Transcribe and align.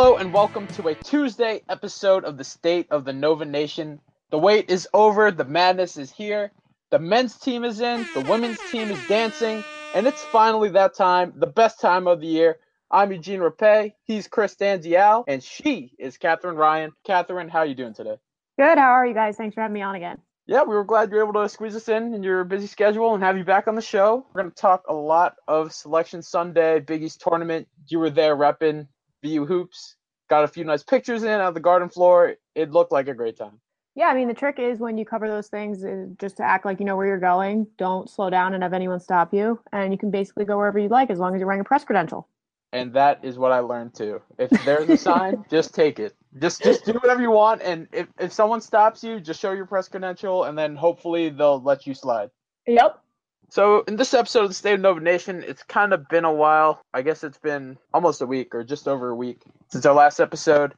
Hello 0.00 0.16
and 0.16 0.32
welcome 0.32 0.68
to 0.68 0.86
a 0.86 0.94
Tuesday 0.94 1.60
episode 1.68 2.24
of 2.24 2.36
the 2.36 2.44
State 2.44 2.86
of 2.92 3.04
the 3.04 3.12
Nova 3.12 3.44
Nation. 3.44 4.00
The 4.30 4.38
wait 4.38 4.70
is 4.70 4.86
over, 4.94 5.32
the 5.32 5.44
madness 5.44 5.96
is 5.96 6.12
here. 6.12 6.52
The 6.90 7.00
men's 7.00 7.36
team 7.36 7.64
is 7.64 7.80
in, 7.80 8.06
the 8.14 8.20
women's 8.20 8.60
team 8.70 8.92
is 8.92 9.08
dancing, 9.08 9.64
and 9.96 10.06
it's 10.06 10.22
finally 10.26 10.68
that 10.68 10.94
time, 10.94 11.32
the 11.34 11.48
best 11.48 11.80
time 11.80 12.06
of 12.06 12.20
the 12.20 12.28
year. 12.28 12.60
I'm 12.92 13.10
Eugene 13.10 13.40
Rapay, 13.40 13.94
he's 14.04 14.28
Chris 14.28 14.54
Danzial, 14.54 15.24
and 15.26 15.42
she 15.42 15.90
is 15.98 16.16
Catherine 16.16 16.54
Ryan. 16.54 16.92
Catherine, 17.04 17.48
how 17.48 17.58
are 17.58 17.66
you 17.66 17.74
doing 17.74 17.92
today? 17.92 18.18
Good. 18.56 18.78
How 18.78 18.92
are 18.92 19.04
you 19.04 19.14
guys? 19.14 19.36
Thanks 19.36 19.56
for 19.56 19.62
having 19.62 19.74
me 19.74 19.82
on 19.82 19.96
again. 19.96 20.18
Yeah, 20.46 20.62
we 20.62 20.76
were 20.76 20.84
glad 20.84 21.10
you 21.10 21.16
were 21.16 21.24
able 21.24 21.42
to 21.42 21.48
squeeze 21.48 21.74
us 21.74 21.88
in 21.88 22.14
in 22.14 22.22
your 22.22 22.44
busy 22.44 22.68
schedule 22.68 23.14
and 23.14 23.24
have 23.24 23.36
you 23.36 23.42
back 23.42 23.66
on 23.66 23.74
the 23.74 23.82
show. 23.82 24.24
We're 24.32 24.42
going 24.42 24.52
to 24.52 24.60
talk 24.60 24.84
a 24.88 24.94
lot 24.94 25.34
of 25.48 25.72
Selection 25.72 26.22
Sunday, 26.22 26.78
Big 26.78 27.02
East 27.02 27.20
tournament. 27.20 27.66
You 27.88 27.98
were 27.98 28.10
there 28.10 28.36
repping 28.36 28.86
VU 29.22 29.46
Hoops. 29.46 29.96
Got 30.28 30.44
a 30.44 30.48
few 30.48 30.64
nice 30.64 30.82
pictures 30.82 31.22
in 31.22 31.40
on 31.40 31.54
the 31.54 31.60
garden 31.60 31.88
floor. 31.88 32.34
It 32.54 32.70
looked 32.70 32.92
like 32.92 33.08
a 33.08 33.14
great 33.14 33.36
time. 33.36 33.60
Yeah, 33.94 34.06
I 34.06 34.14
mean, 34.14 34.28
the 34.28 34.34
trick 34.34 34.60
is 34.60 34.78
when 34.78 34.96
you 34.96 35.04
cover 35.04 35.26
those 35.26 35.48
things, 35.48 35.82
is 35.82 36.10
just 36.20 36.36
to 36.36 36.44
act 36.44 36.64
like 36.64 36.78
you 36.78 36.86
know 36.86 36.96
where 36.96 37.06
you're 37.06 37.18
going. 37.18 37.66
Don't 37.78 38.08
slow 38.08 38.30
down 38.30 38.54
and 38.54 38.62
have 38.62 38.72
anyone 38.72 39.00
stop 39.00 39.34
you. 39.34 39.58
And 39.72 39.92
you 39.92 39.98
can 39.98 40.10
basically 40.10 40.44
go 40.44 40.56
wherever 40.56 40.78
you 40.78 40.88
like 40.88 41.10
as 41.10 41.18
long 41.18 41.34
as 41.34 41.40
you're 41.40 41.48
wearing 41.48 41.62
a 41.62 41.64
press 41.64 41.84
credential. 41.84 42.28
And 42.72 42.92
that 42.92 43.24
is 43.24 43.38
what 43.38 43.50
I 43.50 43.60
learned 43.60 43.94
too. 43.94 44.20
If 44.38 44.50
there's 44.64 44.88
a 44.88 44.96
sign, 45.08 45.44
just 45.50 45.74
take 45.74 45.98
it. 45.98 46.14
Just 46.38 46.62
just 46.62 46.84
do 46.84 46.92
whatever 46.92 47.22
you 47.22 47.30
want. 47.30 47.62
And 47.62 47.88
if, 47.92 48.06
if 48.20 48.32
someone 48.32 48.60
stops 48.60 49.02
you, 49.02 49.18
just 49.18 49.40
show 49.40 49.52
your 49.52 49.66
press 49.66 49.88
credential 49.88 50.44
and 50.44 50.56
then 50.56 50.76
hopefully 50.76 51.30
they'll 51.30 51.60
let 51.60 51.86
you 51.86 51.94
slide. 51.94 52.30
Yep. 52.66 53.02
So 53.50 53.82
in 53.88 53.96
this 53.96 54.12
episode 54.12 54.42
of 54.42 54.48
the 54.48 54.54
State 54.54 54.74
of 54.74 54.80
Nova 54.80 55.00
Nation, 55.00 55.42
it's 55.46 55.62
kind 55.62 55.94
of 55.94 56.06
been 56.08 56.24
a 56.24 56.32
while. 56.32 56.82
I 56.92 57.00
guess 57.00 57.24
it's 57.24 57.38
been 57.38 57.78
almost 57.94 58.20
a 58.20 58.26
week 58.26 58.54
or 58.54 58.62
just 58.62 58.86
over 58.86 59.08
a 59.08 59.16
week 59.16 59.42
since 59.70 59.86
our 59.86 59.94
last 59.94 60.20
episode. 60.20 60.74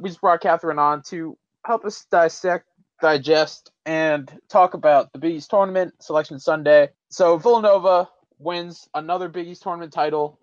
We 0.00 0.08
just 0.08 0.22
brought 0.22 0.40
Catherine 0.40 0.78
on 0.78 1.02
to 1.08 1.36
help 1.66 1.84
us 1.84 2.06
dissect, 2.10 2.66
digest, 3.02 3.70
and 3.84 4.32
talk 4.48 4.72
about 4.72 5.12
the 5.12 5.18
Big 5.18 5.34
East 5.34 5.50
tournament, 5.50 5.92
Selection 6.00 6.40
Sunday. 6.40 6.88
So 7.10 7.36
Villanova 7.36 8.08
wins 8.38 8.88
another 8.94 9.28
Big 9.28 9.46
East 9.46 9.62
tournament 9.62 9.92
title, 9.92 10.40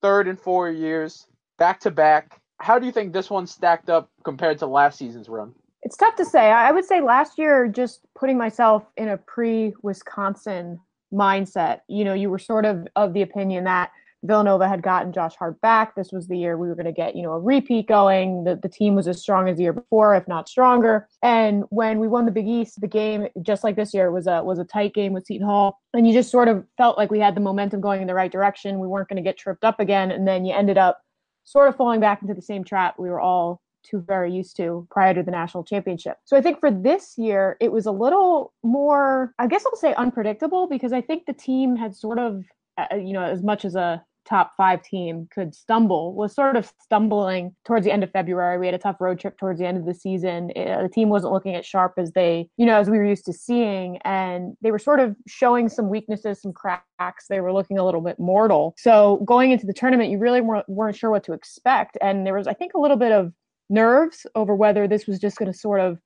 third 0.00 0.26
in 0.26 0.36
four 0.36 0.70
years, 0.70 1.26
back 1.58 1.80
to 1.80 1.90
back. 1.90 2.40
How 2.58 2.78
do 2.78 2.86
you 2.86 2.92
think 2.92 3.12
this 3.12 3.28
one 3.28 3.46
stacked 3.46 3.90
up 3.90 4.10
compared 4.24 4.58
to 4.60 4.66
last 4.66 4.98
season's 4.98 5.28
run? 5.28 5.54
It's 5.82 5.96
tough 5.98 6.16
to 6.16 6.24
say. 6.24 6.50
I 6.50 6.72
would 6.72 6.84
say 6.86 7.00
last 7.00 7.38
year, 7.38 7.68
just 7.68 8.00
putting 8.14 8.38
myself 8.38 8.84
in 8.96 9.08
a 9.08 9.18
pre 9.18 9.74
Wisconsin 9.82 10.80
mindset. 11.12 11.80
You 11.88 12.04
know, 12.04 12.14
you 12.14 12.30
were 12.30 12.38
sort 12.38 12.64
of 12.64 12.86
of 12.96 13.14
the 13.14 13.22
opinion 13.22 13.64
that 13.64 13.90
Villanova 14.22 14.68
had 14.68 14.82
gotten 14.82 15.12
Josh 15.12 15.34
Hart 15.36 15.60
back. 15.60 15.94
This 15.94 16.12
was 16.12 16.28
the 16.28 16.36
year 16.36 16.58
we 16.58 16.68
were 16.68 16.74
going 16.74 16.86
to 16.86 16.92
get, 16.92 17.16
you 17.16 17.22
know, 17.22 17.32
a 17.32 17.40
repeat 17.40 17.88
going. 17.88 18.44
The, 18.44 18.56
the 18.56 18.68
team 18.68 18.94
was 18.94 19.08
as 19.08 19.20
strong 19.20 19.48
as 19.48 19.56
the 19.56 19.62
year 19.62 19.72
before, 19.72 20.14
if 20.14 20.28
not 20.28 20.48
stronger. 20.48 21.08
And 21.22 21.64
when 21.70 21.98
we 21.98 22.08
won 22.08 22.26
the 22.26 22.32
Big 22.32 22.46
East, 22.46 22.80
the 22.80 22.86
game, 22.86 23.28
just 23.40 23.64
like 23.64 23.76
this 23.76 23.94
year, 23.94 24.10
was 24.10 24.26
a 24.26 24.42
was 24.42 24.58
a 24.58 24.64
tight 24.64 24.92
game 24.92 25.12
with 25.14 25.26
Seton 25.26 25.46
Hall. 25.46 25.80
And 25.94 26.06
you 26.06 26.12
just 26.12 26.30
sort 26.30 26.48
of 26.48 26.64
felt 26.76 26.98
like 26.98 27.10
we 27.10 27.18
had 27.18 27.34
the 27.34 27.40
momentum 27.40 27.80
going 27.80 28.02
in 28.02 28.06
the 28.06 28.14
right 28.14 28.30
direction. 28.30 28.78
We 28.78 28.88
weren't 28.88 29.08
going 29.08 29.16
to 29.16 29.22
get 29.22 29.38
tripped 29.38 29.64
up 29.64 29.80
again. 29.80 30.10
And 30.10 30.28
then 30.28 30.44
you 30.44 30.54
ended 30.54 30.76
up 30.76 31.00
sort 31.44 31.68
of 31.68 31.76
falling 31.76 32.00
back 32.00 32.20
into 32.20 32.34
the 32.34 32.42
same 32.42 32.62
trap 32.62 32.98
we 32.98 33.08
were 33.08 33.20
all 33.20 33.62
too 33.82 34.02
very 34.06 34.32
used 34.32 34.56
to 34.56 34.86
prior 34.90 35.14
to 35.14 35.22
the 35.22 35.30
national 35.30 35.64
championship. 35.64 36.16
So 36.24 36.36
I 36.36 36.40
think 36.40 36.60
for 36.60 36.70
this 36.70 37.14
year, 37.16 37.56
it 37.60 37.72
was 37.72 37.86
a 37.86 37.92
little 37.92 38.52
more, 38.62 39.34
I 39.38 39.46
guess 39.46 39.64
I'll 39.66 39.76
say 39.76 39.94
unpredictable 39.94 40.68
because 40.68 40.92
I 40.92 41.00
think 41.00 41.26
the 41.26 41.32
team 41.32 41.76
had 41.76 41.94
sort 41.94 42.18
of, 42.18 42.44
uh, 42.78 42.96
you 42.96 43.12
know, 43.12 43.22
as 43.22 43.42
much 43.42 43.64
as 43.64 43.74
a 43.74 44.02
top 44.30 44.52
five 44.56 44.82
team 44.82 45.28
could 45.32 45.54
stumble 45.54 46.14
was 46.14 46.34
sort 46.34 46.56
of 46.56 46.70
stumbling 46.80 47.54
towards 47.64 47.84
the 47.84 47.92
end 47.92 48.04
of 48.04 48.10
February. 48.10 48.58
We 48.58 48.66
had 48.66 48.74
a 48.74 48.78
tough 48.78 49.00
road 49.00 49.18
trip 49.18 49.38
towards 49.38 49.58
the 49.58 49.66
end 49.66 49.78
of 49.78 49.86
the 49.86 49.94
season. 49.94 50.50
It, 50.54 50.68
uh, 50.68 50.82
the 50.82 50.88
team 50.88 51.08
wasn't 51.08 51.32
looking 51.32 51.56
as 51.56 51.66
sharp 51.66 51.94
as 51.96 52.12
they, 52.12 52.48
you 52.56 52.66
know, 52.66 52.78
as 52.78 52.88
we 52.88 52.98
were 52.98 53.04
used 53.04 53.24
to 53.26 53.32
seeing. 53.32 53.98
And 54.04 54.56
they 54.62 54.70
were 54.70 54.78
sort 54.78 55.00
of 55.00 55.16
showing 55.26 55.68
some 55.68 55.88
weaknesses, 55.88 56.40
some 56.40 56.52
cracks. 56.52 57.26
They 57.28 57.40
were 57.40 57.52
looking 57.52 57.78
a 57.78 57.84
little 57.84 58.00
bit 58.00 58.18
mortal. 58.18 58.74
So 58.78 59.22
going 59.24 59.50
into 59.50 59.66
the 59.66 59.72
tournament, 59.72 60.10
you 60.10 60.18
really 60.18 60.40
weren't, 60.40 60.68
weren't 60.68 60.96
sure 60.96 61.10
what 61.10 61.24
to 61.24 61.32
expect. 61.32 61.98
And 62.00 62.26
there 62.26 62.34
was, 62.34 62.46
I 62.46 62.54
think, 62.54 62.74
a 62.74 62.80
little 62.80 62.96
bit 62.98 63.12
of 63.12 63.32
nerves 63.70 64.26
over 64.34 64.54
whether 64.54 64.86
this 64.86 65.06
was 65.06 65.18
just 65.18 65.36
going 65.36 65.50
to 65.50 65.56
sort 65.56 65.80
of 65.80 65.98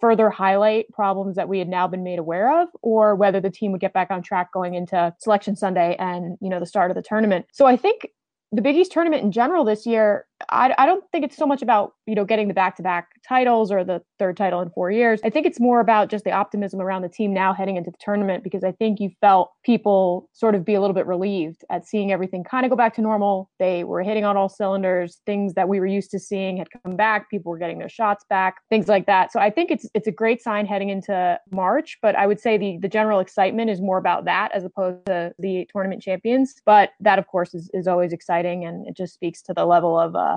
further 0.00 0.28
highlight 0.28 0.86
problems 0.92 1.36
that 1.36 1.48
we 1.48 1.58
had 1.58 1.68
now 1.68 1.88
been 1.88 2.04
made 2.04 2.18
aware 2.18 2.62
of 2.62 2.68
or 2.82 3.14
whether 3.14 3.40
the 3.40 3.50
team 3.50 3.72
would 3.72 3.80
get 3.80 3.94
back 3.94 4.10
on 4.10 4.22
track 4.22 4.52
going 4.52 4.74
into 4.74 5.14
selection 5.18 5.56
sunday 5.56 5.96
and 5.98 6.36
you 6.40 6.50
know 6.50 6.60
the 6.60 6.66
start 6.66 6.90
of 6.90 6.94
the 6.94 7.02
tournament. 7.02 7.46
So 7.52 7.66
i 7.66 7.76
think 7.76 8.08
the 8.52 8.62
big 8.62 8.76
east 8.76 8.92
tournament 8.92 9.22
in 9.22 9.32
general 9.32 9.64
this 9.64 9.86
year 9.86 10.26
I, 10.50 10.74
I 10.78 10.86
don't 10.86 11.04
think 11.12 11.24
it's 11.24 11.36
so 11.36 11.46
much 11.46 11.62
about 11.62 11.94
you 12.06 12.14
know 12.14 12.24
getting 12.24 12.48
the 12.48 12.54
back-to-back 12.54 13.08
titles 13.26 13.72
or 13.72 13.84
the 13.84 14.02
third 14.18 14.36
title 14.36 14.60
in 14.60 14.70
four 14.70 14.90
years. 14.90 15.20
I 15.24 15.30
think 15.30 15.46
it's 15.46 15.60
more 15.60 15.80
about 15.80 16.10
just 16.10 16.24
the 16.24 16.32
optimism 16.32 16.80
around 16.80 17.02
the 17.02 17.08
team 17.08 17.32
now 17.32 17.52
heading 17.52 17.76
into 17.76 17.90
the 17.90 17.96
tournament 18.00 18.44
because 18.44 18.64
i 18.64 18.72
think 18.72 19.00
you 19.00 19.10
felt 19.20 19.52
people 19.64 20.28
sort 20.32 20.54
of 20.54 20.64
be 20.64 20.74
a 20.74 20.80
little 20.80 20.94
bit 20.94 21.06
relieved 21.06 21.64
at 21.70 21.86
seeing 21.86 22.12
everything 22.12 22.44
kind 22.44 22.64
of 22.64 22.70
go 22.70 22.76
back 22.76 22.94
to 22.94 23.00
normal. 23.00 23.50
They 23.58 23.84
were 23.84 24.02
hitting 24.02 24.24
on 24.24 24.36
all 24.36 24.48
cylinders. 24.48 25.20
Things 25.26 25.54
that 25.54 25.68
we 25.68 25.80
were 25.80 25.86
used 25.86 26.10
to 26.12 26.18
seeing 26.18 26.56
had 26.56 26.68
come 26.82 26.96
back. 26.96 27.30
People 27.30 27.50
were 27.50 27.58
getting 27.58 27.78
their 27.78 27.88
shots 27.88 28.24
back 28.28 28.56
things 28.70 28.88
like 28.88 29.06
that. 29.06 29.32
So 29.32 29.40
i 29.40 29.50
think 29.50 29.70
it's 29.70 29.88
it's 29.94 30.06
a 30.06 30.12
great 30.12 30.42
sign 30.42 30.66
heading 30.66 30.90
into 30.90 31.38
march 31.50 31.98
but 32.02 32.14
i 32.16 32.26
would 32.26 32.40
say 32.40 32.58
the 32.58 32.78
the 32.80 32.88
general 32.88 33.20
excitement 33.20 33.70
is 33.70 33.80
more 33.80 33.98
about 33.98 34.24
that 34.24 34.52
as 34.52 34.64
opposed 34.64 35.06
to 35.06 35.32
the 35.38 35.66
tournament 35.72 36.02
champions. 36.02 36.54
But 36.64 36.90
that 37.00 37.18
of 37.18 37.26
course 37.26 37.54
is, 37.54 37.70
is 37.72 37.86
always 37.86 38.12
exciting 38.12 38.64
and 38.64 38.86
it 38.86 38.96
just 38.96 39.14
speaks 39.14 39.42
to 39.42 39.54
the 39.54 39.66
level 39.66 39.98
of 39.98 40.14
uh, 40.14 40.35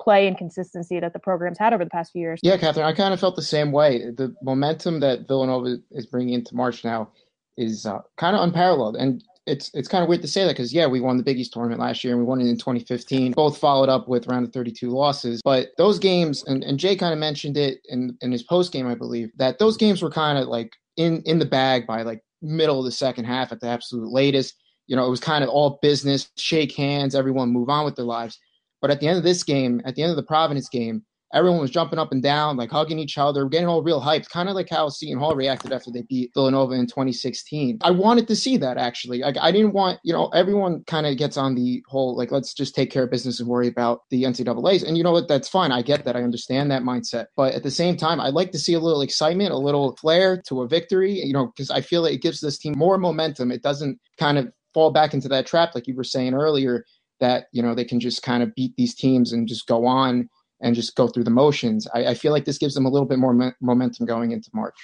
play 0.00 0.26
and 0.26 0.36
consistency 0.36 0.98
that 0.98 1.12
the 1.12 1.18
program's 1.18 1.58
had 1.58 1.72
over 1.72 1.84
the 1.84 1.90
past 1.90 2.12
few 2.12 2.22
years. 2.22 2.40
Yeah, 2.42 2.56
Catherine, 2.56 2.86
I 2.86 2.92
kind 2.92 3.12
of 3.12 3.20
felt 3.20 3.36
the 3.36 3.42
same 3.42 3.70
way. 3.70 4.10
The 4.10 4.34
momentum 4.42 5.00
that 5.00 5.28
Villanova 5.28 5.76
is 5.92 6.06
bringing 6.06 6.34
into 6.34 6.54
March 6.54 6.84
now 6.84 7.10
is 7.56 7.86
uh, 7.86 7.98
kind 8.16 8.34
of 8.34 8.42
unparalleled, 8.42 8.96
and 8.96 9.22
it's 9.46 9.70
it's 9.74 9.88
kind 9.88 10.02
of 10.02 10.08
weird 10.08 10.22
to 10.22 10.28
say 10.28 10.44
that 10.44 10.52
because 10.52 10.72
yeah, 10.72 10.86
we 10.86 11.00
won 11.00 11.16
the 11.16 11.22
Big 11.22 11.38
East 11.38 11.52
tournament 11.52 11.80
last 11.80 12.04
year 12.04 12.14
and 12.14 12.22
we 12.22 12.26
won 12.26 12.40
it 12.40 12.46
in 12.46 12.56
2015. 12.56 13.32
Both 13.32 13.58
followed 13.58 13.88
up 13.88 14.08
with 14.08 14.28
around 14.28 14.44
the 14.44 14.50
32 14.50 14.88
losses, 14.90 15.40
but 15.44 15.70
those 15.76 15.98
games 15.98 16.44
and, 16.46 16.62
and 16.64 16.78
Jay 16.78 16.96
kind 16.96 17.12
of 17.12 17.18
mentioned 17.18 17.56
it 17.56 17.80
in 17.88 18.16
in 18.20 18.32
his 18.32 18.42
post 18.42 18.72
game, 18.72 18.86
I 18.86 18.94
believe, 18.94 19.30
that 19.36 19.58
those 19.58 19.76
games 19.76 20.02
were 20.02 20.10
kind 20.10 20.38
of 20.38 20.48
like 20.48 20.72
in 20.96 21.22
in 21.26 21.38
the 21.38 21.44
bag 21.44 21.86
by 21.86 22.02
like 22.02 22.22
middle 22.42 22.78
of 22.78 22.84
the 22.84 22.92
second 22.92 23.24
half 23.24 23.52
at 23.52 23.60
the 23.60 23.68
absolute 23.68 24.10
latest. 24.10 24.54
You 24.86 24.96
know, 24.96 25.06
it 25.06 25.10
was 25.10 25.20
kind 25.20 25.44
of 25.44 25.50
all 25.50 25.78
business, 25.82 26.30
shake 26.36 26.74
hands, 26.74 27.14
everyone 27.14 27.50
move 27.50 27.68
on 27.68 27.84
with 27.84 27.96
their 27.96 28.04
lives. 28.04 28.38
But 28.80 28.90
at 28.90 29.00
the 29.00 29.08
end 29.08 29.18
of 29.18 29.24
this 29.24 29.42
game, 29.42 29.80
at 29.84 29.94
the 29.94 30.02
end 30.02 30.10
of 30.10 30.16
the 30.16 30.22
Providence 30.22 30.68
game, 30.68 31.04
everyone 31.32 31.60
was 31.60 31.70
jumping 31.70 31.98
up 31.98 32.12
and 32.12 32.22
down, 32.22 32.56
like 32.56 32.70
hugging 32.70 32.98
each 32.98 33.18
other, 33.18 33.44
getting 33.46 33.68
all 33.68 33.82
real 33.82 34.00
hyped, 34.00 34.28
kind 34.30 34.48
of 34.48 34.54
like 34.54 34.68
how 34.68 34.88
Seton 34.88 35.18
Hall 35.18 35.34
reacted 35.34 35.72
after 35.72 35.90
they 35.90 36.02
beat 36.02 36.30
Villanova 36.34 36.74
in 36.74 36.86
2016. 36.86 37.78
I 37.82 37.90
wanted 37.90 38.26
to 38.28 38.36
see 38.36 38.56
that 38.58 38.78
actually. 38.78 39.20
Like 39.20 39.36
I 39.40 39.52
didn't 39.52 39.72
want, 39.72 40.00
you 40.02 40.12
know, 40.12 40.28
everyone 40.28 40.82
kind 40.86 41.06
of 41.06 41.16
gets 41.16 41.36
on 41.36 41.54
the 41.54 41.82
whole 41.88 42.16
like 42.16 42.30
let's 42.30 42.52
just 42.54 42.74
take 42.74 42.90
care 42.90 43.04
of 43.04 43.10
business 43.10 43.40
and 43.40 43.48
worry 43.48 43.68
about 43.68 44.00
the 44.10 44.24
NCAA's. 44.24 44.82
And 44.82 44.96
you 44.96 45.04
know 45.04 45.12
what? 45.12 45.28
That's 45.28 45.48
fine. 45.48 45.72
I 45.72 45.82
get 45.82 46.04
that. 46.04 46.16
I 46.16 46.22
understand 46.22 46.70
that 46.70 46.82
mindset. 46.82 47.26
But 47.36 47.54
at 47.54 47.62
the 47.62 47.70
same 47.70 47.96
time, 47.96 48.20
I'd 48.20 48.34
like 48.34 48.52
to 48.52 48.58
see 48.58 48.74
a 48.74 48.80
little 48.80 49.02
excitement, 49.02 49.52
a 49.52 49.58
little 49.58 49.96
flair 49.96 50.42
to 50.48 50.62
a 50.62 50.68
victory. 50.68 51.12
You 51.12 51.32
know, 51.32 51.46
because 51.46 51.70
I 51.70 51.80
feel 51.80 52.02
like 52.02 52.14
it 52.14 52.22
gives 52.22 52.40
this 52.40 52.58
team 52.58 52.74
more 52.76 52.98
momentum. 52.98 53.52
It 53.52 53.62
doesn't 53.62 53.98
kind 54.18 54.38
of 54.38 54.50
fall 54.74 54.90
back 54.90 55.14
into 55.14 55.28
that 55.28 55.46
trap 55.46 55.74
like 55.74 55.88
you 55.88 55.96
were 55.96 56.04
saying 56.04 56.32
earlier 56.32 56.84
that 57.20 57.46
you 57.52 57.62
know 57.62 57.74
they 57.74 57.84
can 57.84 58.00
just 58.00 58.22
kind 58.22 58.42
of 58.42 58.54
beat 58.54 58.74
these 58.76 58.94
teams 58.94 59.32
and 59.32 59.48
just 59.48 59.66
go 59.66 59.86
on 59.86 60.28
and 60.60 60.74
just 60.74 60.94
go 60.94 61.08
through 61.08 61.24
the 61.24 61.30
motions. 61.30 61.86
I, 61.94 62.06
I 62.06 62.14
feel 62.14 62.32
like 62.32 62.44
this 62.44 62.58
gives 62.58 62.74
them 62.74 62.86
a 62.86 62.90
little 62.90 63.08
bit 63.08 63.18
more 63.18 63.32
me- 63.32 63.52
momentum 63.60 64.06
going 64.06 64.32
into 64.32 64.50
March 64.52 64.76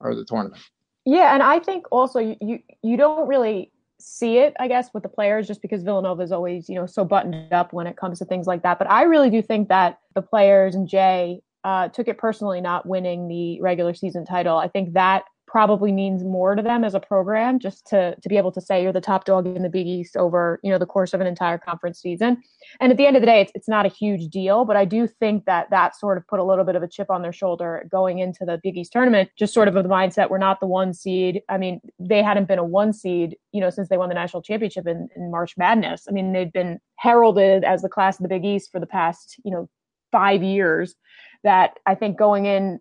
or 0.00 0.14
the 0.14 0.24
tournament. 0.24 0.62
Yeah, 1.06 1.34
and 1.34 1.42
I 1.42 1.58
think 1.58 1.86
also 1.90 2.18
you, 2.18 2.36
you 2.40 2.58
you 2.82 2.96
don't 2.96 3.28
really 3.28 3.70
see 4.00 4.38
it, 4.38 4.54
I 4.58 4.68
guess, 4.68 4.90
with 4.92 5.02
the 5.02 5.08
players 5.08 5.46
just 5.46 5.62
because 5.62 5.82
Villanova 5.82 6.22
is 6.22 6.32
always 6.32 6.68
you 6.68 6.74
know 6.74 6.86
so 6.86 7.04
buttoned 7.04 7.52
up 7.52 7.72
when 7.72 7.86
it 7.86 7.96
comes 7.96 8.18
to 8.18 8.24
things 8.24 8.46
like 8.46 8.62
that. 8.62 8.78
But 8.78 8.90
I 8.90 9.02
really 9.02 9.30
do 9.30 9.42
think 9.42 9.68
that 9.68 9.98
the 10.14 10.22
players 10.22 10.74
and 10.74 10.88
Jay 10.88 11.40
uh, 11.64 11.88
took 11.88 12.08
it 12.08 12.18
personally 12.18 12.60
not 12.60 12.86
winning 12.86 13.28
the 13.28 13.60
regular 13.60 13.94
season 13.94 14.24
title. 14.24 14.58
I 14.58 14.68
think 14.68 14.92
that 14.94 15.24
probably 15.54 15.92
means 15.92 16.24
more 16.24 16.56
to 16.56 16.62
them 16.64 16.82
as 16.82 16.94
a 16.94 17.00
program 17.00 17.60
just 17.60 17.86
to 17.86 18.16
to 18.20 18.28
be 18.28 18.36
able 18.36 18.50
to 18.50 18.60
say 18.60 18.82
you're 18.82 18.92
the 18.92 19.00
top 19.00 19.24
dog 19.24 19.46
in 19.46 19.62
the 19.62 19.68
Big 19.68 19.86
East 19.86 20.16
over 20.16 20.58
you 20.64 20.70
know 20.72 20.78
the 20.78 20.84
course 20.84 21.14
of 21.14 21.20
an 21.20 21.28
entire 21.28 21.58
conference 21.58 22.00
season. 22.00 22.42
And 22.80 22.90
at 22.90 22.98
the 22.98 23.06
end 23.06 23.14
of 23.16 23.22
the 23.22 23.26
day, 23.26 23.40
it's 23.40 23.52
it's 23.54 23.68
not 23.68 23.86
a 23.86 23.88
huge 23.88 24.30
deal, 24.30 24.64
but 24.64 24.74
I 24.76 24.84
do 24.84 25.06
think 25.06 25.44
that 25.44 25.70
that 25.70 25.94
sort 25.94 26.18
of 26.18 26.26
put 26.26 26.40
a 26.40 26.42
little 26.42 26.64
bit 26.64 26.74
of 26.74 26.82
a 26.82 26.88
chip 26.88 27.08
on 27.08 27.22
their 27.22 27.32
shoulder 27.32 27.86
going 27.88 28.18
into 28.18 28.44
the 28.44 28.58
Big 28.64 28.76
East 28.76 28.90
tournament, 28.90 29.30
just 29.38 29.54
sort 29.54 29.68
of 29.68 29.74
the 29.74 29.84
mindset 29.84 30.28
we're 30.28 30.38
not 30.38 30.58
the 30.58 30.66
one 30.66 30.92
seed. 30.92 31.40
I 31.48 31.56
mean, 31.56 31.80
they 32.00 32.20
hadn't 32.20 32.48
been 32.48 32.58
a 32.58 32.64
one 32.64 32.92
seed 32.92 33.36
you 33.52 33.60
know 33.60 33.70
since 33.70 33.88
they 33.88 33.96
won 33.96 34.08
the 34.08 34.16
national 34.16 34.42
championship 34.42 34.88
in, 34.88 35.08
in 35.14 35.30
March 35.30 35.56
Madness. 35.56 36.06
I 36.08 36.10
mean, 36.10 36.32
they'd 36.32 36.52
been 36.52 36.80
heralded 36.96 37.62
as 37.62 37.80
the 37.80 37.88
class 37.88 38.18
of 38.18 38.24
the 38.24 38.28
Big 38.28 38.44
East 38.44 38.72
for 38.72 38.80
the 38.80 38.88
past 38.88 39.36
you 39.44 39.52
know 39.52 39.68
five 40.10 40.42
years. 40.42 40.96
That 41.44 41.78
I 41.86 41.94
think 41.94 42.18
going 42.18 42.46
in 42.46 42.80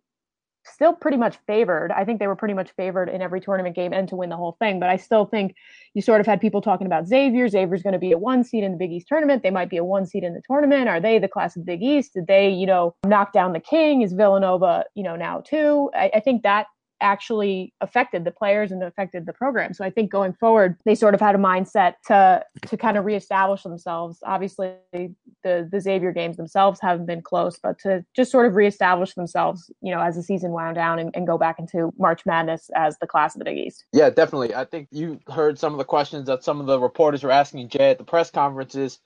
still 0.66 0.94
pretty 0.94 1.18
much 1.18 1.38
favored. 1.48 1.92
I 1.92 2.06
think 2.06 2.20
they 2.20 2.28
were 2.28 2.36
pretty 2.36 2.54
much 2.54 2.72
favored 2.72 3.10
in 3.10 3.22
every 3.22 3.42
tournament 3.42 3.76
game 3.76 3.94
and 3.94 4.08
to 4.10 4.16
win 4.16 4.30
the 4.30 4.38
whole 4.38 4.56
thing. 4.60 4.80
But 4.80 4.90
I 4.90 4.98
still 4.98 5.26
think 5.26 5.56
you 5.94 6.02
sort 6.02 6.22
of 6.22 6.28
had 6.28 6.42
people 6.42 6.62
talking 6.62 6.88
about 6.88 7.08
Xavier. 7.08 7.48
Xavier's 7.48 7.84
going 7.84 7.94
to 7.94 8.00
be 8.00 8.12
a 8.12 8.18
one 8.18 8.44
seed 8.44 8.64
in 8.64 8.72
the 8.72 8.78
Big 8.78 8.92
East 8.92 9.08
tournament. 9.08 9.44
They 9.44 9.52
might 9.52 9.70
be 9.70 9.78
a 9.78 9.84
one 9.84 10.06
seed 10.06 10.24
in 10.24 10.34
the 10.34 10.42
tournament. 10.46 10.90
Are 10.90 11.00
they 11.00 11.20
the 11.20 11.28
class 11.28 11.56
of 11.56 11.66
Big 11.66 11.82
East? 11.82 12.14
Did 12.14 12.28
they, 12.28 12.50
you 12.50 12.66
know, 12.66 12.96
knock 13.06 13.34
down 13.34 13.54
the 13.54 13.60
king? 13.60 14.02
Is 14.02 14.14
Villanova, 14.14 14.86
you 14.96 15.04
know, 15.04 15.16
now 15.16 15.42
too? 15.42 15.90
I, 15.94 16.12
I 16.16 16.20
think 16.20 16.44
that 16.44 16.68
actually 17.04 17.74
affected 17.82 18.26
the 18.26 18.32
players 18.32 18.72
and 18.72 18.82
affected 18.82 19.26
the 19.26 19.34
program. 19.34 19.74
So 19.74 19.84
I 19.84 19.90
think 19.90 20.12
going 20.12 20.34
forward, 20.34 20.78
they 20.86 20.96
sort 20.96 21.14
of 21.14 21.20
had 21.20 21.36
a 21.36 21.38
mindset 21.38 21.96
to 22.08 22.44
to 22.68 22.78
kind 22.78 22.98
of 22.98 23.06
reestablish 23.06 23.64
themselves. 23.64 24.20
Obviously, 24.26 24.74
the 24.92 25.14
the 25.44 25.80
Xavier 25.80 26.12
games 26.12 26.38
themselves 26.38 26.80
haven't 26.82 27.06
been 27.06 27.22
close, 27.22 27.60
but 27.62 27.78
to 27.80 28.04
just 28.16 28.32
sort 28.32 28.46
of 28.46 28.56
reestablish 28.56 29.14
themselves, 29.14 29.72
you 29.82 29.94
know, 29.94 30.02
as 30.02 30.16
the 30.16 30.24
season 30.24 30.52
wound 30.52 30.76
down 30.76 30.98
and, 30.98 31.12
and 31.14 31.28
go 31.28 31.38
back 31.38 31.60
into 31.60 31.94
March 32.00 32.26
Madness 32.26 32.70
as 32.76 32.98
the 33.00 33.08
class 33.08 33.36
of 33.36 33.40
the 33.40 33.46
Big 33.46 33.58
East. 33.58 33.86
Yeah, 33.94 34.10
definitely. 34.10 34.56
I 34.56 34.66
think 34.66 34.88
you 34.92 35.20
heard 35.32 35.60
some 35.60 35.74
of 35.74 35.78
the 35.78 35.86
questions 35.86 36.28
that 36.28 36.44
some 36.44 36.60
of 36.60 36.66
the 36.66 36.80
reporters 36.80 37.24
were 37.24 37.32
asking 37.32 37.70
Jay 37.70 37.92
at 37.92 37.98
the 37.98 38.04
press 38.04 38.32
conferences 38.32 39.00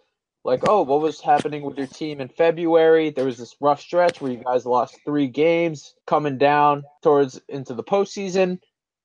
like, 0.47 0.63
oh, 0.65 0.81
what 0.83 1.01
was 1.01 1.19
happening 1.19 1.61
with 1.61 1.77
your 1.77 1.87
team 1.87 2.21
in 2.21 2.29
February? 2.29 3.09
There 3.09 3.25
was 3.25 3.37
this 3.37 3.57
rough 3.59 3.81
stretch 3.81 4.21
where 4.21 4.31
you 4.31 4.41
guys 4.43 4.65
lost 4.65 4.97
three 5.03 5.27
games 5.27 5.93
coming 6.07 6.37
down 6.37 6.83
towards 7.03 7.41
into 7.49 7.73
the 7.73 7.83
postseason. 7.83 8.59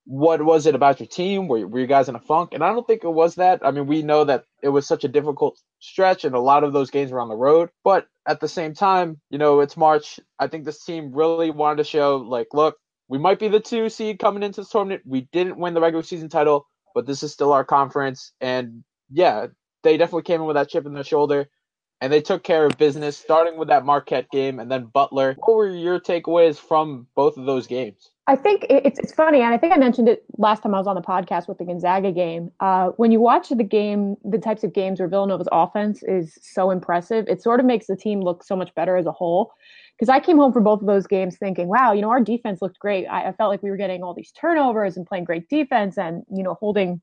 What 0.05 0.45
was 0.45 0.67
it 0.67 0.77
about 0.77 1.01
your 1.01 1.09
team? 1.09 1.49
Were, 1.49 1.67
were 1.67 1.81
you 1.81 1.89
guys 1.89 2.09
in 2.09 2.15
a 2.15 2.21
funk? 2.21 2.51
And 2.53 2.63
I 2.63 2.69
don't 2.69 2.87
think 2.87 3.03
it 3.03 3.11
was 3.11 3.35
that. 3.35 3.61
I 3.65 3.73
mean, 3.73 3.89
we 3.89 4.03
know 4.03 4.23
that 4.23 4.45
it 4.63 4.69
was 4.69 4.87
such 4.87 5.03
a 5.03 5.09
difficult 5.09 5.59
stretch, 5.81 6.25
and 6.25 6.37
a 6.37 6.41
lot 6.41 6.63
of 6.63 6.73
those 6.73 6.91
games 6.91 7.11
were 7.11 7.21
on 7.21 7.29
the 7.29 7.35
road. 7.35 7.71
But 7.83 8.07
at 8.25 8.39
the 8.39 8.49
same 8.49 8.73
time, 8.73 9.21
you 9.29 9.39
know, 9.39 9.61
it's 9.61 9.77
March. 9.77 10.21
I 10.39 10.47
think 10.47 10.65
this 10.65 10.85
team 10.85 11.13
really 11.13 11.51
wanted 11.51 11.79
to 11.79 11.85
show, 11.85 12.19
like, 12.19 12.49
look, 12.53 12.77
we 13.09 13.19
might 13.19 13.41
be 13.41 13.49
the 13.49 13.61
two 13.61 13.89
seed 13.89 14.21
coming 14.21 14.45
into 14.45 14.61
this 14.61 14.71
tournament. 14.71 15.03
We 15.05 15.29
didn't 15.33 15.59
win 15.59 15.75
the 15.75 15.81
regular 15.81 16.05
season 16.05 16.29
title, 16.29 16.69
but 16.95 17.05
this 17.05 17.25
is 17.25 17.33
still 17.33 17.53
our 17.53 17.65
conference. 17.65 18.33
And 18.41 18.85
yeah, 19.11 19.49
they 19.83 19.97
definitely 19.97 20.23
came 20.23 20.41
in 20.41 20.47
with 20.47 20.57
that 20.57 20.69
chip 20.69 20.87
in 20.87 20.95
their 20.95 21.05
shoulder 21.05 21.49
and 22.03 22.13
they 22.13 22.21
took 22.21 22.43
care 22.43 22.67
of 22.67 22.77
business, 22.79 23.17
starting 23.17 23.57
with 23.57 23.69
that 23.69 23.85
Marquette 23.85 24.29
game 24.31 24.59
and 24.59 24.69
then 24.69 24.87
Butler. 24.87 25.37
What 25.39 25.57
were 25.57 25.71
your 25.71 26.01
takeaways 26.01 26.59
from 26.59 27.07
both 27.15 27.37
of 27.37 27.47
those 27.47 27.69
games? 27.69 28.11
I 28.27 28.35
think 28.35 28.67
it's 28.69 28.99
it's 28.99 29.13
funny, 29.13 29.41
and 29.41 29.55
I 29.55 29.59
think 29.59 29.73
I 29.73 29.77
mentioned 29.77 30.09
it 30.09 30.25
last 30.37 30.63
time 30.63 30.75
I 30.75 30.79
was 30.79 30.89
on 30.89 30.97
the 30.97 31.03
podcast 31.03 31.49
with 31.49 31.59
the 31.59 31.65
Gonzaga 31.65 32.11
game. 32.11 32.51
Uh, 32.59 32.89
when 32.97 33.13
you 33.13 33.21
watch 33.21 33.49
the 33.51 33.65
game, 33.65 34.17
the 34.25 34.39
types 34.39 34.65
of 34.65 34.73
games 34.73 34.99
where 34.99 35.09
Villanova's 35.09 35.49
offense 35.53 36.03
is 36.03 36.39
so 36.43 36.73
impressive, 36.73 37.25
it 37.29 37.41
sort 37.41 37.61
of 37.61 37.67
makes 37.67 37.87
the 37.87 37.97
team 37.97 38.21
look 38.21 38.43
so 38.43 38.57
much 38.57 38.75
better 38.75 38.97
as 38.97 39.07
a 39.07 39.13
whole. 39.13 39.53
Because 39.97 40.09
I 40.09 40.19
came 40.19 40.39
home 40.39 40.53
from 40.53 40.65
both 40.65 40.81
of 40.81 40.87
those 40.87 41.07
games 41.07 41.37
thinking, 41.37 41.69
wow, 41.69 41.93
you 41.93 42.01
know, 42.01 42.11
our 42.11 42.21
defense 42.21 42.63
looked 42.63 42.81
great. 42.81 43.07
I, 43.07 43.29
I 43.29 43.33
felt 43.33 43.51
like 43.51 43.63
we 43.63 43.71
were 43.71 43.77
getting 43.77 44.03
all 44.03 44.15
these 44.15 44.33
turnovers 44.33 44.97
and 44.97 45.07
playing 45.07 45.25
great 45.25 45.49
defense, 45.49 45.99
and 45.99 46.25
you 46.35 46.43
know, 46.43 46.55
holding, 46.55 47.01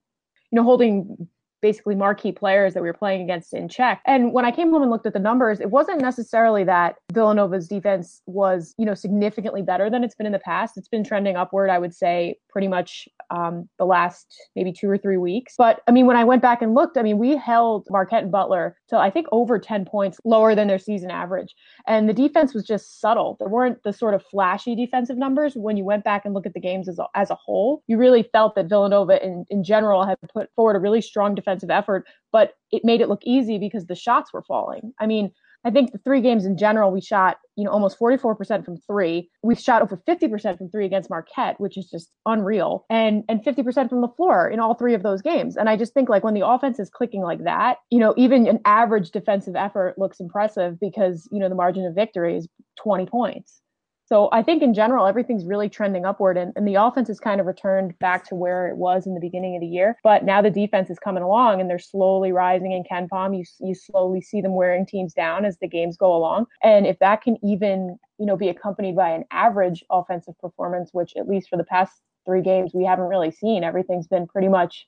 you 0.52 0.56
know, 0.56 0.64
holding 0.64 1.30
basically 1.62 1.96
marquee 1.96 2.32
players 2.32 2.74
that 2.74 2.84
we 2.84 2.90
were 2.90 2.94
playing 2.94 3.22
against 3.22 3.54
in 3.54 3.70
check. 3.70 4.02
And 4.06 4.34
when 4.34 4.46
I 4.46 4.52
came 4.52 4.72
home 4.72 4.82
and 4.82 4.92
looked 4.92 5.06
at 5.06 5.14
the 5.14 5.20
numbers, 5.20 5.60
it 5.60 5.72
wasn't 5.72 6.02
necessarily 6.02 6.64
that 6.66 6.96
Villanova's 7.12 7.68
defense 7.68 8.22
was, 8.26 8.74
you 8.78 8.86
know, 8.86 8.94
significantly 8.94 9.62
better 9.62 9.90
than 9.90 10.04
it's 10.04 10.16
been 10.16 10.26
in 10.26 10.32
the 10.32 10.40
past. 10.40 10.78
It's 10.78 10.88
been 10.88 11.04
trending 11.04 11.36
upward, 11.36 11.70
I 11.70 11.80
would 11.80 11.94
say, 11.94 12.38
pretty 12.50 12.68
much 12.68 13.07
um, 13.30 13.69
the 13.78 13.86
last 13.86 14.36
maybe 14.56 14.72
two 14.72 14.90
or 14.90 14.98
three 14.98 15.18
weeks. 15.18 15.56
But 15.57 15.81
I 15.88 15.92
mean, 15.92 16.06
when 16.06 16.18
I 16.18 16.24
went 16.24 16.42
back 16.42 16.62
and 16.62 16.74
looked, 16.74 16.98
I 16.98 17.04
mean, 17.04 17.18
we 17.18 17.38
held 17.38 17.88
Marquette 17.90 18.24
and 18.24 18.31
Butler 18.31 18.78
to 18.90 18.98
I 18.98 19.10
think 19.10 19.28
over 19.31 19.60
10 19.60 19.86
points 19.86 20.19
lower 20.25 20.56
than 20.56 20.68
their 20.68 20.80
season 20.80 21.12
average. 21.12 21.56
And 21.88 22.10
the 22.10 22.13
defense 22.13 22.54
was 22.54 22.66
just 22.66 23.00
subtle. 23.00 23.38
There 23.40 23.50
weren't 23.50 23.84
the 23.84 23.94
sort 23.94 24.13
of 24.13 24.24
flashy 24.25 24.75
defensive 24.75 25.18
numbers. 25.18 25.54
When 25.56 25.78
you 25.78 25.84
went 25.84 26.04
back 26.04 26.25
and 26.25 26.34
look 26.34 26.46
at 26.46 26.54
the 26.54 26.60
games 26.60 26.90
as 26.90 27.00
a, 27.00 27.06
as 27.16 27.30
a 27.30 27.36
whole, 27.36 27.84
you 27.88 27.98
really 27.98 28.24
felt 28.24 28.56
that 28.56 28.68
Villanova 28.68 29.24
in, 29.24 29.45
in 29.50 29.63
general 29.63 30.06
had 30.06 30.18
put 30.34 30.50
forward 30.56 30.75
a 30.75 30.80
really 30.80 31.02
strong 31.02 31.36
defensive 31.36 31.69
effort, 31.69 32.06
but 32.31 32.54
it 32.72 32.84
made 32.84 33.02
it 33.02 33.10
look 33.10 33.22
easy 33.24 33.57
because 33.57 33.86
the 33.86 33.95
shots 33.95 34.34
were 34.34 34.44
falling. 34.44 34.94
I 35.00 35.07
mean, 35.07 35.31
I 35.66 35.72
think 35.72 35.92
the 35.92 35.98
three 36.00 36.22
games 36.22 36.46
in 36.46 36.58
general, 36.58 36.92
we 36.92 37.02
shot, 37.02 37.38
you 37.56 37.66
know, 37.66 37.72
almost 37.72 38.00
44% 38.00 38.64
from 38.64 38.78
three. 38.78 39.30
We 39.44 39.56
shot 39.56 39.82
over 39.82 39.98
50% 40.08 40.58
from 40.58 40.70
three 40.70 40.86
against 40.86 41.10
Marquette, 41.10 41.60
which 41.60 41.78
is 41.78 41.90
just 41.90 42.10
unreal. 42.26 42.86
And 42.90 43.24
and 43.28 43.44
50% 43.44 43.90
from 43.90 44.02
the 44.02 44.08
floor 44.08 44.50
in 44.50 44.60
all 44.60 44.76
three 44.76 44.94
of 44.94 45.04
those 45.04 45.22
games. 45.22 45.58
And 45.58 45.70
I 45.70 45.76
just 45.76 45.94
think 45.94 46.08
like 46.08 46.24
when 46.24 46.34
the 46.34 46.48
offense 46.48 46.80
is 46.80 46.90
clicking 46.90 47.22
like 47.22 47.44
that, 47.44 47.78
you 47.90 48.00
know, 48.00 48.14
even 48.18 48.48
an 48.48 48.60
average 48.66 49.12
defensive 49.12 49.56
effort 49.56 49.96
looks 49.98 50.20
impressive 50.20 50.80
because, 50.80 51.28
you 51.32 51.40
know, 51.40 51.50
the 51.50 51.56
margin 51.56 51.86
of 51.86 51.94
victory 51.94 52.38
is 52.38 52.48
20 52.82 53.06
points. 53.08 53.62
So 54.10 54.28
I 54.32 54.42
think 54.42 54.64
in 54.64 54.74
general, 54.74 55.06
everything's 55.06 55.46
really 55.46 55.70
trending 55.70 56.04
upward 56.04 56.36
and, 56.36 56.52
and 56.56 56.68
the 56.68 56.74
offense 56.74 57.10
has 57.10 57.20
kind 57.20 57.40
of 57.40 57.46
returned 57.46 57.98
back 58.00 58.26
to 58.30 58.36
where 58.36 58.68
it 58.68 58.76
was 58.76 59.06
in 59.06 59.14
the 59.14 59.20
beginning 59.20 59.56
of 59.56 59.62
the 59.62 59.68
year. 59.68 59.98
But 60.04 60.26
now 60.26 60.42
the 60.42 60.50
defense 60.50 60.90
is 60.90 60.98
coming 60.98 61.22
along 61.22 61.62
and 61.62 61.70
they're 61.70 61.78
slowly 61.78 62.32
rising 62.32 62.72
in 62.72 62.84
KenPom. 62.84 63.38
You, 63.38 63.44
you 63.60 63.76
slowly 63.76 64.20
see 64.20 64.42
them 64.42 64.56
wearing 64.56 64.88
teams 64.88 65.14
down 65.14 65.46
as 65.46 65.60
the 65.60 65.68
games 65.68 65.96
go 65.96 66.16
along. 66.16 66.48
And 66.64 66.88
if 66.88 66.98
that 67.00 67.22
can 67.22 67.38
even, 67.46 68.00
you 68.18 68.26
know, 68.26 68.36
be 68.36 68.50
accompanied 68.50 68.96
by 68.96 69.12
an 69.12 69.26
average 69.30 69.84
offensive 69.92 70.34
performance, 70.40 70.90
which 70.92 71.14
at 71.16 71.28
least 71.28 71.48
for 71.48 71.58
the 71.58 71.64
past 71.64 71.94
three 72.26 72.42
games, 72.42 72.72
we 72.74 72.86
haven't 72.86 73.10
really 73.10 73.30
seen, 73.30 73.64
everything's 73.64 74.08
been 74.08 74.26
pretty 74.26 74.48
much 74.48 74.88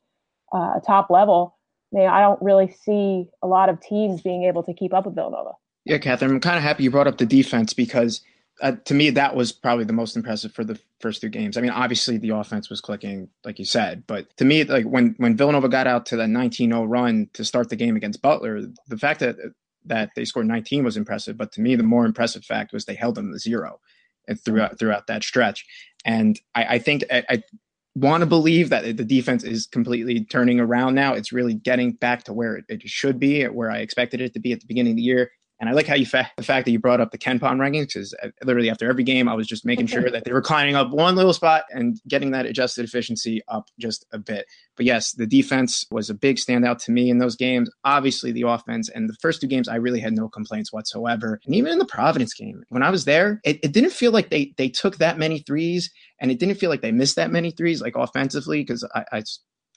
uh, 0.52 0.80
top 0.80 1.12
level. 1.12 1.60
I, 1.94 2.00
mean, 2.00 2.08
I 2.08 2.22
don't 2.22 2.42
really 2.42 2.72
see 2.72 3.28
a 3.44 3.48
lot 3.48 3.70
of 3.70 3.80
teams 3.82 4.24
being 4.24 4.46
able 4.46 4.64
to 4.64 4.74
keep 4.74 4.96
up 4.96 5.06
with 5.06 5.14
Villanova. 5.14 5.52
Yeah, 5.86 6.00
Catherine, 6.00 6.32
I'm 6.32 6.40
kind 6.40 6.58
of 6.58 6.64
happy 6.64 6.86
you 6.86 6.90
brought 6.90 7.08
up 7.08 7.20
the 7.20 7.26
defense 7.28 7.74
because 7.74 8.22
uh, 8.62 8.74
to 8.86 8.94
me, 8.94 9.10
that 9.10 9.36
was 9.36 9.52
probably 9.52 9.86
the 9.86 9.94
most 9.94 10.16
impressive 10.16 10.54
for 10.54 10.64
the 10.64 10.80
first 11.00 11.22
two 11.22 11.30
games. 11.30 11.58
I 11.58 11.62
mean, 11.62 11.72
obviously 11.72 12.18
the 12.18 12.30
offense 12.30 12.70
was 12.70 12.80
clicking, 12.80 13.28
like 13.44 13.60
you 13.60 13.66
said, 13.66 14.04
but 14.08 14.36
to 14.38 14.46
me, 14.46 14.64
like 14.64 14.86
when 14.86 15.16
when 15.18 15.36
Villanova 15.36 15.68
got 15.68 15.88
out 15.88 16.06
to 16.08 16.18
that 16.18 16.30
19-0 16.30 16.88
run 16.88 17.30
to 17.34 17.44
start 17.44 17.70
the 17.70 17.76
game 17.76 17.96
against 17.96 18.22
Butler, 18.22 18.62
the 18.88 18.98
fact 18.98 19.20
that 19.22 19.38
that 19.86 20.12
they 20.16 20.26
scored 20.26 20.46
19 20.48 20.84
was 20.84 20.96
impressive. 20.96 21.38
But 21.38 21.52
to 21.54 21.62
me, 21.62 21.76
the 21.76 21.84
more 21.84 22.06
impressive 22.06 22.46
fact 22.46 22.72
was 22.72 22.86
they 22.86 22.94
held 22.94 23.16
them 23.16 23.32
to 23.32 23.40
zero 23.40 23.80
throughout 24.46 24.78
throughout 24.78 25.08
that 25.08 25.24
stretch. 25.24 25.66
And 26.06 26.40
I, 26.56 26.64
I 26.76 26.80
think 26.80 27.04
I, 27.12 27.24
I 27.30 27.44
want 27.96 28.22
to 28.22 28.28
believe 28.28 28.70
that 28.70 28.84
the 28.84 29.04
defense 29.04 29.44
is 29.44 29.68
completely 29.68 30.24
turning 30.26 30.60
around 30.60 30.96
now. 30.96 31.14
It's 31.14 31.34
really 31.34 31.56
getting 31.56 31.94
back 31.94 32.24
to 32.26 32.34
where 32.34 32.58
it, 32.58 32.66
it 32.70 32.82
should 32.84 33.20
be, 33.20 33.44
where 33.46 33.72
I 33.72 33.80
expected 33.80 34.22
it 34.22 34.34
to 34.34 34.40
be 34.40 34.54
at 34.54 34.62
the 34.62 34.68
beginning 34.68 34.94
of 34.94 34.98
the 34.98 35.04
year. 35.04 35.32
And 35.62 35.70
I 35.70 35.74
like 35.74 35.86
how 35.86 35.94
you 35.94 36.08
fa- 36.08 36.32
the 36.38 36.44
fact 36.44 36.66
that 36.66 36.72
you 36.72 36.80
brought 36.80 37.00
up 37.00 37.12
the 37.12 37.20
Ken 37.20 37.40
KenPom 37.40 37.58
rankings 37.58 37.94
because 37.94 38.16
uh, 38.24 38.30
literally 38.44 38.72
after 38.72 38.90
every 38.90 39.04
game, 39.04 39.30
I 39.30 39.36
was 39.36 39.46
just 39.46 39.64
making 39.64 39.86
sure 39.86 40.10
that 40.10 40.26
they 40.26 40.34
were 40.34 40.42
climbing 40.42 40.76
up 40.76 40.90
one 40.90 41.16
little 41.16 41.34
spot 41.34 41.66
and 41.70 42.02
getting 42.08 42.32
that 42.32 42.48
adjusted 42.48 42.84
efficiency 42.84 43.44
up 43.48 43.70
just 43.80 44.04
a 44.12 44.18
bit. 44.18 44.48
But 44.76 44.88
yes, 44.88 45.12
the 45.12 45.28
defense 45.28 45.86
was 45.92 46.10
a 46.10 46.16
big 46.16 46.38
standout 46.38 46.84
to 46.86 46.92
me 46.92 47.12
in 47.12 47.20
those 47.20 47.36
games. 47.36 47.70
Obviously, 47.84 48.32
the 48.32 48.42
offense 48.42 48.90
and 48.90 49.08
the 49.08 49.16
first 49.22 49.40
two 49.40 49.46
games, 49.48 49.68
I 49.68 49.76
really 49.76 50.00
had 50.00 50.14
no 50.14 50.28
complaints 50.28 50.74
whatsoever. 50.74 51.40
And 51.46 51.54
even 51.54 51.72
in 51.72 51.78
the 51.78 51.86
Providence 51.86 52.34
game, 52.34 52.64
when 52.70 52.82
I 52.82 52.90
was 52.90 53.06
there, 53.06 53.40
it, 53.44 53.60
it 53.62 53.72
didn't 53.72 53.92
feel 53.92 54.12
like 54.12 54.32
they 54.32 54.56
they 54.58 54.68
took 54.68 54.98
that 54.98 55.20
many 55.20 55.40
threes, 55.40 55.92
and 56.20 56.32
it 56.32 56.40
didn't 56.40 56.56
feel 56.56 56.72
like 56.72 56.82
they 56.82 56.92
missed 56.92 57.18
that 57.18 57.30
many 57.30 57.52
threes, 57.52 57.82
like 57.82 57.96
offensively, 57.96 58.62
because 58.62 58.84
I, 58.96 59.06
I 59.12 59.24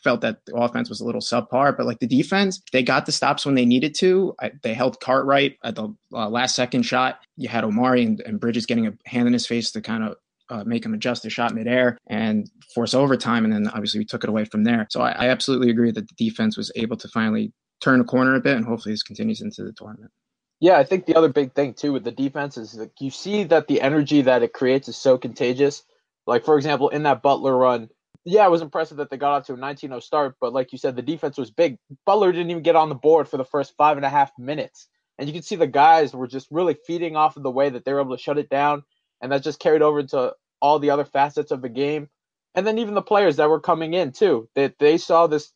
felt 0.04 0.20
that 0.20 0.44
the 0.44 0.54
offense 0.54 0.88
was 0.88 1.00
a 1.00 1.04
little 1.04 1.20
subpar, 1.20 1.76
but 1.76 1.86
like 1.86 1.98
the 1.98 2.06
defense, 2.06 2.62
they 2.72 2.82
got 2.82 3.06
the 3.06 3.12
stops 3.12 3.44
when 3.44 3.54
they 3.54 3.64
needed 3.64 3.94
to. 3.96 4.34
I, 4.40 4.52
they 4.62 4.74
held 4.74 5.00
Cartwright 5.00 5.56
at 5.64 5.74
the 5.74 5.94
uh, 6.12 6.28
last 6.28 6.54
second 6.54 6.82
shot. 6.82 7.20
You 7.36 7.48
had 7.48 7.64
Omari 7.64 8.04
and, 8.04 8.20
and, 8.20 8.38
Bridges 8.38 8.66
getting 8.66 8.86
a 8.86 8.92
hand 9.06 9.26
in 9.26 9.32
his 9.32 9.46
face 9.46 9.72
to 9.72 9.80
kind 9.80 10.04
of 10.04 10.16
uh, 10.50 10.62
make 10.64 10.84
him 10.84 10.94
adjust 10.94 11.22
the 11.22 11.30
shot 11.30 11.54
midair 11.54 11.98
and 12.06 12.50
force 12.74 12.94
overtime. 12.94 13.44
And 13.44 13.52
then 13.52 13.66
obviously 13.68 13.98
we 13.98 14.04
took 14.04 14.22
it 14.22 14.30
away 14.30 14.44
from 14.44 14.62
there. 14.62 14.86
So 14.90 15.00
I, 15.00 15.12
I 15.12 15.28
absolutely 15.30 15.70
agree 15.70 15.90
that 15.90 16.06
the 16.06 16.14
defense 16.16 16.56
was 16.56 16.70
able 16.76 16.98
to 16.98 17.08
finally 17.08 17.52
turn 17.80 18.00
a 18.00 18.04
corner 18.04 18.34
a 18.34 18.40
bit, 18.40 18.56
and 18.56 18.64
hopefully 18.64 18.92
this 18.92 19.02
continues 19.02 19.40
into 19.40 19.64
the 19.64 19.72
tournament. 19.72 20.12
Yeah, 20.60 20.78
I 20.78 20.84
think 20.84 21.06
the 21.06 21.16
other 21.16 21.28
big 21.28 21.54
thing 21.54 21.74
too 21.74 21.92
with 21.92 22.04
the 22.04 22.12
defense 22.12 22.56
is 22.56 22.74
like 22.74 22.92
you 23.00 23.10
see 23.10 23.44
that 23.44 23.68
the 23.68 23.80
energy 23.80 24.22
that 24.22 24.42
it 24.42 24.52
creates 24.52 24.88
is 24.88 24.96
so 24.96 25.18
contagious. 25.18 25.82
Like 26.26 26.44
for 26.44 26.56
example, 26.56 26.88
in 26.88 27.02
that 27.02 27.22
Butler 27.22 27.56
run, 27.56 27.90
yeah, 28.24 28.46
it 28.46 28.50
was 28.50 28.62
impressive 28.62 28.96
that 28.98 29.10
they 29.10 29.16
got 29.16 29.32
off 29.32 29.46
to 29.46 29.54
a 29.54 29.56
19-0 29.56 30.02
start, 30.02 30.36
but 30.40 30.52
like 30.52 30.72
you 30.72 30.78
said, 30.78 30.96
the 30.96 31.02
defense 31.02 31.36
was 31.36 31.50
big. 31.50 31.78
Butler 32.06 32.32
didn't 32.32 32.50
even 32.50 32.62
get 32.62 32.76
on 32.76 32.88
the 32.88 32.94
board 32.94 33.28
for 33.28 33.36
the 33.36 33.44
first 33.44 33.74
five 33.76 33.96
and 33.96 34.06
a 34.06 34.10
half 34.10 34.30
minutes, 34.38 34.88
and 35.18 35.28
you 35.28 35.32
can 35.32 35.42
see 35.42 35.56
the 35.56 35.66
guys 35.66 36.14
were 36.14 36.26
just 36.26 36.48
really 36.50 36.76
feeding 36.86 37.16
off 37.16 37.36
of 37.36 37.42
the 37.42 37.50
way 37.50 37.68
that 37.68 37.84
they 37.84 37.92
were 37.92 38.00
able 38.00 38.16
to 38.16 38.22
shut 38.22 38.38
it 38.38 38.48
down, 38.48 38.82
and 39.20 39.30
that 39.30 39.42
just 39.42 39.60
carried 39.60 39.82
over 39.82 40.00
into 40.00 40.32
all 40.60 40.78
the 40.78 40.90
other 40.90 41.04
facets 41.04 41.50
of 41.50 41.60
the 41.60 41.68
game. 41.68 42.08
And 42.54 42.66
then 42.66 42.78
even 42.78 42.94
the 42.94 43.02
players 43.02 43.36
that 43.36 43.50
were 43.50 43.60
coming 43.60 43.94
in 43.94 44.12
too, 44.12 44.48
that 44.54 44.78
they, 44.78 44.92
they 44.92 44.98
saw 44.98 45.26
this. 45.26 45.52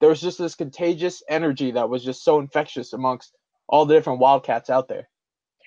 There 0.00 0.08
was 0.08 0.20
just 0.20 0.38
this 0.38 0.54
contagious 0.54 1.22
energy 1.28 1.72
that 1.72 1.90
was 1.90 2.02
just 2.02 2.24
so 2.24 2.40
infectious 2.40 2.94
amongst 2.94 3.36
all 3.68 3.84
the 3.84 3.94
different 3.94 4.18
Wildcats 4.18 4.70
out 4.70 4.88
there. 4.88 5.08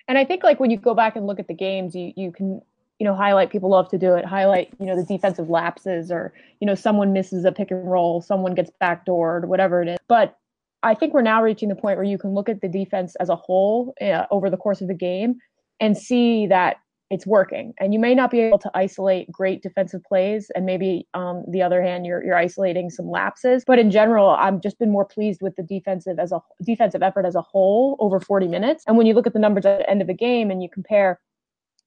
And 0.07 0.17
I 0.17 0.25
think 0.25 0.43
like 0.43 0.59
when 0.59 0.71
you 0.71 0.77
go 0.77 0.93
back 0.93 1.15
and 1.15 1.25
look 1.27 1.39
at 1.39 1.47
the 1.47 1.53
games, 1.53 1.95
you 1.95 2.13
you 2.15 2.31
can 2.31 2.61
you 2.99 3.05
know 3.05 3.15
highlight 3.15 3.51
people 3.51 3.69
love 3.69 3.89
to 3.89 3.97
do 3.97 4.13
it 4.15 4.25
highlight 4.25 4.69
you 4.79 4.85
know 4.85 4.95
the 4.95 5.03
defensive 5.03 5.49
lapses 5.49 6.11
or 6.11 6.33
you 6.59 6.67
know 6.67 6.75
someone 6.75 7.13
misses 7.13 7.45
a 7.45 7.51
pick 7.51 7.71
and 7.71 7.89
roll 7.89 8.21
someone 8.21 8.53
gets 8.53 8.71
backdoored 8.81 9.45
whatever 9.45 9.81
it 9.81 9.87
is 9.87 9.97
but 10.07 10.37
i 10.83 10.93
think 10.93 11.13
we're 11.13 11.21
now 11.21 11.41
reaching 11.41 11.69
the 11.69 11.75
point 11.75 11.97
where 11.97 12.05
you 12.05 12.17
can 12.17 12.33
look 12.33 12.49
at 12.49 12.61
the 12.61 12.67
defense 12.67 13.15
as 13.19 13.29
a 13.29 13.35
whole 13.35 13.93
uh, 14.01 14.25
over 14.31 14.49
the 14.49 14.57
course 14.57 14.81
of 14.81 14.87
the 14.87 14.93
game 14.93 15.35
and 15.79 15.97
see 15.97 16.47
that 16.47 16.77
it's 17.13 17.27
working. 17.27 17.73
And 17.79 17.93
you 17.93 17.99
may 17.99 18.15
not 18.15 18.31
be 18.31 18.39
able 18.39 18.57
to 18.59 18.71
isolate 18.73 19.31
great 19.31 19.61
defensive 19.61 20.03
plays, 20.03 20.49
and 20.55 20.65
maybe 20.65 21.07
on 21.13 21.37
um, 21.37 21.43
the 21.47 21.61
other 21.61 21.81
hand, 21.81 22.05
you're 22.07 22.23
you're 22.23 22.35
isolating 22.35 22.89
some 22.89 23.07
lapses. 23.07 23.63
But 23.65 23.77
in 23.77 23.91
general, 23.91 24.31
I've 24.31 24.61
just 24.61 24.79
been 24.79 24.91
more 24.91 25.05
pleased 25.05 25.39
with 25.41 25.55
the 25.55 25.63
defensive 25.63 26.17
as 26.17 26.31
a 26.31 26.41
defensive 26.63 27.03
effort 27.03 27.25
as 27.25 27.35
a 27.35 27.41
whole 27.41 27.97
over 27.99 28.19
40 28.19 28.47
minutes. 28.47 28.83
And 28.87 28.97
when 28.97 29.05
you 29.05 29.13
look 29.13 29.27
at 29.27 29.33
the 29.33 29.39
numbers 29.39 29.65
at 29.65 29.79
the 29.79 29.89
end 29.89 30.01
of 30.01 30.07
the 30.07 30.13
game 30.13 30.49
and 30.49 30.63
you 30.63 30.69
compare 30.69 31.19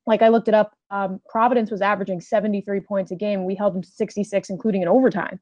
like 0.07 0.23
I 0.23 0.29
looked 0.29 0.49
it 0.49 0.55
up, 0.55 0.77
um, 0.91 1.21
Providence 1.29 1.71
was 1.71 1.83
averaging 1.83 2.21
73 2.21 2.81
points 2.81 3.11
a 3.11 3.17
game. 3.17 3.45
We 3.45 3.55
held 3.55 3.75
them 3.75 3.83
to 3.83 3.91
66, 3.91 4.51
including 4.51 4.83
an 4.83 4.89
overtime. 4.89 5.41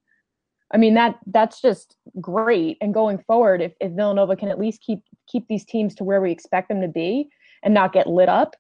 I 0.73 0.77
mean 0.77 0.95
that 0.95 1.19
that's 1.27 1.61
just 1.61 1.97
great. 2.21 2.79
And 2.81 2.95
going 2.95 3.19
forward, 3.19 3.61
if, 3.61 3.73
if 3.81 3.93
Villanova 3.93 4.35
can 4.35 4.49
at 4.49 4.59
least 4.59 4.83
keep 4.83 5.01
keep 5.29 5.47
these 5.49 5.65
teams 5.65 5.95
to 5.97 6.05
where 6.05 6.21
we 6.21 6.33
expect 6.33 6.69
them 6.69 6.81
to 6.81 6.89
be 6.89 7.29
and 7.63 7.75
not 7.75 7.93
get 7.93 8.09
lit 8.09 8.29
up, 8.29 8.57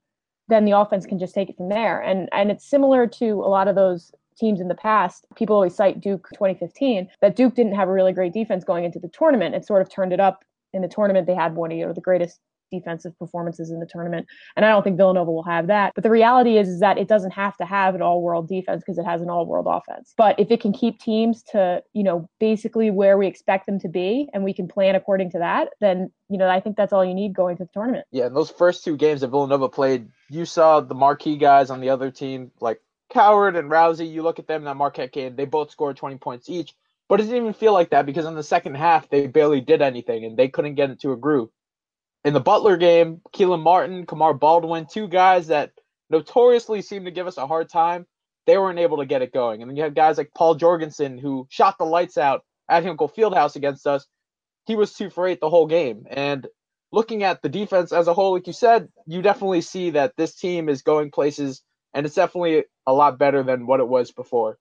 then 0.49 0.64
the 0.64 0.73
offense 0.73 1.06
can 1.06 1.18
just 1.18 1.34
take 1.34 1.49
it 1.49 1.56
from 1.56 1.70
there. 1.70 2.00
And 2.00 2.28
and 2.32 2.50
it's 2.50 2.68
similar 2.68 3.06
to 3.06 3.40
a 3.40 3.49
lot 3.49 3.68
of 3.68 3.75
those 3.75 4.12
teams 4.38 4.61
in 4.61 4.68
the 4.68 4.75
past. 4.75 5.26
People 5.37 5.56
always 5.56 5.75
cite 5.75 6.00
Duke 6.00 6.28
2015 6.34 7.08
that 7.20 7.37
Duke 7.37 7.54
didn't 7.54 7.75
have 7.75 7.88
a 7.88 7.92
really 7.92 8.12
great 8.12 8.32
defense 8.32 8.64
going 8.64 8.84
into 8.84 8.99
the 8.99 9.08
tournament. 9.08 9.54
It 9.54 9.64
sort 9.64 9.82
of 9.82 9.90
turned 9.90 10.12
it 10.12 10.20
up 10.20 10.44
in 10.73 10.82
the 10.82 10.88
tournament. 10.88 11.26
They 11.26 11.34
had 11.34 11.54
one 11.54 11.73
of 11.73 11.78
you 11.78 11.87
know, 11.87 11.92
the 11.92 12.00
greatest 12.00 12.40
defensive 12.78 13.19
performances 13.19 13.71
in 13.71 13.81
the 13.81 13.87
tournament. 13.87 14.26
And 14.57 14.64
I 14.64 14.71
don't 14.71 14.83
think 14.83 14.97
Villanova 14.97 15.31
will 15.31 15.45
have 15.45 15.66
that. 15.69 15.93
But 15.95 16.04
the 16.04 16.11
reality 16.11 16.59
is, 16.59 16.69
is 16.69 16.81
that 16.81 16.99
it 16.99 17.09
doesn't 17.09 17.33
have 17.33 17.57
to 17.59 17.64
have 17.64 17.95
an 17.95 18.02
all 18.02 18.23
world 18.23 18.49
defense 18.49 18.83
because 18.85 18.99
it 18.99 19.04
has 19.04 19.21
an 19.21 19.31
all 19.31 19.47
world 19.47 19.66
offense. 19.69 20.14
But 20.16 20.38
if 20.38 20.50
it 20.50 20.61
can 20.61 20.73
keep 20.73 20.99
teams 20.99 21.43
to, 21.52 21.83
you 21.93 22.02
know, 22.02 22.28
basically 22.40 22.90
where 22.90 23.16
we 23.16 23.26
expect 23.26 23.66
them 23.66 23.78
to 23.81 23.88
be 23.88 24.28
and 24.33 24.45
we 24.45 24.52
can 24.52 24.69
plan 24.69 24.95
according 24.95 25.31
to 25.33 25.38
that, 25.38 25.69
then, 25.81 26.11
you 26.28 26.38
know, 26.38 26.49
I 26.49 26.61
think 26.61 26.76
that's 26.76 26.93
all 26.93 27.04
you 27.04 27.14
need 27.14 27.35
going 27.35 27.57
to 27.59 27.64
the 27.64 27.71
tournament. 27.73 28.07
Yeah. 28.11 28.26
And 28.26 28.37
those 28.37 28.50
first 28.50 28.85
two 28.85 28.97
games 28.97 29.21
that 29.21 29.28
Villanova 29.28 29.69
played, 29.69 30.09
you 30.31 30.45
saw 30.45 30.81
the 30.81 30.95
marquee 30.95 31.37
guys 31.37 31.71
on 31.71 31.81
the 31.81 31.90
other 31.90 32.11
team, 32.11 32.50
like 32.61 32.81
Howard 33.12 33.57
and 33.57 33.71
Rowsey. 33.71 34.11
You 34.11 34.23
look 34.23 34.38
at 34.38 34.47
them 34.47 34.62
in 34.62 34.64
that 34.64 34.76
Marquette 34.76 35.12
game, 35.12 35.37
they 35.37 35.45
both 35.45 35.71
scored 35.71 35.97
20 35.97 36.16
points 36.19 36.49
each. 36.49 36.75
But 37.09 37.21
it 37.21 37.25
didn't 37.25 37.43
even 37.43 37.52
feel 37.52 37.73
like 37.73 37.90
that 37.90 38.07
because 38.07 38.25
in 38.25 38.35
the 38.35 38.43
second 38.43 38.76
half, 38.76 39.09
they 39.11 39.26
barely 39.26 39.61
did 39.61 39.83
anything 39.83 40.25
and 40.25 40.37
they 40.37 40.49
couldn't 40.49 40.75
get 40.75 40.90
into 40.90 41.12
a 41.12 41.16
groove 41.16 41.50
in 42.25 42.33
the 42.33 42.40
Butler 42.40 42.76
game, 42.76 43.21
Kelan 43.35 43.62
Martin, 43.62 44.07
Kamar 44.07 44.35
Baldwin, 44.35 44.87
two 44.87 45.09
guys 45.09 45.49
that 45.49 45.73
notoriously 46.11 46.83
seem 46.83 47.04
to 47.04 47.11
give 47.11 47.26
us 47.26 47.37
a 47.37 47.47
hard 47.47 47.69
time, 47.69 48.07
they 48.47 48.59
weren't 48.59 48.78
able 48.78 48.99
to 48.99 49.07
get 49.07 49.23
it 49.23 49.33
going. 49.33 49.62
And 49.62 49.71
then 49.71 49.76
you 49.76 49.83
have 49.83 49.95
guys 49.95 50.19
like 50.19 50.33
Paul 50.35 50.54
Jorgensen 50.54 51.19
who 51.19 51.47
shot 51.50 51.78
the 51.78 51.85
lights 51.85 52.19
out 52.19 52.45
at 52.69 52.83
Hinkle 52.83 53.09
Fieldhouse 53.09 53.57
against 53.57 53.87
us. 53.87 54.07
He 54.66 54.76
was 54.76 54.95
two 54.95 55.11
for 55.11 55.26
eight 55.26 55.40
the 55.40 55.50
whole 55.50 55.66
game. 55.66 56.07
And 56.11 56.47
looking 56.93 57.23
at 57.25 57.43
the 57.43 57.49
defense 57.49 57.93
as 57.93 58.07
a 58.07 58.14
whole, 58.14 58.33
like 58.33 58.47
you 58.47 58.52
said, 58.52 58.88
you 59.07 59.21
definitely 59.21 59.61
see 59.61 59.90
that 59.90 60.14
this 60.16 60.35
team 60.35 60.69
is 60.69 60.83
going 60.83 61.11
places 61.11 61.62
and 61.93 62.07
it's 62.07 62.14
definitely 62.14 62.64
a 62.87 62.93
lot 62.93 63.19
better 63.19 63.43
than 63.43 63.66
what 63.66 63.81
it 63.81 63.88
was 63.88 64.12
before. 64.12 64.59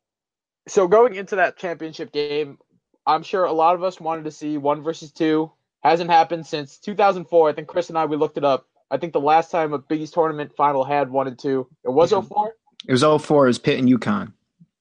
So 0.67 0.87
going 0.87 1.15
into 1.15 1.37
that 1.37 1.57
championship 1.57 2.11
game, 2.11 2.57
I'm 3.05 3.23
sure 3.23 3.43
a 3.43 3.51
lot 3.51 3.75
of 3.75 3.83
us 3.83 3.99
wanted 3.99 4.25
to 4.25 4.31
see 4.31 4.57
one 4.57 4.81
versus 4.81 5.11
two, 5.11 5.51
Hasn't 5.83 6.09
happened 6.09 6.45
since 6.45 6.77
2004. 6.77 7.49
I 7.49 7.53
think 7.53 7.67
Chris 7.67 7.89
and 7.89 7.97
I 7.97 8.05
we 8.05 8.17
looked 8.17 8.37
it 8.37 8.45
up. 8.45 8.67
I 8.89 8.97
think 8.97 9.13
the 9.13 9.19
last 9.19 9.51
time 9.51 9.73
a 9.73 9.79
Big 9.79 10.01
East 10.01 10.13
tournament 10.13 10.55
final 10.55 10.83
had 10.83 11.09
one 11.09 11.27
and 11.27 11.37
two, 11.37 11.67
it 11.83 11.89
was 11.89 12.11
mm-hmm. 12.11 12.27
04? 12.27 12.55
It 12.87 12.91
was 12.91 13.01
04. 13.01 13.45
It 13.45 13.47
was 13.47 13.59
Pitt 13.59 13.79
and 13.79 13.89
UConn. 13.89 14.33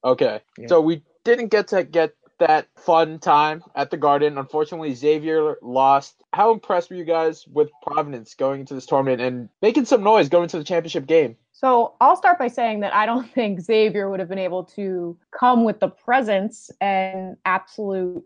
Okay. 0.03 0.41
Yeah. 0.57 0.67
So 0.67 0.81
we 0.81 1.03
didn't 1.23 1.47
get 1.47 1.67
to 1.69 1.83
get 1.83 2.13
that 2.39 2.67
fun 2.75 3.19
time 3.19 3.63
at 3.75 3.89
the 3.89 3.97
Garden. 3.97 4.37
Unfortunately, 4.37 4.93
Xavier 4.93 5.57
lost. 5.61 6.23
How 6.33 6.51
impressed 6.51 6.89
were 6.89 6.95
you 6.95 7.05
guys 7.05 7.47
with 7.47 7.69
Providence 7.81 8.33
going 8.33 8.61
into 8.61 8.73
this 8.73 8.85
tournament 8.85 9.21
and 9.21 9.49
making 9.61 9.85
some 9.85 10.03
noise 10.03 10.29
going 10.29 10.49
to 10.49 10.57
the 10.57 10.63
championship 10.63 11.05
game? 11.05 11.37
So 11.53 11.93
I'll 12.01 12.17
start 12.17 12.39
by 12.39 12.49
saying 12.49 12.81
that 12.81 12.93
I 12.93 13.05
don't 13.05 13.31
think 13.33 13.61
Xavier 13.61 14.09
would 14.09 14.19
have 14.19 14.29
been 14.29 14.39
able 14.39 14.65
to 14.65 15.17
come 15.31 15.63
with 15.63 15.79
the 15.79 15.87
presence 15.89 16.69
and 16.81 17.37
absolute 17.45 18.25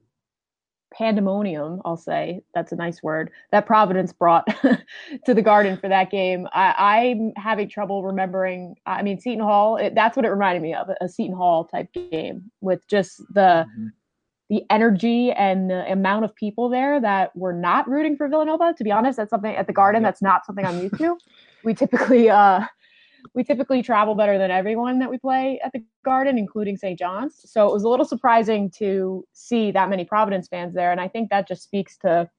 pandemonium, 0.93 1.81
I'll 1.85 1.97
say 1.97 2.41
that's 2.53 2.71
a 2.71 2.75
nice 2.75 3.03
word, 3.03 3.31
that 3.51 3.65
Providence 3.65 4.13
brought 4.13 4.47
to 5.25 5.33
the 5.33 5.41
Garden 5.41 5.77
for 5.77 5.89
that 5.89 6.09
game. 6.09 6.47
I, 6.53 7.05
am 7.17 7.33
having 7.35 7.69
trouble 7.69 8.03
remembering. 8.03 8.75
I 8.85 9.01
mean, 9.03 9.19
Seton 9.19 9.43
Hall, 9.43 9.77
it, 9.77 9.95
that's 9.95 10.15
what 10.15 10.25
it 10.25 10.29
reminded 10.29 10.61
me 10.61 10.73
of 10.73 10.89
a 11.01 11.09
Seton 11.09 11.35
Hall 11.35 11.65
type 11.65 11.91
game 11.93 12.51
with 12.61 12.87
just 12.87 13.19
the. 13.33 13.65
Mm-hmm. 13.67 13.87
The 14.49 14.63
energy 14.69 15.33
and 15.33 15.69
the 15.69 15.91
amount 15.91 16.23
of 16.23 16.33
people 16.33 16.69
there 16.69 17.01
that 17.01 17.35
were 17.35 17.51
not 17.51 17.85
rooting 17.89 18.15
for 18.15 18.29
Villanova. 18.29 18.73
To 18.77 18.83
be 18.85 18.93
honest, 18.93 19.17
that's 19.17 19.29
something 19.29 19.53
at 19.53 19.67
the 19.67 19.73
Garden. 19.73 20.03
That's 20.03 20.21
not 20.21 20.45
something 20.45 20.65
I'm 20.65 20.79
used 20.83 20.97
to. 20.99 21.17
We 21.65 21.73
typically 21.73 22.29
uh, 22.29 22.61
we 23.33 23.43
typically 23.43 23.81
travel 23.81 24.15
better 24.15 24.37
than 24.37 24.51
everyone 24.51 24.99
that 24.99 25.09
we 25.09 25.17
play 25.17 25.59
at 25.63 25.71
the 25.73 25.83
Garden, 26.03 26.37
including 26.37 26.77
St. 26.77 26.97
John's. 26.97 27.39
So 27.45 27.67
it 27.67 27.73
was 27.73 27.83
a 27.83 27.89
little 27.89 28.05
surprising 28.05 28.69
to 28.77 29.25
see 29.33 29.71
that 29.71 29.89
many 29.89 30.05
Providence 30.05 30.47
fans 30.47 30.73
there, 30.73 30.91
and 30.91 31.01
I 31.01 31.07
think 31.07 31.29
that 31.29 31.47
just 31.47 31.63
speaks 31.63 31.97
to 31.99 32.29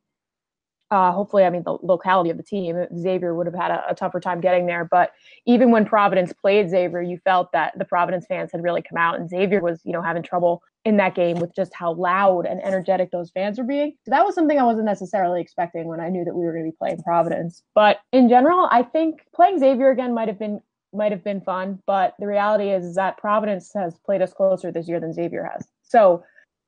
uh, 0.90 1.12
hopefully, 1.12 1.44
I 1.44 1.50
mean, 1.50 1.62
the 1.64 1.76
locality 1.82 2.30
of 2.30 2.38
the 2.38 2.42
team. 2.42 2.76
Xavier 2.96 3.34
would 3.34 3.46
have 3.46 3.54
had 3.54 3.70
a, 3.70 3.90
a, 3.90 3.94
tougher 3.94 4.20
time 4.20 4.40
getting 4.40 4.66
there. 4.66 4.88
But 4.90 5.12
even 5.44 5.70
when 5.70 5.84
Providence 5.84 6.32
played 6.32 6.70
Xavier, 6.70 7.02
you 7.02 7.18
felt 7.18 7.52
that 7.52 7.78
the 7.78 7.84
Providence 7.84 8.24
fans 8.26 8.50
had 8.52 8.62
really 8.62 8.80
come 8.80 8.96
out, 8.96 9.20
and 9.20 9.28
Xavier 9.28 9.60
was, 9.60 9.82
you 9.84 9.92
know, 9.92 10.00
having 10.00 10.22
trouble 10.22 10.62
in 10.84 10.96
that 10.96 11.14
game 11.14 11.38
with 11.38 11.54
just 11.54 11.74
how 11.74 11.92
loud 11.92 12.46
and 12.46 12.64
energetic 12.64 13.10
those 13.10 13.30
fans 13.30 13.58
were 13.58 13.64
being. 13.64 13.92
So 14.04 14.10
that 14.10 14.24
was 14.24 14.34
something 14.34 14.58
I 14.58 14.64
wasn't 14.64 14.86
necessarily 14.86 15.40
expecting 15.42 15.86
when 15.86 16.00
I 16.00 16.08
knew 16.08 16.24
that 16.24 16.34
we 16.34 16.44
were 16.46 16.52
going 16.52 16.64
to 16.64 16.70
be 16.70 16.76
playing 16.78 17.02
Providence. 17.02 17.62
But 17.74 17.98
in 18.12 18.28
general, 18.28 18.68
I 18.70 18.82
think 18.82 19.20
playing 19.34 19.58
Xavier 19.58 19.90
again 19.90 20.14
might 20.14 20.28
have 20.28 20.38
been 20.38 20.60
might 20.92 21.12
have 21.12 21.24
been 21.24 21.40
fun, 21.40 21.82
but 21.86 22.14
the 22.18 22.26
reality 22.26 22.70
is, 22.70 22.84
is 22.84 22.94
that 22.96 23.18
Providence 23.18 23.72
has 23.74 23.98
played 24.04 24.22
us 24.22 24.32
closer 24.32 24.72
this 24.72 24.88
year 24.88 25.00
than 25.00 25.12
Xavier 25.12 25.48
has. 25.52 25.68
So 25.82 26.22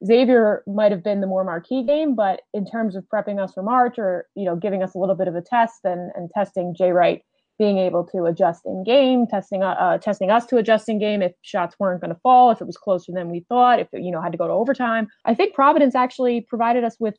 Xavier 0.04 0.62
might 0.66 0.92
have 0.92 1.02
been 1.02 1.20
the 1.20 1.26
more 1.26 1.44
marquee 1.44 1.82
game, 1.82 2.14
but 2.14 2.42
in 2.54 2.66
terms 2.66 2.96
of 2.96 3.04
prepping 3.12 3.42
us 3.42 3.52
for 3.52 3.62
March 3.62 3.98
or 3.98 4.26
you 4.34 4.44
know 4.44 4.56
giving 4.56 4.82
us 4.82 4.94
a 4.94 4.98
little 4.98 5.14
bit 5.14 5.28
of 5.28 5.34
a 5.34 5.42
test 5.42 5.80
and, 5.84 6.10
and 6.14 6.30
testing 6.30 6.74
Jay 6.74 6.90
Wright 6.90 7.22
being 7.58 7.76
able 7.76 8.04
to 8.04 8.24
adjust 8.24 8.62
in 8.64 8.82
game, 8.84 9.26
testing 9.26 9.62
uh, 9.62 9.76
uh 9.78 9.98
testing 9.98 10.30
us 10.30 10.46
to 10.46 10.56
adjust 10.56 10.88
in 10.88 10.98
game 10.98 11.20
if 11.20 11.32
shots 11.42 11.76
weren't 11.78 12.00
going 12.00 12.12
to 12.12 12.20
fall, 12.22 12.50
if 12.50 12.60
it 12.60 12.66
was 12.66 12.78
closer 12.78 13.12
than 13.12 13.30
we 13.30 13.40
thought, 13.48 13.78
if 13.78 13.88
it, 13.92 14.02
you 14.02 14.10
know 14.10 14.22
had 14.22 14.32
to 14.32 14.38
go 14.38 14.46
to 14.46 14.52
overtime. 14.52 15.06
I 15.26 15.34
think 15.34 15.54
Providence 15.54 15.94
actually 15.94 16.40
provided 16.40 16.84
us 16.84 16.96
with 16.98 17.16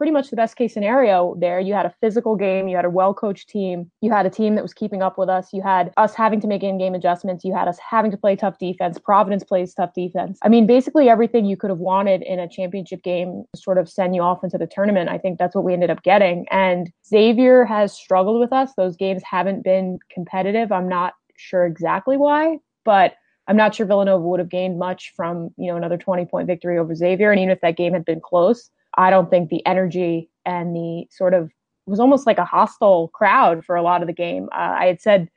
pretty 0.00 0.12
much 0.12 0.30
the 0.30 0.36
best 0.36 0.56
case 0.56 0.72
scenario 0.72 1.36
there. 1.38 1.60
You 1.60 1.74
had 1.74 1.84
a 1.84 1.92
physical 2.00 2.34
game, 2.34 2.68
you 2.68 2.74
had 2.74 2.86
a 2.86 2.90
well 2.90 3.12
coached 3.12 3.50
team, 3.50 3.90
you 4.00 4.10
had 4.10 4.24
a 4.24 4.30
team 4.30 4.54
that 4.54 4.62
was 4.62 4.72
keeping 4.72 5.02
up 5.02 5.18
with 5.18 5.28
us, 5.28 5.52
you 5.52 5.60
had 5.60 5.92
us 5.98 6.14
having 6.14 6.40
to 6.40 6.46
make 6.46 6.62
in 6.62 6.78
game 6.78 6.94
adjustments, 6.94 7.44
you 7.44 7.54
had 7.54 7.68
us 7.68 7.76
having 7.78 8.10
to 8.10 8.16
play 8.16 8.34
tough 8.34 8.58
defense. 8.58 8.98
Providence 8.98 9.44
plays 9.44 9.74
tough 9.74 9.92
defense. 9.92 10.38
I 10.40 10.48
mean, 10.48 10.66
basically 10.66 11.10
everything 11.10 11.44
you 11.44 11.58
could 11.58 11.68
have 11.68 11.80
wanted 11.80 12.22
in 12.22 12.38
a 12.38 12.48
championship 12.48 13.02
game 13.02 13.44
to 13.54 13.60
sort 13.60 13.76
of 13.76 13.90
send 13.90 14.14
you 14.14 14.22
off 14.22 14.42
into 14.42 14.56
the 14.56 14.66
tournament. 14.66 15.10
I 15.10 15.18
think 15.18 15.38
that's 15.38 15.54
what 15.54 15.64
we 15.64 15.74
ended 15.74 15.90
up 15.90 16.02
getting. 16.02 16.46
And 16.50 16.90
Xavier 17.06 17.66
has 17.66 17.92
struggled 17.92 18.40
with 18.40 18.54
us. 18.54 18.72
Those 18.78 18.96
games 18.96 19.22
haven't 19.22 19.64
been 19.64 19.98
competitive. 20.10 20.72
I'm 20.72 20.88
not 20.88 21.12
sure 21.36 21.66
exactly 21.66 22.16
why, 22.16 22.56
but 22.86 23.16
I'm 23.48 23.56
not 23.58 23.74
sure 23.74 23.84
Villanova 23.84 24.26
would 24.26 24.40
have 24.40 24.48
gained 24.48 24.78
much 24.78 25.12
from, 25.14 25.50
you 25.58 25.70
know, 25.70 25.76
another 25.76 25.98
20 25.98 26.24
point 26.24 26.46
victory 26.46 26.78
over 26.78 26.94
Xavier. 26.94 27.32
And 27.32 27.38
even 27.38 27.50
if 27.50 27.60
that 27.60 27.76
game 27.76 27.92
had 27.92 28.06
been 28.06 28.22
close, 28.22 28.70
I 28.96 29.10
don't 29.10 29.30
think 29.30 29.48
the 29.48 29.64
energy 29.66 30.30
and 30.44 30.74
the 30.74 31.06
sort 31.10 31.34
of 31.34 31.50
was 31.86 32.00
almost 32.00 32.26
like 32.26 32.38
a 32.38 32.44
hostile 32.44 33.08
crowd 33.08 33.64
for 33.64 33.76
a 33.76 33.82
lot 33.82 34.02
of 34.02 34.06
the 34.06 34.12
game. 34.12 34.48
Uh, 34.52 34.76
I 34.78 34.86
had 34.86 35.00
said 35.00 35.28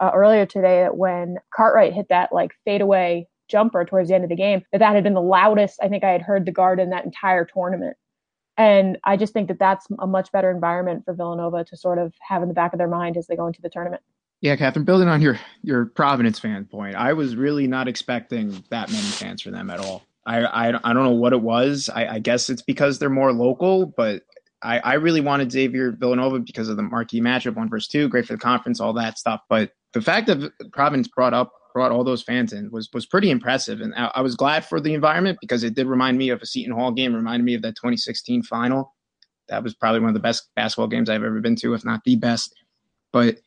uh, 0.00 0.10
earlier 0.14 0.46
today 0.46 0.82
that 0.82 0.96
when 0.96 1.36
Cartwright 1.54 1.92
hit 1.92 2.08
that 2.08 2.32
like 2.32 2.52
fadeaway 2.64 3.26
jumper 3.48 3.84
towards 3.84 4.08
the 4.08 4.14
end 4.14 4.24
of 4.24 4.30
the 4.30 4.36
game, 4.36 4.62
that 4.72 4.78
that 4.78 4.94
had 4.94 5.04
been 5.04 5.14
the 5.14 5.20
loudest 5.20 5.78
I 5.82 5.88
think 5.88 6.04
I 6.04 6.10
had 6.10 6.22
heard 6.22 6.46
the 6.46 6.52
Garden 6.52 6.90
that 6.90 7.04
entire 7.04 7.44
tournament. 7.44 7.96
And 8.58 8.98
I 9.04 9.16
just 9.16 9.32
think 9.32 9.48
that 9.48 9.58
that's 9.58 9.86
a 9.98 10.06
much 10.06 10.30
better 10.30 10.50
environment 10.50 11.04
for 11.04 11.14
Villanova 11.14 11.64
to 11.64 11.76
sort 11.76 11.98
of 11.98 12.12
have 12.26 12.42
in 12.42 12.48
the 12.48 12.54
back 12.54 12.74
of 12.74 12.78
their 12.78 12.88
mind 12.88 13.16
as 13.16 13.26
they 13.26 13.36
go 13.36 13.46
into 13.46 13.62
the 13.62 13.70
tournament. 13.70 14.02
Yeah, 14.42 14.56
Catherine, 14.56 14.84
building 14.84 15.08
on 15.08 15.22
your 15.22 15.38
your 15.62 15.86
Providence 15.86 16.38
fan 16.38 16.64
point, 16.64 16.96
I 16.96 17.12
was 17.12 17.36
really 17.36 17.66
not 17.66 17.88
expecting 17.88 18.62
that 18.70 18.90
many 18.90 19.04
fans 19.04 19.40
for 19.40 19.50
them 19.50 19.70
at 19.70 19.78
all. 19.78 20.02
I, 20.24 20.40
I, 20.40 20.68
I 20.68 20.92
don't 20.92 21.04
know 21.04 21.10
what 21.10 21.32
it 21.32 21.40
was. 21.40 21.90
I, 21.92 22.06
I 22.06 22.18
guess 22.18 22.48
it's 22.48 22.62
because 22.62 22.98
they're 22.98 23.10
more 23.10 23.32
local, 23.32 23.86
but 23.86 24.22
I, 24.62 24.78
I 24.78 24.94
really 24.94 25.20
wanted 25.20 25.50
Xavier 25.50 25.92
Villanova 25.92 26.38
because 26.38 26.68
of 26.68 26.76
the 26.76 26.82
marquee 26.82 27.20
matchup, 27.20 27.56
one 27.56 27.68
versus 27.68 27.88
two, 27.88 28.08
great 28.08 28.26
for 28.26 28.34
the 28.34 28.38
conference, 28.38 28.80
all 28.80 28.92
that 28.94 29.18
stuff. 29.18 29.40
But 29.48 29.72
the 29.92 30.00
fact 30.00 30.28
that 30.28 30.52
Providence 30.72 31.08
brought 31.08 31.34
up 31.34 31.52
brought 31.74 31.90
all 31.90 32.04
those 32.04 32.22
fans 32.22 32.52
in 32.52 32.70
was 32.70 32.88
was 32.92 33.06
pretty 33.06 33.30
impressive, 33.30 33.80
and 33.80 33.94
I, 33.96 34.12
I 34.16 34.20
was 34.20 34.36
glad 34.36 34.64
for 34.64 34.80
the 34.80 34.94
environment 34.94 35.38
because 35.40 35.64
it 35.64 35.74
did 35.74 35.86
remind 35.86 36.18
me 36.18 36.30
of 36.30 36.40
a 36.40 36.46
Seton 36.46 36.74
Hall 36.74 36.92
game, 36.92 37.14
reminded 37.14 37.44
me 37.44 37.54
of 37.54 37.62
that 37.62 37.76
2016 37.76 38.44
final. 38.44 38.94
That 39.48 39.64
was 39.64 39.74
probably 39.74 40.00
one 40.00 40.10
of 40.10 40.14
the 40.14 40.20
best 40.20 40.48
basketball 40.54 40.86
games 40.86 41.10
I've 41.10 41.24
ever 41.24 41.40
been 41.40 41.56
to, 41.56 41.74
if 41.74 41.84
not 41.84 42.04
the 42.04 42.16
best. 42.16 42.54
But 43.12 43.38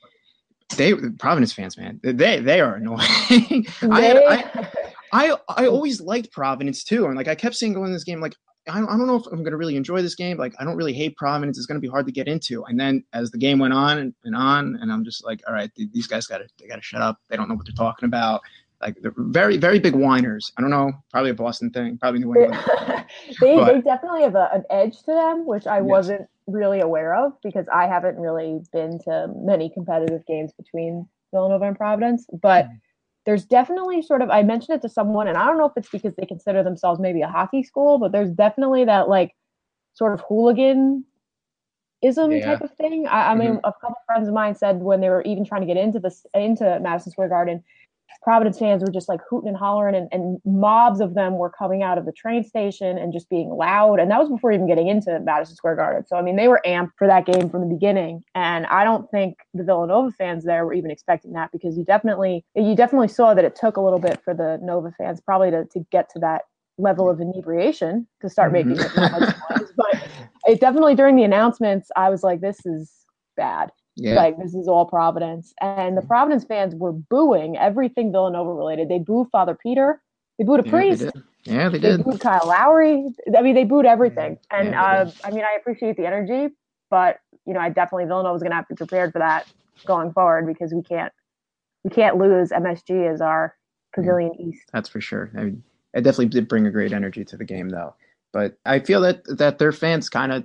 they 0.75 0.93
Providence 1.19 1.53
fans, 1.53 1.77
man, 1.77 2.01
they 2.03 2.39
they 2.39 2.59
are 2.59 2.75
annoying. 2.75 2.99
I, 3.81 4.43
I, 4.51 4.69
I 5.15 5.37
I 5.47 5.67
always 5.67 6.01
liked 6.01 6.31
Providence 6.31 6.83
too, 6.83 7.05
and 7.05 7.15
like 7.15 7.27
I 7.27 7.35
kept 7.35 7.55
saying 7.55 7.73
going 7.73 7.87
in 7.87 7.93
this 7.93 8.03
game, 8.03 8.19
like 8.19 8.35
I 8.67 8.79
don't, 8.79 8.89
I 8.89 8.97
don't 8.97 9.07
know 9.07 9.15
if 9.15 9.27
I'm 9.27 9.39
going 9.39 9.51
to 9.51 9.57
really 9.57 9.75
enjoy 9.75 10.01
this 10.01 10.15
game. 10.15 10.37
Like, 10.37 10.55
I 10.59 10.63
don't 10.63 10.75
really 10.75 10.93
hate 10.93 11.15
Providence. 11.17 11.57
It's 11.57 11.67
going 11.67 11.79
to 11.79 11.81
be 11.81 11.87
hard 11.87 12.07
to 12.07 12.11
get 12.11 12.27
into. 12.27 12.65
And 12.65 12.79
then 12.79 13.03
as 13.13 13.29
the 13.29 13.37
game 13.37 13.59
went 13.59 13.73
on 13.73 13.99
and, 13.99 14.13
and 14.23 14.35
on, 14.35 14.77
and 14.81 14.91
I'm 14.91 15.05
just 15.05 15.23
like, 15.23 15.41
all 15.47 15.53
right, 15.53 15.69
these 15.75 16.07
guys 16.07 16.25
got 16.25 16.39
to 16.39 16.47
they 16.59 16.67
got 16.67 16.77
to 16.77 16.81
shut 16.81 17.01
up. 17.01 17.19
They 17.29 17.37
don't 17.37 17.47
know 17.47 17.55
what 17.55 17.65
they're 17.65 17.75
talking 17.75 18.07
about. 18.07 18.41
Like 18.81 18.97
they're 19.01 19.13
very 19.15 19.57
very 19.57 19.79
big 19.79 19.95
whiners. 19.95 20.51
I 20.57 20.61
don't 20.61 20.69
know, 20.69 20.91
probably 21.11 21.31
a 21.31 21.35
Boston 21.35 21.69
thing, 21.69 21.97
probably 21.97 22.19
New 22.19 22.35
England. 22.35 22.63
they 23.39 23.55
but, 23.55 23.73
they 23.73 23.81
definitely 23.81 24.23
have 24.23 24.35
a, 24.35 24.49
an 24.53 24.63
edge 24.69 24.97
to 25.03 25.13
them, 25.13 25.45
which 25.45 25.65
I 25.65 25.77
yes. 25.77 25.85
wasn't 25.85 26.29
really 26.47 26.81
aware 26.81 27.15
of 27.15 27.33
because 27.41 27.67
I 27.73 27.87
haven't 27.87 28.17
really 28.17 28.59
been 28.73 28.99
to 29.05 29.27
many 29.33 29.69
competitive 29.69 30.25
games 30.25 30.51
between 30.53 31.07
Villanova 31.31 31.65
and 31.65 31.77
Providence, 31.77 32.25
but. 32.41 32.65
Mm-hmm 32.65 32.75
there's 33.25 33.45
definitely 33.45 34.01
sort 34.01 34.21
of 34.21 34.29
I 34.29 34.43
mentioned 34.43 34.77
it 34.77 34.81
to 34.83 34.89
someone, 34.89 35.27
and 35.27 35.37
I 35.37 35.45
don't 35.45 35.57
know 35.57 35.65
if 35.65 35.73
it's 35.75 35.89
because 35.89 36.15
they 36.15 36.25
consider 36.25 36.63
themselves 36.63 36.99
maybe 36.99 37.21
a 37.21 37.27
hockey 37.27 37.63
school, 37.63 37.97
but 37.97 38.11
there's 38.11 38.31
definitely 38.31 38.85
that 38.85 39.09
like 39.09 39.35
sort 39.93 40.13
of 40.13 40.21
hooligan 40.27 41.03
ism 42.01 42.31
yeah. 42.31 42.45
type 42.45 42.61
of 42.61 42.71
thing. 42.75 43.07
I, 43.07 43.31
I 43.31 43.35
mean, 43.35 43.53
mm-hmm. 43.53 43.65
a 43.65 43.73
couple 43.73 43.95
friends 44.05 44.27
of 44.27 44.33
mine 44.33 44.55
said 44.55 44.77
when 44.77 45.01
they 45.01 45.09
were 45.09 45.23
even 45.23 45.43
trying 45.43 45.61
to 45.61 45.67
get 45.67 45.77
into 45.77 45.99
this 45.99 46.25
into 46.33 46.79
Madison 46.81 47.11
Square 47.11 47.29
Garden, 47.29 47.63
Providence 48.23 48.57
fans 48.57 48.81
were 48.81 48.91
just 48.91 49.07
like 49.07 49.19
hooting 49.29 49.49
and 49.49 49.57
hollering, 49.57 49.95
and, 49.95 50.07
and, 50.11 50.39
mobs 50.45 50.99
of 50.99 51.13
them 51.13 51.37
were 51.37 51.49
coming 51.49 51.83
out 51.83 51.97
of 51.97 52.05
the 52.05 52.11
train 52.11 52.43
station 52.43 52.97
and 52.97 53.13
just 53.13 53.29
being 53.29 53.49
loud. 53.49 53.99
And 53.99 54.09
that 54.09 54.19
was 54.19 54.29
before 54.29 54.51
even 54.51 54.67
getting 54.67 54.87
into 54.87 55.19
Madison 55.19 55.55
Square 55.55 55.75
Garden. 55.75 56.05
So, 56.07 56.15
I 56.15 56.21
mean, 56.21 56.35
they 56.35 56.47
were 56.47 56.61
amped 56.65 56.91
for 56.97 57.07
that 57.07 57.25
game 57.25 57.49
from 57.49 57.61
the 57.61 57.67
beginning. 57.67 58.23
And 58.33 58.65
I 58.67 58.83
don't 58.83 59.09
think 59.11 59.37
the 59.53 59.63
Villanova 59.63 60.11
fans 60.11 60.43
there 60.43 60.65
were 60.65 60.73
even 60.73 60.89
expecting 60.89 61.33
that 61.33 61.51
because 61.51 61.77
you 61.77 61.83
definitely, 61.83 62.43
you 62.55 62.75
definitely 62.75 63.09
saw 63.09 63.33
that 63.33 63.45
it 63.45 63.55
took 63.55 63.77
a 63.77 63.81
little 63.81 63.99
bit 63.99 64.19
for 64.23 64.33
the 64.33 64.59
Nova 64.61 64.91
fans 64.97 65.21
probably 65.21 65.51
to, 65.51 65.65
to 65.65 65.85
get 65.91 66.09
to 66.13 66.19
that 66.19 66.43
level 66.77 67.09
of 67.09 67.21
inebriation 67.21 68.07
to 68.21 68.29
start 68.29 68.51
mm-hmm. 68.51 68.69
making 68.69 68.85
it 68.85 68.97
noise. 68.97 69.71
But 69.77 70.07
it 70.45 70.59
definitely 70.59 70.95
during 70.95 71.15
the 71.15 71.23
announcements, 71.23 71.89
I 71.95 72.09
was 72.09 72.23
like, 72.23 72.41
this 72.41 72.65
is 72.65 72.91
bad. 73.37 73.71
Yeah. 73.95 74.15
Like 74.15 74.37
this 74.37 74.53
is 74.53 74.67
all 74.67 74.85
Providence. 74.85 75.53
And 75.61 75.97
the. 75.97 76.01
Providence 76.01 76.43
fans 76.43 76.75
were 76.75 76.91
booing 76.91 77.57
everything 77.57 78.11
Villanova 78.11 78.53
related. 78.53 78.89
They 78.89 78.99
booed 78.99 79.27
Father 79.31 79.55
Peter. 79.55 80.01
They 80.37 80.43
booed 80.43 80.59
a 80.59 80.63
yeah, 80.65 80.71
priest. 80.71 81.01
They 81.45 81.53
yeah, 81.53 81.69
they 81.69 81.79
did. 81.79 81.99
They 81.99 82.03
booed 82.03 82.19
Kyle 82.19 82.45
Lowry. 82.45 83.05
I 83.37 83.41
mean, 83.41 83.55
they 83.55 83.63
booed 83.63 83.85
everything. 83.85 84.37
And 84.51 84.69
yeah, 84.69 84.83
uh, 84.83 85.11
I 85.23 85.31
mean, 85.31 85.43
I 85.43 85.55
appreciate 85.59 85.95
the 85.95 86.05
energy, 86.05 86.53
but 86.89 87.19
you 87.45 87.53
know, 87.53 87.59
I 87.59 87.69
definitely 87.69 88.05
Villanova 88.05 88.35
is 88.35 88.41
going 88.41 88.51
to 88.51 88.55
have 88.55 88.67
to 88.67 88.73
be 88.73 88.77
prepared 88.77 89.13
for 89.13 89.19
that 89.19 89.47
going 89.85 90.11
forward 90.11 90.47
because 90.47 90.73
we 90.73 90.81
can't 90.81 91.13
we 91.83 91.91
can't 91.91 92.17
lose 92.17 92.49
MSG 92.49 93.13
as 93.13 93.21
our 93.21 93.55
Pavilion 93.93 94.33
East. 94.39 94.69
That's 94.73 94.89
for 94.89 94.99
sure. 94.99 95.31
I 95.37 95.43
mean, 95.43 95.63
it 95.93 96.01
definitely 96.01 96.27
did 96.27 96.47
bring 96.47 96.65
a 96.65 96.71
great 96.71 96.91
energy 96.91 97.23
to 97.23 97.37
the 97.37 97.45
game, 97.45 97.69
though. 97.69 97.95
But 98.35 98.57
I 98.65 98.79
feel 98.79 98.99
that 98.99 99.23
that 99.37 99.59
their 99.59 99.71
fans 99.71 100.09
kind 100.09 100.33
of 100.33 100.43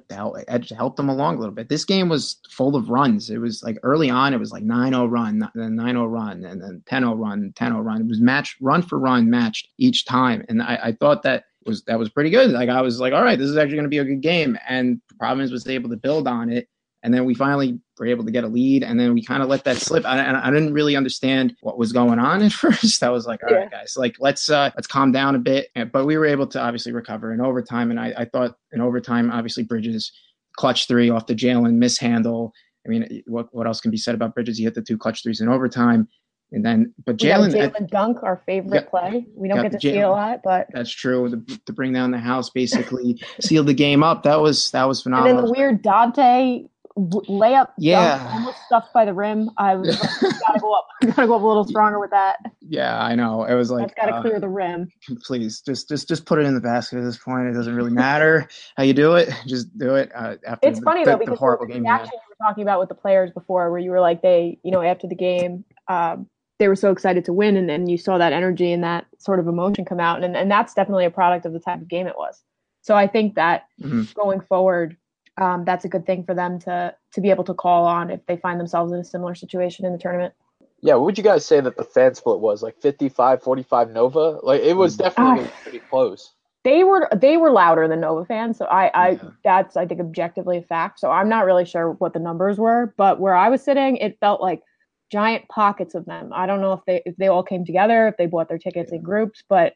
helped, 0.70 0.96
them 0.96 1.08
along 1.08 1.34
a 1.34 1.38
little 1.40 1.52
bit. 1.52 1.68
This 1.68 1.84
game 1.84 2.08
was 2.08 2.38
full 2.48 2.76
of 2.76 2.88
runs. 2.88 3.30
It 3.30 3.38
was 3.38 3.64
like 3.64 3.78
early 3.82 4.08
on, 4.08 4.32
it 4.32 4.38
was 4.38 4.52
like 4.52 4.62
9-0 4.62 5.10
run, 5.10 5.40
then 5.56 5.76
9-0 5.76 6.08
run, 6.08 6.44
and 6.44 6.62
then 6.62 6.84
10-0 6.86 7.18
run, 7.18 7.52
10-0 7.56 7.84
run. 7.84 8.02
It 8.02 8.06
was 8.06 8.20
match 8.20 8.56
run 8.60 8.82
for 8.82 9.00
run 9.00 9.28
matched 9.28 9.70
each 9.78 10.04
time, 10.04 10.44
and 10.48 10.62
I, 10.62 10.78
I 10.84 10.92
thought 10.92 11.24
that 11.24 11.46
was 11.66 11.82
that 11.86 11.98
was 11.98 12.10
pretty 12.10 12.30
good. 12.30 12.52
Like 12.52 12.68
I 12.68 12.80
was 12.80 13.00
like, 13.00 13.12
all 13.12 13.24
right, 13.24 13.36
this 13.36 13.48
is 13.48 13.56
actually 13.56 13.78
going 13.78 13.86
to 13.86 13.88
be 13.88 13.98
a 13.98 14.04
good 14.04 14.22
game, 14.22 14.56
and 14.68 15.00
Providence 15.18 15.50
was 15.50 15.66
able 15.66 15.90
to 15.90 15.96
build 15.96 16.28
on 16.28 16.48
it 16.48 16.68
and 17.02 17.14
then 17.14 17.24
we 17.24 17.34
finally 17.34 17.80
were 17.98 18.06
able 18.06 18.24
to 18.24 18.30
get 18.30 18.44
a 18.44 18.48
lead, 18.48 18.82
and 18.82 19.00
then 19.00 19.14
we 19.14 19.24
kind 19.24 19.42
of 19.42 19.48
let 19.48 19.64
that 19.64 19.76
slip. 19.76 20.04
I, 20.04 20.40
I, 20.42 20.50
didn't 20.50 20.74
really 20.74 20.96
understand 20.96 21.56
what 21.60 21.78
was 21.78 21.92
going 21.92 22.18
on 22.18 22.42
at 22.42 22.52
first. 22.52 23.02
I 23.02 23.10
was 23.10 23.26
like, 23.26 23.42
all 23.42 23.50
yeah. 23.50 23.58
right, 23.58 23.70
guys, 23.70 23.94
like 23.96 24.16
let's 24.20 24.50
uh, 24.50 24.70
let's 24.76 24.86
calm 24.86 25.12
down 25.12 25.34
a 25.34 25.38
bit. 25.38 25.68
But 25.92 26.04
we 26.04 26.18
were 26.18 26.26
able 26.26 26.46
to 26.48 26.60
obviously 26.60 26.92
recover 26.92 27.32
in 27.32 27.40
overtime, 27.40 27.90
and 27.90 27.98
I, 27.98 28.12
I 28.16 28.24
thought 28.26 28.56
in 28.72 28.80
overtime, 28.80 29.30
obviously 29.30 29.62
Bridges 29.62 30.12
clutch 30.56 30.88
three 30.88 31.10
off 31.10 31.26
the 31.26 31.34
Jalen 31.34 31.74
mishandle. 31.74 32.52
I 32.86 32.90
mean, 32.90 33.22
what 33.26 33.48
what 33.54 33.66
else 33.66 33.80
can 33.80 33.90
be 33.90 33.96
said 33.96 34.14
about 34.14 34.34
Bridges? 34.34 34.58
He 34.58 34.64
hit 34.64 34.74
the 34.74 34.82
two 34.82 34.98
clutch 34.98 35.22
threes 35.22 35.40
in 35.40 35.48
overtime. 35.48 36.08
And 36.52 36.64
then, 36.64 36.92
but 37.06 37.16
Jalen, 37.16 37.54
Jalen 37.54 37.88
dunk, 37.90 38.24
our 38.24 38.42
favorite 38.44 38.74
yeah, 38.74 38.90
play. 38.90 39.24
We 39.36 39.46
don't 39.46 39.62
get 39.62 39.70
to 39.70 39.78
Jalen, 39.78 39.80
see 39.80 39.98
it 39.98 40.02
a 40.02 40.10
lot, 40.10 40.40
but 40.42 40.66
that's 40.72 40.90
true. 40.90 41.30
To, 41.30 41.58
to 41.58 41.72
bring 41.72 41.92
down 41.92 42.10
the 42.10 42.18
house, 42.18 42.50
basically 42.50 43.22
seal 43.40 43.62
the 43.62 43.74
game 43.74 44.02
up. 44.02 44.24
That 44.24 44.40
was 44.40 44.72
that 44.72 44.88
was 44.88 45.00
phenomenal. 45.00 45.30
And 45.30 45.38
then 45.38 45.44
the 45.46 45.52
weird 45.52 45.82
Donte 45.82 46.68
layup 46.96 47.68
yeah. 47.78 48.28
almost 48.32 48.58
stuffed 48.66 48.92
by 48.92 49.04
the 49.04 49.14
rim 49.14 49.48
i 49.58 49.74
was 49.74 50.00
like, 50.00 50.10
gotta 50.46 50.60
go 50.60 50.72
up 50.72 50.86
gotta 51.16 51.26
go 51.26 51.36
up 51.36 51.42
a 51.42 51.46
little 51.46 51.64
stronger 51.64 51.98
with 51.98 52.10
that. 52.10 52.36
Yeah 52.60 53.02
i 53.02 53.14
know. 53.14 53.44
It 53.44 53.54
was 53.54 53.70
like 53.70 53.90
I've 53.90 53.96
gotta 53.96 54.16
uh, 54.16 54.22
clear 54.22 54.40
the 54.40 54.48
rim. 54.48 54.90
please 55.24 55.60
just 55.60 55.88
just 55.88 56.08
just 56.08 56.26
put 56.26 56.38
it 56.38 56.46
in 56.46 56.54
the 56.54 56.60
basket 56.60 56.98
at 56.98 57.04
this 57.04 57.16
point. 57.16 57.48
It 57.48 57.52
doesn't 57.52 57.74
really 57.74 57.90
matter 57.90 58.48
how 58.76 58.82
you 58.82 58.92
do 58.92 59.14
it 59.14 59.30
just 59.46 59.76
do 59.78 59.94
it 59.94 60.10
uh, 60.14 60.36
after 60.46 60.68
it's 60.68 60.78
the, 60.78 60.84
funny 60.84 61.04
the, 61.04 61.12
though 61.12 61.18
because 61.18 61.34
the 61.34 61.38
horrible 61.38 61.66
the 61.66 61.74
game 61.74 61.82
reaction 61.82 62.12
you 62.12 62.20
were 62.28 62.46
talking 62.46 62.62
about 62.62 62.80
with 62.80 62.88
the 62.88 62.94
players 62.94 63.30
before 63.30 63.70
where 63.70 63.80
you 63.80 63.90
were 63.90 64.00
like 64.00 64.22
they 64.22 64.58
you 64.62 64.70
know 64.70 64.82
after 64.82 65.06
the 65.06 65.14
game 65.14 65.64
um, 65.88 66.26
they 66.58 66.68
were 66.68 66.76
so 66.76 66.90
excited 66.90 67.24
to 67.24 67.32
win 67.32 67.56
and 67.56 67.68
then 67.68 67.88
you 67.88 67.96
saw 67.96 68.18
that 68.18 68.32
energy 68.32 68.72
and 68.72 68.84
that 68.84 69.06
sort 69.18 69.38
of 69.38 69.48
emotion 69.48 69.84
come 69.84 70.00
out 70.00 70.22
and, 70.22 70.36
and 70.36 70.50
that's 70.50 70.74
definitely 70.74 71.06
a 71.06 71.10
product 71.10 71.46
of 71.46 71.52
the 71.52 71.60
type 71.60 71.80
of 71.80 71.88
game 71.88 72.06
it 72.06 72.16
was. 72.16 72.42
So 72.82 72.94
i 72.94 73.06
think 73.06 73.34
that 73.34 73.64
mm-hmm. 73.80 74.02
going 74.14 74.40
forward 74.40 74.96
um, 75.40 75.64
that's 75.64 75.84
a 75.84 75.88
good 75.88 76.06
thing 76.06 76.24
for 76.24 76.34
them 76.34 76.58
to 76.60 76.94
to 77.12 77.20
be 77.20 77.30
able 77.30 77.44
to 77.44 77.54
call 77.54 77.86
on 77.86 78.10
if 78.10 78.24
they 78.26 78.36
find 78.36 78.60
themselves 78.60 78.92
in 78.92 79.00
a 79.00 79.04
similar 79.04 79.34
situation 79.34 79.84
in 79.84 79.92
the 79.92 79.98
tournament. 79.98 80.34
Yeah, 80.82 80.94
what 80.94 81.06
would 81.06 81.18
you 81.18 81.24
guys 81.24 81.44
say 81.44 81.60
that 81.60 81.76
the 81.76 81.84
fan 81.84 82.14
split 82.14 82.40
was? 82.40 82.62
Like 82.62 82.80
55 82.80 83.42
45 83.42 83.90
Nova? 83.90 84.40
Like 84.42 84.62
it 84.62 84.74
was 84.74 84.96
definitely 84.96 85.46
uh, 85.46 85.50
pretty 85.62 85.78
close. 85.80 86.32
They 86.62 86.84
were 86.84 87.08
they 87.16 87.38
were 87.38 87.50
louder 87.50 87.88
than 87.88 88.00
Nova 88.00 88.24
fans, 88.26 88.58
so 88.58 88.66
I 88.66 88.90
I 88.94 89.08
yeah. 89.10 89.30
that's 89.42 89.76
I 89.76 89.86
think 89.86 90.00
objectively 90.00 90.58
a 90.58 90.62
fact. 90.62 91.00
So 91.00 91.10
I'm 91.10 91.28
not 91.28 91.46
really 91.46 91.64
sure 91.64 91.92
what 91.92 92.12
the 92.12 92.18
numbers 92.18 92.58
were, 92.58 92.94
but 92.96 93.18
where 93.18 93.34
I 93.34 93.48
was 93.48 93.62
sitting, 93.62 93.96
it 93.96 94.18
felt 94.20 94.42
like 94.42 94.62
giant 95.10 95.48
pockets 95.48 95.94
of 95.94 96.04
them. 96.04 96.32
I 96.34 96.46
don't 96.46 96.60
know 96.60 96.74
if 96.74 96.80
they 96.86 97.02
if 97.06 97.16
they 97.16 97.28
all 97.28 97.42
came 97.42 97.64
together, 97.64 98.08
if 98.08 98.16
they 98.16 98.26
bought 98.26 98.48
their 98.48 98.58
tickets 98.58 98.92
in 98.92 99.02
groups, 99.02 99.42
but 99.48 99.74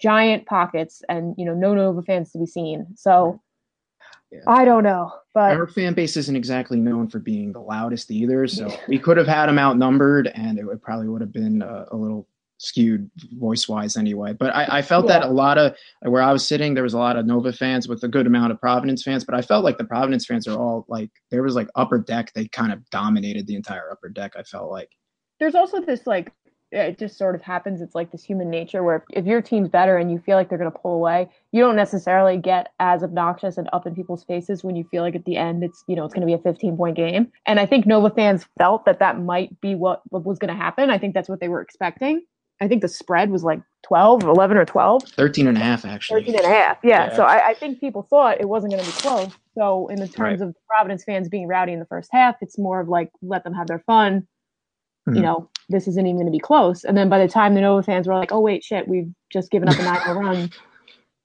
giant 0.00 0.44
pockets 0.44 1.02
and 1.08 1.34
you 1.38 1.44
know 1.46 1.54
no 1.54 1.74
Nova 1.74 2.02
fans 2.02 2.32
to 2.32 2.38
be 2.38 2.46
seen. 2.46 2.86
So 2.96 3.40
yeah. 4.30 4.40
I 4.46 4.64
don't 4.64 4.82
know, 4.82 5.12
but 5.34 5.52
our 5.52 5.66
fan 5.66 5.94
base 5.94 6.16
isn't 6.16 6.36
exactly 6.36 6.78
known 6.78 7.08
for 7.08 7.18
being 7.18 7.52
the 7.52 7.60
loudest 7.60 8.10
either. 8.10 8.46
So 8.46 8.70
we 8.88 8.98
could 8.98 9.16
have 9.16 9.26
had 9.26 9.46
them 9.46 9.58
outnumbered, 9.58 10.28
and 10.34 10.58
it 10.58 10.64
would 10.64 10.82
probably 10.82 11.08
would 11.08 11.20
have 11.20 11.32
been 11.32 11.62
a, 11.62 11.86
a 11.92 11.96
little 11.96 12.28
skewed 12.58 13.10
voice 13.38 13.68
wise 13.68 13.96
anyway. 13.96 14.32
But 14.32 14.54
I, 14.54 14.78
I 14.78 14.82
felt 14.82 15.06
yeah. 15.06 15.20
that 15.20 15.28
a 15.28 15.30
lot 15.30 15.58
of 15.58 15.76
where 16.02 16.22
I 16.22 16.32
was 16.32 16.46
sitting, 16.46 16.74
there 16.74 16.82
was 16.82 16.94
a 16.94 16.98
lot 16.98 17.16
of 17.16 17.26
Nova 17.26 17.52
fans 17.52 17.88
with 17.88 18.02
a 18.02 18.08
good 18.08 18.26
amount 18.26 18.52
of 18.52 18.60
Providence 18.60 19.02
fans. 19.02 19.24
But 19.24 19.34
I 19.34 19.42
felt 19.42 19.64
like 19.64 19.78
the 19.78 19.84
Providence 19.84 20.26
fans 20.26 20.46
are 20.48 20.58
all 20.58 20.84
like 20.88 21.10
there 21.30 21.42
was 21.42 21.54
like 21.54 21.68
upper 21.74 21.98
deck. 21.98 22.32
They 22.34 22.48
kind 22.48 22.72
of 22.72 22.88
dominated 22.90 23.46
the 23.46 23.56
entire 23.56 23.90
upper 23.90 24.08
deck. 24.08 24.32
I 24.36 24.42
felt 24.42 24.70
like 24.70 24.90
there's 25.38 25.54
also 25.54 25.80
this 25.80 26.06
like 26.06 26.32
it 26.72 26.98
just 26.98 27.16
sort 27.16 27.34
of 27.34 27.42
happens. 27.42 27.80
It's 27.80 27.94
like 27.94 28.10
this 28.10 28.24
human 28.24 28.50
nature 28.50 28.82
where 28.82 29.04
if 29.10 29.24
your 29.24 29.40
team's 29.40 29.68
better 29.68 29.96
and 29.96 30.10
you 30.10 30.18
feel 30.18 30.36
like 30.36 30.48
they're 30.48 30.58
going 30.58 30.70
to 30.70 30.78
pull 30.78 30.94
away, 30.94 31.28
you 31.52 31.62
don't 31.62 31.76
necessarily 31.76 32.36
get 32.36 32.72
as 32.80 33.02
obnoxious 33.02 33.56
and 33.56 33.68
up 33.72 33.86
in 33.86 33.94
people's 33.94 34.24
faces 34.24 34.64
when 34.64 34.76
you 34.76 34.84
feel 34.90 35.02
like 35.02 35.14
at 35.14 35.24
the 35.24 35.36
end 35.36 35.62
it's 35.62 35.84
you 35.86 35.96
know 35.96 36.04
it's 36.04 36.14
going 36.14 36.26
to 36.26 36.26
be 36.26 36.34
a 36.34 36.38
15 36.38 36.76
point 36.76 36.96
game. 36.96 37.30
And 37.46 37.60
I 37.60 37.66
think 37.66 37.86
Nova 37.86 38.10
fans 38.10 38.46
felt 38.58 38.84
that 38.84 38.98
that 38.98 39.20
might 39.20 39.60
be 39.60 39.74
what, 39.74 40.02
what 40.10 40.24
was 40.24 40.38
going 40.38 40.52
to 40.52 40.60
happen. 40.60 40.90
I 40.90 40.98
think 40.98 41.14
that's 41.14 41.28
what 41.28 41.40
they 41.40 41.48
were 41.48 41.60
expecting. 41.60 42.22
I 42.60 42.68
think 42.68 42.80
the 42.80 42.88
spread 42.88 43.30
was 43.30 43.44
like 43.44 43.60
12, 43.86 44.22
11 44.22 44.56
or 44.56 44.64
12. 44.64 45.02
13 45.02 45.46
and 45.46 45.58
a 45.58 45.60
half, 45.60 45.84
actually. 45.84 46.22
13 46.22 46.36
and 46.36 46.44
a 46.44 46.48
half, 46.48 46.78
yeah. 46.82 47.08
yeah. 47.08 47.16
So 47.16 47.22
I, 47.22 47.48
I, 47.48 47.54
think 47.54 47.80
people 47.80 48.06
thought 48.08 48.40
it 48.40 48.48
wasn't 48.48 48.72
going 48.72 48.82
to 48.82 48.90
be 48.90 48.96
close. 48.96 49.30
So 49.54 49.88
in 49.88 49.96
the 49.96 50.08
terms 50.08 50.40
right. 50.40 50.48
of 50.48 50.56
Providence 50.66 51.04
fans 51.04 51.28
being 51.28 51.46
rowdy 51.46 51.74
in 51.74 51.80
the 51.80 51.86
first 51.86 52.08
half, 52.12 52.36
it's 52.40 52.58
more 52.58 52.80
of 52.80 52.88
like 52.88 53.10
let 53.20 53.44
them 53.44 53.52
have 53.52 53.66
their 53.66 53.80
fun 53.80 54.26
mm-hmm. 55.06 55.16
you 55.16 55.22
know, 55.22 55.48
this 55.68 55.88
isn't 55.88 56.06
even 56.06 56.16
going 56.16 56.26
to 56.26 56.32
be 56.32 56.38
close. 56.38 56.84
And 56.84 56.96
then 56.96 57.08
by 57.08 57.18
the 57.18 57.28
time 57.28 57.54
the 57.54 57.60
Nova 57.60 57.82
fans 57.82 58.06
were 58.06 58.14
like, 58.14 58.32
oh, 58.32 58.40
wait, 58.40 58.64
shit, 58.64 58.86
we've 58.88 59.12
just 59.30 59.50
given 59.50 59.68
up 59.68 59.78
a 59.78 59.82
9 59.82 60.16
run. 60.16 60.50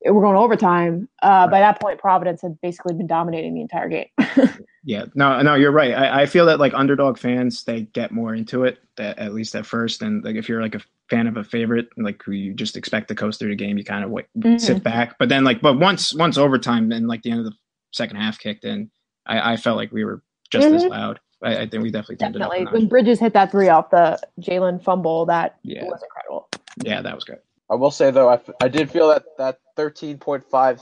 We're 0.04 0.22
going 0.22 0.36
overtime. 0.36 1.08
Uh, 1.22 1.28
right. 1.28 1.52
By 1.52 1.60
that 1.60 1.80
point, 1.80 2.00
Providence 2.00 2.42
had 2.42 2.60
basically 2.60 2.96
been 2.96 3.06
dominating 3.06 3.54
the 3.54 3.62
entire 3.62 3.88
game. 3.88 4.08
yeah, 4.84 5.06
no, 5.14 5.40
no, 5.44 5.54
you're 5.54 5.72
right. 5.72 5.94
I, 5.94 6.24
I, 6.24 6.26
feel 6.26 6.48
that 6.48 6.60
like 6.60 6.74
underdog 6.74 7.20
fans, 7.20 7.66
they 7.66 7.82
get 7.82 8.12
more 8.12 8.34
into 8.34 8.64
it, 8.64 8.80
that, 8.98 9.20
at 9.20 9.36
least 9.36 9.56
at 9.56 9.68
first. 9.68 10.02
And 10.02 10.24
like 10.24 10.38
if 10.38 10.50
you're 10.50 10.64
like 10.64 10.74
a 10.74 10.82
fan 11.12 11.28
of 11.28 11.38
a 11.38 11.44
favorite, 11.44 11.90
like 11.98 12.24
who 12.24 12.32
you 12.32 12.56
just 12.56 12.78
expect 12.78 13.10
to 13.10 13.16
coast 13.16 13.38
through 13.38 13.50
the 13.50 13.56
game, 13.56 13.78
you 13.78 13.84
kind 13.84 14.04
of 14.04 14.10
wait, 14.10 14.26
mm-hmm. 14.36 14.58
sit 14.58 14.82
back. 14.82 15.20
But 15.20 15.30
then 15.30 15.44
like, 15.44 15.62
but 15.62 15.78
once 15.78 16.16
once 16.16 16.36
overtime 16.36 16.92
and 16.92 17.08
like 17.08 17.22
the 17.22 17.30
end 17.30 17.42
of 17.42 17.46
the 17.46 17.54
second 17.94 18.16
half 18.16 18.40
kicked 18.40 18.66
in, 18.66 18.90
I, 19.28 19.54
I 19.54 19.58
felt 19.58 19.78
like 19.78 19.92
we 19.92 20.04
were 20.04 20.24
just 20.50 20.66
mm-hmm. 20.66 20.78
as 20.78 20.86
loud. 20.86 21.20
I, 21.44 21.58
I 21.62 21.68
think 21.68 21.84
we 21.84 21.92
definitely 21.92 22.18
definitely 22.18 22.66
when 22.66 22.88
Bridges 22.88 23.20
hit 23.20 23.34
that 23.34 23.52
three 23.52 23.70
off 23.70 23.90
the 23.90 24.20
Jalen 24.40 24.84
fumble, 24.84 25.26
that 25.26 25.58
yeah. 25.64 25.84
was 25.86 26.02
incredible. 26.04 26.50
Yeah, 26.84 27.02
that 27.02 27.16
was 27.16 27.24
good. 27.24 27.40
I 27.70 27.76
will 27.76 27.92
say 27.92 28.12
though, 28.12 28.30
I, 28.30 28.40
I 28.62 28.68
did 28.68 28.92
feel 28.92 29.08
that 29.10 29.24
that 29.38 29.60
thirteen 29.76 30.18
point 30.18 30.44
five 30.50 30.82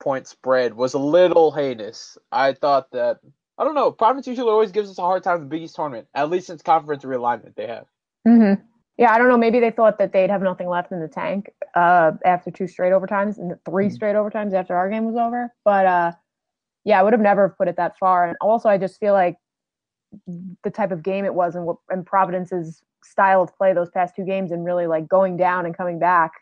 point 0.00 0.26
spread 0.26 0.74
was 0.74 0.94
a 0.94 0.98
little 0.98 1.52
heinous. 1.52 2.16
I 2.32 2.52
thought 2.54 2.90
that 2.92 3.18
I 3.58 3.64
don't 3.64 3.74
know. 3.74 3.90
Providence 3.92 4.26
usually 4.26 4.50
always 4.50 4.72
gives 4.72 4.90
us 4.90 4.98
a 4.98 5.02
hard 5.02 5.22
time 5.22 5.36
in 5.36 5.42
the 5.42 5.48
Big 5.48 5.62
East 5.62 5.76
tournament, 5.76 6.08
at 6.14 6.30
least 6.30 6.46
since 6.46 6.62
conference 6.62 7.04
realignment 7.04 7.54
they 7.56 7.66
have. 7.66 7.84
Mm-hmm. 8.26 8.62
Yeah, 8.96 9.12
I 9.12 9.18
don't 9.18 9.28
know. 9.28 9.36
Maybe 9.36 9.60
they 9.60 9.70
thought 9.70 9.98
that 9.98 10.12
they'd 10.12 10.30
have 10.30 10.42
nothing 10.42 10.68
left 10.68 10.92
in 10.92 11.00
the 11.00 11.08
tank 11.08 11.50
uh, 11.74 12.12
after 12.24 12.50
two 12.50 12.66
straight 12.66 12.92
overtimes 12.92 13.38
and 13.38 13.54
3 13.64 13.86
Mhm. 13.86 13.92
straight 13.92 14.14
overtimes 14.14 14.52
after 14.52 14.76
our 14.76 14.90
game 14.90 15.06
was 15.06 15.16
over. 15.16 15.54
But 15.64 15.86
uh, 15.86 16.12
yeah, 16.84 17.00
I 17.00 17.02
would 17.02 17.12
have 17.12 17.22
never 17.22 17.48
put 17.50 17.68
it 17.68 17.76
that 17.76 17.98
far. 17.98 18.28
And 18.28 18.36
also, 18.40 18.68
I 18.68 18.76
just 18.78 19.00
feel 19.00 19.14
like 19.14 19.36
the 20.62 20.70
type 20.70 20.90
of 20.90 21.02
game 21.02 21.24
it 21.24 21.34
was 21.34 21.54
and 21.54 21.64
what 21.66 21.76
and 21.88 22.04
Providence's 22.04 22.82
style 23.04 23.42
of 23.42 23.56
play 23.56 23.72
those 23.72 23.90
past 23.90 24.14
two 24.16 24.24
games 24.24 24.50
and 24.52 24.64
really 24.64 24.86
like 24.86 25.08
going 25.08 25.36
down 25.36 25.66
and 25.66 25.76
coming 25.76 25.98
back. 25.98 26.32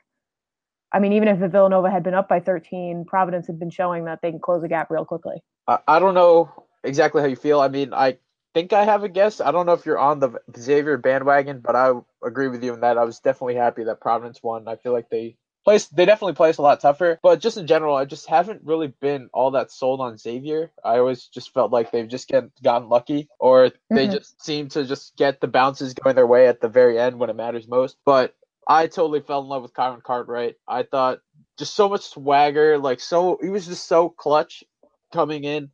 I 0.93 1.01
mean, 1.01 1.13
even 1.13 1.29
if 1.29 1.39
the 1.39 1.49
Villanova 1.49 1.91
had 1.91 2.03
been 2.03 2.15
up 2.15 2.29
by 2.29 2.41
13, 2.41 3.05
Providence 3.07 3.47
had 3.47 3.59
been 3.59 3.71
showing 3.71 4.07
that 4.07 4.21
they 4.23 4.31
can 4.31 4.41
close 4.41 4.63
the 4.63 4.69
gap 4.69 4.91
real 4.91 5.05
quickly. 5.05 5.37
I, 5.67 5.79
I 5.87 5.99
don't 5.99 6.15
know 6.15 6.51
exactly 6.83 7.21
how 7.21 7.29
you 7.29 7.37
feel. 7.37 7.61
I 7.61 7.69
mean, 7.69 7.93
I 7.93 8.17
think 8.55 8.73
I 8.73 8.85
have 8.85 9.05
a 9.05 9.09
guess. 9.09 9.41
I 9.41 9.51
don't 9.51 9.67
know 9.67 9.75
if 9.75 9.85
you're 9.85 9.99
on 9.99 10.19
the 10.19 10.41
Xavier 10.59 10.97
bandwagon, 10.97 11.61
but 11.61 11.77
I 11.77 11.93
agree 12.25 12.49
with 12.49 12.65
you 12.65 12.73
in 12.73 12.81
that. 12.81 12.97
I 12.97 13.05
was 13.05 13.21
definitely 13.21 13.57
happy 13.57 13.85
that 13.85 14.01
Providence 14.01 14.43
won. 14.43 14.67
I 14.67 14.77
feel 14.77 14.93
like 14.93 15.11
they 15.11 15.37
placed 15.65 15.95
they 15.95 16.07
definitely 16.07 16.35
placed 16.35 16.59
a 16.59 16.63
lot 16.63 16.81
tougher. 16.81 17.19
But 17.23 17.41
just 17.41 17.57
in 17.57 17.67
general, 17.67 17.97
I 17.97 18.05
just 18.05 18.29
haven't 18.29 18.63
really 18.65 18.89
been 19.01 19.29
all 19.33 19.53
that 19.53 19.71
sold 19.71 20.01
on 20.01 20.19
Xavier. 20.19 20.73
I 20.85 20.99
always 20.99 21.27
just 21.27 21.53
felt 21.55 21.73
like 21.73 21.91
they've 21.91 22.09
just 22.09 22.29
get, 22.29 22.45
gotten 22.63 22.89
lucky, 22.89 23.29
or 23.39 23.71
they 23.91 24.07
Mhm. 24.09 24.13
just 24.13 24.43
seem 24.45 24.69
to 24.71 24.85
just 24.85 25.17
get 25.17 25.41
the 25.41 25.49
bounces 25.49 25.95
going 25.95 26.17
their 26.17 26.27
way 26.27 26.47
at 26.49 26.61
the 26.61 26.69
very 26.69 26.99
end 26.99 27.19
when 27.19 27.31
it 27.31 27.37
matters 27.37 27.69
most. 27.69 27.97
But 28.05 28.35
I 28.67 28.87
totally 28.87 29.21
fell 29.21 29.41
in 29.43 29.49
love 29.49 29.63
with 29.63 29.73
Kyron 29.73 30.03
Cartwright. 30.03 30.57
I 30.67 30.83
thought 30.83 31.21
just 31.59 31.75
so 31.75 31.89
much 31.89 32.03
swagger, 32.03 32.79
like 32.79 33.01
so 33.01 33.39
he 33.43 33.49
was 33.51 33.67
just 33.67 33.87
so 33.87 34.09
clutch 34.11 34.65
coming 35.13 35.45
in. 35.45 35.71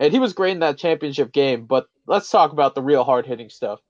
And 0.00 0.12
he 0.12 0.18
was 0.18 0.32
great 0.32 0.52
in 0.52 0.60
that 0.60 0.78
championship 0.78 1.32
game, 1.32 1.66
but 1.66 1.86
let's 2.06 2.28
talk 2.28 2.52
about 2.52 2.74
the 2.74 2.82
real 2.82 3.04
hard 3.04 3.26
hitting 3.26 3.48
stuff. 3.48 3.80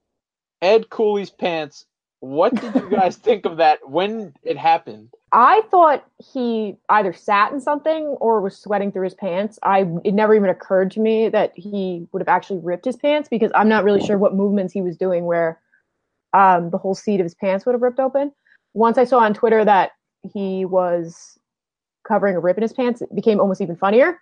Ed 0.62 0.90
Cooley's 0.90 1.30
pants. 1.30 1.87
What 2.24 2.54
did 2.54 2.74
you 2.74 2.88
guys 2.88 3.16
think 3.16 3.44
of 3.44 3.58
that 3.58 3.87
when 3.87 4.32
it 4.42 4.56
happened? 4.56 5.10
I 5.32 5.60
thought 5.70 6.06
he 6.32 6.76
either 6.88 7.12
sat 7.12 7.52
in 7.52 7.60
something 7.60 8.06
or 8.18 8.40
was 8.40 8.56
sweating 8.56 8.92
through 8.92 9.04
his 9.04 9.14
pants. 9.14 9.58
I 9.62 9.87
it 10.04 10.14
never 10.14 10.34
even 10.34 10.48
occurred 10.48 10.90
to 10.92 11.00
me 11.00 11.28
that 11.28 11.52
he 11.54 12.06
would 12.12 12.22
have 12.22 12.28
actually 12.28 12.60
ripped 12.60 12.87
his 12.87 12.96
pants 12.96 13.28
because 13.28 13.52
I'm 13.54 13.68
not 13.68 13.84
really 13.84 14.04
sure 14.04 14.16
what 14.16 14.34
movements 14.34 14.72
he 14.72 14.80
was 14.80 14.96
doing 14.96 15.26
where 15.26 15.60
um, 16.32 16.70
the 16.70 16.78
whole 16.78 16.94
seat 16.94 17.20
of 17.20 17.24
his 17.24 17.34
pants 17.34 17.66
would 17.66 17.72
have 17.72 17.82
ripped 17.82 18.00
open. 18.00 18.32
Once 18.72 18.96
I 18.96 19.04
saw 19.04 19.18
on 19.18 19.34
Twitter 19.34 19.62
that 19.62 19.90
he 20.22 20.64
was 20.64 21.38
covering 22.08 22.37
a 22.37 22.40
rip 22.40 22.56
in 22.56 22.62
his 22.62 22.72
pants, 22.72 23.02
it 23.02 23.14
became 23.14 23.38
almost 23.38 23.60
even 23.60 23.76
funnier. 23.76 24.18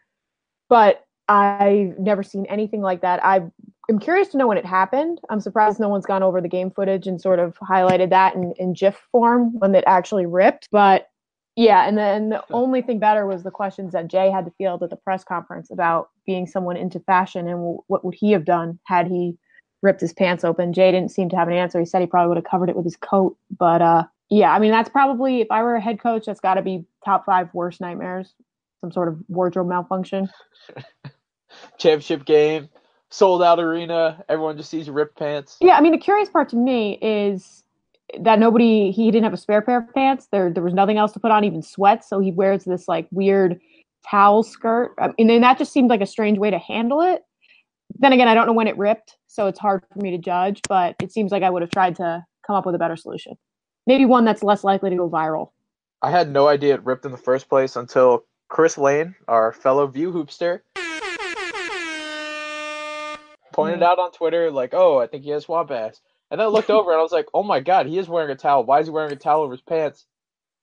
But 0.68 1.04
I've 1.28 1.98
never 2.00 2.24
seen 2.24 2.46
anything 2.46 2.80
like 2.80 3.02
that. 3.02 3.24
I 3.24 3.42
am 3.92 3.98
curious 3.98 4.28
to 4.28 4.36
know 4.36 4.48
when 4.48 4.58
it 4.58 4.66
happened. 4.66 5.20
I'm 5.28 5.40
surprised 5.40 5.78
no 5.78 5.88
one's 5.88 6.06
gone 6.06 6.22
over 6.22 6.40
the 6.40 6.48
game 6.48 6.70
footage 6.70 7.06
and 7.06 7.20
sort 7.20 7.38
of 7.38 7.56
highlighted 7.58 8.10
that 8.10 8.34
in, 8.34 8.52
in 8.58 8.72
GIF 8.72 8.96
form 9.10 9.58
when 9.58 9.74
it 9.74 9.84
actually 9.86 10.26
ripped. 10.26 10.68
But 10.70 11.08
yeah, 11.56 11.86
and 11.86 11.98
then 11.98 12.30
the 12.30 12.44
only 12.50 12.80
thing 12.80 12.98
better 12.98 13.26
was 13.26 13.42
the 13.42 13.50
questions 13.50 13.92
that 13.92 14.08
Jay 14.08 14.30
had 14.30 14.46
to 14.46 14.50
field 14.52 14.82
at 14.82 14.90
the 14.90 14.96
press 14.96 15.22
conference 15.22 15.70
about 15.70 16.10
being 16.24 16.46
someone 16.46 16.76
into 16.76 16.98
fashion 17.00 17.46
and 17.46 17.58
w- 17.58 17.82
what 17.88 18.04
would 18.04 18.14
he 18.14 18.32
have 18.32 18.46
done 18.46 18.78
had 18.84 19.06
he 19.06 19.36
ripped 19.82 20.00
his 20.00 20.14
pants 20.14 20.44
open. 20.44 20.72
Jay 20.72 20.90
didn't 20.90 21.10
seem 21.10 21.28
to 21.28 21.36
have 21.36 21.48
an 21.48 21.54
answer. 21.54 21.78
He 21.78 21.84
said 21.84 22.00
he 22.00 22.06
probably 22.06 22.28
would 22.28 22.36
have 22.38 22.50
covered 22.50 22.70
it 22.70 22.76
with 22.76 22.86
his 22.86 22.96
coat. 22.96 23.36
But 23.58 23.82
uh, 23.82 24.04
yeah, 24.30 24.52
I 24.52 24.58
mean, 24.60 24.70
that's 24.70 24.88
probably, 24.88 25.40
if 25.40 25.50
I 25.50 25.62
were 25.62 25.74
a 25.74 25.80
head 25.80 26.00
coach, 26.00 26.24
that's 26.26 26.40
got 26.40 26.54
to 26.54 26.62
be 26.62 26.86
top 27.04 27.26
five 27.26 27.52
worst 27.52 27.80
nightmares. 27.80 28.32
Some 28.80 28.92
sort 28.92 29.08
of 29.08 29.18
wardrobe 29.28 29.68
malfunction. 29.68 30.30
Championship 31.78 32.24
game, 32.24 32.68
sold 33.12 33.42
out 33.42 33.60
arena, 33.60 34.24
everyone 34.28 34.56
just 34.56 34.70
sees 34.70 34.88
ripped 34.88 35.18
pants. 35.18 35.58
Yeah, 35.60 35.76
I 35.76 35.80
mean, 35.80 35.92
the 35.92 35.98
curious 35.98 36.28
part 36.28 36.48
to 36.50 36.56
me 36.56 36.98
is 37.02 37.62
that 38.18 38.38
nobody 38.38 38.90
he 38.90 39.10
didn't 39.10 39.24
have 39.24 39.32
a 39.32 39.38
spare 39.38 39.62
pair 39.62 39.78
of 39.78 39.94
pants. 39.94 40.28
There 40.32 40.50
there 40.50 40.62
was 40.62 40.74
nothing 40.74 40.96
else 40.96 41.12
to 41.12 41.20
put 41.20 41.30
on, 41.30 41.44
even 41.44 41.62
sweats. 41.62 42.08
So 42.08 42.18
he 42.20 42.32
wears 42.32 42.64
this 42.64 42.88
like 42.88 43.06
weird 43.10 43.60
towel 44.08 44.42
skirt. 44.42 44.94
I 44.98 45.10
mean, 45.18 45.30
and 45.30 45.44
that 45.44 45.58
just 45.58 45.72
seemed 45.72 45.90
like 45.90 46.00
a 46.00 46.06
strange 46.06 46.38
way 46.38 46.50
to 46.50 46.58
handle 46.58 47.00
it. 47.02 47.22
Then 47.98 48.12
again, 48.12 48.28
I 48.28 48.34
don't 48.34 48.46
know 48.46 48.54
when 48.54 48.66
it 48.66 48.76
ripped, 48.78 49.18
so 49.26 49.46
it's 49.46 49.58
hard 49.58 49.82
for 49.92 49.98
me 49.98 50.10
to 50.10 50.18
judge. 50.18 50.60
But 50.68 50.96
it 51.00 51.12
seems 51.12 51.30
like 51.30 51.42
I 51.42 51.50
would 51.50 51.62
have 51.62 51.70
tried 51.70 51.96
to 51.96 52.24
come 52.46 52.56
up 52.56 52.66
with 52.66 52.74
a 52.74 52.78
better 52.78 52.96
solution. 52.96 53.36
Maybe 53.86 54.06
one 54.06 54.24
that's 54.24 54.42
less 54.42 54.64
likely 54.64 54.90
to 54.90 54.96
go 54.96 55.10
viral. 55.10 55.50
I 56.00 56.10
had 56.10 56.30
no 56.30 56.48
idea 56.48 56.74
it 56.74 56.84
ripped 56.84 57.04
in 57.04 57.12
the 57.12 57.18
first 57.18 57.48
place 57.48 57.76
until 57.76 58.24
Chris 58.48 58.76
Lane, 58.76 59.14
our 59.28 59.52
fellow 59.52 59.86
VU 59.86 60.12
Hoopster, 60.12 60.60
pointed 63.52 63.80
Mm. 63.80 63.84
out 63.84 63.98
on 63.98 64.12
Twitter, 64.12 64.50
like, 64.50 64.74
oh, 64.74 64.98
I 64.98 65.06
think 65.06 65.24
he 65.24 65.30
has 65.30 65.44
swamp 65.44 65.70
ass. 65.70 66.00
And 66.30 66.40
then 66.40 66.46
I 66.46 66.50
looked 66.50 66.70
over 66.70 66.90
and 66.92 66.98
I 66.98 67.02
was 67.02 67.12
like, 67.12 67.28
oh 67.34 67.42
my 67.42 67.60
god, 67.60 67.86
he 67.86 67.98
is 67.98 68.08
wearing 68.08 68.30
a 68.30 68.36
towel. 68.36 68.64
Why 68.64 68.80
is 68.80 68.86
he 68.86 68.90
wearing 68.92 69.12
a 69.12 69.16
towel 69.16 69.42
over 69.42 69.52
his 69.52 69.60
pants? 69.60 70.06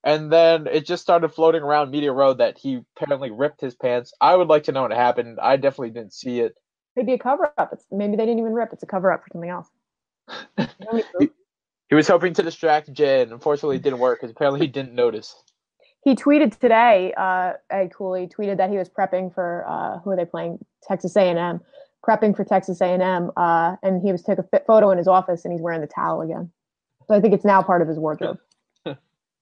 And 0.04 0.32
then 0.32 0.66
it 0.68 0.86
just 0.86 1.04
started 1.04 1.30
floating 1.30 1.62
around 1.62 1.92
media 1.92 2.12
row 2.14 2.34
that 2.34 2.58
he 2.58 2.82
apparently 2.98 3.32
ripped 3.32 3.62
his 3.62 3.76
pants. 3.76 4.14
I 4.22 4.36
would 4.36 4.48
like 4.48 4.64
to 4.64 4.72
know 4.72 4.84
what 4.84 4.92
happened. 4.92 5.40
I 5.42 5.58
definitely 5.58 5.92
didn't 5.92 6.14
see 6.14 6.40
it. 6.40 6.56
Maybe 6.96 7.14
a 7.14 7.20
cover 7.20 7.54
up. 7.58 7.72
It's 7.74 7.86
maybe 7.92 8.16
they 8.16 8.26
didn't 8.26 8.40
even 8.40 8.54
rip. 8.54 8.74
It's 8.74 8.84
a 8.84 8.88
cover 8.88 9.12
up 9.12 9.22
for 9.24 9.28
something 9.34 9.50
else. 9.50 9.68
You 10.30 10.36
know 10.58 10.68
what 10.92 11.06
I 11.16 11.20
mean? 11.20 11.30
He 11.90 11.96
was 11.96 12.08
hoping 12.08 12.34
to 12.36 12.44
distract 12.44 12.94
Jay, 12.94 13.22
and 13.24 13.32
unfortunately 13.32 13.78
it 13.78 13.82
didn't 13.82 14.00
work 14.00 14.20
because 14.20 14.32
apparently 14.32 14.60
he 14.62 14.68
didn't 14.68 14.94
notice. 14.94 15.36
he 16.04 16.16
tweeted 16.16 16.58
today. 16.60 17.14
Uh, 17.18 17.54
Ed 17.70 17.92
Cooley 17.94 18.28
tweeted 18.28 18.58
that 18.58 18.70
he 18.70 18.78
was 18.78 18.90
prepping 18.90 19.34
for 19.34 19.66
uh, 19.68 20.00
who 20.00 20.12
are 20.12 20.16
they 20.16 20.26
playing? 20.26 20.60
Texas 20.88 21.16
A&M, 21.18 21.60
prepping 22.06 22.36
for 22.36 22.44
Texas 22.44 22.82
A&M, 22.82 23.32
uh, 23.36 23.76
and 23.84 24.02
he 24.02 24.12
was 24.12 24.24
took 24.24 24.40
a 24.40 24.44
fit 24.44 24.66
photo 24.66 24.92
in 24.92 24.98
his 24.98 25.08
office, 25.08 25.46
and 25.46 25.52
he's 25.52 25.62
wearing 25.62 25.82
the 25.82 25.88
towel 25.88 26.22
again. 26.22 26.52
So 27.08 27.16
I 27.16 27.22
think 27.22 27.34
it's 27.34 27.46
now 27.46 27.62
part 27.62 27.82
of 27.82 27.88
his 27.88 27.98
wardrobe. 27.98 28.40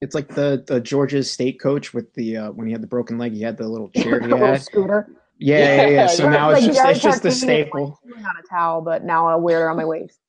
It's 0.00 0.14
like 0.14 0.28
the 0.28 0.62
the 0.64 0.80
Georgia 0.80 1.24
State 1.24 1.60
coach 1.60 1.92
with 1.92 2.14
the 2.14 2.36
uh, 2.36 2.50
when 2.52 2.68
he 2.68 2.72
had 2.72 2.82
the 2.84 2.86
broken 2.86 3.18
leg, 3.18 3.32
he 3.32 3.42
had 3.42 3.56
the 3.56 3.66
little 3.66 3.88
chair 3.88 4.20
he 4.20 4.30
had. 4.30 4.62
scooter. 4.62 5.10
Yeah, 5.38 5.58
yeah, 5.58 5.86
yeah. 5.88 6.06
So 6.06 6.24
Yeah, 6.24 6.30
now 6.30 6.50
Like 6.52 6.62
it's 6.62 6.76
just 6.76 6.90
it's 6.90 7.02
just 7.02 7.22
the 7.24 7.32
staple. 7.32 7.98
like, 8.04 8.14
chewing 8.14 8.24
a 8.24 8.48
towel, 8.48 8.80
but 8.80 9.02
now 9.02 9.26
I'll 9.26 9.40
wear 9.40 9.66
it 9.66 9.70
on 9.70 9.76
my 9.76 9.84
waist. 9.84 10.20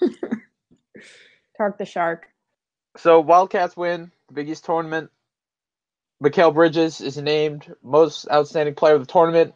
Tark 1.56 1.78
the 1.78 1.84
shark. 1.84 2.26
So 2.96 3.20
Wildcats 3.20 3.76
win 3.76 4.12
the 4.28 4.34
Big 4.34 4.48
East 4.48 4.64
tournament. 4.64 5.10
Mikal 6.22 6.54
Bridges 6.54 7.00
is 7.00 7.16
named 7.16 7.74
most 7.82 8.28
outstanding 8.30 8.74
player 8.74 8.94
of 8.94 9.00
the 9.00 9.12
tournament. 9.12 9.54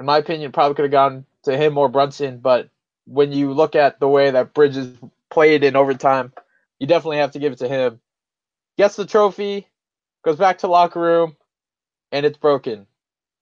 In 0.00 0.06
my 0.06 0.18
opinion, 0.18 0.52
probably 0.52 0.74
could 0.74 0.84
have 0.84 0.92
gone 0.92 1.24
to 1.44 1.56
him 1.56 1.78
or 1.78 1.88
Brunson, 1.88 2.38
but 2.38 2.68
when 3.06 3.32
you 3.32 3.52
look 3.52 3.76
at 3.76 4.00
the 4.00 4.08
way 4.08 4.30
that 4.30 4.54
Bridges 4.54 4.96
played 5.30 5.62
in 5.62 5.76
overtime, 5.76 6.32
you 6.78 6.86
definitely 6.86 7.18
have 7.18 7.32
to 7.32 7.38
give 7.38 7.52
it 7.52 7.58
to 7.58 7.68
him. 7.68 8.00
Gets 8.76 8.96
the 8.96 9.06
trophy, 9.06 9.68
goes 10.24 10.36
back 10.36 10.58
to 10.58 10.66
locker 10.66 11.00
room, 11.00 11.36
and 12.10 12.26
it's 12.26 12.38
broken. 12.38 12.86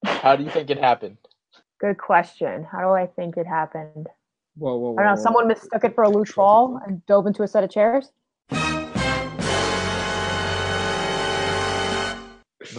How 0.04 0.36
do 0.36 0.44
you 0.44 0.50
think 0.50 0.68
it 0.68 0.78
happened? 0.78 1.16
Good 1.80 1.96
question. 1.98 2.66
How 2.70 2.80
do 2.80 2.90
I 2.90 3.06
think 3.06 3.36
it 3.36 3.46
happened? 3.46 4.08
Whoa, 4.56 4.76
whoa, 4.76 4.90
whoa! 4.90 5.00
I 5.00 5.04
don't 5.04 5.14
know. 5.14 5.16
whoa. 5.16 5.22
Someone 5.22 5.48
mistook 5.48 5.84
it 5.84 5.94
for 5.94 6.04
a 6.04 6.10
loose 6.10 6.32
ball 6.32 6.78
and 6.86 7.04
dove 7.06 7.26
into 7.26 7.42
a 7.42 7.48
set 7.48 7.64
of 7.64 7.70
chairs. 7.70 8.10
The 8.50 8.58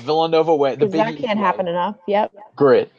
Villanova 0.01 0.55
way. 0.55 0.71
The 0.75 0.85
Because 0.85 0.91
that 0.93 1.17
can't 1.17 1.39
way. 1.39 1.45
happen 1.45 1.67
enough. 1.67 1.95
Yep. 2.07 2.33
Grit. 2.55 2.91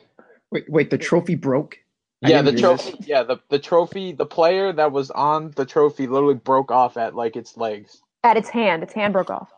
Wait, 0.55 0.71
wait, 0.71 0.91
the 0.91 0.99
trophy 0.99 1.35
broke. 1.37 1.79
I 2.25 2.31
Yeah, 2.31 2.43
the 2.43 2.53
hear 2.53 2.53
this. 2.53 2.61
trophy. 2.61 2.97
Yeah, 3.07 3.23
the 3.25 3.39
the 3.51 3.59
trophy. 3.59 4.13
The 4.13 4.27
player 4.27 4.73
that 4.73 4.93
was 4.93 5.11
on 5.13 5.51
the 5.57 5.65
trophy 5.67 6.07
literally 6.07 6.35
broke 6.37 6.71
off 6.71 6.97
at 6.97 7.15
like 7.17 7.37
its 7.37 7.57
legs. 7.59 8.01
At 8.25 8.37
its 8.39 8.49
hand, 8.51 8.83
its 8.83 8.95
hand 8.95 9.13
broke 9.13 9.31
off. 9.31 9.51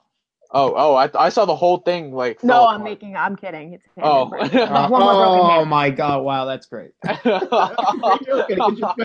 Oh, 0.53 0.75
oh! 0.77 0.95
I 0.97 1.11
I 1.15 1.29
saw 1.31 1.45
the 1.45 1.55
whole 1.57 1.79
thing 1.79 2.13
like. 2.13 2.43
No, 2.43 2.55
fall 2.55 2.69
I'm 2.69 2.77
apart. 2.77 2.85
making. 2.85 3.17
I'm 3.17 3.37
kidding. 3.37 3.75
It's 3.75 3.85
Oh. 4.03 4.31
Uh, 4.33 4.49
One 4.89 5.03
more 5.03 5.13
oh 5.15 5.59
hand. 5.61 5.67
my 5.67 5.91
god! 5.91 6.23
Wow, 6.25 6.45
that's 6.47 6.67
great. 6.67 6.93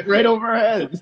right 0.07 0.25
over 0.25 0.47
our 0.47 0.57
heads. 0.59 1.01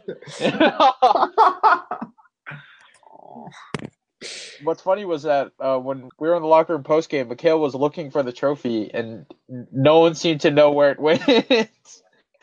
What's 4.63 4.81
funny 4.81 5.05
was 5.05 5.23
that 5.23 5.51
uh, 5.59 5.77
when 5.77 6.09
we 6.19 6.27
were 6.27 6.35
in 6.35 6.41
the 6.41 6.47
locker 6.47 6.73
room 6.73 6.83
post 6.83 7.09
game, 7.09 7.29
Mikal 7.29 7.59
was 7.59 7.73
looking 7.75 8.11
for 8.11 8.21
the 8.23 8.33
trophy, 8.33 8.91
and 8.93 9.25
no 9.71 9.99
one 9.99 10.13
seemed 10.15 10.41
to 10.41 10.51
know 10.51 10.71
where 10.71 10.91
it 10.91 10.99
went. 10.99 11.23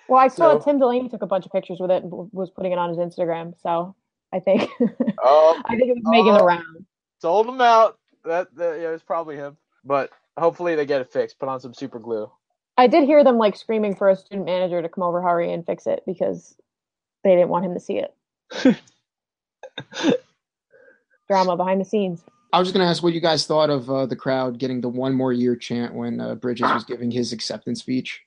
Well, 0.08 0.20
I 0.20 0.28
saw 0.28 0.58
So- 0.58 0.64
Tim 0.64 0.78
Delaney 0.78 1.08
took 1.08 1.22
a 1.22 1.26
bunch 1.26 1.44
of 1.46 1.52
pictures 1.52 1.78
with 1.80 1.90
it 1.90 2.02
and 2.02 2.12
was 2.32 2.50
putting 2.50 2.72
it 2.72 2.78
on 2.78 2.88
his 2.88 2.98
Instagram. 2.98 3.54
So 3.60 3.94
I 4.32 4.40
think 4.40 4.70
oh, 5.22 5.62
I 5.66 5.76
think 5.76 5.90
it 5.90 5.94
was 5.96 6.02
making 6.04 6.32
the 6.32 6.40
Oh. 6.42 6.46
round. 6.46 6.86
sold 7.20 7.46
him 7.48 7.60
out. 7.60 7.98
That, 8.24 8.54
that 8.56 8.80
yeah, 8.80 8.88
it 8.88 8.92
was 8.92 9.02
probably 9.02 9.36
him. 9.36 9.56
But 9.84 10.10
hopefully 10.38 10.74
they 10.76 10.86
get 10.86 11.00
it 11.00 11.12
fixed. 11.12 11.38
Put 11.38 11.48
on 11.48 11.60
some 11.60 11.74
super 11.74 11.98
glue. 11.98 12.30
I 12.78 12.86
did 12.88 13.04
hear 13.04 13.22
them 13.24 13.36
like 13.38 13.56
screaming 13.56 13.94
for 13.94 14.08
a 14.08 14.16
student 14.16 14.44
manager 14.46 14.80
to 14.82 14.88
come 14.88 15.02
over, 15.04 15.20
hurry 15.22 15.52
and 15.52 15.64
fix 15.64 15.86
it 15.86 16.02
because 16.06 16.56
they 17.24 17.30
didn't 17.34 17.48
want 17.48 17.64
him 17.64 17.74
to 17.74 17.80
see 17.80 17.98
it. 17.98 18.14
Drama 21.28 21.56
behind 21.56 21.80
the 21.80 21.84
scenes. 21.84 22.24
I 22.52 22.58
was 22.58 22.68
just 22.68 22.74
gonna 22.76 22.88
ask 22.88 23.02
what 23.02 23.12
you 23.12 23.20
guys 23.20 23.46
thought 23.46 23.70
of 23.70 23.90
uh, 23.90 24.06
the 24.06 24.16
crowd 24.16 24.58
getting 24.58 24.80
the 24.80 24.88
one 24.88 25.12
more 25.14 25.32
year 25.32 25.56
chant 25.56 25.94
when 25.94 26.20
uh, 26.20 26.34
Bridges 26.36 26.72
was 26.72 26.84
giving 26.84 27.10
his 27.10 27.32
acceptance 27.32 27.80
speech. 27.80 28.22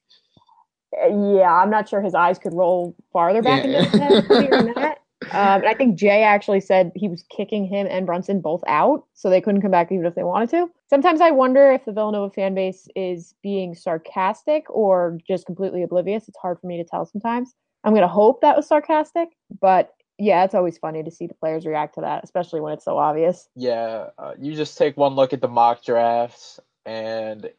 Uh, 1.01 1.07
Yeah, 1.07 1.51
I'm 1.53 1.69
not 1.69 1.87
sure 1.87 2.01
his 2.01 2.15
eyes 2.15 2.37
could 2.37 2.53
roll 2.53 2.95
farther 3.13 3.41
back 3.41 3.63
Yeah. 3.65 3.79
into 3.79 3.89
his 3.89 4.77
head. 4.77 4.97
Um, 5.31 5.61
and 5.61 5.67
I 5.67 5.75
think 5.75 5.95
Jay 5.95 6.23
actually 6.23 6.59
said 6.59 6.91
he 6.95 7.07
was 7.07 7.23
kicking 7.29 7.63
him 7.65 7.85
and 7.87 8.07
Brunson 8.07 8.41
both 8.41 8.63
out, 8.67 9.05
so 9.13 9.29
they 9.29 9.41
couldn't 9.41 9.61
come 9.61 9.69
back 9.69 9.91
even 9.91 10.05
if 10.07 10.15
they 10.15 10.23
wanted 10.23 10.49
to. 10.51 10.71
Sometimes 10.89 11.21
I 11.21 11.29
wonder 11.29 11.71
if 11.71 11.85
the 11.85 11.91
Villanova 11.91 12.33
fan 12.33 12.55
base 12.55 12.87
is 12.95 13.35
being 13.43 13.75
sarcastic 13.75 14.65
or 14.69 15.19
just 15.27 15.45
completely 15.45 15.83
oblivious. 15.83 16.27
It's 16.27 16.37
hard 16.41 16.59
for 16.59 16.65
me 16.65 16.77
to 16.77 16.83
tell 16.83 17.05
sometimes. 17.05 17.53
I'm 17.83 17.93
going 17.93 18.01
to 18.01 18.07
hope 18.07 18.41
that 18.41 18.57
was 18.57 18.67
sarcastic, 18.67 19.29
but 19.61 19.93
yeah, 20.19 20.43
it's 20.43 20.53
always 20.53 20.77
funny 20.77 21.01
to 21.01 21.09
see 21.09 21.27
the 21.27 21.33
players 21.33 21.65
react 21.65 21.95
to 21.95 22.01
that, 22.01 22.23
especially 22.23 22.59
when 22.59 22.73
it's 22.73 22.83
so 22.83 22.97
obvious. 22.97 23.47
Yeah, 23.55 24.09
uh, 24.17 24.33
you 24.37 24.53
just 24.53 24.77
take 24.77 24.97
one 24.97 25.15
look 25.15 25.31
at 25.31 25.41
the 25.41 25.47
mock 25.47 25.83
drafts, 25.83 26.59
and 26.85 27.49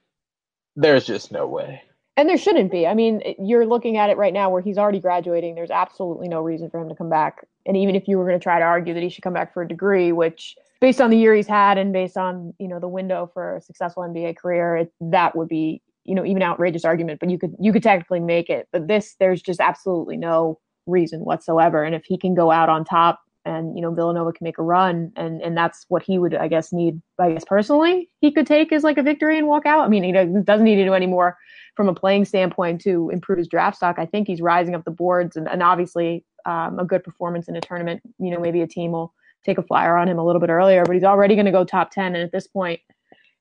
there's 0.76 1.06
just 1.06 1.32
no 1.32 1.46
way. 1.46 1.82
And 2.16 2.28
there 2.28 2.36
shouldn't 2.36 2.70
be. 2.70 2.86
I 2.86 2.92
mean, 2.92 3.22
you're 3.42 3.66
looking 3.66 3.96
at 3.96 4.10
it 4.10 4.18
right 4.18 4.32
now 4.32 4.50
where 4.50 4.60
he's 4.60 4.76
already 4.76 5.00
graduating. 5.00 5.54
There's 5.54 5.70
absolutely 5.70 6.28
no 6.28 6.42
reason 6.42 6.68
for 6.68 6.78
him 6.78 6.90
to 6.90 6.94
come 6.94 7.08
back. 7.08 7.46
And 7.64 7.78
even 7.78 7.96
if 7.96 8.06
you 8.06 8.18
were 8.18 8.26
going 8.26 8.38
to 8.38 8.42
try 8.42 8.58
to 8.58 8.64
argue 8.64 8.92
that 8.92 9.02
he 9.02 9.08
should 9.08 9.24
come 9.24 9.32
back 9.32 9.54
for 9.54 9.62
a 9.62 9.68
degree, 9.68 10.12
which 10.12 10.54
based 10.80 11.00
on 11.00 11.08
the 11.08 11.16
year 11.16 11.34
he's 11.34 11.46
had 11.46 11.78
and 11.78 11.94
based 11.94 12.18
on 12.18 12.52
you 12.58 12.68
know 12.68 12.78
the 12.78 12.88
window 12.88 13.30
for 13.32 13.56
a 13.56 13.62
successful 13.62 14.02
NBA 14.02 14.36
career, 14.36 14.76
it, 14.76 14.92
that 15.00 15.34
would 15.34 15.48
be 15.48 15.80
you 16.04 16.14
know 16.14 16.26
even 16.26 16.42
outrageous 16.42 16.84
argument. 16.84 17.20
But 17.20 17.30
you 17.30 17.38
could 17.38 17.54
you 17.58 17.72
could 17.72 17.82
technically 17.82 18.20
make 18.20 18.50
it. 18.50 18.68
But 18.70 18.86
this, 18.86 19.16
there's 19.18 19.40
just 19.40 19.60
absolutely 19.60 20.18
no 20.18 20.58
reason 20.86 21.20
whatsoever. 21.20 21.82
And 21.84 21.94
if 21.94 22.04
he 22.04 22.18
can 22.18 22.34
go 22.34 22.50
out 22.50 22.68
on 22.68 22.84
top 22.84 23.20
and 23.44 23.74
you 23.74 23.82
know 23.82 23.92
Villanova 23.92 24.32
can 24.32 24.44
make 24.44 24.58
a 24.58 24.62
run 24.62 25.12
and 25.16 25.40
and 25.40 25.56
that's 25.56 25.86
what 25.88 26.02
he 26.02 26.18
would 26.18 26.34
I 26.34 26.48
guess 26.48 26.72
need 26.72 27.00
I 27.18 27.32
guess 27.32 27.44
personally 27.44 28.10
he 28.20 28.30
could 28.30 28.46
take 28.46 28.70
as 28.72 28.84
like 28.84 28.98
a 28.98 29.02
victory 29.02 29.38
and 29.38 29.46
walk 29.46 29.66
out. 29.66 29.84
I 29.84 29.88
mean 29.88 30.02
he 30.02 30.12
doesn't 30.12 30.64
need 30.64 30.76
to 30.76 30.84
do 30.84 30.94
any 30.94 31.06
more 31.06 31.36
from 31.74 31.88
a 31.88 31.94
playing 31.94 32.26
standpoint 32.26 32.82
to 32.82 33.08
improve 33.10 33.38
his 33.38 33.48
draft 33.48 33.76
stock. 33.76 33.98
I 33.98 34.06
think 34.06 34.26
he's 34.26 34.42
rising 34.42 34.74
up 34.74 34.84
the 34.84 34.90
boards 34.90 35.36
and, 35.36 35.48
and 35.48 35.62
obviously 35.62 36.24
um, 36.44 36.78
a 36.78 36.84
good 36.84 37.02
performance 37.02 37.48
in 37.48 37.56
a 37.56 37.60
tournament. 37.60 38.02
You 38.18 38.30
know 38.30 38.40
maybe 38.40 38.60
a 38.60 38.66
team 38.66 38.92
will 38.92 39.14
take 39.44 39.56
a 39.56 39.62
flyer 39.62 39.96
on 39.96 40.06
him 40.06 40.18
a 40.18 40.24
little 40.24 40.40
bit 40.40 40.50
earlier, 40.50 40.84
but 40.84 40.92
he's 40.92 41.04
already 41.04 41.34
going 41.34 41.46
to 41.46 41.52
go 41.52 41.64
top 41.64 41.90
ten 41.90 42.14
and 42.14 42.22
at 42.22 42.32
this 42.32 42.46
point 42.46 42.80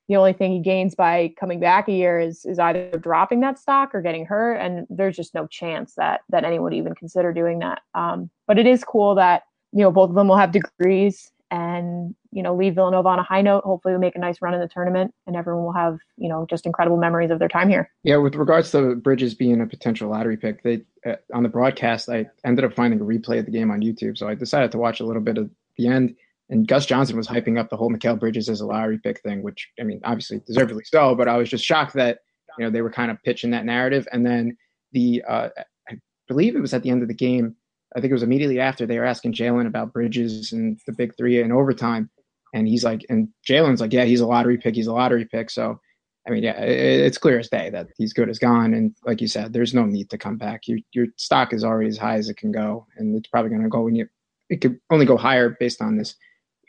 the 0.09 0.15
only 0.15 0.33
thing 0.33 0.51
he 0.51 0.59
gains 0.59 0.95
by 0.95 1.31
coming 1.39 1.59
back 1.59 1.87
a 1.87 1.91
year 1.93 2.19
is 2.19 2.43
is 2.43 2.59
either 2.59 2.89
dropping 2.97 3.39
that 3.41 3.59
stock 3.59 3.93
or 3.93 4.01
getting 4.01 4.25
hurt 4.25 4.55
and 4.55 4.87
there's 4.89 5.15
just 5.15 5.35
no 5.35 5.47
chance 5.47 5.93
that 5.95 6.21
that 6.29 6.43
anyone 6.43 6.63
would 6.63 6.73
even 6.73 6.95
consider 6.95 7.31
doing 7.31 7.59
that. 7.59 7.81
Um, 7.93 8.29
but 8.47 8.59
it 8.59 8.65
is 8.65 8.83
cool 8.83 9.15
that 9.15 9.43
you 9.71 9.81
know 9.81 9.91
both 9.91 10.09
of 10.09 10.15
them 10.15 10.27
will 10.27 10.35
have 10.35 10.51
degrees 10.51 11.31
and 11.51 12.15
you 12.31 12.43
know 12.43 12.55
leave 12.55 12.75
villanova 12.75 13.07
on 13.07 13.19
a 13.19 13.23
high 13.23 13.43
note. 13.43 13.63
Hopefully 13.63 13.93
we 13.93 13.99
make 13.99 14.15
a 14.15 14.19
nice 14.19 14.41
run 14.41 14.55
in 14.55 14.59
the 14.59 14.67
tournament 14.67 15.13
and 15.27 15.35
everyone 15.35 15.63
will 15.63 15.73
have 15.73 15.99
you 16.17 16.27
know 16.27 16.47
just 16.49 16.65
incredible 16.65 16.97
memories 16.97 17.29
of 17.29 17.37
their 17.37 17.47
time 17.47 17.69
here. 17.69 17.91
Yeah 18.01 18.17
with 18.17 18.33
regards 18.33 18.71
to 18.71 18.95
bridges 18.95 19.35
being 19.35 19.61
a 19.61 19.67
potential 19.67 20.09
lottery 20.09 20.37
pick 20.37 20.63
they 20.63 20.81
uh, 21.05 21.17
on 21.33 21.43
the 21.43 21.49
broadcast 21.49 22.09
i 22.09 22.25
ended 22.43 22.65
up 22.65 22.73
finding 22.73 22.99
a 22.99 23.03
replay 23.03 23.39
of 23.39 23.45
the 23.45 23.51
game 23.51 23.71
on 23.71 23.79
youtube 23.79 24.17
so 24.17 24.27
i 24.27 24.35
decided 24.35 24.69
to 24.69 24.77
watch 24.77 24.99
a 24.99 25.05
little 25.05 25.21
bit 25.21 25.37
of 25.37 25.49
the 25.77 25.87
end 25.87 26.13
and 26.49 26.67
Gus 26.67 26.85
Johnson 26.85 27.15
was 27.15 27.27
hyping 27.27 27.59
up 27.59 27.69
the 27.69 27.77
whole 27.77 27.91
Mikal 27.91 28.19
Bridges 28.19 28.49
as 28.49 28.61
a 28.61 28.65
lottery 28.65 28.97
pick 28.97 29.21
thing, 29.21 29.43
which 29.43 29.69
I 29.79 29.83
mean, 29.83 30.01
obviously 30.03 30.41
deservedly 30.45 30.83
so. 30.85 31.15
But 31.15 31.27
I 31.27 31.37
was 31.37 31.49
just 31.49 31.63
shocked 31.63 31.93
that 31.93 32.19
you 32.57 32.65
know 32.65 32.71
they 32.71 32.81
were 32.81 32.91
kind 32.91 33.11
of 33.11 33.21
pitching 33.23 33.51
that 33.51 33.65
narrative, 33.65 34.07
and 34.11 34.25
then 34.25 34.57
the 34.91 35.23
uh, 35.27 35.49
I 35.89 35.93
believe 36.27 36.55
it 36.55 36.61
was 36.61 36.73
at 36.73 36.83
the 36.83 36.89
end 36.89 37.01
of 37.01 37.07
the 37.07 37.13
game. 37.13 37.55
I 37.95 38.01
think 38.01 38.11
it 38.11 38.15
was 38.15 38.23
immediately 38.23 38.59
after 38.59 38.85
they 38.85 38.99
were 38.99 39.05
asking 39.05 39.33
Jalen 39.33 39.65
about 39.65 39.93
Bridges 39.93 40.51
and 40.51 40.79
the 40.85 40.93
big 40.93 41.15
three 41.17 41.41
in 41.41 41.51
overtime, 41.51 42.09
and 42.53 42.67
he's 42.67 42.83
like, 42.83 43.05
and 43.09 43.29
Jalen's 43.47 43.81
like, 43.81 43.93
yeah, 43.93 44.05
he's 44.05 44.21
a 44.21 44.27
lottery 44.27 44.57
pick, 44.57 44.75
he's 44.75 44.87
a 44.87 44.93
lottery 44.93 45.25
pick. 45.25 45.49
So, 45.49 45.79
I 46.27 46.31
mean, 46.31 46.43
yeah, 46.43 46.59
it's 46.59 47.17
clear 47.17 47.39
as 47.39 47.49
day 47.49 47.71
that 47.71 47.87
he's 47.97 48.13
good 48.13 48.29
as 48.29 48.39
gone, 48.39 48.73
and 48.73 48.95
like 49.05 49.21
you 49.21 49.27
said, 49.27 49.53
there's 49.53 49.73
no 49.73 49.85
need 49.85 50.09
to 50.09 50.17
come 50.17 50.37
back. 50.37 50.67
Your 50.67 50.79
your 50.93 51.07
stock 51.17 51.53
is 51.53 51.63
already 51.63 51.89
as 51.89 51.97
high 51.97 52.15
as 52.15 52.27
it 52.27 52.37
can 52.37 52.51
go, 52.51 52.87
and 52.97 53.15
it's 53.15 53.29
probably 53.29 53.49
going 53.49 53.63
to 53.63 53.69
go 53.69 53.81
when 53.81 53.95
you. 53.95 54.07
It 54.49 54.61
could 54.61 54.79
only 54.89 55.05
go 55.05 55.15
higher 55.15 55.55
based 55.59 55.79
on 55.79 55.95
this 55.95 56.15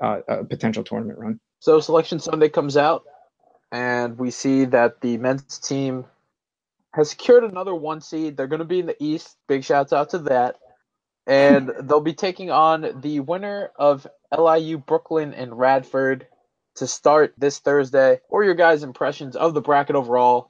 uh, 0.00 0.20
a 0.28 0.44
potential 0.44 0.84
tournament 0.84 1.18
run. 1.18 1.40
So 1.60 1.80
Selection 1.80 2.20
Sunday 2.20 2.48
comes 2.50 2.76
out, 2.76 3.04
and 3.72 4.18
we 4.18 4.30
see 4.32 4.66
that 4.66 5.00
the 5.02 5.18
men's 5.18 5.58
team 5.58 6.06
has 6.94 7.10
secured 7.10 7.44
another 7.44 7.74
one 7.74 8.00
seed. 8.00 8.36
They're 8.36 8.48
going 8.48 8.60
to 8.60 8.64
be 8.66 8.80
in 8.80 8.86
the 8.86 9.02
East. 9.02 9.36
Big 9.48 9.64
shouts 9.64 9.92
out 9.94 10.10
to 10.10 10.18
that. 10.20 10.56
And 11.26 11.72
they'll 11.82 12.00
be 12.00 12.14
taking 12.14 12.50
on 12.50 13.00
the 13.02 13.20
winner 13.20 13.70
of 13.78 14.06
LIU 14.36 14.78
Brooklyn 14.78 15.34
and 15.34 15.58
Radford 15.58 16.26
to 16.76 16.86
start 16.86 17.34
this 17.38 17.60
Thursday. 17.60 18.20
Or 18.30 18.44
your 18.44 18.54
guys' 18.54 18.82
impressions 18.84 19.36
of 19.36 19.54
the 19.54 19.62
bracket 19.62 19.96
overall. 19.96 20.49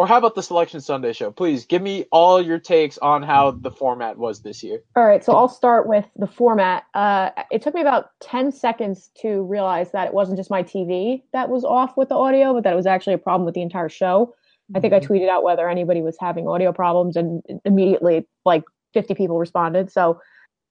Or 0.00 0.06
how 0.06 0.16
about 0.16 0.34
the 0.34 0.42
Selection 0.42 0.80
Sunday 0.80 1.12
show? 1.12 1.30
Please 1.30 1.66
give 1.66 1.82
me 1.82 2.06
all 2.10 2.40
your 2.40 2.58
takes 2.58 2.96
on 2.96 3.22
how 3.22 3.50
the 3.50 3.70
format 3.70 4.16
was 4.16 4.40
this 4.40 4.62
year. 4.62 4.80
All 4.96 5.04
right, 5.04 5.22
so 5.22 5.34
I'll 5.34 5.46
start 5.46 5.86
with 5.86 6.06
the 6.16 6.26
format. 6.26 6.84
Uh, 6.94 7.28
it 7.50 7.60
took 7.60 7.74
me 7.74 7.82
about 7.82 8.12
10 8.20 8.50
seconds 8.50 9.10
to 9.20 9.42
realize 9.42 9.92
that 9.92 10.08
it 10.08 10.14
wasn't 10.14 10.38
just 10.38 10.48
my 10.48 10.62
TV 10.62 11.22
that 11.34 11.50
was 11.50 11.66
off 11.66 11.98
with 11.98 12.08
the 12.08 12.14
audio, 12.14 12.54
but 12.54 12.64
that 12.64 12.72
it 12.72 12.76
was 12.76 12.86
actually 12.86 13.12
a 13.12 13.18
problem 13.18 13.44
with 13.44 13.54
the 13.54 13.60
entire 13.60 13.90
show. 13.90 14.34
I 14.74 14.80
think 14.80 14.94
I 14.94 15.00
mm-hmm. 15.00 15.12
tweeted 15.12 15.28
out 15.28 15.42
whether 15.42 15.68
anybody 15.68 16.00
was 16.00 16.16
having 16.18 16.48
audio 16.48 16.72
problems, 16.72 17.14
and 17.14 17.42
immediately, 17.66 18.26
like 18.46 18.62
50 18.94 19.12
people 19.12 19.38
responded. 19.38 19.92
So 19.92 20.18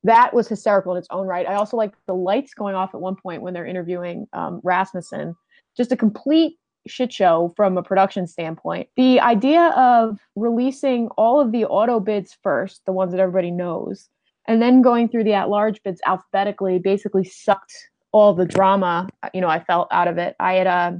that 0.05 0.33
was 0.33 0.47
hysterical 0.47 0.93
in 0.93 0.97
its 0.97 1.07
own 1.11 1.27
right. 1.27 1.45
I 1.45 1.53
also 1.53 1.77
like 1.77 1.93
the 2.07 2.15
lights 2.15 2.55
going 2.55 2.73
off 2.73 2.95
at 2.95 2.99
one 2.99 3.15
point 3.15 3.43
when 3.43 3.53
they're 3.53 3.67
interviewing 3.67 4.25
um, 4.33 4.59
Rasmussen. 4.63 5.35
Just 5.77 5.91
a 5.91 5.95
complete 5.95 6.55
shit 6.87 7.11
show 7.11 7.53
from 7.55 7.77
a 7.77 7.83
production 7.83 8.27
standpoint. 8.27 8.89
The 8.95 9.19
idea 9.19 9.69
of 9.75 10.19
releasing 10.35 11.07
all 11.09 11.39
of 11.39 11.51
the 11.51 11.65
auto 11.65 11.99
bids 11.99 12.37
first, 12.41 12.81
the 12.85 12.91
ones 12.91 13.11
that 13.11 13.19
everybody 13.19 13.51
knows, 13.51 14.09
and 14.47 14.61
then 14.61 14.81
going 14.81 15.09
through 15.09 15.25
the 15.25 15.33
at 15.33 15.49
large 15.49 15.81
bids 15.83 16.01
alphabetically 16.05 16.79
basically 16.79 17.23
sucked 17.23 17.73
all 18.11 18.33
the 18.33 18.45
drama, 18.45 19.07
you 19.33 19.41
know, 19.41 19.47
I 19.47 19.59
felt 19.59 19.87
out 19.91 20.07
of 20.07 20.17
it. 20.17 20.35
I 20.39 20.53
had 20.53 20.67
uh, 20.67 20.91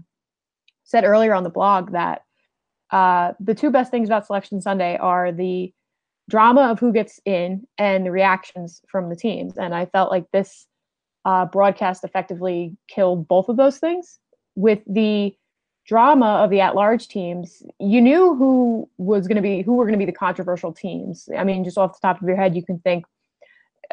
said 0.84 1.04
earlier 1.04 1.34
on 1.34 1.44
the 1.44 1.50
blog 1.50 1.92
that 1.92 2.22
uh, 2.92 3.34
the 3.40 3.56
two 3.56 3.72
best 3.72 3.92
things 3.92 4.10
about 4.10 4.26
Selection 4.26 4.62
Sunday 4.62 4.98
are 4.98 5.32
the 5.32 5.74
drama 6.30 6.70
of 6.70 6.80
who 6.80 6.94
gets 6.94 7.20
in 7.26 7.64
and 7.78 8.06
the 8.06 8.12
reactions 8.12 8.82
from 8.88 9.10
the 9.10 9.16
teams. 9.16 9.58
And 9.58 9.74
I 9.74 9.88
felt 9.88 10.12
like 10.12 10.26
this 10.32 10.68
uh, 11.26 11.46
broadcast 11.46 12.04
effectively 12.04 12.78
killed 12.88 13.28
both 13.28 13.50
of 13.50 13.58
those 13.58 13.80
things 13.80 14.20
with 14.56 14.80
the 14.88 15.36
drama 15.90 16.44
of 16.44 16.52
the 16.52 16.62
at-large 16.62 17.08
teams, 17.08 17.64
you 17.80 18.00
knew 18.00 18.36
who 18.36 18.88
was 19.00 19.28
going 19.28 19.38
to 19.38 19.42
be 19.42 19.64
who 19.64 19.74
were 19.74 19.86
going 19.86 19.98
to 19.98 20.06
be 20.06 20.06
the 20.06 20.12
controversial 20.12 20.72
teams. 20.72 21.28
I 21.36 21.44
mean, 21.44 21.64
just 21.64 21.80
off 21.80 21.94
the 21.94 22.08
top 22.08 22.22
of 22.22 22.28
your 22.28 22.38
head, 22.38 22.56
you 22.56 22.64
can 22.64 22.78
think 22.80 23.06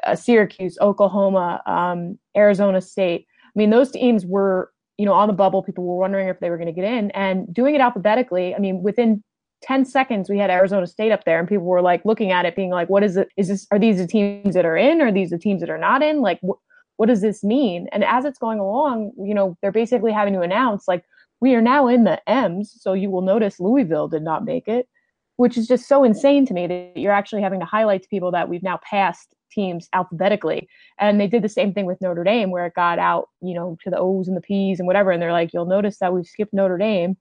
uh, 0.04 0.14
Syracuse, 0.14 0.76
Oklahoma, 0.80 1.62
um, 1.64 2.18
Arizona 2.36 2.82
State. 2.82 3.26
I 3.44 3.58
mean, 3.58 3.70
those 3.70 3.90
teams 3.90 4.26
were 4.26 4.70
you 4.98 5.06
know 5.06 5.14
on 5.14 5.26
the 5.26 5.32
bubble. 5.34 5.62
People 5.62 5.84
were 5.84 5.96
wondering 5.96 6.28
if 6.28 6.38
they 6.38 6.50
were 6.50 6.58
going 6.58 6.66
to 6.66 6.72
get 6.72 6.84
in, 6.84 7.10
and 7.12 7.52
doing 7.52 7.74
it 7.74 7.80
alphabetically. 7.80 8.54
I 8.54 8.58
mean, 8.58 8.82
within 8.82 9.24
10 9.62 9.86
seconds 9.86 10.28
we 10.28 10.36
had 10.36 10.50
Arizona 10.50 10.86
State 10.86 11.12
up 11.12 11.24
there 11.24 11.38
and 11.38 11.48
people 11.48 11.64
were 11.64 11.80
like 11.80 12.04
looking 12.04 12.30
at 12.30 12.44
it 12.44 12.54
being 12.54 12.68
like 12.68 12.90
what 12.90 13.02
is 13.02 13.16
it 13.16 13.28
is 13.38 13.48
this 13.48 13.66
are 13.70 13.78
these 13.78 13.96
the 13.96 14.06
teams 14.06 14.54
that 14.54 14.66
are 14.66 14.76
in 14.76 15.00
or 15.00 15.06
are 15.06 15.12
these 15.12 15.30
the 15.30 15.38
teams 15.38 15.60
that 15.60 15.70
are 15.70 15.78
not 15.78 16.02
in 16.02 16.20
like 16.20 16.38
wh- 16.46 16.60
what 16.98 17.06
does 17.06 17.22
this 17.22 17.42
mean 17.42 17.88
and 17.90 18.04
as 18.04 18.26
it's 18.26 18.38
going 18.38 18.58
along 18.58 19.12
you 19.16 19.34
know 19.34 19.56
they're 19.62 19.72
basically 19.72 20.12
having 20.12 20.34
to 20.34 20.42
announce 20.42 20.86
like 20.86 21.04
we 21.40 21.54
are 21.54 21.62
now 21.62 21.88
in 21.88 22.04
the 22.04 22.20
M's, 22.28 22.74
so 22.80 22.92
you 22.92 23.10
will 23.10 23.22
notice 23.22 23.60
Louisville 23.60 24.08
did 24.08 24.22
not 24.22 24.44
make 24.44 24.68
it, 24.68 24.88
which 25.36 25.56
is 25.56 25.66
just 25.66 25.88
so 25.88 26.04
insane 26.04 26.46
to 26.46 26.54
me 26.54 26.66
that 26.66 26.96
you're 26.96 27.12
actually 27.12 27.42
having 27.42 27.60
to 27.60 27.66
highlight 27.66 28.02
to 28.02 28.08
people 28.08 28.30
that 28.32 28.48
we've 28.48 28.62
now 28.62 28.78
passed 28.88 29.34
teams 29.50 29.88
alphabetically. 29.92 30.68
And 30.98 31.20
they 31.20 31.26
did 31.26 31.42
the 31.42 31.48
same 31.48 31.72
thing 31.72 31.86
with 31.86 32.00
Notre 32.00 32.24
Dame, 32.24 32.50
where 32.50 32.66
it 32.66 32.74
got 32.74 32.98
out, 32.98 33.28
you 33.40 33.54
know, 33.54 33.76
to 33.84 33.90
the 33.90 33.98
O's 33.98 34.28
and 34.28 34.36
the 34.36 34.40
P's 34.40 34.78
and 34.78 34.86
whatever. 34.86 35.10
And 35.10 35.20
they're 35.20 35.32
like, 35.32 35.52
you'll 35.52 35.66
notice 35.66 35.98
that 35.98 36.12
we've 36.12 36.26
skipped 36.26 36.54
Notre 36.54 36.78
Dame. 36.78 37.16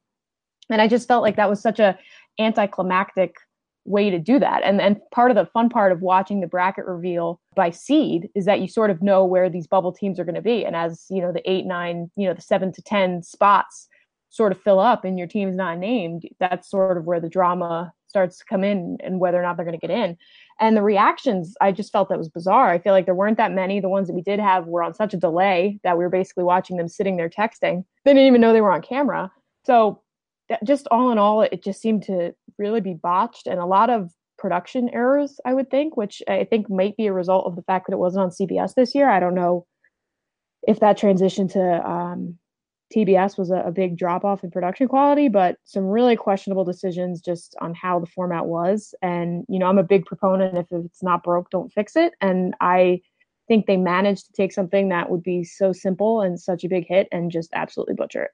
And 0.70 0.82
I 0.82 0.88
just 0.88 1.08
felt 1.08 1.24
like 1.24 1.36
that 1.36 1.50
was 1.50 1.62
such 1.62 1.80
a 1.80 1.98
anticlimactic 2.40 3.36
way 3.86 4.10
to 4.10 4.18
do 4.18 4.40
that. 4.40 4.64
And 4.64 4.82
and 4.82 5.00
part 5.12 5.30
of 5.30 5.36
the 5.36 5.46
fun 5.46 5.70
part 5.70 5.92
of 5.92 6.02
watching 6.02 6.42
the 6.42 6.48
bracket 6.48 6.86
reveal 6.86 7.40
by 7.56 7.70
seed 7.70 8.30
is 8.34 8.46
that 8.46 8.60
you 8.60 8.68
sort 8.68 8.90
of 8.90 9.02
know 9.02 9.24
where 9.24 9.50
these 9.50 9.68
bubble 9.68 9.92
teams 9.92 10.20
are 10.20 10.26
going 10.26 10.36
to 10.36 10.42
be. 10.42 10.66
And 10.66 10.76
as 10.76 11.06
you 11.10 11.22
know, 11.22 11.32
the 11.32 11.48
eight, 11.50 11.66
nine, 11.66 12.10
you 12.16 12.28
know, 12.28 12.34
the 12.34 12.42
seven 12.42 12.72
to 12.74 12.82
ten 12.82 13.22
spots 13.22 13.88
sort 14.30 14.52
of 14.52 14.62
fill 14.62 14.80
up 14.80 15.06
and 15.06 15.18
your 15.18 15.28
team's 15.28 15.56
not 15.56 15.78
named, 15.78 16.24
that's 16.40 16.70
sort 16.70 16.98
of 16.98 17.06
where 17.06 17.20
the 17.20 17.30
drama 17.30 17.94
starts 18.08 18.38
to 18.38 18.46
come 18.46 18.64
in 18.64 18.98
and 19.04 19.20
whether 19.20 19.38
or 19.38 19.44
not 19.44 19.58
they're 19.58 19.66
going 19.66 19.78
to 19.78 19.88
get 19.88 19.96
in. 19.96 20.18
And 20.60 20.78
the 20.78 20.82
reactions, 20.82 21.56
I 21.60 21.72
just 21.72 21.92
felt 21.92 22.08
that 22.10 22.18
was 22.18 22.30
bizarre. 22.30 22.70
I 22.70 22.80
feel 22.80 22.94
like 22.94 23.06
there 23.06 23.16
weren't 23.16 23.38
that 23.38 23.52
many. 23.52 23.80
The 23.80 23.90
ones 23.90 24.08
that 24.08 24.14
we 24.14 24.22
did 24.22 24.40
have 24.40 24.68
were 24.68 24.84
on 24.84 24.94
such 24.94 25.14
a 25.14 25.18
delay 25.18 25.80
that 25.84 25.98
we 25.98 26.04
were 26.04 26.10
basically 26.10 26.46
watching 26.46 26.78
them 26.78 26.88
sitting 26.88 27.18
there 27.18 27.30
texting. 27.30 27.84
They 28.06 28.12
didn't 28.12 28.28
even 28.28 28.42
know 28.42 28.54
they 28.54 28.62
were 28.62 28.72
on 28.72 28.82
camera. 28.82 29.32
So 29.66 30.02
that, 30.48 30.64
just 30.64 30.88
all 30.92 31.12
in 31.12 31.18
all, 31.18 31.42
it 31.42 31.62
just 31.64 31.82
seemed 31.82 32.04
to 32.04 32.34
really 32.58 32.82
be 32.82 32.94
botched 32.94 33.48
and 33.48 33.60
a 33.60 33.66
lot 33.66 33.90
of 33.90 34.12
production 34.38 34.90
errors, 34.94 35.40
I 35.46 35.54
would 35.54 35.70
think, 35.70 35.98
which 35.98 36.22
I 36.28 36.46
think 36.46 36.70
might 36.70 36.96
be 36.96 37.08
a 37.08 37.14
result 37.14 37.46
of 37.46 37.56
the 37.56 37.64
fact 37.64 37.88
that 37.88 37.94
it 37.94 38.00
wasn't 38.00 38.24
on 38.24 38.30
CBS 38.30 38.76
this 38.76 38.96
year. 38.96 39.10
I 39.10 39.20
don't 39.20 39.36
know 39.36 39.66
if 40.68 40.80
that 40.80 40.98
transition 40.98 41.48
to 41.50 41.90
um, 41.90 42.38
TBS 42.96 43.38
was 43.38 43.52
a, 43.52 43.58
a 43.58 43.72
big 43.72 43.98
drop 43.98 44.24
off 44.24 44.44
in 44.44 44.52
production 44.52 44.88
quality, 44.88 45.28
but 45.28 45.58
some 45.66 45.84
really 45.86 46.16
questionable 46.16 46.64
decisions 46.64 47.20
just 47.20 47.56
on 47.60 47.74
how 47.74 48.00
the 48.00 48.06
format 48.06 48.46
was. 48.46 48.96
And, 49.02 49.46
you 49.50 49.60
know, 49.60 49.66
I'm 49.66 49.78
a 49.78 49.84
big 49.84 50.06
proponent 50.06 50.58
if 50.58 50.68
it's 50.72 51.04
not 51.04 51.24
broke, 51.24 51.50
don't 51.50 51.72
fix 51.72 51.96
it. 51.96 52.14
And 52.22 52.56
I 52.62 53.02
think 53.48 53.66
they 53.66 53.78
managed 53.78 54.28
to 54.28 54.34
take 54.34 54.54
something 54.54 54.90
that 54.90 55.10
would 55.10 55.24
be 55.24 55.44
so 55.44 55.74
simple 55.74 56.22
and 56.22 56.40
such 56.40 56.64
a 56.64 56.70
big 56.70 56.88
hit 56.88 57.08
and 57.12 57.32
just 57.32 57.50
absolutely 57.54 57.96
butcher 57.96 58.24
it. 58.24 58.32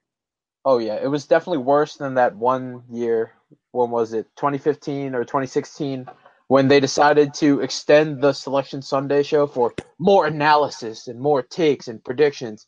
Oh 0.64 0.78
yeah, 0.78 0.94
it 0.94 1.08
was 1.08 1.26
definitely 1.26 1.64
worse 1.64 1.96
than 1.96 2.14
that 2.14 2.36
one 2.36 2.84
year. 2.88 3.32
When 3.72 3.90
was 3.90 4.12
it? 4.12 4.26
2015 4.36 5.14
or 5.14 5.24
2016 5.24 6.06
when 6.46 6.68
they 6.68 6.80
decided 6.80 7.32
to 7.32 7.60
extend 7.60 8.20
the 8.20 8.32
Selection 8.32 8.82
Sunday 8.82 9.22
show 9.22 9.46
for 9.46 9.72
more 9.98 10.26
analysis 10.26 11.08
and 11.08 11.18
more 11.18 11.42
takes 11.42 11.88
and 11.88 12.04
predictions. 12.04 12.66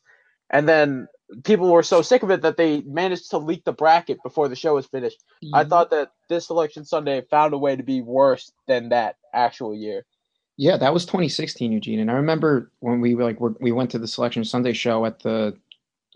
And 0.49 0.67
then 0.67 1.07
people 1.43 1.71
were 1.71 1.83
so 1.83 2.01
sick 2.01 2.23
of 2.23 2.31
it 2.31 2.41
that 2.41 2.57
they 2.57 2.81
managed 2.81 3.31
to 3.31 3.37
leak 3.37 3.63
the 3.65 3.73
bracket 3.73 4.21
before 4.23 4.47
the 4.47 4.55
show 4.55 4.75
was 4.75 4.85
finished. 4.85 5.23
Mm-hmm. 5.43 5.55
I 5.55 5.63
thought 5.63 5.89
that 5.91 6.11
this 6.29 6.47
Selection 6.47 6.85
Sunday 6.85 7.21
found 7.29 7.53
a 7.53 7.57
way 7.57 7.75
to 7.75 7.83
be 7.83 8.01
worse 8.01 8.51
than 8.67 8.89
that 8.89 9.17
actual 9.33 9.75
year. 9.75 10.05
Yeah, 10.57 10.77
that 10.77 10.93
was 10.93 11.05
2016, 11.05 11.71
Eugene. 11.71 11.99
And 11.99 12.09
I 12.09 12.13
remember 12.13 12.71
when 12.79 13.01
we 13.01 13.15
like 13.15 13.39
we 13.59 13.71
went 13.71 13.91
to 13.91 13.99
the 13.99 14.07
Selection 14.07 14.45
Sunday 14.45 14.73
show 14.73 15.05
at 15.05 15.19
the 15.19 15.57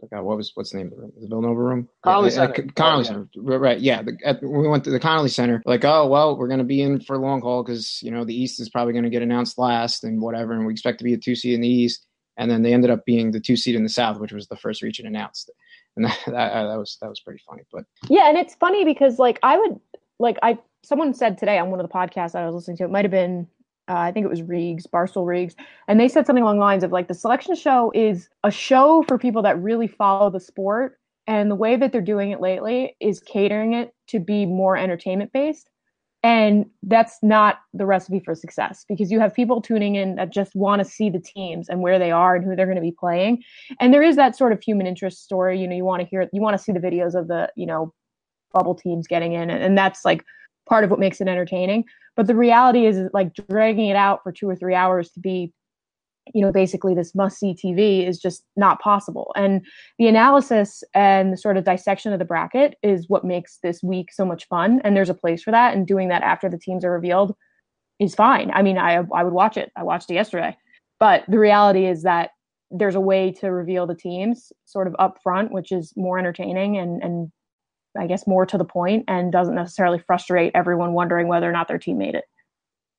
God, 0.08 0.24
what 0.24 0.38
was 0.38 0.52
what's 0.54 0.72
the 0.72 0.78
name 0.78 0.88
of 0.88 0.92
the 0.92 0.98
room? 0.98 1.12
The 1.20 1.28
Villanova 1.28 1.62
room? 1.62 1.90
Connelly 2.04 2.30
yeah, 2.30 2.36
Center. 2.36 2.68
Connelly 2.76 2.94
oh, 2.94 3.00
yeah. 3.00 3.26
Center. 3.34 3.60
Right. 3.60 3.80
Yeah. 3.80 4.02
The, 4.02 4.18
at, 4.24 4.42
we 4.42 4.68
went 4.68 4.84
to 4.86 4.92
the 4.92 5.00
Connelly 5.00 5.30
Center. 5.30 5.62
Like, 5.66 5.84
oh 5.84 6.08
well, 6.08 6.38
we're 6.38 6.48
going 6.48 6.60
to 6.60 6.66
be 6.66 6.82
in 6.82 7.02
for 7.02 7.18
long 7.18 7.42
haul 7.42 7.64
because 7.64 8.02
you 8.02 8.12
know 8.12 8.24
the 8.24 8.34
East 8.34 8.60
is 8.62 8.70
probably 8.70 8.94
going 8.94 9.04
to 9.04 9.10
get 9.10 9.22
announced 9.22 9.58
last 9.58 10.04
and 10.04 10.22
whatever, 10.22 10.54
and 10.54 10.66
we 10.66 10.72
expect 10.72 11.00
to 11.00 11.04
be 11.04 11.14
a 11.14 11.18
two 11.18 11.36
seed 11.36 11.54
in 11.54 11.62
the 11.62 11.68
East. 11.68 12.06
And 12.40 12.50
then 12.50 12.64
they 12.64 12.74
ended 12.74 12.90
up 12.90 13.06
being 13.06 13.32
the 13.32 13.40
two 13.40 13.58
seed 13.58 13.76
in 13.76 13.84
the 13.84 13.90
South, 13.90 14.18
which 14.18 14.32
was 14.32 14.48
the 14.48 14.56
first 14.56 14.82
region 14.82 15.06
announced. 15.06 15.52
And 15.96 16.06
that, 16.06 16.18
that, 16.26 16.64
that 16.64 16.80
was 16.80 16.98
that 17.02 17.10
was 17.10 17.20
pretty 17.20 17.44
funny. 17.48 17.64
But 17.72 17.84
yeah, 18.10 18.30
and 18.30 18.38
it's 18.38 18.56
funny 18.56 18.86
because 18.86 19.20
like 19.20 19.38
I 19.44 19.58
would 19.58 19.80
like 20.18 20.38
I 20.42 20.58
someone 20.82 21.14
said 21.14 21.38
today 21.38 21.60
on 21.60 21.70
one 21.70 21.80
of 21.80 21.88
the 21.88 21.94
podcasts 21.94 22.32
that 22.32 22.42
I 22.42 22.46
was 22.46 22.56
listening 22.56 22.78
to, 22.78 22.86
it 22.86 22.92
might 22.92 23.06
have 23.06 23.12
been 23.12 23.46
uh, 23.90 23.98
I 23.98 24.12
think 24.12 24.24
it 24.24 24.30
was 24.30 24.42
Reegs, 24.42 24.88
Barstool 24.88 25.26
Reegs, 25.26 25.56
and 25.88 26.00
they 26.00 26.08
said 26.08 26.26
something 26.26 26.44
along 26.44 26.58
the 26.58 26.64
lines 26.64 26.84
of 26.84 26.92
like 26.92 27.08
the 27.08 27.14
selection 27.14 27.56
show 27.56 27.92
is 27.94 28.30
a 28.44 28.52
show 28.52 29.04
for 29.08 29.18
people 29.18 29.42
that 29.42 29.62
really 29.62 29.88
follow 29.88 30.30
the 30.30 30.40
sport, 30.40 30.98
and 31.28 31.52
the 31.52 31.56
way 31.56 31.76
that 31.76 31.92
they're 31.92 32.02
doing 32.02 32.32
it 32.32 32.40
lately 32.40 32.96
is 33.02 33.20
catering 33.20 33.74
it 33.74 33.94
to 34.08 34.20
be 34.20 34.46
more 34.46 34.78
entertainment 34.78 35.34
based. 35.34 35.70
And 36.22 36.66
that's 36.84 37.18
not 37.24 37.60
the 37.74 37.86
recipe 37.86 38.20
for 38.20 38.36
success 38.36 38.86
because 38.90 39.10
you 39.10 39.22
have 39.22 39.34
people 39.34 39.62
tuning 39.62 39.96
in 39.96 40.16
that 40.16 40.34
just 40.34 40.54
want 40.54 40.82
to 40.82 40.86
see 40.86 41.10
the 41.10 41.20
teams 41.20 41.70
and 41.70 41.82
where 41.82 41.98
they 41.98 42.12
are 42.12 42.36
and 42.36 42.44
who 42.44 42.56
they're 42.56 42.66
going 42.66 42.76
to 42.76 42.82
be 42.82 42.92
playing. 42.92 43.42
And 43.80 43.94
there 43.94 44.04
is 44.04 44.18
that 44.18 44.36
sort 44.36 44.52
of 44.52 44.62
human 44.62 44.86
interest 44.86 45.24
story. 45.24 45.62
You 45.62 45.68
know, 45.68 45.76
you 45.76 45.86
want 45.86 46.02
to 46.02 46.08
hear, 46.08 46.28
you 46.34 46.42
want 46.42 46.58
to 46.58 46.64
see 46.64 46.74
the 46.74 46.80
videos 46.80 47.16
of 47.16 47.30
the, 47.30 47.50
you 47.56 47.66
know, 47.66 47.94
bubble 48.52 48.76
teams 48.76 49.08
getting 49.08 49.34
in. 49.34 49.50
And, 49.50 49.78
that's 49.78 50.04
like 50.04 50.26
part 50.68 50.84
of 50.84 50.90
what 50.90 51.00
makes 51.00 51.22
it 51.22 51.28
entertaining. 51.30 51.86
But 52.18 52.28
the 52.28 52.36
reality 52.36 52.86
is, 52.86 53.10
like 53.14 53.34
dragging 53.34 53.88
it 53.88 53.96
out 53.96 54.22
for 54.24 54.34
two 54.34 54.50
or 54.50 54.56
three 54.56 54.76
hours 54.76 55.12
to 55.12 55.22
be, 55.22 55.54
you 56.34 56.42
know, 56.42 56.52
basically 56.52 56.94
this 56.94 57.16
must 57.16 57.40
see 57.40 57.54
TV 57.54 58.08
is 58.08 58.20
just 58.20 58.44
not 58.56 58.80
possible. 58.82 59.32
And 59.36 59.66
the 59.98 60.08
analysis 60.08 60.84
and 60.94 61.34
the 61.34 61.38
sort 61.38 61.58
of 61.58 61.66
dissection 61.66 62.14
of 62.14 62.20
the 62.20 62.26
bracket 62.26 62.76
is 62.84 63.10
what 63.10 63.26
makes 63.26 63.60
this 63.64 63.82
week 63.84 64.12
so 64.12 64.26
much 64.26 64.48
fun. 64.48 64.82
And 64.84 64.96
there's 64.96 65.10
a 65.10 65.14
place 65.14 65.44
for 65.44 65.52
that. 65.52 65.76
And 65.76 65.88
doing 65.88 66.10
that 66.10 66.24
after 66.24 66.50
the 66.50 66.58
teams 66.58 66.86
are 66.86 66.92
revealed 66.92 67.36
is 68.00 68.16
fine. 68.16 68.52
I 68.54 68.62
mean, 68.62 68.78
I 68.78 69.04
I 69.14 69.24
would 69.24 69.34
watch 69.34 69.58
it. 69.58 69.72
I 69.76 69.84
watched 69.84 70.10
it 70.10 70.16
yesterday. 70.16 70.56
But 71.00 71.24
the 71.28 71.40
reality 71.40 71.86
is 71.86 72.04
that 72.04 72.32
there's 72.72 72.96
a 72.96 73.00
way 73.00 73.32
to 73.32 73.52
reveal 73.52 73.88
the 73.88 73.96
teams 73.96 74.52
sort 74.66 74.88
of 74.88 74.96
up 75.00 75.20
front, 75.24 75.52
which 75.52 75.72
is 75.72 75.94
more 75.96 76.20
entertaining 76.20 76.78
and 76.78 77.02
and 77.02 77.32
I 77.98 78.08
guess, 78.08 78.28
more 78.28 78.46
to 78.46 78.58
the 78.58 78.66
point 78.66 79.06
and 79.08 79.32
doesn't 79.32 79.56
necessarily 79.56 80.00
frustrate 80.00 80.52
everyone 80.56 80.94
wondering 80.94 81.28
whether 81.28 81.50
or 81.50 81.52
not 81.52 81.68
their 81.68 81.80
team 81.80 81.98
made 81.98 82.16
it. 82.16 82.26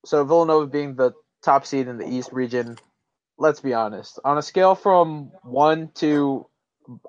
So 0.04 0.24
Villanova 0.24 0.66
being 0.66 0.96
the 0.96 1.12
top 1.42 1.66
seed 1.66 1.88
in 1.88 1.98
the 1.98 2.08
East 2.08 2.32
region, 2.32 2.76
let's 3.40 3.58
be 3.58 3.74
honest. 3.74 4.20
On 4.24 4.38
a 4.38 4.42
scale 4.42 4.76
from 4.76 5.32
one 5.42 5.90
to 5.96 6.46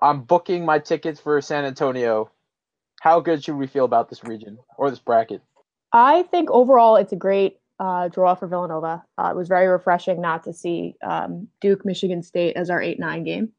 I'm 0.02 0.22
booking 0.22 0.65
my 0.65 0.80
tickets 0.80 1.20
for 1.20 1.39
San 1.41 1.65
Antonio, 1.65 2.32
how 3.02 3.20
good 3.20 3.44
should 3.44 3.56
we 3.56 3.67
feel 3.67 3.86
about 3.86 4.10
this 4.10 4.24
region 4.24 4.58
or 4.78 4.89
this 4.89 5.00
bracket? 5.00 5.41
I 5.91 6.24
think 6.24 6.50
overall 6.50 6.96
it's 6.96 7.12
a 7.12 7.17
great 7.17 7.58
uh, 7.80 8.08
draw 8.08 8.36
for 8.36 8.48
Villanova. 8.48 9.04
Uh, 9.17 9.30
it 9.32 9.36
was 9.36 9.48
very 9.48 9.67
refreshing 9.67 10.22
not 10.22 10.44
to 10.46 10.54
see 10.54 10.96
um, 11.04 11.48
Duke, 11.60 11.86
Michigan 11.86 12.24
State 12.24 12.56
as 12.56 12.70
our 12.70 12.82
8 12.82 13.00
9 13.00 13.24
game. 13.24 13.50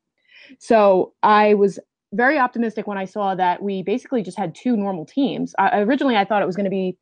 So 0.59 1.13
I 1.23 1.55
was 1.55 1.79
very 2.13 2.39
optimistic 2.39 2.87
when 2.87 2.99
I 2.99 3.05
saw 3.05 3.35
that 3.35 3.63
we 3.63 3.83
basically 3.83 4.23
just 4.23 4.39
had 4.39 4.55
two 4.55 4.77
normal 4.77 5.05
teams. 5.05 5.55
I, 5.59 5.81
originally, 5.81 6.17
I 6.17 6.25
thought 6.25 6.43
it 6.43 6.47
was 6.47 6.57
going 6.57 6.65
to 6.65 6.71
be 6.71 6.97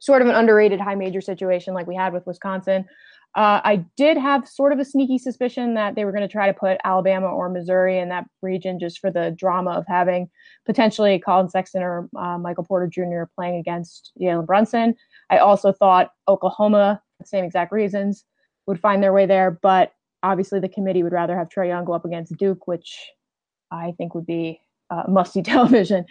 sort 0.00 0.22
of 0.22 0.28
an 0.28 0.34
underrated 0.34 0.80
high 0.80 0.94
major 0.94 1.20
situation 1.20 1.74
like 1.74 1.86
we 1.86 1.94
had 1.94 2.12
with 2.12 2.26
Wisconsin. 2.26 2.86
Uh, 3.38 3.60
I 3.62 3.84
did 3.96 4.16
have 4.16 4.48
sort 4.48 4.72
of 4.72 4.80
a 4.80 4.84
sneaky 4.84 5.16
suspicion 5.16 5.74
that 5.74 5.94
they 5.94 6.04
were 6.04 6.10
going 6.10 6.26
to 6.26 6.32
try 6.32 6.48
to 6.48 6.52
put 6.52 6.78
Alabama 6.82 7.28
or 7.28 7.48
Missouri 7.48 7.96
in 7.96 8.08
that 8.08 8.24
region 8.42 8.80
just 8.80 8.98
for 8.98 9.12
the 9.12 9.30
drama 9.30 9.70
of 9.70 9.84
having 9.86 10.28
potentially 10.66 11.20
Collin 11.20 11.48
Sexton 11.48 11.80
or 11.84 12.08
uh, 12.18 12.36
Michael 12.36 12.64
Porter 12.64 12.88
Jr. 12.88 13.30
playing 13.36 13.54
against 13.54 14.10
Jalen 14.20 14.44
Brunson. 14.44 14.96
I 15.30 15.38
also 15.38 15.70
thought 15.70 16.10
Oklahoma, 16.26 17.00
the 17.20 17.26
same 17.26 17.44
exact 17.44 17.70
reasons, 17.70 18.24
would 18.66 18.80
find 18.80 19.04
their 19.04 19.12
way 19.12 19.24
there, 19.24 19.56
but 19.62 19.92
obviously 20.24 20.58
the 20.58 20.68
committee 20.68 21.04
would 21.04 21.12
rather 21.12 21.38
have 21.38 21.48
Trae 21.48 21.68
Young 21.68 21.84
go 21.84 21.92
up 21.92 22.04
against 22.04 22.36
Duke, 22.38 22.66
which 22.66 22.98
I 23.70 23.92
think 23.98 24.16
would 24.16 24.26
be 24.26 24.60
uh, 24.90 25.04
television. 25.44 26.06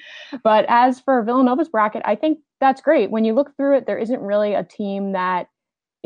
But 0.46 0.64
as 0.70 1.02
for 1.02 1.22
Villanova's 1.24 1.68
bracket, 1.68 2.04
I 2.06 2.16
think 2.16 2.40
that's 2.62 2.80
great. 2.80 3.12
When 3.12 3.26
you 3.26 3.34
look 3.34 3.54
through 3.58 3.80
it, 3.80 3.86
there 3.86 3.98
isn't 3.98 4.22
really 4.22 4.54
a 4.54 4.64
team 4.64 5.12
that 5.12 5.48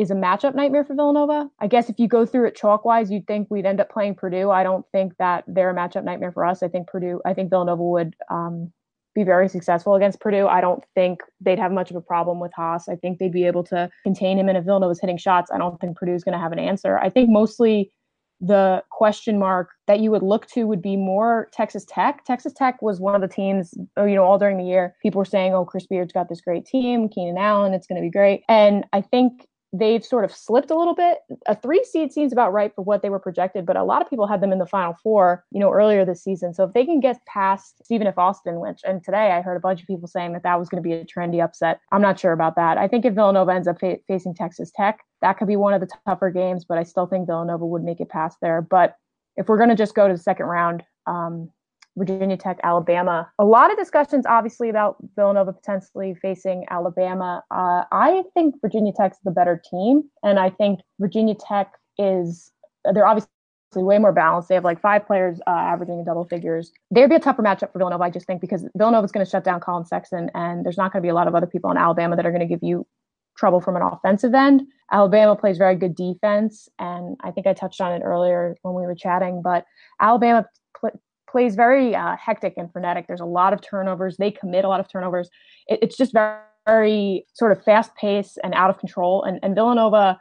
is 0.01 0.09
a 0.09 0.15
matchup 0.15 0.55
nightmare 0.55 0.83
for 0.83 0.95
Villanova. 0.95 1.47
I 1.59 1.67
guess 1.67 1.87
if 1.89 1.99
you 1.99 2.07
go 2.07 2.25
through 2.25 2.47
it 2.47 2.55
chalk 2.55 2.83
wise, 2.83 3.11
you'd 3.11 3.27
think 3.27 3.47
we'd 3.51 3.67
end 3.67 3.79
up 3.79 3.91
playing 3.91 4.15
Purdue. 4.15 4.49
I 4.49 4.63
don't 4.63 4.85
think 4.91 5.15
that 5.19 5.43
they're 5.47 5.69
a 5.69 5.75
matchup 5.75 6.03
nightmare 6.03 6.31
for 6.31 6.43
us. 6.43 6.63
I 6.63 6.67
think 6.67 6.87
Purdue, 6.87 7.21
I 7.23 7.35
think 7.35 7.51
Villanova 7.51 7.83
would 7.83 8.15
um, 8.29 8.73
be 9.13 9.23
very 9.23 9.47
successful 9.47 9.93
against 9.93 10.19
Purdue. 10.19 10.47
I 10.47 10.59
don't 10.59 10.83
think 10.95 11.21
they'd 11.39 11.59
have 11.59 11.71
much 11.71 11.91
of 11.91 11.97
a 11.97 12.01
problem 12.01 12.39
with 12.39 12.51
Haas. 12.53 12.89
I 12.89 12.95
think 12.95 13.19
they'd 13.19 13.31
be 13.31 13.45
able 13.45 13.63
to 13.65 13.89
contain 14.03 14.39
him. 14.39 14.49
And 14.49 14.57
if 14.57 14.65
Villanova's 14.65 14.99
hitting 14.99 15.17
shots, 15.17 15.51
I 15.53 15.59
don't 15.59 15.79
think 15.79 15.97
Purdue's 15.97 16.23
going 16.23 16.33
to 16.33 16.39
have 16.39 16.51
an 16.51 16.59
answer. 16.59 16.97
I 16.97 17.09
think 17.11 17.29
mostly 17.29 17.91
the 18.41 18.83
question 18.89 19.37
mark 19.37 19.69
that 19.85 19.99
you 19.99 20.09
would 20.09 20.23
look 20.23 20.47
to 20.47 20.63
would 20.63 20.81
be 20.81 20.97
more 20.97 21.47
Texas 21.53 21.85
Tech. 21.87 22.25
Texas 22.25 22.53
Tech 22.53 22.81
was 22.81 22.99
one 22.99 23.13
of 23.13 23.21
the 23.21 23.27
teams, 23.27 23.75
oh, 23.97 24.05
you 24.05 24.15
know, 24.15 24.23
all 24.23 24.39
during 24.39 24.57
the 24.57 24.65
year, 24.65 24.95
people 25.03 25.19
were 25.19 25.25
saying, 25.25 25.53
oh, 25.53 25.63
Chris 25.63 25.85
Beard's 25.85 26.11
got 26.11 26.27
this 26.27 26.41
great 26.41 26.65
team, 26.65 27.07
Keenan 27.07 27.37
Allen, 27.37 27.75
it's 27.75 27.85
going 27.85 28.01
to 28.01 28.05
be 28.05 28.09
great. 28.09 28.41
And 28.49 28.83
I 28.93 29.01
think 29.01 29.45
they've 29.73 30.03
sort 30.03 30.25
of 30.25 30.33
slipped 30.33 30.69
a 30.69 30.77
little 30.77 30.93
bit. 30.93 31.19
A 31.45 31.55
three 31.55 31.83
seed 31.83 32.11
seems 32.11 32.33
about 32.33 32.51
right 32.51 32.73
for 32.75 32.81
what 32.81 33.01
they 33.01 33.09
were 33.09 33.19
projected, 33.19 33.65
but 33.65 33.77
a 33.77 33.83
lot 33.83 34.01
of 34.01 34.09
people 34.09 34.27
had 34.27 34.41
them 34.41 34.51
in 34.51 34.59
the 34.59 34.65
final 34.65 34.95
four, 35.01 35.45
you 35.51 35.59
know, 35.59 35.71
earlier 35.71 36.03
this 36.03 36.23
season. 36.23 36.53
So 36.53 36.65
if 36.65 36.73
they 36.73 36.85
can 36.85 36.99
get 36.99 37.25
past 37.25 37.83
Stephen 37.83 38.07
F. 38.07 38.17
Austin, 38.17 38.59
which, 38.59 38.81
and 38.83 39.03
today 39.03 39.31
I 39.31 39.41
heard 39.41 39.55
a 39.55 39.61
bunch 39.61 39.81
of 39.81 39.87
people 39.87 40.07
saying 40.07 40.33
that 40.33 40.43
that 40.43 40.59
was 40.59 40.67
going 40.67 40.83
to 40.83 40.87
be 40.87 40.93
a 40.93 41.05
trendy 41.05 41.43
upset. 41.43 41.79
I'm 41.91 42.01
not 42.01 42.19
sure 42.19 42.33
about 42.33 42.55
that. 42.57 42.77
I 42.77 42.87
think 42.87 43.05
if 43.05 43.13
Villanova 43.13 43.53
ends 43.53 43.67
up 43.67 43.79
fa- 43.79 43.99
facing 44.07 44.35
Texas 44.35 44.71
Tech, 44.75 44.99
that 45.21 45.37
could 45.37 45.47
be 45.47 45.55
one 45.55 45.73
of 45.73 45.79
the 45.81 45.89
tougher 46.05 46.31
games, 46.31 46.65
but 46.65 46.77
I 46.77 46.83
still 46.83 47.07
think 47.07 47.27
Villanova 47.27 47.65
would 47.65 47.83
make 47.83 48.01
it 48.01 48.09
past 48.09 48.37
there. 48.41 48.61
But 48.61 48.95
if 49.37 49.47
we're 49.47 49.57
going 49.57 49.69
to 49.69 49.75
just 49.75 49.95
go 49.95 50.07
to 50.07 50.13
the 50.13 50.19
second 50.19 50.47
round, 50.47 50.83
um, 51.07 51.49
Virginia 51.97 52.37
Tech, 52.37 52.59
Alabama. 52.63 53.29
A 53.39 53.45
lot 53.45 53.71
of 53.71 53.77
discussions, 53.77 54.25
obviously, 54.25 54.69
about 54.69 54.97
Villanova 55.15 55.53
potentially 55.53 56.15
facing 56.21 56.65
Alabama. 56.69 57.43
Uh, 57.51 57.83
I 57.91 58.23
think 58.33 58.55
Virginia 58.61 58.93
Tech's 58.95 59.17
the 59.23 59.31
better 59.31 59.61
team, 59.69 60.03
and 60.23 60.39
I 60.39 60.49
think 60.49 60.79
Virginia 60.99 61.35
Tech 61.35 61.73
is. 61.97 62.51
They're 62.93 63.05
obviously 63.05 63.29
way 63.75 63.99
more 63.99 64.11
balanced. 64.11 64.49
They 64.49 64.55
have 64.55 64.63
like 64.63 64.81
five 64.81 65.05
players 65.05 65.39
uh, 65.47 65.51
averaging 65.51 65.99
in 65.99 66.05
double 66.05 66.25
figures. 66.25 66.71
They'd 66.89 67.07
be 67.07 67.15
a 67.15 67.19
tougher 67.19 67.43
matchup 67.43 67.71
for 67.71 67.77
Villanova, 67.77 68.03
I 68.03 68.09
just 68.09 68.25
think, 68.25 68.41
because 68.41 68.65
Villanova's 68.75 69.11
going 69.11 69.25
to 69.25 69.29
shut 69.29 69.43
down 69.43 69.59
Collin 69.59 69.85
Sexton, 69.85 70.31
and 70.33 70.65
there's 70.65 70.77
not 70.77 70.91
going 70.91 71.01
to 71.01 71.05
be 71.05 71.09
a 71.09 71.13
lot 71.13 71.27
of 71.27 71.35
other 71.35 71.47
people 71.47 71.69
in 71.71 71.77
Alabama 71.77 72.15
that 72.15 72.25
are 72.25 72.31
going 72.31 72.41
to 72.41 72.47
give 72.47 72.63
you 72.63 72.87
trouble 73.37 73.61
from 73.61 73.75
an 73.75 73.81
offensive 73.81 74.33
end. 74.33 74.63
Alabama 74.91 75.35
plays 75.35 75.57
very 75.57 75.75
good 75.75 75.95
defense, 75.95 76.67
and 76.79 77.17
I 77.21 77.31
think 77.31 77.47
I 77.47 77.53
touched 77.53 77.81
on 77.81 77.93
it 77.93 78.01
earlier 78.03 78.57
when 78.61 78.75
we 78.75 78.81
were 78.83 78.95
chatting. 78.95 79.41
But 79.41 79.65
Alabama 79.99 80.45
plays 81.31 81.55
very 81.55 81.95
uh, 81.95 82.15
hectic 82.17 82.53
and 82.57 82.71
frenetic. 82.71 83.07
There's 83.07 83.21
a 83.21 83.25
lot 83.25 83.53
of 83.53 83.61
turnovers. 83.61 84.17
They 84.17 84.31
commit 84.31 84.65
a 84.65 84.67
lot 84.67 84.79
of 84.79 84.89
turnovers. 84.89 85.29
It, 85.67 85.79
it's 85.81 85.97
just 85.97 86.13
very, 86.13 86.39
very 86.65 87.25
sort 87.33 87.51
of 87.51 87.63
fast 87.63 87.95
paced 87.95 88.37
and 88.43 88.53
out 88.53 88.69
of 88.69 88.77
control. 88.77 89.23
And, 89.23 89.39
and 89.41 89.55
Villanova 89.55 90.19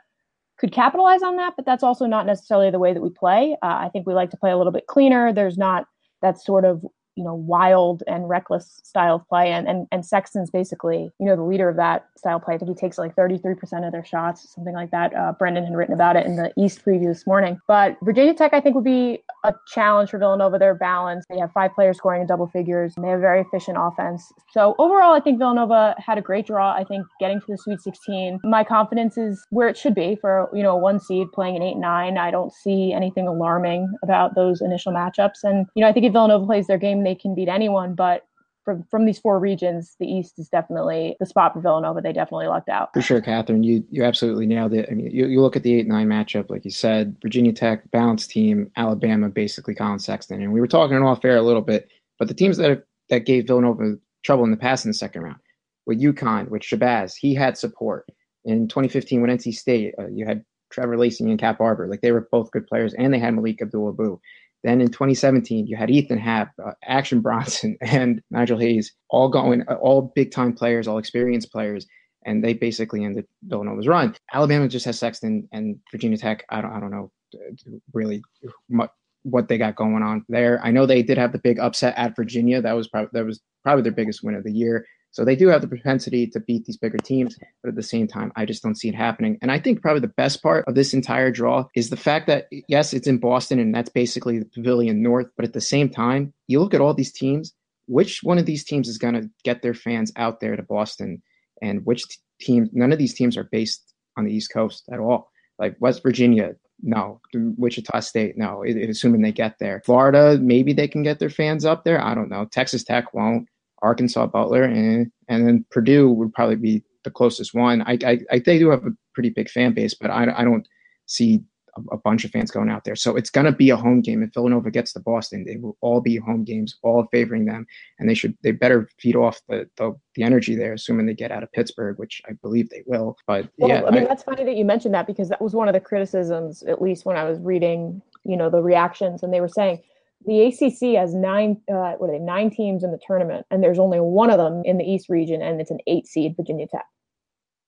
could 0.58 0.72
capitalize 0.72 1.22
on 1.22 1.36
that, 1.36 1.54
but 1.56 1.66
that's 1.66 1.82
also 1.82 2.06
not 2.06 2.26
necessarily 2.26 2.70
the 2.70 2.78
way 2.78 2.92
that 2.92 3.00
we 3.00 3.10
play. 3.10 3.56
Uh, 3.62 3.66
I 3.66 3.90
think 3.92 4.06
we 4.06 4.14
like 4.14 4.30
to 4.30 4.36
play 4.36 4.50
a 4.50 4.56
little 4.56 4.72
bit 4.72 4.86
cleaner. 4.86 5.32
There's 5.32 5.58
not 5.58 5.86
that 6.22 6.40
sort 6.40 6.64
of 6.64 6.84
you 7.16 7.24
know 7.24 7.34
wild 7.34 8.02
and 8.06 8.28
reckless 8.28 8.80
style 8.84 9.16
of 9.16 9.28
play 9.28 9.50
and 9.50 9.68
and, 9.68 9.86
and 9.90 10.06
sexton's 10.06 10.50
basically 10.50 11.10
you 11.18 11.26
know 11.26 11.36
the 11.36 11.42
leader 11.42 11.68
of 11.68 11.76
that 11.76 12.06
style 12.16 12.36
of 12.36 12.42
play 12.42 12.54
i 12.54 12.58
think 12.58 12.70
he 12.70 12.74
takes 12.74 12.98
like 12.98 13.14
33% 13.16 13.84
of 13.84 13.92
their 13.92 14.04
shots 14.04 14.52
something 14.54 14.74
like 14.74 14.90
that 14.90 15.14
uh, 15.14 15.32
brendan 15.32 15.64
had 15.64 15.74
written 15.74 15.92
about 15.92 16.16
it 16.16 16.24
in 16.24 16.36
the 16.36 16.52
east 16.56 16.84
preview 16.84 17.08
this 17.08 17.26
morning 17.26 17.58
but 17.66 17.96
virginia 18.02 18.32
tech 18.32 18.54
i 18.54 18.60
think 18.60 18.74
would 18.74 18.84
be 18.84 19.22
a 19.44 19.54
challenge 19.66 20.10
for 20.10 20.18
Villanova. 20.18 20.58
Their 20.58 20.74
balance. 20.74 21.24
They 21.30 21.38
have 21.38 21.52
five 21.52 21.72
players 21.74 21.96
scoring 21.98 22.22
in 22.22 22.26
double 22.26 22.48
figures. 22.48 22.94
They 23.00 23.08
have 23.08 23.18
a 23.18 23.20
very 23.20 23.40
efficient 23.40 23.76
offense. 23.80 24.32
So 24.52 24.74
overall, 24.78 25.14
I 25.14 25.20
think 25.20 25.38
Villanova 25.38 25.94
had 25.98 26.18
a 26.18 26.22
great 26.22 26.46
draw. 26.46 26.74
I 26.74 26.84
think 26.84 27.06
getting 27.18 27.40
to 27.40 27.46
the 27.48 27.58
Sweet 27.58 27.80
16, 27.80 28.40
my 28.44 28.64
confidence 28.64 29.16
is 29.16 29.44
where 29.50 29.68
it 29.68 29.76
should 29.76 29.94
be 29.94 30.16
for 30.20 30.50
you 30.52 30.62
know 30.62 30.72
a 30.72 30.78
one 30.78 31.00
seed 31.00 31.32
playing 31.32 31.56
an 31.56 31.62
eight 31.62 31.76
nine. 31.76 32.18
I 32.18 32.30
don't 32.30 32.52
see 32.52 32.92
anything 32.92 33.26
alarming 33.26 33.92
about 34.02 34.34
those 34.34 34.60
initial 34.60 34.92
matchups. 34.92 35.44
And 35.44 35.66
you 35.74 35.82
know, 35.82 35.88
I 35.88 35.92
think 35.92 36.06
if 36.06 36.12
Villanova 36.12 36.46
plays 36.46 36.66
their 36.66 36.78
game, 36.78 37.04
they 37.04 37.14
can 37.14 37.34
beat 37.34 37.48
anyone. 37.48 37.94
But 37.94 38.26
from 38.70 38.84
from 38.84 39.04
these 39.04 39.18
four 39.18 39.38
regions, 39.38 39.96
the 39.98 40.06
East 40.06 40.38
is 40.38 40.48
definitely 40.48 41.16
the 41.18 41.26
spot 41.26 41.52
for 41.52 41.60
Villanova. 41.60 42.00
They 42.00 42.12
definitely 42.12 42.46
lucked 42.46 42.68
out. 42.68 42.90
For 42.94 43.02
sure, 43.02 43.20
Catherine, 43.20 43.62
you 43.62 43.84
you 43.90 44.04
absolutely 44.04 44.46
nailed 44.46 44.74
it. 44.74 44.88
I 44.90 44.94
mean, 44.94 45.10
you, 45.10 45.26
you 45.26 45.40
look 45.40 45.56
at 45.56 45.62
the 45.62 45.74
eight 45.74 45.86
nine 45.86 46.08
matchup, 46.08 46.50
like 46.50 46.64
you 46.64 46.70
said, 46.70 47.16
Virginia 47.22 47.52
Tech 47.52 47.90
balanced 47.90 48.30
team, 48.30 48.70
Alabama 48.76 49.28
basically 49.28 49.74
Collin 49.74 49.98
Sexton, 49.98 50.42
and 50.42 50.52
we 50.52 50.60
were 50.60 50.68
talking 50.68 50.96
it 50.96 51.02
off 51.02 51.24
air 51.24 51.36
a 51.36 51.42
little 51.42 51.62
bit, 51.62 51.88
but 52.18 52.28
the 52.28 52.34
teams 52.34 52.56
that 52.58 52.84
that 53.08 53.26
gave 53.26 53.46
Villanova 53.46 53.96
trouble 54.22 54.44
in 54.44 54.50
the 54.50 54.56
past 54.56 54.84
in 54.84 54.90
the 54.90 54.94
second 54.94 55.22
round, 55.22 55.40
with 55.86 56.00
UConn, 56.00 56.48
with 56.48 56.62
Shabazz, 56.62 57.14
he 57.18 57.34
had 57.34 57.58
support. 57.58 58.06
In 58.44 58.68
2015, 58.68 59.20
with 59.20 59.30
NC 59.30 59.54
State, 59.54 59.94
uh, 59.98 60.06
you 60.08 60.24
had 60.24 60.44
Trevor 60.70 60.96
Lacey 60.96 61.24
and 61.24 61.38
Cat 61.38 61.58
Barber, 61.58 61.86
like 61.88 62.00
they 62.00 62.12
were 62.12 62.28
both 62.30 62.50
good 62.52 62.66
players, 62.66 62.94
and 62.94 63.12
they 63.12 63.18
had 63.18 63.34
Malik 63.34 63.60
Abdul-Abu. 63.60 64.18
Then 64.62 64.80
in 64.80 64.88
2017, 64.88 65.66
you 65.66 65.76
had 65.76 65.90
Ethan 65.90 66.18
Happ, 66.18 66.52
uh, 66.64 66.72
Action 66.84 67.20
Bronson, 67.20 67.76
and 67.80 68.22
Nigel 68.30 68.58
Hayes, 68.58 68.92
all 69.08 69.28
going, 69.28 69.62
uh, 69.68 69.74
all 69.74 70.12
big 70.14 70.32
time 70.32 70.52
players, 70.52 70.86
all 70.86 70.98
experienced 70.98 71.50
players, 71.52 71.86
and 72.26 72.44
they 72.44 72.52
basically 72.52 73.04
ended 73.04 73.26
Villanova's 73.44 73.88
run. 73.88 74.14
Alabama 74.32 74.68
just 74.68 74.84
has 74.84 74.98
Sexton 74.98 75.48
and 75.52 75.78
Virginia 75.90 76.18
Tech. 76.18 76.44
I 76.50 76.60
don't, 76.60 76.72
I 76.72 76.80
don't 76.80 76.90
know 76.90 77.10
uh, 77.34 77.78
really 77.94 78.22
much, 78.68 78.90
what 79.22 79.48
they 79.48 79.58
got 79.58 79.76
going 79.76 80.02
on 80.02 80.24
there. 80.28 80.60
I 80.62 80.70
know 80.70 80.86
they 80.86 81.02
did 81.02 81.18
have 81.18 81.32
the 81.32 81.38
big 81.38 81.58
upset 81.58 81.94
at 81.96 82.16
Virginia. 82.16 82.60
That 82.60 82.72
was 82.72 82.88
probably 82.88 83.10
that 83.12 83.24
was 83.24 83.40
probably 83.62 83.82
their 83.82 83.92
biggest 83.92 84.22
win 84.22 84.34
of 84.34 84.44
the 84.44 84.52
year. 84.52 84.86
So 85.12 85.24
they 85.24 85.34
do 85.34 85.48
have 85.48 85.60
the 85.60 85.68
propensity 85.68 86.26
to 86.28 86.40
beat 86.40 86.64
these 86.64 86.76
bigger 86.76 86.98
teams, 86.98 87.36
but 87.62 87.68
at 87.68 87.74
the 87.74 87.82
same 87.82 88.06
time, 88.06 88.32
I 88.36 88.44
just 88.44 88.62
don't 88.62 88.76
see 88.76 88.88
it 88.88 88.94
happening. 88.94 89.38
And 89.42 89.50
I 89.50 89.58
think 89.58 89.82
probably 89.82 90.00
the 90.00 90.08
best 90.08 90.42
part 90.42 90.64
of 90.68 90.74
this 90.74 90.94
entire 90.94 91.32
draw 91.32 91.66
is 91.74 91.90
the 91.90 91.96
fact 91.96 92.28
that, 92.28 92.46
yes, 92.68 92.92
it's 92.92 93.08
in 93.08 93.18
Boston 93.18 93.58
and 93.58 93.74
that's 93.74 93.90
basically 93.90 94.38
the 94.38 94.44
Pavilion 94.44 95.02
North, 95.02 95.26
but 95.36 95.44
at 95.44 95.52
the 95.52 95.60
same 95.60 95.88
time, 95.88 96.32
you 96.46 96.60
look 96.60 96.74
at 96.74 96.80
all 96.80 96.94
these 96.94 97.12
teams, 97.12 97.52
which 97.86 98.20
one 98.22 98.38
of 98.38 98.46
these 98.46 98.64
teams 98.64 98.88
is 98.88 98.98
going 98.98 99.14
to 99.14 99.28
get 99.42 99.62
their 99.62 99.74
fans 99.74 100.12
out 100.14 100.38
there 100.38 100.54
to 100.54 100.62
Boston 100.62 101.22
and 101.60 101.84
which 101.84 102.06
t- 102.06 102.16
team, 102.40 102.70
none 102.72 102.92
of 102.92 102.98
these 102.98 103.14
teams 103.14 103.36
are 103.36 103.48
based 103.50 103.92
on 104.16 104.24
the 104.24 104.32
East 104.32 104.52
Coast 104.52 104.84
at 104.92 105.00
all. 105.00 105.30
Like 105.58 105.76
West 105.80 106.02
Virginia, 106.02 106.54
no. 106.82 107.20
Wichita 107.34 108.00
State, 108.00 108.38
no. 108.38 108.64
Assuming 108.64 109.22
they 109.22 109.32
get 109.32 109.56
there. 109.58 109.82
Florida, 109.84 110.38
maybe 110.40 110.72
they 110.72 110.88
can 110.88 111.02
get 111.02 111.18
their 111.18 111.30
fans 111.30 111.64
up 111.64 111.84
there. 111.84 112.00
I 112.02 112.14
don't 112.14 112.30
know. 112.30 112.46
Texas 112.46 112.84
Tech 112.84 113.12
won't. 113.12 113.48
Arkansas, 113.82 114.26
Butler, 114.26 114.64
and 114.64 115.10
and 115.28 115.46
then 115.46 115.64
Purdue 115.70 116.10
would 116.10 116.32
probably 116.32 116.56
be 116.56 116.84
the 117.04 117.10
closest 117.10 117.54
one. 117.54 117.82
I, 117.82 117.98
I, 118.04 118.20
I 118.30 118.38
they 118.40 118.58
do 118.58 118.70
have 118.70 118.84
a 118.84 118.92
pretty 119.14 119.30
big 119.30 119.48
fan 119.48 119.72
base, 119.72 119.94
but 119.94 120.10
I, 120.10 120.32
I 120.36 120.44
don't 120.44 120.66
see 121.06 121.42
a, 121.76 121.94
a 121.94 121.98
bunch 121.98 122.24
of 122.24 122.30
fans 122.30 122.50
going 122.50 122.68
out 122.68 122.84
there. 122.84 122.96
So 122.96 123.16
it's 123.16 123.30
going 123.30 123.46
to 123.46 123.52
be 123.52 123.70
a 123.70 123.76
home 123.76 124.00
game. 124.00 124.22
If 124.22 124.34
Villanova 124.34 124.70
gets 124.70 124.92
to 124.92 125.00
Boston, 125.00 125.44
they 125.44 125.56
will 125.56 125.76
all 125.80 126.00
be 126.00 126.16
home 126.16 126.44
games, 126.44 126.76
all 126.82 127.06
favoring 127.10 127.46
them, 127.46 127.66
and 127.98 128.08
they 128.08 128.14
should 128.14 128.36
they 128.42 128.52
better 128.52 128.88
feed 128.98 129.16
off 129.16 129.40
the 129.48 129.68
the, 129.76 129.94
the 130.14 130.22
energy 130.22 130.54
there, 130.54 130.74
assuming 130.74 131.06
they 131.06 131.14
get 131.14 131.32
out 131.32 131.42
of 131.42 131.52
Pittsburgh, 131.52 131.98
which 131.98 132.20
I 132.28 132.32
believe 132.32 132.68
they 132.68 132.82
will. 132.86 133.16
But 133.26 133.48
well, 133.58 133.70
yeah, 133.70 133.82
I 133.86 133.90
mean 133.90 134.04
I, 134.04 134.06
that's 134.06 134.22
funny 134.22 134.44
that 134.44 134.56
you 134.56 134.64
mentioned 134.64 134.94
that 134.94 135.06
because 135.06 135.28
that 135.30 135.40
was 135.40 135.54
one 135.54 135.68
of 135.68 135.74
the 135.74 135.80
criticisms, 135.80 136.62
at 136.64 136.82
least 136.82 137.04
when 137.04 137.16
I 137.16 137.24
was 137.24 137.38
reading, 137.38 138.02
you 138.24 138.36
know, 138.36 138.50
the 138.50 138.62
reactions, 138.62 139.22
and 139.22 139.32
they 139.32 139.40
were 139.40 139.48
saying 139.48 139.82
the 140.26 140.42
ACC 140.42 140.96
has 140.98 141.14
nine, 141.14 141.60
uh, 141.72 141.92
what 141.94 142.10
are 142.10 142.12
they, 142.12 142.18
nine 142.18 142.50
teams 142.50 142.84
in 142.84 142.92
the 142.92 143.00
tournament, 143.06 143.46
and 143.50 143.62
there's 143.62 143.78
only 143.78 144.00
one 144.00 144.30
of 144.30 144.38
them 144.38 144.62
in 144.64 144.76
the 144.76 144.84
East 144.84 145.08
region, 145.08 145.40
and 145.40 145.60
it's 145.60 145.70
an 145.70 145.78
eight 145.86 146.06
seed, 146.06 146.34
Virginia 146.36 146.66
Tech. 146.66 146.84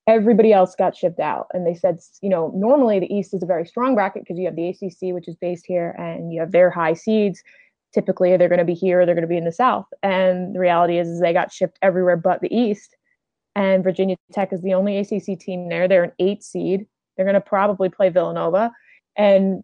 Everybody 0.05 0.53
else 0.53 0.75
got 0.75 0.95
shipped 0.95 1.19
out, 1.19 1.47
and 1.53 1.65
they 1.65 1.73
said, 1.73 1.99
you 2.21 2.29
know, 2.29 2.51
normally 2.55 2.99
the 2.99 3.11
East 3.11 3.33
is 3.33 3.41
a 3.41 3.47
very 3.47 3.65
strong 3.65 3.95
bracket 3.95 4.23
because 4.23 4.37
you 4.37 4.45
have 4.45 4.55
the 4.55 4.69
ACC, 4.69 5.13
which 5.13 5.27
is 5.27 5.35
based 5.35 5.65
here, 5.65 5.95
and 5.97 6.31
you 6.31 6.39
have 6.39 6.51
their 6.51 6.69
high 6.69 6.93
seeds. 6.93 7.41
Typically, 7.93 8.35
they're 8.37 8.49
going 8.49 8.59
to 8.59 8.65
be 8.65 8.73
here, 8.73 9.05
they're 9.05 9.15
going 9.15 9.23
to 9.23 9.27
be 9.27 9.37
in 9.37 9.45
the 9.45 9.51
South, 9.51 9.85
and 10.03 10.53
the 10.53 10.59
reality 10.59 10.97
is, 10.99 11.07
is 11.07 11.21
they 11.21 11.33
got 11.33 11.51
shipped 11.51 11.79
everywhere 11.81 12.17
but 12.17 12.41
the 12.41 12.55
East. 12.55 12.95
And 13.55 13.83
Virginia 13.83 14.15
Tech 14.31 14.51
is 14.51 14.61
the 14.61 14.73
only 14.73 14.97
ACC 14.97 15.39
team 15.39 15.69
there. 15.69 15.87
They're 15.87 16.03
an 16.03 16.11
eight 16.17 16.43
seed. 16.43 16.87
They're 17.15 17.25
going 17.25 17.35
to 17.35 17.41
probably 17.41 17.89
play 17.89 18.09
Villanova, 18.09 18.71
and 19.15 19.63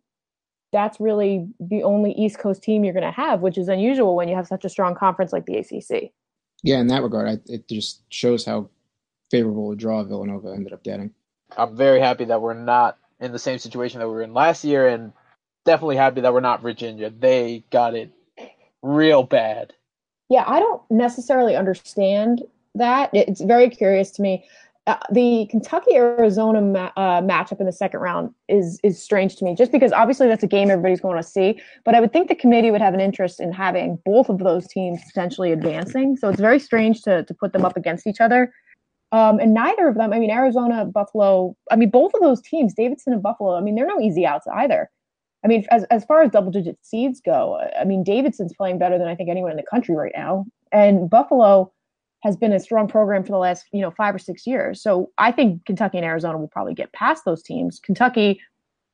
that's 0.71 0.99
really 0.99 1.47
the 1.59 1.83
only 1.83 2.11
East 2.11 2.39
Coast 2.39 2.61
team 2.61 2.83
you're 2.83 2.93
going 2.93 3.05
to 3.05 3.11
have, 3.11 3.41
which 3.41 3.57
is 3.57 3.67
unusual 3.67 4.15
when 4.15 4.27
you 4.27 4.35
have 4.35 4.47
such 4.47 4.65
a 4.65 4.69
strong 4.69 4.95
conference 4.95 5.33
like 5.33 5.45
the 5.45 5.57
ACC. 5.57 6.11
Yeah, 6.63 6.79
in 6.79 6.87
that 6.87 7.03
regard, 7.03 7.27
I, 7.27 7.37
it 7.47 7.67
just 7.67 8.03
shows 8.09 8.45
how 8.45 8.69
favorable 9.31 9.71
a 9.71 9.75
draw 9.75 10.03
Villanova 10.03 10.49
ended 10.53 10.73
up 10.73 10.83
getting. 10.83 11.11
I'm 11.57 11.75
very 11.75 11.99
happy 11.99 12.25
that 12.25 12.41
we're 12.41 12.53
not 12.53 12.97
in 13.19 13.31
the 13.31 13.39
same 13.39 13.57
situation 13.57 13.99
that 13.99 14.07
we 14.07 14.13
were 14.13 14.21
in 14.21 14.33
last 14.33 14.63
year, 14.63 14.87
and 14.87 15.13
definitely 15.65 15.95
happy 15.95 16.21
that 16.21 16.33
we're 16.33 16.39
not 16.39 16.61
Virginia. 16.61 17.09
They 17.09 17.63
got 17.71 17.95
it 17.95 18.11
real 18.81 19.23
bad. 19.23 19.73
Yeah, 20.29 20.43
I 20.45 20.59
don't 20.59 20.81
necessarily 20.91 21.55
understand 21.55 22.43
that. 22.75 23.09
It's 23.13 23.41
very 23.41 23.69
curious 23.69 24.11
to 24.11 24.21
me. 24.21 24.45
Uh, 24.89 24.97
the 25.11 25.45
Kentucky 25.51 25.93
Arizona 25.93 26.61
ma- 26.61 26.91
uh, 26.97 27.21
matchup 27.21 27.59
in 27.59 27.67
the 27.67 27.71
second 27.71 27.99
round 27.99 28.33
is 28.47 28.79
is 28.83 28.99
strange 28.99 29.35
to 29.35 29.45
me, 29.45 29.53
just 29.53 29.71
because 29.71 29.91
obviously 29.91 30.27
that's 30.27 30.41
a 30.41 30.47
game 30.47 30.71
everybody's 30.71 30.99
going 30.99 31.15
to 31.15 31.21
see. 31.21 31.61
But 31.85 31.93
I 31.93 31.99
would 31.99 32.11
think 32.11 32.27
the 32.27 32.33
committee 32.33 32.71
would 32.71 32.81
have 32.81 32.95
an 32.95 32.99
interest 32.99 33.39
in 33.39 33.51
having 33.51 33.99
both 34.03 34.29
of 34.29 34.39
those 34.39 34.67
teams 34.67 34.99
potentially 35.05 35.51
advancing. 35.51 36.17
So 36.17 36.27
it's 36.29 36.39
very 36.39 36.57
strange 36.57 37.03
to 37.03 37.23
to 37.23 37.33
put 37.35 37.53
them 37.53 37.65
up 37.65 37.77
against 37.77 38.07
each 38.07 38.19
other. 38.19 38.51
Um, 39.11 39.39
and 39.39 39.53
neither 39.53 39.87
of 39.87 39.93
them, 39.93 40.11
I 40.11 40.17
mean, 40.17 40.31
Arizona, 40.31 40.85
Buffalo, 40.85 41.55
I 41.69 41.75
mean, 41.75 41.91
both 41.91 42.15
of 42.15 42.21
those 42.21 42.41
teams, 42.41 42.73
Davidson 42.73 43.13
and 43.13 43.21
Buffalo, 43.21 43.55
I 43.55 43.61
mean, 43.61 43.75
they're 43.75 43.85
no 43.85 44.01
easy 44.01 44.25
outs 44.25 44.47
either. 44.55 44.89
I 45.45 45.47
mean, 45.47 45.65
as 45.69 45.83
as 45.85 46.03
far 46.05 46.23
as 46.23 46.31
double 46.31 46.49
digit 46.49 46.79
seeds 46.81 47.21
go, 47.23 47.61
I 47.79 47.83
mean, 47.85 48.03
Davidson's 48.03 48.55
playing 48.57 48.79
better 48.79 48.97
than 48.97 49.07
I 49.07 49.13
think 49.13 49.29
anyone 49.29 49.51
in 49.51 49.57
the 49.57 49.69
country 49.69 49.95
right 49.95 50.13
now, 50.15 50.47
and 50.71 51.11
Buffalo 51.11 51.71
has 52.21 52.35
been 52.35 52.51
a 52.53 52.59
strong 52.59 52.87
program 52.87 53.23
for 53.23 53.31
the 53.31 53.37
last 53.37 53.65
you 53.71 53.81
know 53.81 53.91
five 53.91 54.13
or 54.13 54.19
six 54.19 54.45
years. 54.45 54.81
So 54.81 55.11
I 55.17 55.31
think 55.31 55.65
Kentucky 55.65 55.97
and 55.97 56.05
Arizona 56.05 56.37
will 56.37 56.47
probably 56.47 56.73
get 56.73 56.93
past 56.93 57.25
those 57.25 57.41
teams. 57.41 57.79
Kentucky, 57.79 58.39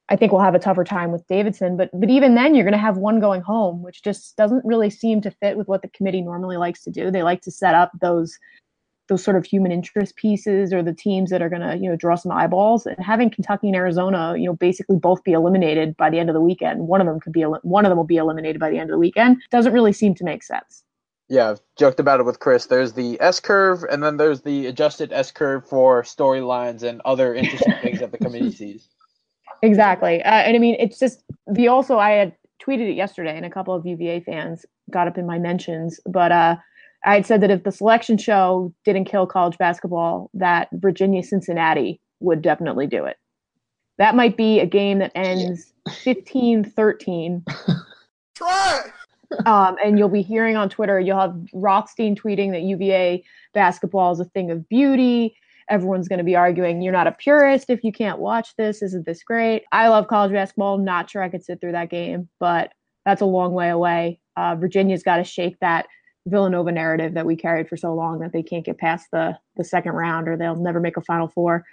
I 0.09 0.15
think 0.15 0.32
will 0.32 0.39
have 0.39 0.55
a 0.55 0.59
tougher 0.59 0.84
time 0.84 1.11
with 1.11 1.28
Davidson, 1.28 1.78
but 1.78 1.89
but 1.93 2.09
even 2.09 2.36
then 2.36 2.55
you're 2.55 2.65
going 2.65 2.73
to 2.73 2.78
have 2.78 2.97
one 2.97 3.19
going 3.19 3.41
home, 3.41 3.82
which 3.82 4.03
just 4.03 4.36
doesn't 4.38 4.63
really 4.65 4.89
seem 4.89 5.21
to 5.21 5.32
fit 5.32 5.57
with 5.57 5.67
what 5.67 5.82
the 5.82 5.89
committee 5.89 6.21
normally 6.21 6.57
likes 6.57 6.84
to 6.84 6.91
do. 6.91 7.09
They 7.09 7.23
like 7.23 7.41
to 7.41 7.51
set 7.51 7.76
up 7.76 7.91
those 7.99 8.38
those 9.07 9.23
sort 9.23 9.38
of 9.38 9.45
human 9.45 9.71
interest 9.71 10.15
pieces 10.15 10.73
or 10.73 10.82
the 10.82 10.93
teams 10.93 11.30
that 11.30 11.41
are 11.41 11.49
going 11.49 11.61
to 11.61 11.78
you 11.78 11.89
know 11.89 11.95
draw 11.95 12.15
some 12.15 12.32
eyeballs 12.32 12.86
and 12.86 12.97
having 13.03 13.30
Kentucky 13.30 13.67
and 13.67 13.76
Arizona 13.76 14.36
you 14.38 14.45
know 14.45 14.55
basically 14.55 14.97
both 14.97 15.23
be 15.23 15.32
eliminated 15.32 15.95
by 15.97 16.09
the 16.09 16.19
end 16.19 16.30
of 16.30 16.34
the 16.34 16.41
weekend 16.41 16.88
one 16.88 17.01
of 17.01 17.07
them 17.07 17.19
could 17.19 17.34
be 17.34 17.41
one 17.41 17.86
of 17.86 17.89
them 17.89 17.97
will 17.97 18.03
be 18.03 18.17
eliminated 18.17 18.59
by 18.59 18.69
the 18.69 18.78
end 18.78 18.89
of 18.89 18.93
the 18.93 18.99
weekend 18.99 19.41
doesn't 19.51 19.73
really 19.73 19.93
seem 19.93 20.15
to 20.15 20.23
make 20.23 20.43
sense 20.43 20.84
yeah, 21.28 21.51
I've 21.51 21.61
joked 21.78 21.99
about 21.99 22.19
it 22.19 22.23
with 22.23 22.39
Chris. 22.39 22.67
There's 22.67 22.93
the 22.93 23.19
S 23.19 23.39
curve, 23.39 23.84
and 23.89 24.03
then 24.03 24.17
there's 24.17 24.41
the 24.41 24.67
adjusted 24.67 25.11
S 25.11 25.32
curve 25.32 25.67
for 25.67 26.03
storylines 26.03 26.84
and 26.84 27.01
other 27.03 27.34
interesting 27.34 27.73
things 27.82 27.99
that 27.99 28.11
the 28.11 28.17
committee 28.17 28.51
sees. 28.55 28.89
Exactly, 29.61 30.21
uh, 30.23 30.30
and 30.30 30.55
I 30.55 30.59
mean, 30.59 30.76
it's 30.80 30.99
just 30.99 31.23
the 31.47 31.67
also 31.67 31.97
I 31.97 32.11
had 32.11 32.36
tweeted 32.61 32.89
it 32.89 32.95
yesterday, 32.95 33.36
and 33.36 33.45
a 33.45 33.49
couple 33.49 33.73
of 33.73 33.86
UVA 33.86 34.21
fans 34.21 34.65
got 34.91 35.07
up 35.07 35.17
in 35.17 35.26
my 35.26 35.39
mentions, 35.39 35.99
but 36.05 36.32
uh, 36.32 36.57
I 37.05 37.15
had 37.15 37.26
said 37.26 37.41
that 37.41 37.51
if 37.51 37.63
the 37.63 37.71
selection 37.71 38.17
show 38.17 38.73
didn't 38.84 39.05
kill 39.05 39.26
college 39.26 39.57
basketball, 39.57 40.30
that 40.36 40.69
Virginia 40.73 41.23
Cincinnati 41.23 41.99
would 42.19 42.41
definitely 42.41 42.88
do 42.88 43.05
it. 43.05 43.17
That 43.97 44.15
might 44.15 44.38
be 44.38 44.59
a 44.59 44.65
game 44.65 44.99
that 44.99 45.11
ends 45.15 45.73
15 45.89 46.65
13. 46.65 47.45
Try 48.36 48.91
um, 49.46 49.76
and 49.84 49.98
you'll 49.98 50.10
be 50.10 50.22
hearing 50.22 50.56
on 50.56 50.70
Twitter, 50.70 51.00
you'll 51.00 51.20
have 51.20 51.36
Rothstein 51.54 52.16
tweeting 52.16 52.52
that 52.52 52.62
UVA 52.62 53.24
basketball 53.54 54.12
is 54.12 54.20
a 54.20 54.26
thing 54.26 54.52
of 54.52 54.68
beauty. 54.70 55.36
Everyone's 55.70 56.08
going 56.08 56.20
to 56.20 56.26
be 56.26 56.36
arguing, 56.36 56.82
you're 56.82 56.94
not 56.94 57.08
a 57.08 57.12
purist 57.12 57.70
if 57.70 57.84
you 57.84 57.92
can't 57.92 58.20
watch 58.20 58.56
this. 58.56 58.84
Isn't 58.84 59.06
this 59.06 59.24
great? 59.24 59.64
I 59.72 59.88
love 59.88 60.08
college 60.08 60.32
basketball. 60.32 60.78
Not 60.78 61.10
sure 61.10 61.24
I 61.24 61.30
could 61.30 61.44
sit 61.44 61.60
through 61.60 61.72
that 61.72 61.90
game, 61.90 62.30
but 62.40 62.72
that's 63.04 63.22
a 63.22 63.26
long 63.26 63.54
way 63.54 63.70
away. 63.70 64.20
Uh, 64.38 64.56
Virginia's 64.56 65.04
got 65.04 65.18
to 65.18 65.24
shake 65.24 65.60
that 65.62 65.88
Villanova 66.28 66.72
narrative 66.72 67.14
that 67.14 67.26
we 67.26 67.36
carried 67.36 67.70
for 67.70 67.78
so 67.78 67.94
long 67.94 68.20
that 68.20 68.34
they 68.34 68.44
can't 68.44 68.66
get 68.66 68.80
past 68.80 69.08
the 69.12 69.38
the 69.58 69.64
second 69.64 69.92
round 69.94 70.28
or 70.28 70.36
they'll 70.36 70.56
never 70.56 70.80
make 70.80 70.98
a 70.98 71.02
Final 71.02 71.28
Four 71.28 71.64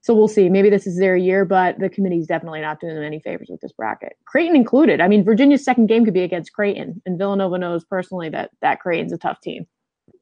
so 0.00 0.14
we'll 0.14 0.28
see. 0.28 0.48
Maybe 0.48 0.70
this 0.70 0.86
is 0.86 0.98
their 0.98 1.16
year, 1.16 1.44
but 1.44 1.78
the 1.78 1.88
committee's 1.88 2.26
definitely 2.26 2.60
not 2.60 2.80
doing 2.80 2.94
them 2.94 3.04
any 3.04 3.20
favors 3.20 3.48
with 3.50 3.60
this 3.60 3.72
bracket. 3.72 4.16
Creighton 4.26 4.56
included. 4.56 5.00
I 5.00 5.08
mean, 5.08 5.24
Virginia's 5.24 5.64
second 5.64 5.86
game 5.86 6.04
could 6.04 6.14
be 6.14 6.22
against 6.22 6.52
Creighton, 6.52 7.02
and 7.04 7.18
Villanova 7.18 7.58
knows 7.58 7.84
personally 7.84 8.28
that 8.30 8.50
that 8.60 8.80
Creighton's 8.80 9.12
a 9.12 9.18
tough 9.18 9.40
team. 9.40 9.66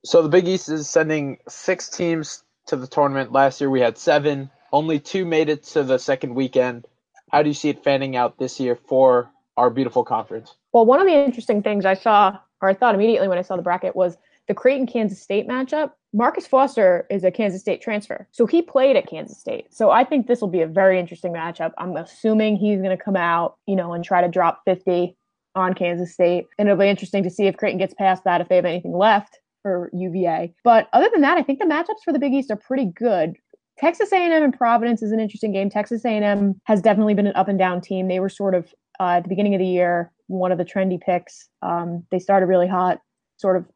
So 0.05 0.23
the 0.23 0.29
Big 0.29 0.49
East 0.49 0.69
is 0.69 0.89
sending 0.89 1.39
six 1.49 1.89
teams 1.89 2.43
to 2.67 2.77
the 2.77 2.87
tournament. 2.87 3.33
Last 3.33 3.61
year 3.61 3.71
we 3.71 3.81
had 3.81 3.99
seven. 3.99 4.51
Only 4.73 4.99
two 4.99 5.25
made 5.25 5.49
it 5.49 5.63
to 5.65 5.83
the 5.85 5.99
second 5.99 6.35
weekend. 6.35 6.87
How 7.31 7.43
do 7.43 7.49
you 7.49 7.55
see 7.55 7.69
it 7.69 7.85
fanning 7.85 8.17
out 8.17 8.39
this 8.39 8.61
year 8.61 8.77
for 8.77 9.31
our 9.57 9.71
beautiful 9.71 10.05
conference. 10.05 10.55
Well, 10.73 10.87
one 10.87 11.01
of 11.01 11.07
the 11.07 11.15
interesting 11.15 11.63
things 11.63 11.85
I 11.85 11.95
saw, 11.95 12.39
or 12.61 12.69
I 12.69 12.75
thought 12.75 12.95
immediately 12.95 13.29
when 13.29 13.39
I 13.39 13.43
saw 13.43 13.57
the 13.57 13.63
bracket, 13.63 13.97
was 13.97 14.17
the 14.49 14.55
Creighton 14.55 14.87
Kansas 14.87 15.21
State 15.21 15.49
matchup. 15.49 15.93
Marcus 16.17 16.47
Foster 16.47 17.07
is 17.11 17.25
a 17.25 17.31
Kansas 17.31 17.61
State 17.61 17.83
transfer. 17.83 18.27
So 18.33 18.47
he 18.47 18.63
played 18.63 18.97
at 18.97 19.07
Kansas 19.07 19.39
State. 19.39 19.67
So 19.71 19.91
I 19.91 20.03
think 20.03 20.27
this 20.27 20.41
will 20.41 20.49
be 20.49 20.63
a 20.63 20.67
very 20.67 20.99
interesting 20.99 21.31
matchup. 21.31 21.73
I'm 21.77 21.95
assuming 21.95 22.57
he's 22.57 22.81
going 22.81 22.97
to 22.97 23.03
come 23.03 23.17
out, 23.17 23.57
you 23.67 23.77
know, 23.77 23.93
and 23.93 24.03
try 24.03 24.23
to 24.23 24.29
drop 24.29 24.63
50 24.65 25.15
on 25.55 25.75
Kansas 25.75 26.15
State. 26.15 26.47
And 26.59 26.69
it'll 26.69 26.81
be 26.81 26.89
interesting 26.89 27.23
to 27.23 27.29
see 27.29 27.49
if 27.49 27.59
Creighton 27.59 27.79
gets 27.79 27.93
past 27.93 28.25
that, 28.25 28.41
if 28.41 28.49
they 28.49 28.57
have 28.57 28.65
anything 28.65 28.97
left 28.97 29.41
for 29.61 29.91
UVA. 29.93 30.55
But 30.65 30.89
other 30.95 31.11
than 31.13 31.21
that, 31.21 31.37
I 31.37 31.43
think 31.43 31.59
the 31.59 31.67
matchups 31.67 32.03
for 32.03 32.15
the 32.15 32.19
Big 32.19 32.33
East 32.33 32.51
are 32.51 32.57
pretty 32.57 32.87
good. 32.87 33.35
Texas 33.79 34.11
A&M 34.11 34.43
and 34.43 34.57
Providence 34.57 35.03
is 35.03 35.13
an 35.13 35.21
interesting 35.21 35.53
game. 35.53 35.69
Texas 35.69 36.03
A&M 36.03 36.59
has 36.65 36.81
definitely 36.81 37.13
been 37.13 37.27
an 37.27 37.37
up 37.37 37.49
and 37.49 37.59
down 37.59 37.83
team. 37.83 38.09
They 38.09 38.21
were 38.21 38.31
sort 38.31 38.55
of 38.55 38.73
uh, 38.99 39.17
at 39.17 39.25
the 39.25 39.29
beginning 39.29 39.55
of 39.55 39.59
the 39.59 39.67
year 39.67 40.11
one 40.29 40.51
of 40.51 40.57
the 40.57 40.65
trendy 40.65 40.99
picks. 40.99 41.51
Um, 41.61 42.05
they 42.11 42.19
started 42.19 42.47
really 42.47 42.67
hot, 42.67 43.01
sort 43.37 43.59
of 43.59 43.67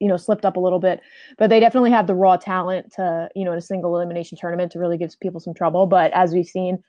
you 0.00 0.08
know 0.08 0.16
slipped 0.16 0.44
up 0.44 0.56
a 0.56 0.60
little 0.60 0.78
bit 0.78 1.00
but 1.36 1.50
they 1.50 1.60
definitely 1.60 1.90
have 1.90 2.06
the 2.06 2.14
raw 2.14 2.36
talent 2.36 2.92
to 2.92 3.28
you 3.34 3.44
know 3.44 3.52
in 3.52 3.58
a 3.58 3.62
single 3.62 3.94
elimination 3.96 4.38
tournament 4.38 4.72
to 4.72 4.78
really 4.78 4.96
give 4.98 5.18
people 5.20 5.40
some 5.40 5.54
trouble. 5.54 5.86
But 5.86 6.12
as 6.12 6.32
we've 6.32 6.46
seen 6.46 6.82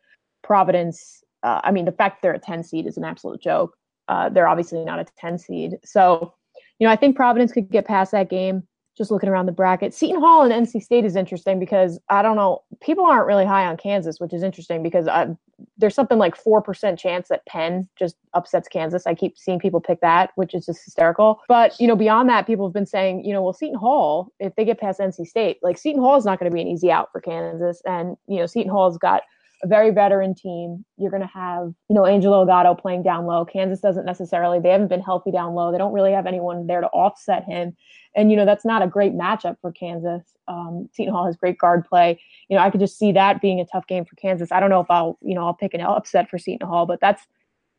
providence 0.43 1.23
uh, 1.43 1.61
i 1.63 1.71
mean 1.71 1.85
the 1.85 1.91
fact 1.91 2.21
they're 2.21 2.33
a 2.33 2.39
10 2.39 2.63
seed 2.63 2.87
is 2.87 2.97
an 2.97 3.03
absolute 3.03 3.41
joke. 3.41 3.75
Uh, 4.07 4.27
they're 4.29 4.47
obviously 4.47 4.83
not 4.83 4.99
a 4.99 5.05
10 5.17 5.37
seed. 5.37 5.77
So 5.83 6.33
you 6.79 6.87
know 6.87 6.91
i 6.91 6.95
think 6.95 7.15
providence 7.15 7.51
could 7.51 7.69
get 7.69 7.85
past 7.85 8.11
that 8.11 8.29
game 8.29 8.63
just 8.99 9.11
looking 9.11 9.29
around 9.29 9.45
the 9.45 9.53
bracket. 9.53 9.93
Seton 9.93 10.19
Hall 10.19 10.43
and 10.43 10.67
NC 10.67 10.83
State 10.83 11.05
is 11.05 11.15
interesting 11.15 11.57
because 11.57 11.99
I 12.09 12.21
don't 12.21 12.35
know, 12.35 12.63
people 12.81 13.05
aren't 13.05 13.27
really 13.27 13.45
high 13.45 13.65
on 13.65 13.77
Kansas, 13.77 14.19
which 14.19 14.33
is 14.33 14.43
interesting 14.43 14.83
because 14.83 15.07
I, 15.07 15.23
uh, 15.23 15.33
there's 15.77 15.95
something 15.95 16.17
like 16.17 16.35
4% 16.35 16.97
chance 16.97 17.29
that 17.29 17.45
Penn 17.45 17.87
just 17.97 18.17
upsets 18.33 18.67
Kansas. 18.67 19.07
I 19.07 19.15
keep 19.15 19.37
seeing 19.37 19.57
people 19.57 19.79
pick 19.79 20.01
that, 20.01 20.31
which 20.35 20.53
is 20.53 20.65
just 20.65 20.83
hysterical. 20.83 21.39
But, 21.47 21.79
you 21.79 21.87
know, 21.87 21.95
beyond 21.95 22.27
that, 22.29 22.45
people 22.45 22.67
have 22.67 22.73
been 22.73 22.85
saying, 22.85 23.23
you 23.23 23.33
know, 23.33 23.41
well, 23.41 23.53
Seton 23.53 23.77
Hall, 23.77 24.33
if 24.39 24.53
they 24.55 24.65
get 24.65 24.79
past 24.79 24.99
NC 24.99 25.25
State, 25.27 25.59
like 25.63 25.77
Seton 25.77 26.01
Hall 26.01 26.17
is 26.17 26.25
not 26.25 26.39
going 26.39 26.51
to 26.51 26.53
be 26.53 26.61
an 26.61 26.67
easy 26.67 26.91
out 26.91 27.09
for 27.11 27.21
Kansas. 27.21 27.81
And, 27.85 28.17
you 28.27 28.37
know, 28.37 28.45
Seton 28.45 28.71
Hall's 28.71 28.97
got 28.97 29.23
a 29.63 29.67
very 29.67 29.91
veteran 29.91 30.33
team. 30.33 30.85
You're 30.97 31.11
going 31.11 31.21
to 31.21 31.27
have, 31.27 31.73
you 31.89 31.95
know, 31.95 32.07
Angel 32.07 32.31
Delgado 32.31 32.75
playing 32.75 33.03
down 33.03 33.25
low. 33.25 33.45
Kansas 33.45 33.79
doesn't 33.79 34.05
necessarily, 34.05 34.59
they 34.59 34.69
haven't 34.69 34.87
been 34.87 35.01
healthy 35.01 35.31
down 35.31 35.53
low. 35.53 35.71
They 35.71 35.77
don't 35.77 35.93
really 35.93 36.13
have 36.13 36.25
anyone 36.25 36.67
there 36.67 36.81
to 36.81 36.87
offset 36.87 37.43
him. 37.43 37.75
And, 38.15 38.31
you 38.31 38.37
know, 38.37 38.45
that's 38.45 38.65
not 38.65 38.81
a 38.81 38.87
great 38.87 39.13
matchup 39.13 39.57
for 39.61 39.71
Kansas. 39.71 40.23
Um, 40.47 40.89
Seton 40.93 41.13
Hall 41.13 41.25
has 41.25 41.35
great 41.35 41.57
guard 41.57 41.85
play. 41.85 42.19
You 42.47 42.57
know, 42.57 42.63
I 42.63 42.69
could 42.69 42.79
just 42.79 42.97
see 42.97 43.11
that 43.11 43.41
being 43.41 43.59
a 43.59 43.65
tough 43.65 43.85
game 43.87 44.05
for 44.05 44.15
Kansas. 44.15 44.51
I 44.51 44.59
don't 44.59 44.69
know 44.69 44.79
if 44.79 44.89
I'll, 44.89 45.17
you 45.21 45.35
know, 45.35 45.45
I'll 45.45 45.53
pick 45.53 45.73
an 45.73 45.81
upset 45.81 46.29
for 46.29 46.37
Seton 46.37 46.67
Hall, 46.67 46.85
but 46.85 46.99
that's, 47.01 47.23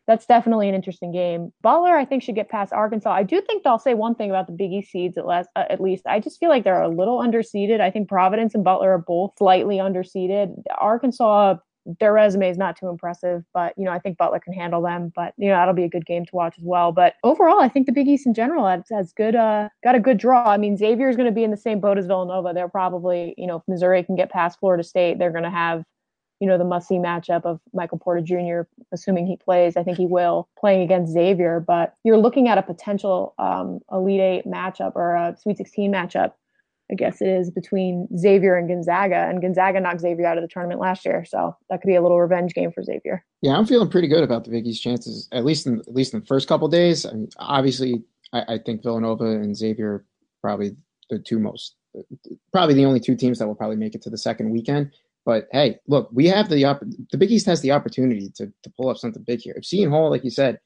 that's 0.07 0.27
definitely 0.27 0.69
an 0.69 0.75
interesting 0.75 1.13
game. 1.13 1.53
Butler, 1.63 1.97
I 1.97 2.05
think, 2.05 2.23
should 2.23 2.35
get 2.35 2.49
past 2.49 2.73
Arkansas. 2.73 3.13
I 3.13 3.23
do 3.23 3.41
think 3.41 3.65
I'll 3.65 3.79
say 3.79 3.95
one 3.95 4.17
thing 4.17 4.31
about 4.31 4.47
the 4.47 4.53
Big 4.53 4.73
East 4.73 4.91
seeds 4.91 5.17
at, 5.17 5.27
last, 5.27 5.49
uh, 5.55 5.65
at 5.71 5.81
least. 5.81 6.05
I 6.07 6.19
just 6.19 6.41
feel 6.41 6.49
like 6.49 6.65
they're 6.65 6.83
a 6.83 6.89
little 6.89 7.19
underseeded. 7.21 7.81
I 7.81 7.91
think 7.91 8.09
Providence 8.09 8.55
and 8.55 8.65
Butler 8.65 8.93
are 8.93 8.99
both 8.99 9.35
slightly 9.39 9.77
underseeded. 9.77 10.63
Arkansas 10.77 11.57
their 11.99 12.13
resume 12.13 12.49
is 12.49 12.59
not 12.59 12.77
too 12.77 12.89
impressive, 12.89 13.45
but 13.53 13.75
you 13.77 13.85
know 13.85 13.91
I 13.91 13.99
think 13.99 14.19
Butler 14.19 14.41
can 14.41 14.53
handle 14.53 14.83
them. 14.83 15.13
But 15.15 15.35
you 15.37 15.49
know 15.49 15.55
that'll 15.55 15.75
be 15.75 15.85
a 15.85 15.89
good 15.89 16.07
game 16.07 16.25
to 16.27 16.35
watch 16.35 16.57
as 16.59 16.65
well. 16.65 16.93
But 16.93 17.15
overall, 17.25 17.61
I 17.61 17.69
think 17.69 17.87
the 17.87 17.93
Big 17.93 18.09
East 18.09 18.27
in 18.27 18.35
general 18.35 18.67
has, 18.67 18.85
has 18.91 19.13
good, 19.13 19.35
uh, 19.35 19.69
got 19.83 19.95
a 19.95 20.01
good 20.01 20.19
draw. 20.19 20.45
I 20.51 20.57
mean 20.57 20.77
Xavier 20.77 21.09
is 21.09 21.17
going 21.17 21.29
to 21.29 21.35
be 21.35 21.45
in 21.45 21.51
the 21.51 21.57
same 21.57 21.81
boat 21.81 21.99
as 21.99 22.07
Villanova. 22.07 22.53
They're 22.55 22.69
probably 22.69 23.35
you 23.37 23.47
know 23.47 23.57
if 23.57 23.63
Missouri 23.69 24.03
can 24.03 24.17
get 24.17 24.31
past 24.31 24.59
Florida 24.61 24.85
State, 24.85 25.19
they're 25.19 25.33
going 25.33 25.45
to 25.45 25.51
have 25.51 25.85
you 26.41 26.49
know 26.49 26.59
the 26.59 26.65
must 26.65 26.89
see 26.89 26.97
matchup 26.97 27.45
of 27.45 27.61
Michael 27.73 27.99
Porter 27.99 28.23
Jr. 28.23 28.69
Assuming 28.93 29.27
he 29.27 29.37
plays, 29.37 29.77
I 29.77 29.83
think 29.83 29.97
he 29.97 30.07
will 30.07 30.49
playing 30.59 30.83
against 30.83 31.13
Xavier. 31.13 31.61
But 31.61 31.95
you're 32.05 32.19
looking 32.19 32.49
at 32.49 32.59
a 32.59 32.63
potential 32.63 33.35
um, 33.39 33.81
Elite 33.93 34.21
Eight 34.21 34.47
matchup 34.47 34.93
or 34.97 35.15
a 35.15 35.37
Sweet 35.39 35.59
16 35.59 35.93
matchup 35.93 36.33
I 36.91 36.95
guess 36.95 37.21
it 37.21 37.29
is 37.29 37.51
between 37.51 38.09
Xavier 38.17 38.57
and 38.57 38.69
Gonzaga, 38.69 39.29
and 39.29 39.41
Gonzaga 39.41 39.81
knocked 39.81 40.01
Xavier 40.01 40.27
out 40.27 40.39
of 40.39 40.43
the 40.43 40.49
tournament 40.49 40.81
last 40.81 41.05
year, 41.05 41.25
so 41.25 41.57
that 41.69 41.81
could 41.81 41.87
be 41.87 41.95
a 41.95 42.03
little 42.03 42.21
revenge 42.21 42.53
game 42.53 42.73
for 42.73 42.83
Xavier. 42.83 43.25
Yeah, 43.43 43.57
I'm 43.57 43.67
feeling 43.67 43.89
pretty 43.89 44.09
good 44.09 44.25
about 44.25 44.45
the 44.45 44.51
Big 44.51 44.67
East 44.67 44.83
chances, 44.83 45.29
at 45.33 45.45
least 45.45 45.67
in 45.67 45.79
at 45.81 45.95
least 45.95 46.15
in 46.15 46.21
the 46.21 46.27
first 46.27 46.49
couple 46.49 46.67
days. 46.69 47.07
I 47.07 47.13
mean, 47.13 47.29
obviously, 47.39 48.03
I, 48.33 48.55
I, 48.55 48.59
think 48.59 48.83
Villanova 48.83 49.25
and 49.25 49.57
Xavier 49.57 49.93
are 49.93 50.05
probably 50.43 50.77
the 51.11 51.19
two 51.19 51.39
most, 51.39 51.77
probably 52.53 52.75
the 52.75 52.85
only 52.85 53.01
two 53.01 53.15
teams 53.15 53.39
that 53.39 53.47
will 53.47 53.55
probably 53.55 53.77
make 53.77 53.95
it 53.95 54.03
to 54.03 54.11
the 54.11 54.19
second 54.19 54.51
weekend. 54.51 54.91
But 55.25 55.49
hey, 55.53 55.79
look, 55.87 56.09
we 56.13 56.27
have 56.27 56.49
the 56.49 56.63
the 57.13 57.19
Big 57.19 57.31
East 57.31 57.47
has 57.47 57.61
the 57.61 57.71
opportunity 57.71 58.31
to 58.37 58.47
to 58.47 58.71
pull 58.77 58.89
up 58.89 58.97
something 58.97 59.23
big 59.23 59.41
here. 59.41 59.55
If 59.57 59.65
Seton 59.65 59.91
Hall, 59.91 60.11
like 60.11 60.25
you 60.25 60.31
said, 60.31 60.59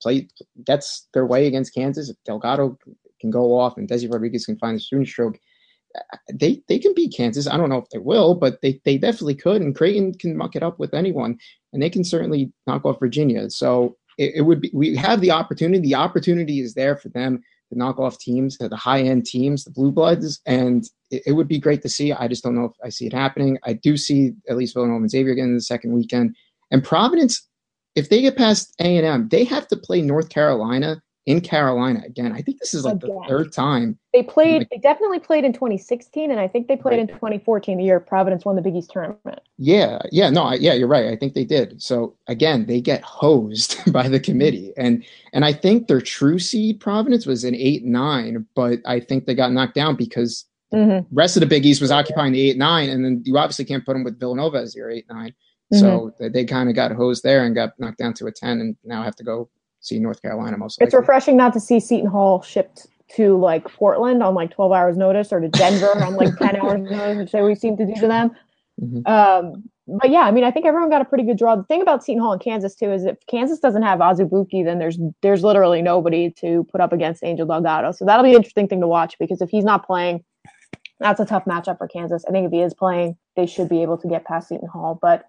play 0.00 0.28
gets 0.64 1.08
their 1.12 1.26
way 1.26 1.48
against 1.48 1.74
Kansas, 1.74 2.08
if 2.08 2.16
Delgado 2.24 2.78
can 3.20 3.30
go 3.30 3.58
off 3.58 3.76
and 3.76 3.88
Desi 3.88 4.12
Rodriguez 4.12 4.46
can 4.46 4.58
find 4.58 4.76
the 4.76 4.80
shooting 4.80 5.06
stroke 5.06 5.40
they 6.32 6.62
they 6.68 6.78
can 6.78 6.94
beat 6.94 7.14
Kansas. 7.16 7.46
I 7.46 7.56
don't 7.56 7.68
know 7.68 7.78
if 7.78 7.88
they 7.90 7.98
will, 7.98 8.34
but 8.34 8.60
they 8.60 8.80
they 8.84 8.98
definitely 8.98 9.34
could. 9.34 9.62
And 9.62 9.74
Creighton 9.74 10.14
can 10.14 10.36
muck 10.36 10.56
it 10.56 10.62
up 10.62 10.78
with 10.78 10.94
anyone, 10.94 11.38
and 11.72 11.82
they 11.82 11.90
can 11.90 12.04
certainly 12.04 12.52
knock 12.66 12.84
off 12.84 12.98
Virginia. 12.98 13.50
So 13.50 13.96
it, 14.18 14.36
it 14.36 14.42
would 14.42 14.60
be 14.60 14.70
we 14.72 14.96
have 14.96 15.20
the 15.20 15.30
opportunity. 15.30 15.80
The 15.80 15.94
opportunity 15.94 16.60
is 16.60 16.74
there 16.74 16.96
for 16.96 17.08
them 17.10 17.42
to 17.70 17.78
knock 17.78 17.98
off 17.98 18.18
teams, 18.18 18.58
the 18.58 18.74
high 18.76 19.02
end 19.02 19.26
teams, 19.26 19.64
the 19.64 19.70
blue 19.70 19.90
bloods, 19.90 20.40
and 20.46 20.84
it, 21.10 21.22
it, 21.26 21.32
would 21.32 21.48
be 21.48 21.58
great 21.58 21.82
to 21.82 21.88
see. 21.88 22.12
I 22.12 22.28
just 22.28 22.44
don't 22.44 22.54
know 22.54 22.66
if 22.66 22.72
I 22.84 22.88
see 22.88 23.06
it 23.06 23.12
happening. 23.12 23.58
I 23.64 23.72
do 23.72 23.96
see 23.96 24.32
at 24.48 24.56
least 24.56 24.74
Villanova 24.74 25.00
and 25.00 25.10
Xavier 25.10 25.32
again 25.32 25.48
in 25.48 25.54
the 25.54 25.60
second 25.60 25.92
weekend, 25.92 26.36
and 26.70 26.82
Providence. 26.82 27.46
If 27.94 28.10
they 28.10 28.20
get 28.20 28.36
past 28.36 28.74
A 28.78 28.98
and 28.98 29.06
M, 29.06 29.28
they 29.30 29.44
have 29.44 29.66
to 29.68 29.76
play 29.76 30.02
North 30.02 30.28
Carolina 30.28 31.00
in 31.26 31.40
Carolina 31.40 32.02
again. 32.06 32.32
I 32.32 32.40
think 32.40 32.60
this 32.60 32.72
is 32.72 32.84
like 32.84 32.96
again. 32.96 33.10
the 33.10 33.28
third 33.28 33.52
time. 33.52 33.98
They 34.12 34.22
played, 34.22 34.60
like, 34.60 34.70
they 34.70 34.78
definitely 34.78 35.18
played 35.18 35.44
in 35.44 35.52
2016, 35.52 36.30
and 36.30 36.38
I 36.38 36.46
think 36.46 36.68
they 36.68 36.76
played 36.76 36.98
right. 36.98 37.00
in 37.00 37.08
2014, 37.08 37.76
the 37.76 37.84
year 37.84 37.98
Providence 37.98 38.44
won 38.44 38.54
the 38.54 38.62
Big 38.62 38.76
East 38.76 38.90
tournament. 38.92 39.40
Yeah, 39.58 39.98
yeah, 40.12 40.30
no, 40.30 40.44
I, 40.44 40.54
yeah, 40.54 40.72
you're 40.72 40.86
right. 40.86 41.06
I 41.06 41.16
think 41.16 41.34
they 41.34 41.44
did. 41.44 41.82
So 41.82 42.16
again, 42.28 42.66
they 42.66 42.80
get 42.80 43.02
hosed 43.02 43.76
by 43.92 44.08
the 44.08 44.20
committee, 44.20 44.72
and 44.76 45.04
and 45.32 45.44
I 45.44 45.52
think 45.52 45.88
their 45.88 46.00
true 46.00 46.38
seed 46.38 46.80
Providence 46.80 47.26
was 47.26 47.42
an 47.42 47.56
eight 47.56 47.84
nine, 47.84 48.46
but 48.54 48.78
I 48.86 49.00
think 49.00 49.26
they 49.26 49.34
got 49.34 49.52
knocked 49.52 49.74
down 49.74 49.96
because 49.96 50.44
mm-hmm. 50.72 50.90
the 50.90 51.06
rest 51.10 51.36
of 51.36 51.40
the 51.40 51.46
Big 51.46 51.66
East 51.66 51.80
was 51.80 51.90
occupying 51.90 52.32
the 52.32 52.50
eight 52.50 52.56
nine, 52.56 52.88
and 52.88 53.04
then 53.04 53.22
you 53.26 53.36
obviously 53.36 53.64
can't 53.64 53.84
put 53.84 53.94
them 53.94 54.04
with 54.04 54.20
Villanova 54.20 54.58
as 54.58 54.76
your 54.76 54.90
eight 54.90 55.06
9 55.10 55.28
mm-hmm. 55.28 55.80
So 55.80 56.14
they, 56.20 56.28
they 56.28 56.44
kind 56.44 56.68
of 56.68 56.76
got 56.76 56.92
hosed 56.92 57.24
there 57.24 57.44
and 57.44 57.52
got 57.52 57.72
knocked 57.80 57.98
down 57.98 58.14
to 58.14 58.26
a 58.26 58.32
ten, 58.32 58.60
and 58.60 58.76
now 58.84 59.02
have 59.02 59.16
to 59.16 59.24
go 59.24 59.50
see 59.86 59.98
North 59.98 60.22
Carolina 60.22 60.56
most. 60.56 60.80
Likely. 60.80 60.86
It's 60.86 60.94
refreshing 60.94 61.36
not 61.36 61.52
to 61.54 61.60
see 61.60 61.80
Seton 61.80 62.10
Hall 62.10 62.42
shipped 62.42 62.86
to 63.14 63.36
like 63.36 63.64
Portland 63.64 64.22
on 64.22 64.34
like 64.34 64.50
12 64.50 64.72
hours 64.72 64.96
notice 64.96 65.32
or 65.32 65.40
to 65.40 65.48
Denver 65.48 66.02
on 66.02 66.16
like 66.16 66.36
10 66.36 66.56
hours 66.62 66.90
notice, 66.90 67.18
which 67.18 67.32
they 67.32 67.42
we 67.42 67.54
seem 67.54 67.76
to 67.76 67.86
do 67.86 67.94
to 67.94 68.08
them. 68.08 68.30
Mm-hmm. 68.80 69.06
Um, 69.10 69.64
but 69.88 70.10
yeah, 70.10 70.22
I 70.22 70.32
mean, 70.32 70.42
I 70.42 70.50
think 70.50 70.66
everyone 70.66 70.90
got 70.90 71.00
a 71.00 71.04
pretty 71.04 71.22
good 71.24 71.38
draw. 71.38 71.54
The 71.54 71.62
thing 71.62 71.80
about 71.80 72.04
Seton 72.04 72.20
Hall 72.20 72.32
and 72.32 72.42
Kansas 72.42 72.74
too 72.74 72.92
is 72.92 73.04
if 73.04 73.16
Kansas 73.28 73.60
doesn't 73.60 73.82
have 73.82 74.00
Azubuike, 74.00 74.64
then 74.64 74.78
there's 74.78 74.98
there's 75.22 75.44
literally 75.44 75.80
nobody 75.80 76.30
to 76.32 76.66
put 76.72 76.80
up 76.80 76.92
against 76.92 77.22
Angel 77.22 77.46
Delgado. 77.46 77.92
So 77.92 78.04
that'll 78.04 78.24
be 78.24 78.30
an 78.30 78.36
interesting 78.36 78.66
thing 78.66 78.80
to 78.80 78.88
watch 78.88 79.16
because 79.20 79.40
if 79.40 79.48
he's 79.48 79.64
not 79.64 79.86
playing, 79.86 80.24
that's 80.98 81.20
a 81.20 81.24
tough 81.24 81.44
matchup 81.44 81.78
for 81.78 81.86
Kansas. 81.86 82.24
I 82.28 82.32
think 82.32 82.46
if 82.46 82.52
he 82.52 82.62
is 82.62 82.74
playing, 82.74 83.16
they 83.36 83.46
should 83.46 83.68
be 83.68 83.82
able 83.82 83.96
to 83.98 84.08
get 84.08 84.24
past 84.24 84.48
Seton 84.48 84.68
Hall. 84.68 84.98
But 85.00 85.26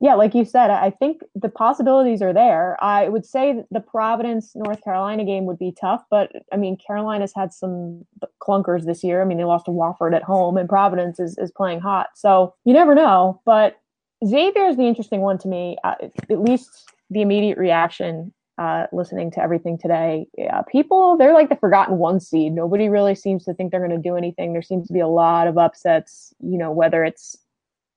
yeah, 0.00 0.14
like 0.14 0.34
you 0.34 0.46
said, 0.46 0.70
I 0.70 0.88
think 0.88 1.20
the 1.34 1.50
possibilities 1.50 2.22
are 2.22 2.32
there. 2.32 2.82
I 2.82 3.08
would 3.10 3.26
say 3.26 3.62
the 3.70 3.80
Providence 3.80 4.52
North 4.54 4.82
Carolina 4.82 5.26
game 5.26 5.44
would 5.44 5.58
be 5.58 5.74
tough, 5.78 6.02
but 6.10 6.32
I 6.52 6.56
mean, 6.56 6.78
Carolina's 6.78 7.34
had 7.36 7.52
some 7.52 8.06
clunkers 8.42 8.86
this 8.86 9.04
year. 9.04 9.20
I 9.20 9.26
mean, 9.26 9.36
they 9.36 9.44
lost 9.44 9.66
to 9.66 9.72
Wofford 9.72 10.16
at 10.16 10.22
home, 10.22 10.56
and 10.56 10.68
Providence 10.68 11.20
is, 11.20 11.36
is 11.36 11.52
playing 11.52 11.80
hot. 11.80 12.08
So 12.14 12.54
you 12.64 12.72
never 12.72 12.94
know. 12.94 13.42
But 13.44 13.78
Xavier 14.26 14.68
is 14.68 14.78
the 14.78 14.86
interesting 14.86 15.20
one 15.20 15.36
to 15.38 15.48
me, 15.48 15.76
uh, 15.84 15.96
at 16.30 16.40
least 16.40 16.90
the 17.10 17.20
immediate 17.20 17.58
reaction 17.58 18.32
uh, 18.56 18.86
listening 18.92 19.30
to 19.32 19.42
everything 19.42 19.76
today. 19.76 20.26
Yeah, 20.36 20.62
people, 20.62 21.18
they're 21.18 21.34
like 21.34 21.50
the 21.50 21.56
forgotten 21.56 21.98
one 21.98 22.20
seed. 22.20 22.52
Nobody 22.52 22.88
really 22.88 23.14
seems 23.14 23.44
to 23.44 23.54
think 23.54 23.70
they're 23.70 23.86
going 23.86 24.02
to 24.02 24.08
do 24.08 24.16
anything. 24.16 24.52
There 24.52 24.62
seems 24.62 24.86
to 24.86 24.94
be 24.94 25.00
a 25.00 25.08
lot 25.08 25.46
of 25.46 25.58
upsets, 25.58 26.34
you 26.40 26.56
know, 26.58 26.70
whether 26.70 27.04
it's 27.04 27.36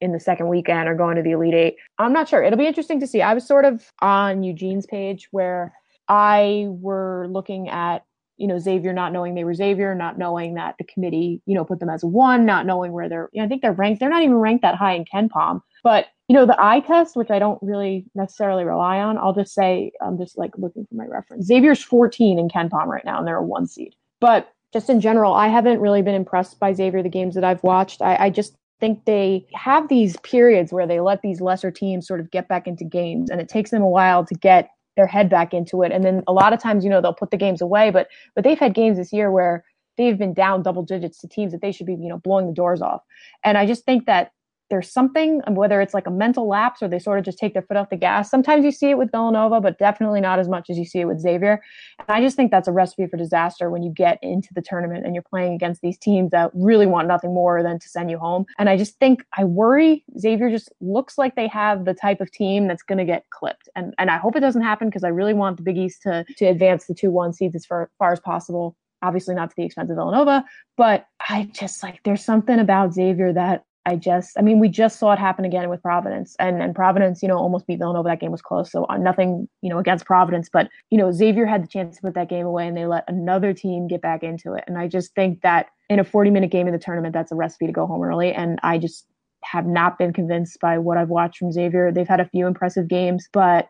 in 0.03 0.11
the 0.11 0.19
second 0.19 0.49
weekend 0.49 0.89
or 0.89 0.95
going 0.95 1.15
to 1.15 1.23
the 1.23 1.31
Elite 1.31 1.53
Eight. 1.53 1.75
I'm 1.97 2.13
not 2.13 2.27
sure. 2.27 2.43
It'll 2.43 2.59
be 2.59 2.67
interesting 2.67 2.99
to 2.99 3.07
see. 3.07 3.21
I 3.21 3.33
was 3.33 3.47
sort 3.47 3.63
of 3.63 3.91
on 4.01 4.43
Eugene's 4.43 4.85
page 4.85 5.29
where 5.31 5.73
I 6.09 6.67
were 6.69 7.27
looking 7.29 7.69
at 7.69 8.03
you 8.37 8.47
know 8.47 8.59
Xavier 8.59 8.91
not 8.93 9.13
knowing 9.13 9.35
they 9.35 9.45
were 9.45 9.53
Xavier, 9.53 9.95
not 9.95 10.17
knowing 10.17 10.55
that 10.55 10.75
the 10.77 10.83
committee 10.83 11.41
you 11.45 11.55
know 11.55 11.63
put 11.63 11.79
them 11.79 11.89
as 11.89 12.03
one, 12.03 12.45
not 12.45 12.65
knowing 12.65 12.91
where 12.91 13.07
they're. 13.07 13.29
You 13.31 13.41
know, 13.41 13.45
I 13.45 13.47
think 13.47 13.61
they're 13.61 13.71
ranked. 13.71 13.99
They're 13.99 14.09
not 14.09 14.23
even 14.23 14.35
ranked 14.35 14.63
that 14.63 14.75
high 14.75 14.93
in 14.93 15.05
KenPom. 15.05 15.61
But 15.83 16.07
you 16.27 16.35
know 16.35 16.45
the 16.45 16.61
eye 16.61 16.81
test, 16.81 17.15
which 17.15 17.31
I 17.31 17.39
don't 17.39 17.61
really 17.61 18.05
necessarily 18.13 18.65
rely 18.65 18.99
on. 18.99 19.17
I'll 19.17 19.33
just 19.33 19.53
say 19.53 19.91
I'm 20.01 20.17
just 20.17 20.37
like 20.37 20.57
looking 20.57 20.85
for 20.85 20.95
my 20.95 21.05
reference. 21.05 21.45
Xavier's 21.45 21.83
14 21.83 22.37
in 22.39 22.49
KenPom 22.49 22.87
right 22.87 23.05
now, 23.05 23.19
and 23.19 23.27
they're 23.27 23.37
a 23.37 23.43
one 23.43 23.67
seed. 23.67 23.95
But 24.19 24.51
just 24.73 24.89
in 24.89 24.99
general, 24.99 25.33
I 25.33 25.47
haven't 25.47 25.79
really 25.79 26.01
been 26.01 26.15
impressed 26.15 26.59
by 26.59 26.73
Xavier 26.73 27.03
the 27.03 27.09
games 27.09 27.35
that 27.35 27.43
I've 27.43 27.63
watched. 27.63 28.01
I, 28.01 28.15
I 28.15 28.29
just 28.31 28.57
think 28.83 29.05
they 29.05 29.47
have 29.53 29.87
these 29.87 30.17
periods 30.17 30.73
where 30.73 30.85
they 30.85 30.99
let 30.99 31.21
these 31.21 31.39
lesser 31.39 31.71
teams 31.71 32.05
sort 32.05 32.19
of 32.19 32.29
get 32.31 32.49
back 32.49 32.67
into 32.67 32.83
games 32.83 33.29
and 33.29 33.39
it 33.39 33.47
takes 33.47 33.71
them 33.71 33.81
a 33.81 33.87
while 33.87 34.25
to 34.25 34.35
get 34.35 34.71
their 34.97 35.07
head 35.07 35.29
back 35.29 35.53
into 35.53 35.83
it. 35.83 35.93
And 35.93 36.03
then 36.03 36.21
a 36.27 36.33
lot 36.33 36.51
of 36.51 36.61
times, 36.61 36.83
you 36.83 36.89
know, 36.89 36.99
they'll 36.99 37.13
put 37.13 37.31
the 37.31 37.37
games 37.37 37.61
away, 37.61 37.91
but 37.91 38.09
but 38.35 38.43
they've 38.43 38.59
had 38.59 38.73
games 38.73 38.97
this 38.97 39.13
year 39.13 39.31
where 39.31 39.63
they've 39.95 40.17
been 40.17 40.33
down 40.33 40.63
double 40.63 40.83
digits 40.83 41.19
to 41.19 41.29
teams 41.29 41.53
that 41.53 41.61
they 41.61 41.71
should 41.71 41.85
be, 41.85 41.93
you 41.93 42.09
know, 42.09 42.17
blowing 42.17 42.47
the 42.47 42.53
doors 42.53 42.81
off. 42.81 43.01
And 43.45 43.57
I 43.57 43.65
just 43.65 43.85
think 43.85 44.05
that 44.05 44.33
there's 44.73 44.91
something, 44.91 45.39
um, 45.45 45.53
whether 45.53 45.81
it's 45.81 45.93
like 45.93 46.07
a 46.07 46.11
mental 46.11 46.47
lapse 46.47 46.81
or 46.81 46.87
they 46.87 46.97
sort 46.97 47.19
of 47.19 47.25
just 47.25 47.37
take 47.37 47.53
their 47.53 47.61
foot 47.61 47.77
off 47.77 47.91
the 47.91 47.95
gas. 47.95 48.31
Sometimes 48.31 48.65
you 48.65 48.71
see 48.71 48.89
it 48.89 48.97
with 48.97 49.11
Villanova, 49.11 49.61
but 49.61 49.77
definitely 49.77 50.19
not 50.19 50.39
as 50.39 50.49
much 50.49 50.67
as 50.67 50.79
you 50.79 50.83
see 50.83 50.99
it 50.99 51.05
with 51.05 51.19
Xavier. 51.19 51.61
And 51.99 52.09
I 52.09 52.21
just 52.21 52.35
think 52.35 52.49
that's 52.49 52.67
a 52.67 52.71
recipe 52.71 53.05
for 53.05 53.15
disaster 53.15 53.69
when 53.69 53.83
you 53.83 53.91
get 53.91 54.17
into 54.23 54.49
the 54.55 54.63
tournament 54.63 55.05
and 55.05 55.13
you're 55.13 55.21
playing 55.29 55.53
against 55.53 55.81
these 55.83 55.95
teams 55.95 56.31
that 56.31 56.49
really 56.55 56.87
want 56.87 57.07
nothing 57.07 57.35
more 57.35 57.61
than 57.61 57.77
to 57.77 57.87
send 57.87 58.09
you 58.09 58.17
home. 58.17 58.47
And 58.57 58.67
I 58.67 58.75
just 58.75 58.97
think 58.97 59.23
I 59.37 59.43
worry 59.43 60.03
Xavier 60.17 60.49
just 60.49 60.73
looks 60.81 61.19
like 61.19 61.35
they 61.35 61.47
have 61.49 61.85
the 61.85 61.93
type 61.93 62.19
of 62.19 62.31
team 62.31 62.67
that's 62.67 62.81
going 62.81 62.97
to 62.97 63.05
get 63.05 63.25
clipped. 63.29 63.69
And 63.75 63.93
and 63.99 64.09
I 64.09 64.17
hope 64.17 64.35
it 64.35 64.39
doesn't 64.39 64.63
happen 64.63 64.89
because 64.89 65.03
I 65.03 65.09
really 65.09 65.35
want 65.35 65.57
the 65.57 65.63
Big 65.63 65.77
East 65.77 66.01
to 66.01 66.25
to 66.37 66.45
advance 66.45 66.87
the 66.87 66.95
two 66.95 67.11
one 67.11 67.31
seeds 67.31 67.53
as 67.53 67.63
far, 67.63 67.91
far 67.99 68.11
as 68.11 68.19
possible 68.19 68.75
obviously 69.03 69.35
not 69.35 69.49
to 69.49 69.55
the 69.55 69.65
expense 69.65 69.91
of 69.91 69.97
Villanova, 69.97 70.45
but 70.77 71.05
I 71.29 71.49
just 71.53 71.83
like 71.83 71.99
there's 72.03 72.23
something 72.23 72.57
about 72.57 72.93
Xavier 72.93 73.33
that 73.33 73.65
I 73.85 73.97
just, 73.97 74.37
I 74.37 74.41
mean, 74.41 74.59
we 74.59 74.69
just 74.69 74.97
saw 74.97 75.11
it 75.11 75.19
happen 75.19 75.43
again 75.43 75.69
with 75.69 75.81
Providence, 75.81 76.35
and 76.39 76.61
and 76.61 76.73
Providence, 76.73 77.21
you 77.21 77.27
know, 77.27 77.37
almost 77.37 77.67
beat 77.67 77.79
Villanova. 77.79 78.09
That 78.09 78.19
game 78.19 78.31
was 78.31 78.41
close, 78.41 78.71
so 78.71 78.85
uh, 78.89 78.97
nothing, 78.97 79.47
you 79.61 79.69
know, 79.69 79.77
against 79.77 80.05
Providence, 80.05 80.49
but 80.51 80.69
you 80.89 80.97
know, 80.97 81.11
Xavier 81.11 81.45
had 81.45 81.63
the 81.63 81.67
chance 81.67 81.97
to 81.97 82.01
put 82.01 82.13
that 82.13 82.29
game 82.29 82.45
away, 82.45 82.67
and 82.67 82.77
they 82.77 82.85
let 82.85 83.03
another 83.07 83.53
team 83.53 83.87
get 83.87 84.01
back 84.01 84.23
into 84.23 84.53
it. 84.53 84.63
And 84.67 84.77
I 84.77 84.87
just 84.87 85.13
think 85.15 85.41
that 85.41 85.67
in 85.89 85.99
a 85.99 86.03
40 86.03 86.29
minute 86.29 86.51
game 86.51 86.67
in 86.67 86.73
the 86.73 86.79
tournament, 86.79 87.13
that's 87.13 87.31
a 87.31 87.35
recipe 87.35 87.67
to 87.67 87.73
go 87.73 87.85
home 87.85 88.01
early. 88.01 88.33
And 88.33 88.59
I 88.63 88.77
just 88.77 89.05
have 89.43 89.65
not 89.65 89.97
been 89.97 90.13
convinced 90.13 90.59
by 90.59 90.77
what 90.77 90.97
I've 90.97 91.09
watched 91.09 91.37
from 91.37 91.51
Xavier. 91.51 91.91
They've 91.91 92.07
had 92.07 92.19
a 92.19 92.29
few 92.29 92.47
impressive 92.47 92.87
games, 92.87 93.27
but 93.31 93.69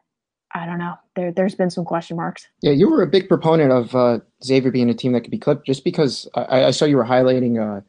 I 0.55 0.66
don't 0.66 0.78
know. 0.78 0.93
There, 1.16 1.32
there's 1.32 1.55
been 1.55 1.72
some 1.72 1.84
question 1.84 2.16
marks. 2.16 2.47
Yeah, 2.61 2.72
you 2.72 2.89
were 2.89 3.01
a 3.01 3.07
big 3.07 3.28
proponent 3.28 3.72
of 3.72 3.95
uh, 3.95 4.20
Xavier 4.43 4.72
being 4.72 4.89
a 4.89 4.93
team 4.93 5.14
that 5.14 5.22
could 5.22 5.32
be 5.32 5.39
clipped, 5.39 5.66
just 5.66 5.84
because 5.84 6.28
I, 6.36 6.66
I 6.66 6.72
saw 6.72 6.86
you 6.86 6.97
were 6.97 7.05
highlighting. 7.05 7.59
Uh, 7.59 7.82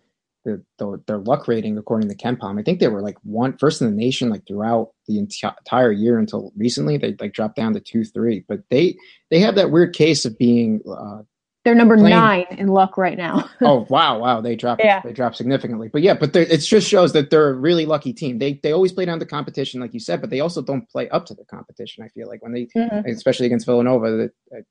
the, 0.45 0.63
the, 0.79 1.03
their 1.07 1.19
luck 1.19 1.49
rating 1.49 1.79
according 1.79 2.09
to 2.09 2.15
KenPom. 2.15 2.59
I 2.59 2.63
think 2.63 2.79
they 2.79 2.89
were 2.89 3.01
like 3.01 3.17
one 3.23 3.57
first 3.57 3.81
in 3.81 3.89
the 3.89 3.97
nation 3.97 4.29
like 4.29 4.47
throughout 4.47 4.91
the 5.07 5.19
entire 5.19 5.91
year 5.91 6.19
until 6.19 6.53
recently. 6.57 6.99
They 6.99 7.17
like 7.19 7.33
dropped 7.33 7.57
down 7.57 7.73
to 7.75 7.81
two 7.81 8.05
three, 8.05 8.45
but 8.49 8.61
they 8.71 8.97
they 9.31 9.41
have 9.41 9.55
that 9.57 9.71
weird 9.71 9.95
case 9.95 10.25
of 10.25 10.39
being. 10.39 10.81
Uh, 10.89 11.23
they're 11.65 11.75
number 11.75 11.97
playing... 11.97 12.11
nine 12.11 12.47
in 12.51 12.69
luck 12.69 12.99
right 12.99 13.17
now. 13.17 13.49
oh 13.63 13.87
wow, 13.89 14.19
wow! 14.19 14.43
They 14.43 14.55
dropped. 14.55 14.83
Yeah. 14.85 15.01
they 15.01 15.15
dropped 15.15 15.37
significantly. 15.37 15.89
But 15.89 16.03
yeah, 16.03 16.15
but 16.15 16.37
it 16.37 16.59
just 16.59 16.89
shows 16.89 17.15
that 17.15 17.31
they're 17.31 17.49
a 17.49 17.55
really 17.55 17.87
lucky 17.87 18.13
team. 18.13 18.39
They 18.39 18.61
they 18.63 18.73
always 18.73 18.93
play 18.93 19.07
down 19.07 19.19
the 19.19 19.27
competition, 19.27 19.81
like 19.81 19.95
you 19.95 20.01
said, 20.01 20.21
but 20.21 20.29
they 20.29 20.41
also 20.41 20.61
don't 20.61 20.89
play 20.91 21.09
up 21.09 21.25
to 21.27 21.35
the 21.35 21.45
competition. 21.47 22.05
I 22.05 22.09
feel 22.09 22.29
like 22.29 22.43
when 22.43 22.53
they, 22.53 22.67
mm-hmm. 22.77 23.09
especially 23.09 23.47
against 23.47 23.65
Villanova, 23.65 24.29
that 24.51 24.65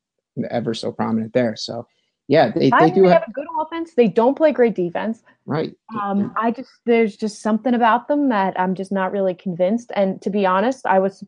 ever 0.49 0.73
so 0.73 0.91
prominent 0.91 1.33
there. 1.33 1.55
So 1.55 1.87
yeah, 2.27 2.51
they, 2.51 2.69
they 2.69 2.89
do 2.89 3.01
they 3.03 3.09
have, 3.09 3.21
have, 3.21 3.29
a 3.29 3.31
good 3.31 3.47
offense. 3.59 3.95
They 3.95 4.07
don't 4.07 4.35
play 4.35 4.51
great 4.51 4.75
defense. 4.75 5.23
Right. 5.45 5.75
Um, 6.01 6.33
I 6.37 6.51
just 6.51 6.71
there's 6.85 7.17
just 7.17 7.41
something 7.41 7.73
about 7.73 8.07
them 8.07 8.29
that 8.29 8.57
I'm 8.59 8.75
just 8.75 8.91
not 8.91 9.11
really 9.11 9.33
convinced. 9.33 9.91
And 9.95 10.21
to 10.21 10.29
be 10.29 10.45
honest, 10.45 10.85
I 10.85 10.99
was 10.99 11.23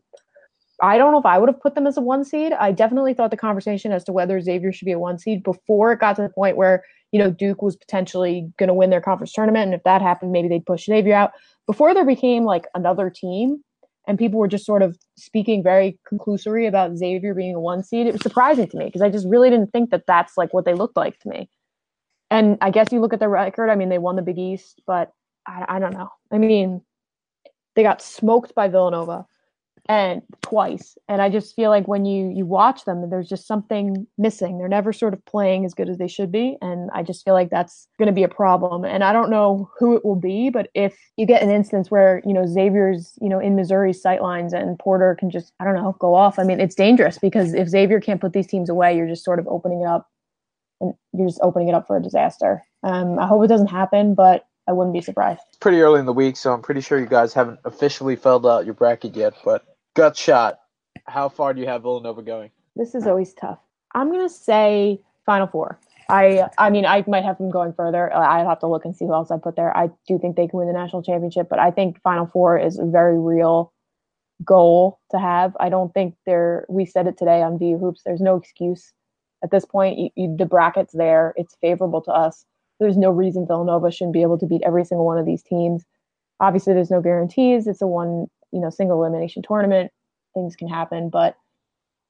I 0.82 0.98
don't 0.98 1.12
know 1.12 1.18
if 1.18 1.26
I 1.26 1.38
would 1.38 1.48
have 1.48 1.60
put 1.60 1.74
them 1.74 1.86
as 1.86 1.96
a 1.96 2.00
one 2.00 2.24
seed. 2.24 2.52
I 2.52 2.72
definitely 2.72 3.14
thought 3.14 3.30
the 3.30 3.36
conversation 3.36 3.92
as 3.92 4.04
to 4.04 4.12
whether 4.12 4.40
Xavier 4.40 4.72
should 4.72 4.86
be 4.86 4.92
a 4.92 4.98
one 4.98 5.18
seed 5.18 5.42
before 5.42 5.92
it 5.92 6.00
got 6.00 6.16
to 6.16 6.22
the 6.22 6.28
point 6.28 6.56
where, 6.56 6.84
you 7.12 7.18
know, 7.18 7.30
Duke 7.30 7.62
was 7.62 7.76
potentially 7.76 8.50
going 8.58 8.68
to 8.68 8.74
win 8.74 8.90
their 8.90 9.00
conference 9.00 9.32
tournament. 9.32 9.66
And 9.66 9.74
if 9.74 9.82
that 9.84 10.02
happened, 10.02 10.32
maybe 10.32 10.48
they'd 10.48 10.66
push 10.66 10.86
Xavier 10.86 11.14
out. 11.14 11.32
Before 11.66 11.94
there 11.94 12.04
became 12.04 12.44
like 12.44 12.66
another 12.74 13.10
team 13.10 13.62
and 14.06 14.18
people 14.18 14.38
were 14.38 14.48
just 14.48 14.64
sort 14.64 14.82
of 14.82 14.96
speaking 15.16 15.62
very 15.62 15.98
conclusory 16.10 16.68
about 16.68 16.96
Xavier 16.96 17.34
being 17.34 17.54
a 17.54 17.60
one 17.60 17.82
seed. 17.82 18.06
It 18.06 18.12
was 18.12 18.22
surprising 18.22 18.68
to 18.68 18.76
me 18.76 18.86
because 18.86 19.02
I 19.02 19.10
just 19.10 19.26
really 19.26 19.50
didn't 19.50 19.72
think 19.72 19.90
that 19.90 20.04
that's 20.06 20.36
like 20.36 20.54
what 20.54 20.64
they 20.64 20.74
looked 20.74 20.96
like 20.96 21.18
to 21.20 21.28
me. 21.28 21.48
And 22.30 22.58
I 22.60 22.70
guess 22.70 22.88
you 22.92 23.00
look 23.00 23.12
at 23.12 23.20
the 23.20 23.28
record. 23.28 23.70
I 23.70 23.74
mean, 23.74 23.88
they 23.88 23.98
won 23.98 24.16
the 24.16 24.22
Big 24.22 24.38
East, 24.38 24.80
but 24.86 25.12
I, 25.46 25.64
I 25.68 25.78
don't 25.78 25.92
know. 25.92 26.08
I 26.32 26.38
mean, 26.38 26.82
they 27.74 27.82
got 27.82 28.02
smoked 28.02 28.54
by 28.54 28.68
Villanova 28.68 29.26
and 29.88 30.22
twice 30.42 30.96
and 31.08 31.22
i 31.22 31.28
just 31.28 31.54
feel 31.54 31.70
like 31.70 31.86
when 31.86 32.04
you 32.04 32.30
you 32.30 32.44
watch 32.44 32.84
them 32.84 33.08
there's 33.08 33.28
just 33.28 33.46
something 33.46 34.06
missing 34.18 34.58
they're 34.58 34.68
never 34.68 34.92
sort 34.92 35.14
of 35.14 35.24
playing 35.26 35.64
as 35.64 35.74
good 35.74 35.88
as 35.88 35.98
they 35.98 36.08
should 36.08 36.32
be 36.32 36.56
and 36.60 36.90
i 36.92 37.02
just 37.02 37.24
feel 37.24 37.34
like 37.34 37.50
that's 37.50 37.88
going 37.98 38.06
to 38.06 38.12
be 38.12 38.22
a 38.22 38.28
problem 38.28 38.84
and 38.84 39.04
i 39.04 39.12
don't 39.12 39.30
know 39.30 39.70
who 39.78 39.96
it 39.96 40.04
will 40.04 40.16
be 40.16 40.50
but 40.50 40.68
if 40.74 40.96
you 41.16 41.26
get 41.26 41.42
an 41.42 41.50
instance 41.50 41.90
where 41.90 42.20
you 42.24 42.32
know 42.32 42.46
xavier's 42.46 43.12
you 43.20 43.28
know 43.28 43.38
in 43.38 43.54
missouri's 43.54 44.02
sightlines 44.02 44.52
and 44.52 44.78
porter 44.78 45.16
can 45.18 45.30
just 45.30 45.52
i 45.60 45.64
don't 45.64 45.74
know 45.74 45.94
go 45.98 46.14
off 46.14 46.38
i 46.38 46.42
mean 46.42 46.60
it's 46.60 46.74
dangerous 46.74 47.18
because 47.18 47.54
if 47.54 47.68
xavier 47.68 48.00
can't 48.00 48.20
put 48.20 48.32
these 48.32 48.46
teams 48.46 48.68
away 48.68 48.96
you're 48.96 49.08
just 49.08 49.24
sort 49.24 49.38
of 49.38 49.46
opening 49.48 49.82
it 49.82 49.86
up 49.86 50.08
and 50.80 50.94
you're 51.12 51.28
just 51.28 51.40
opening 51.42 51.68
it 51.68 51.74
up 51.74 51.86
for 51.86 51.96
a 51.96 52.02
disaster 52.02 52.62
um, 52.82 53.18
i 53.18 53.26
hope 53.26 53.44
it 53.44 53.48
doesn't 53.48 53.68
happen 53.68 54.14
but 54.14 54.46
I 54.68 54.72
wouldn't 54.72 54.94
be 54.94 55.00
surprised. 55.00 55.42
It's 55.48 55.58
pretty 55.58 55.80
early 55.80 56.00
in 56.00 56.06
the 56.06 56.12
week, 56.12 56.36
so 56.36 56.52
I'm 56.52 56.62
pretty 56.62 56.80
sure 56.80 56.98
you 56.98 57.06
guys 57.06 57.32
haven't 57.32 57.60
officially 57.64 58.16
filled 58.16 58.46
out 58.46 58.64
your 58.64 58.74
bracket 58.74 59.14
yet. 59.14 59.34
But 59.44 59.64
gut 59.96 60.16
shot, 60.16 60.60
how 61.06 61.28
far 61.28 61.54
do 61.54 61.60
you 61.60 61.66
have 61.66 61.82
Villanova 61.82 62.22
going? 62.22 62.50
This 62.76 62.94
is 62.94 63.06
always 63.06 63.34
tough. 63.34 63.58
I'm 63.94 64.12
gonna 64.12 64.28
say 64.28 65.00
Final 65.24 65.48
Four. 65.48 65.80
I 66.08 66.48
I 66.58 66.70
mean 66.70 66.86
I 66.86 67.02
might 67.08 67.24
have 67.24 67.38
them 67.38 67.50
going 67.50 67.72
further. 67.72 68.12
Uh, 68.12 68.20
I'd 68.20 68.46
have 68.46 68.60
to 68.60 68.68
look 68.68 68.84
and 68.84 68.94
see 68.94 69.06
who 69.06 69.14
else 69.14 69.32
I 69.32 69.38
put 69.38 69.56
there. 69.56 69.76
I 69.76 69.90
do 70.06 70.18
think 70.18 70.36
they 70.36 70.46
can 70.46 70.58
win 70.58 70.68
the 70.68 70.74
national 70.74 71.02
championship, 71.02 71.48
but 71.48 71.58
I 71.58 71.72
think 71.72 72.00
Final 72.02 72.26
Four 72.26 72.58
is 72.58 72.78
a 72.78 72.84
very 72.84 73.18
real 73.18 73.72
goal 74.44 75.00
to 75.10 75.18
have. 75.18 75.56
I 75.58 75.70
don't 75.70 75.92
think 75.94 76.14
there. 76.26 76.66
We 76.68 76.84
said 76.84 77.06
it 77.06 77.16
today 77.16 77.42
on 77.42 77.58
VU 77.58 77.78
Hoops. 77.78 78.02
There's 78.04 78.20
no 78.20 78.36
excuse 78.36 78.92
at 79.42 79.50
this 79.50 79.64
point. 79.64 79.98
You, 79.98 80.10
you, 80.14 80.36
the 80.36 80.46
bracket's 80.46 80.92
there. 80.92 81.32
It's 81.36 81.56
favorable 81.60 82.02
to 82.02 82.12
us. 82.12 82.44
There's 82.78 82.98
no 82.98 83.10
reason 83.10 83.46
Villanova 83.46 83.90
shouldn't 83.90 84.12
be 84.12 84.22
able 84.22 84.38
to 84.38 84.46
beat 84.46 84.62
every 84.64 84.84
single 84.84 85.06
one 85.06 85.16
of 85.16 85.24
these 85.24 85.42
teams. 85.42 85.84
Obviously, 86.40 86.74
there's 86.74 86.90
no 86.90 87.00
guarantees. 87.00 87.66
It's 87.66 87.80
a 87.80 87.86
one 87.86 88.26
you 88.52 88.60
know 88.60 88.70
single 88.70 89.02
elimination 89.02 89.42
tournament 89.42 89.92
things 90.34 90.56
can 90.56 90.68
happen. 90.68 91.08
But 91.10 91.36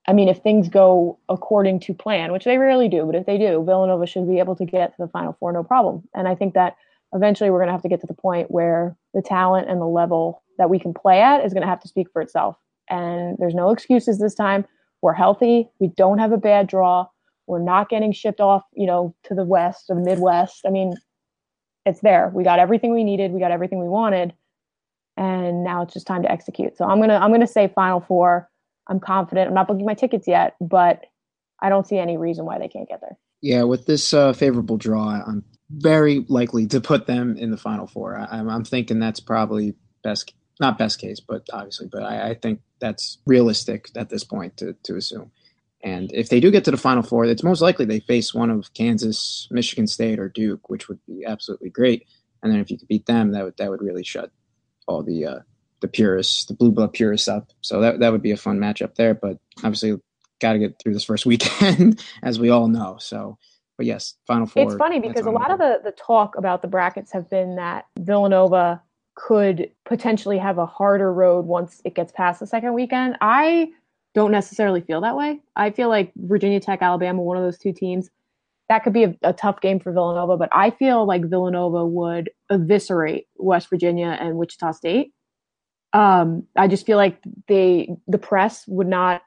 i 0.09 0.12
mean 0.12 0.28
if 0.28 0.39
things 0.39 0.68
go 0.68 1.18
according 1.28 1.80
to 1.80 1.93
plan 1.93 2.30
which 2.32 2.45
they 2.45 2.59
rarely 2.59 2.89
do 2.89 3.05
but 3.05 3.16
if 3.16 3.26
they 3.26 3.39
do 3.39 3.64
villanova 3.64 4.07
should 4.07 4.28
be 4.28 4.39
able 4.39 4.55
to 4.55 4.64
get 4.64 4.95
to 4.97 5.03
the 5.03 5.09
final 5.09 5.37
four 5.39 5.53
no 5.53 5.64
problem. 5.64 6.03
And 6.14 6.28
i 6.28 6.34
think 6.34 6.55
that 6.55 6.76
eventually 7.12 7.51
we're 7.51 7.59
going 7.59 7.68
to 7.68 7.72
have 7.72 7.82
to 7.82 7.89
get 7.89 8.01
to 8.01 8.07
the 8.07 8.14
point 8.14 8.51
where 8.51 8.97
the 9.14 9.22
talent 9.22 9.68
and 9.68 9.80
the 9.80 9.87
level 9.87 10.43
that 10.59 10.70
we 10.70 10.78
can 10.78 10.95
play 10.95 11.20
at 11.20 11.45
is 11.45 11.53
going 11.53 11.62
to 11.62 11.68
have 11.68 11.80
to 11.80 11.89
speak 11.89 12.09
for 12.12 12.22
itself. 12.22 12.57
And 12.89 13.37
there's 13.39 13.55
no 13.55 13.70
excuses 13.70 14.18
this 14.18 14.34
time. 14.34 14.64
We're 15.03 15.12
healthy. 15.12 15.68
We 15.80 15.89
don't 15.89 16.18
have 16.18 16.32
a 16.32 16.39
bad 16.39 16.66
draw. 16.66 17.07
We're 17.47 17.62
not 17.62 17.89
getting 17.89 18.12
shipped 18.12 18.41
off 18.41 18.64
you 18.74 18.87
know 18.87 19.14
to 19.24 19.34
the 19.34 19.45
west 19.45 19.87
or 19.89 19.97
the 19.97 20.03
midwest. 20.03 20.62
I 20.66 20.70
mean 20.70 20.95
it's 21.84 22.01
there. 22.01 22.30
We 22.34 22.43
got 22.43 22.59
everything 22.59 22.93
we 22.93 23.05
needed. 23.05 23.32
We 23.32 23.41
got 23.41 23.53
everything 23.53 23.78
we 23.78 23.89
wanted 23.89 24.34
and 25.17 25.64
now 25.64 25.83
it's 25.83 25.95
just 25.95 26.07
time 26.07 26.23
to 26.23 26.31
execute. 26.31 26.77
So 26.77 26.85
I'm 26.85 27.01
gonna 27.01 27.17
I'm 27.17 27.31
gonna 27.31 27.47
say 27.47 27.69
Final 27.69 28.01
Four. 28.01 28.49
I'm 28.89 29.01
confident. 29.01 29.49
I'm 29.49 29.55
not 29.55 29.67
booking 29.67 29.87
my 29.87 29.95
tickets 29.95 30.29
yet, 30.29 30.55
but 30.61 31.05
I 31.61 31.69
don't 31.69 31.87
see 31.87 31.99
any 31.99 32.17
reason 32.17 32.45
why 32.45 32.59
they 32.59 32.69
can't 32.69 32.89
get 32.89 33.01
there. 33.01 33.17
Yeah, 33.41 33.64
with 33.64 33.87
this 33.87 34.14
uh, 34.14 34.33
favorable 34.33 34.77
draw, 34.77 35.23
I'm 35.27 35.45
very 35.71 36.25
likely 36.29 36.67
to 36.69 36.81
put 36.81 37.07
them 37.07 37.37
in 37.37 37.51
the 37.51 37.57
Final 37.57 37.87
Four. 37.87 38.17
I, 38.17 38.39
am 38.39 38.64
thinking 38.64 38.99
that's 38.99 39.21
probably 39.21 39.75
best, 40.03 40.33
not 40.61 40.79
best 40.79 41.01
case, 41.01 41.21
but 41.21 41.47
obviously, 41.53 41.89
but 41.91 42.03
I, 42.03 42.31
I 42.31 42.35
think 42.35 42.61
that's 42.81 43.19
realistic 43.27 43.91
at 43.97 44.09
this 44.11 44.25
point 44.25 44.57
to 44.59 44.75
to 44.85 44.97
assume. 44.97 45.31
And 45.83 46.11
if 46.12 46.31
they 46.31 46.41
do 46.41 46.51
get 46.51 46.64
to 46.64 46.71
the 46.71 46.77
Final 46.77 47.03
Four, 47.03 47.27
it's 47.27 47.43
most 47.43 47.61
likely 47.61 47.85
they 47.85 48.01
face 48.01 48.35
one 48.35 48.51
of 48.51 48.73
Kansas, 48.75 49.49
Michigan 49.51 49.87
State, 49.87 50.19
or 50.19 50.29
Duke, 50.29 50.69
which 50.69 50.89
would 50.89 50.99
be 51.07 51.25
absolutely 51.25 51.71
great. 51.71 52.07
And 52.43 52.53
then 52.53 52.61
if 52.61 52.71
you 52.71 52.79
could 52.79 52.89
beat 52.89 53.07
them, 53.07 53.33
that 53.33 53.45
would 53.45 53.57
that 53.59 53.71
would 53.71 53.83
really 53.83 54.05
shut 54.05 54.31
all 54.87 55.03
the 55.03 55.24
uh, 55.24 55.39
the 55.80 55.89
purists, 55.89 56.47
the 56.47 56.55
blue 56.55 56.70
blood 56.70 56.93
purists 56.93 57.28
up. 57.28 57.53
So 57.61 57.80
that 57.80 58.01
that 58.01 58.12
would 58.12 58.22
be 58.22 58.32
a 58.32 58.37
fun 58.37 58.59
matchup 58.59 58.95
there. 58.95 59.14
But 59.14 59.39
obviously, 59.59 59.99
got 60.41 60.55
to 60.55 60.59
get 60.59 60.78
through 60.78 60.95
this 60.95 61.05
first 61.05 61.26
weekend, 61.26 62.03
as 62.22 62.39
we 62.39 62.51
all 62.51 62.68
know. 62.68 62.97
So, 62.99 63.39
but 63.76 63.87
yes, 63.87 64.14
Final 64.26 64.47
Four. 64.47 64.64
It's 64.64 64.74
funny 64.76 65.01
because 65.01 65.26
a 65.26 65.30
lot 65.30 65.51
of 65.51 65.59
the 65.59 65.80
the 65.84 65.93
talk 65.93 66.37
about 66.37 66.62
the 66.62 66.68
brackets 66.68 67.12
have 67.12 67.28
been 67.28 67.57
that 67.57 67.87
Villanova 67.99 68.82
could 69.14 69.70
potentially 69.87 70.39
have 70.39 70.59
a 70.59 70.66
harder 70.66 71.12
road 71.12 71.47
once 71.47 71.80
it 71.84 71.95
gets 71.95 72.12
past 72.12 72.41
the 72.41 72.47
second 72.47 72.74
weekend. 72.74 73.16
I 73.20 73.70
don't 74.14 74.30
necessarily 74.30 74.80
feel 74.80 75.01
that 75.03 75.16
way. 75.16 75.41
I 75.57 75.70
feel 75.70 75.89
like 75.89 76.12
Virginia 76.16 76.61
Tech, 76.61 76.80
Alabama, 76.82 77.22
one 77.22 77.37
of 77.37 77.43
those 77.43 77.59
two 77.59 77.72
teams 77.72 78.11
that 78.69 78.83
could 78.83 78.93
be 78.93 79.05
a, 79.05 79.17
a, 79.23 79.33
tough 79.33 79.61
game 79.61 79.79
for 79.79 79.93
Villanova, 79.93 80.37
but 80.37 80.49
I 80.53 80.71
feel 80.71 81.07
like 81.07 81.25
Villanova 81.25 81.87
would 81.87 82.31
eviscerate 82.51 83.27
West 83.37 83.71
Virginia 83.71 84.17
and 84.21 84.37
Wichita 84.37 84.73
State. 84.73 85.12
Um, 85.93 86.47
I 86.57 86.67
just 86.69 86.85
feel 86.85 86.97
like 86.97 87.19
they 87.49 87.89
the 88.09 88.19
press 88.19 88.64
would 88.67 88.89
not 88.89 89.23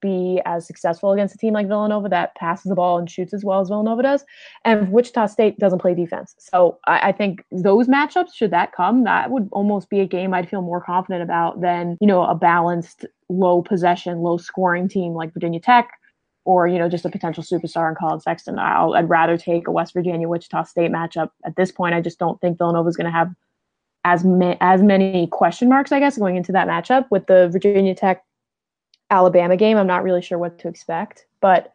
be 0.00 0.40
as 0.46 0.66
successful 0.66 1.12
against 1.12 1.34
a 1.34 1.38
team 1.38 1.52
like 1.52 1.66
Villanova 1.66 2.08
that 2.08 2.34
passes 2.36 2.68
the 2.68 2.76
ball 2.76 2.96
and 2.96 3.10
shoots 3.10 3.34
as 3.34 3.44
well 3.44 3.60
as 3.60 3.68
Villanova 3.68 4.02
does. 4.02 4.24
And 4.64 4.92
Wichita 4.92 5.26
State 5.26 5.58
doesn't 5.58 5.80
play 5.80 5.94
defense. 5.94 6.34
So 6.38 6.78
I, 6.86 7.08
I, 7.08 7.12
think 7.12 7.44
those 7.50 7.88
matchups, 7.88 8.34
should 8.34 8.52
that 8.52 8.72
come, 8.72 9.02
that 9.02 9.32
would 9.32 9.48
almost 9.50 9.90
be 9.90 9.98
a 9.98 10.06
game 10.06 10.32
I'd 10.32 10.48
feel 10.48 10.62
more 10.62 10.80
confident 10.80 11.22
about 11.22 11.60
than, 11.60 11.98
you 12.00 12.06
know, 12.06 12.24
a 12.24 12.36
balanced, 12.36 13.04
low 13.28 13.62
possession, 13.62 14.18
low 14.18 14.36
scoring 14.36 14.88
team 14.88 15.12
like 15.12 15.34
Virginia 15.34 15.60
Tech 15.60 15.90
or, 16.44 16.66
you 16.66 16.78
know, 16.78 16.88
just 16.88 17.04
a 17.04 17.10
potential 17.10 17.42
superstar 17.42 17.88
in 17.88 17.94
Collin 17.94 18.20
Sexton. 18.20 18.58
i 18.58 18.84
would 18.84 19.08
rather 19.08 19.36
take 19.38 19.66
a 19.66 19.70
West 19.70 19.94
Virginia 19.94 20.28
Wichita 20.28 20.64
State 20.64 20.90
matchup. 20.90 21.30
At 21.44 21.56
this 21.56 21.72
point, 21.72 21.94
I 21.94 22.00
just 22.00 22.18
don't 22.18 22.40
think 22.40 22.58
Villanova 22.58 22.88
is 22.88 22.96
going 22.96 23.06
to 23.06 23.10
have 23.10 23.34
as, 24.04 24.24
ma- 24.24 24.56
as 24.60 24.82
many 24.82 25.26
question 25.28 25.68
marks, 25.68 25.90
I 25.90 26.00
guess, 26.00 26.18
going 26.18 26.36
into 26.36 26.52
that 26.52 26.68
matchup 26.68 27.06
with 27.10 27.26
the 27.26 27.48
Virginia 27.48 27.94
Tech 27.94 28.22
Alabama 29.10 29.56
game, 29.56 29.76
I'm 29.76 29.86
not 29.86 30.02
really 30.02 30.22
sure 30.22 30.38
what 30.38 30.58
to 30.60 30.68
expect, 30.68 31.26
but 31.40 31.72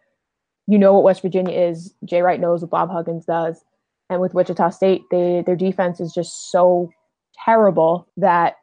you 0.67 0.77
know 0.77 0.93
what 0.93 1.03
West 1.03 1.21
Virginia 1.21 1.57
is. 1.57 1.93
Jay 2.05 2.21
Wright 2.21 2.39
knows 2.39 2.61
what 2.61 2.71
Bob 2.71 2.91
Huggins 2.91 3.25
does. 3.25 3.63
And 4.09 4.21
with 4.21 4.33
Wichita 4.33 4.69
State, 4.69 5.03
they 5.11 5.43
their 5.45 5.55
defense 5.55 5.99
is 5.99 6.13
just 6.13 6.51
so 6.51 6.91
terrible 7.45 8.07
that 8.17 8.55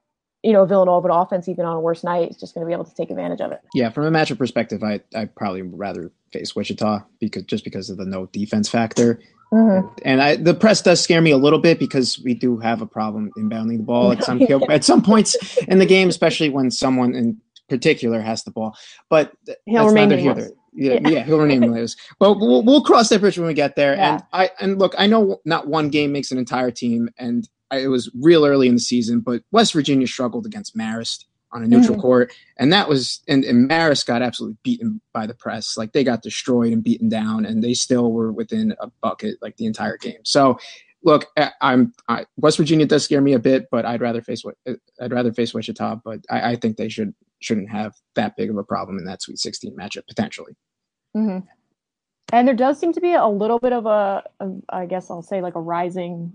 you 0.42 0.52
know 0.52 0.64
Villanova 0.64 1.08
offense, 1.08 1.48
even 1.48 1.64
on 1.64 1.76
a 1.76 1.80
worse 1.80 2.04
night, 2.04 2.30
is 2.30 2.36
just 2.36 2.54
going 2.54 2.64
to 2.64 2.66
be 2.66 2.72
able 2.72 2.84
to 2.84 2.94
take 2.94 3.10
advantage 3.10 3.40
of 3.40 3.52
it. 3.52 3.60
Yeah, 3.74 3.90
from 3.90 4.04
a 4.04 4.10
matchup 4.10 4.38
perspective, 4.38 4.82
I 4.82 5.00
I 5.14 5.26
probably 5.26 5.62
rather 5.62 6.12
face 6.32 6.54
Wichita 6.54 7.04
because 7.20 7.44
just 7.44 7.64
because 7.64 7.90
of 7.90 7.96
the 7.96 8.06
no 8.06 8.26
defense 8.26 8.68
factor. 8.68 9.20
Mm-hmm. 9.52 9.88
And 10.04 10.20
I, 10.20 10.36
the 10.36 10.54
press 10.54 10.82
does 10.82 11.00
scare 11.00 11.20
me 11.20 11.30
a 11.30 11.36
little 11.36 11.60
bit 11.60 11.78
because 11.78 12.18
we 12.18 12.34
do 12.34 12.58
have 12.58 12.82
a 12.82 12.86
problem 12.86 13.30
inbounding 13.38 13.76
the 13.76 13.84
ball 13.84 14.12
at 14.12 14.24
some 14.24 14.42
at 14.68 14.84
some 14.84 15.02
points 15.02 15.56
in 15.68 15.78
the 15.78 15.86
game, 15.86 16.08
especially 16.08 16.48
when 16.48 16.70
someone 16.70 17.14
in 17.14 17.40
particular 17.68 18.20
has 18.20 18.44
the 18.44 18.50
ball. 18.50 18.76
But 19.08 19.32
he'll 19.66 19.86
remain 19.86 20.08
nameless. 20.08 20.50
Yeah, 20.74 20.98
yeah, 21.00 21.08
yeah, 21.08 21.24
he'll 21.24 21.38
remain 21.38 21.60
nameless. 21.60 21.96
But 22.18 22.34
we'll, 22.34 22.62
we'll 22.62 22.82
cross 22.82 23.08
that 23.08 23.20
bridge 23.20 23.38
when 23.38 23.46
we 23.46 23.54
get 23.54 23.76
there. 23.76 23.94
Yeah. 23.94 24.14
And 24.14 24.22
I 24.32 24.50
and 24.60 24.78
look, 24.78 24.94
I 24.98 25.06
know 25.06 25.40
not 25.44 25.68
one 25.68 25.88
game 25.90 26.12
makes 26.12 26.32
an 26.32 26.38
entire 26.38 26.70
team, 26.70 27.08
and 27.18 27.48
it 27.72 27.88
was 27.88 28.10
real 28.20 28.44
early 28.44 28.68
in 28.68 28.74
the 28.74 28.80
season. 28.80 29.20
But 29.20 29.42
West 29.50 29.72
Virginia 29.72 30.06
struggled 30.06 30.46
against 30.46 30.76
Marist 30.76 31.24
on 31.52 31.62
a 31.62 31.66
neutral 31.66 31.94
mm-hmm. 31.94 32.02
court, 32.02 32.32
and 32.56 32.72
that 32.72 32.88
was 32.88 33.22
and, 33.28 33.44
and 33.44 33.68
Marist 33.68 34.06
got 34.06 34.22
absolutely 34.22 34.58
beaten 34.62 35.00
by 35.12 35.26
the 35.26 35.34
press. 35.34 35.76
Like 35.76 35.92
they 35.92 36.04
got 36.04 36.22
destroyed 36.22 36.72
and 36.72 36.82
beaten 36.82 37.08
down, 37.08 37.44
and 37.44 37.62
they 37.62 37.74
still 37.74 38.12
were 38.12 38.32
within 38.32 38.74
a 38.80 38.88
bucket 39.00 39.36
like 39.40 39.56
the 39.56 39.66
entire 39.66 39.96
game. 39.96 40.20
So 40.24 40.58
look, 41.02 41.26
I'm 41.60 41.94
I, 42.08 42.26
West 42.36 42.58
Virginia 42.58 42.84
does 42.84 43.04
scare 43.04 43.20
me 43.20 43.32
a 43.32 43.38
bit, 43.38 43.68
but 43.70 43.86
I'd 43.86 44.00
rather 44.00 44.20
face 44.20 44.44
what 44.44 44.56
I'd 45.00 45.12
rather 45.12 45.32
face 45.32 45.54
Wichita. 45.54 46.00
But 46.04 46.20
I, 46.28 46.52
I, 46.52 46.56
think 46.56 46.76
they 46.76 46.88
should 46.88 47.14
shouldn't 47.40 47.70
have 47.70 47.94
that 48.14 48.36
big 48.36 48.50
of 48.50 48.56
a 48.58 48.64
problem 48.64 48.98
in 48.98 49.04
that 49.04 49.22
Sweet 49.22 49.38
16 49.38 49.74
matchup 49.76 50.06
potentially. 50.08 50.56
Mm-hmm. 51.16 51.46
And 52.32 52.48
there 52.48 52.56
does 52.56 52.78
seem 52.78 52.92
to 52.92 53.00
be 53.00 53.14
a 53.14 53.26
little 53.26 53.60
bit 53.60 53.72
of 53.72 53.86
a, 53.86 54.24
a, 54.40 54.50
I 54.68 54.86
guess 54.86 55.10
I'll 55.10 55.22
say 55.22 55.40
like 55.40 55.54
a 55.54 55.60
rising, 55.60 56.32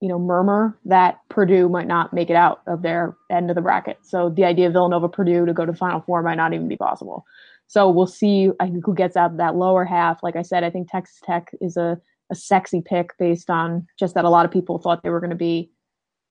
you 0.00 0.08
know, 0.08 0.18
murmur 0.18 0.78
that 0.84 1.20
Purdue 1.28 1.68
might 1.68 1.88
not 1.88 2.12
make 2.12 2.30
it 2.30 2.36
out 2.36 2.62
of 2.66 2.82
their 2.82 3.16
end 3.30 3.50
of 3.50 3.56
the 3.56 3.62
bracket. 3.62 3.98
So 4.02 4.30
the 4.30 4.44
idea 4.44 4.68
of 4.68 4.72
Villanova 4.72 5.08
Purdue 5.08 5.46
to 5.46 5.52
go 5.52 5.66
to 5.66 5.72
Final 5.72 6.00
Four 6.00 6.22
might 6.22 6.36
not 6.36 6.54
even 6.54 6.68
be 6.68 6.76
possible. 6.76 7.24
So 7.66 7.90
we'll 7.90 8.06
see. 8.06 8.50
I 8.60 8.68
think 8.68 8.86
who 8.86 8.94
gets 8.94 9.16
out 9.16 9.32
of 9.32 9.36
that 9.38 9.56
lower 9.56 9.84
half. 9.84 10.22
Like 10.22 10.36
I 10.36 10.42
said, 10.42 10.64
I 10.64 10.70
think 10.70 10.90
Texas 10.90 11.20
Tech 11.24 11.50
is 11.60 11.76
a 11.76 12.00
a 12.30 12.34
sexy 12.34 12.82
pick 12.82 13.16
based 13.18 13.50
on 13.50 13.86
just 13.98 14.14
that 14.14 14.24
a 14.24 14.30
lot 14.30 14.44
of 14.44 14.50
people 14.50 14.78
thought 14.78 15.02
they 15.02 15.10
were 15.10 15.20
going 15.20 15.30
to 15.30 15.36
be, 15.36 15.70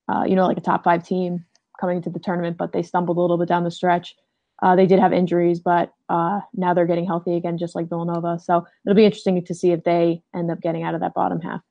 uh, 0.07 0.24
you 0.28 0.36
know, 0.36 0.45
like 0.45 0.57
a 0.57 0.61
top 0.61 0.84
five 0.84 1.05
team 1.05 1.45
coming 1.80 1.97
into 1.97 2.09
the 2.09 2.20
tournament, 2.20 2.57
but 2.57 2.72
they 2.72 2.84
stumbled 2.84 3.18
a 3.18 3.22
little 3.22 3.38
bit 3.38 3.47
down 3.47 3.63
the 3.63 3.72
stretch. 3.72 4.15
Uh, 4.61 4.76
they 4.76 4.88
did 4.88 4.99
have 4.99 5.13
injuries, 5.13 5.59
but 5.59 5.93
uh, 6.09 6.39
now 6.53 6.74
they're 6.74 6.88
getting 6.88 7.05
healthy 7.05 7.36
again, 7.36 7.57
just 7.57 7.76
like 7.76 7.89
Villanova. 7.89 8.39
So 8.39 8.65
it'll 8.86 8.95
be 8.95 9.05
interesting 9.05 9.43
to 9.43 9.53
see 9.53 9.72
if 9.72 9.84
they 9.84 10.22
end 10.36 10.49
up 10.49 10.61
getting 10.61 10.84
out 10.84 10.95
of 10.95 11.01
that 11.01 11.13
bottom 11.13 11.41
half. 11.41 11.61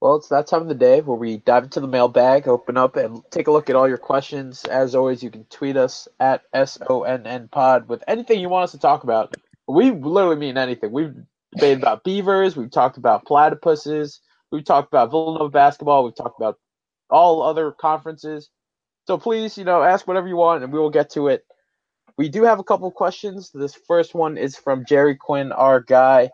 Well, 0.00 0.16
it's 0.16 0.28
that 0.28 0.46
time 0.46 0.62
of 0.62 0.68
the 0.68 0.74
day 0.74 1.00
where 1.00 1.16
we 1.16 1.38
dive 1.38 1.64
into 1.64 1.80
the 1.80 1.88
mailbag, 1.88 2.46
open 2.46 2.76
up, 2.76 2.96
and 2.96 3.22
take 3.30 3.46
a 3.46 3.50
look 3.50 3.70
at 3.70 3.76
all 3.76 3.88
your 3.88 3.96
questions. 3.96 4.64
As 4.64 4.94
always, 4.94 5.22
you 5.22 5.30
can 5.30 5.44
tweet 5.44 5.76
us 5.76 6.06
at 6.20 6.42
SONN 6.52 7.50
Pod 7.50 7.88
with 7.88 8.04
anything 8.06 8.40
you 8.40 8.50
want 8.50 8.64
us 8.64 8.72
to 8.72 8.78
talk 8.78 9.04
about. 9.04 9.34
We 9.66 9.90
literally 9.90 10.36
mean 10.36 10.58
anything. 10.58 10.92
We've 10.92 11.14
debated 11.54 11.78
about 11.78 12.04
beavers. 12.04 12.56
We've 12.56 12.70
talked 12.70 12.98
about 12.98 13.24
platypuses. 13.24 14.20
We've 14.52 14.64
talked 14.64 14.88
about 14.88 15.10
Villanova 15.10 15.48
basketball. 15.48 16.04
We've 16.04 16.14
talked 16.14 16.38
about 16.38 16.58
all 17.08 17.42
other 17.42 17.72
conferences. 17.72 18.50
So 19.06 19.16
please, 19.16 19.56
you 19.56 19.64
know, 19.64 19.82
ask 19.82 20.06
whatever 20.06 20.28
you 20.28 20.36
want, 20.36 20.62
and 20.62 20.72
we 20.72 20.78
will 20.78 20.90
get 20.90 21.10
to 21.10 21.28
it. 21.28 21.44
We 22.18 22.28
do 22.28 22.44
have 22.44 22.58
a 22.58 22.64
couple 22.64 22.90
questions. 22.90 23.50
This 23.52 23.74
first 23.74 24.14
one 24.14 24.36
is 24.36 24.56
from 24.56 24.84
Jerry 24.86 25.16
Quinn, 25.16 25.52
our 25.52 25.80
guy. 25.80 26.30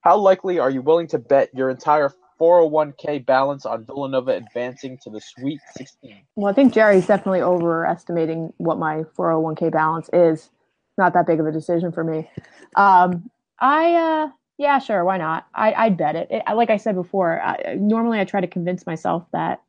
How 0.00 0.16
likely 0.16 0.58
are 0.58 0.70
you 0.70 0.80
willing 0.80 1.08
to 1.08 1.18
bet 1.18 1.50
your 1.54 1.70
entire 1.70 2.12
401k 2.40 3.24
balance 3.26 3.66
on 3.66 3.84
Villanova 3.84 4.32
advancing 4.32 4.98
to 5.02 5.10
the 5.10 5.20
Sweet 5.20 5.60
16? 5.76 6.22
Well, 6.36 6.50
I 6.50 6.54
think 6.54 6.72
Jerry's 6.72 7.06
definitely 7.06 7.42
overestimating 7.42 8.52
what 8.56 8.78
my 8.78 9.04
401k 9.16 9.70
balance 9.70 10.08
is. 10.12 10.50
Not 10.96 11.12
that 11.14 11.26
big 11.26 11.40
of 11.40 11.46
a 11.46 11.52
decision 11.52 11.92
for 11.92 12.04
me. 12.04 12.30
Um, 12.76 13.30
I 13.58 13.94
uh, 13.94 14.30
yeah, 14.60 14.78
sure. 14.78 15.06
Why 15.06 15.16
not? 15.16 15.46
I, 15.54 15.72
I'd 15.72 15.96
bet 15.96 16.16
it. 16.16 16.28
it. 16.30 16.42
Like 16.54 16.68
I 16.68 16.76
said 16.76 16.94
before, 16.94 17.40
I, 17.40 17.76
normally 17.78 18.20
I 18.20 18.26
try 18.26 18.42
to 18.42 18.46
convince 18.46 18.84
myself 18.84 19.24
that, 19.32 19.62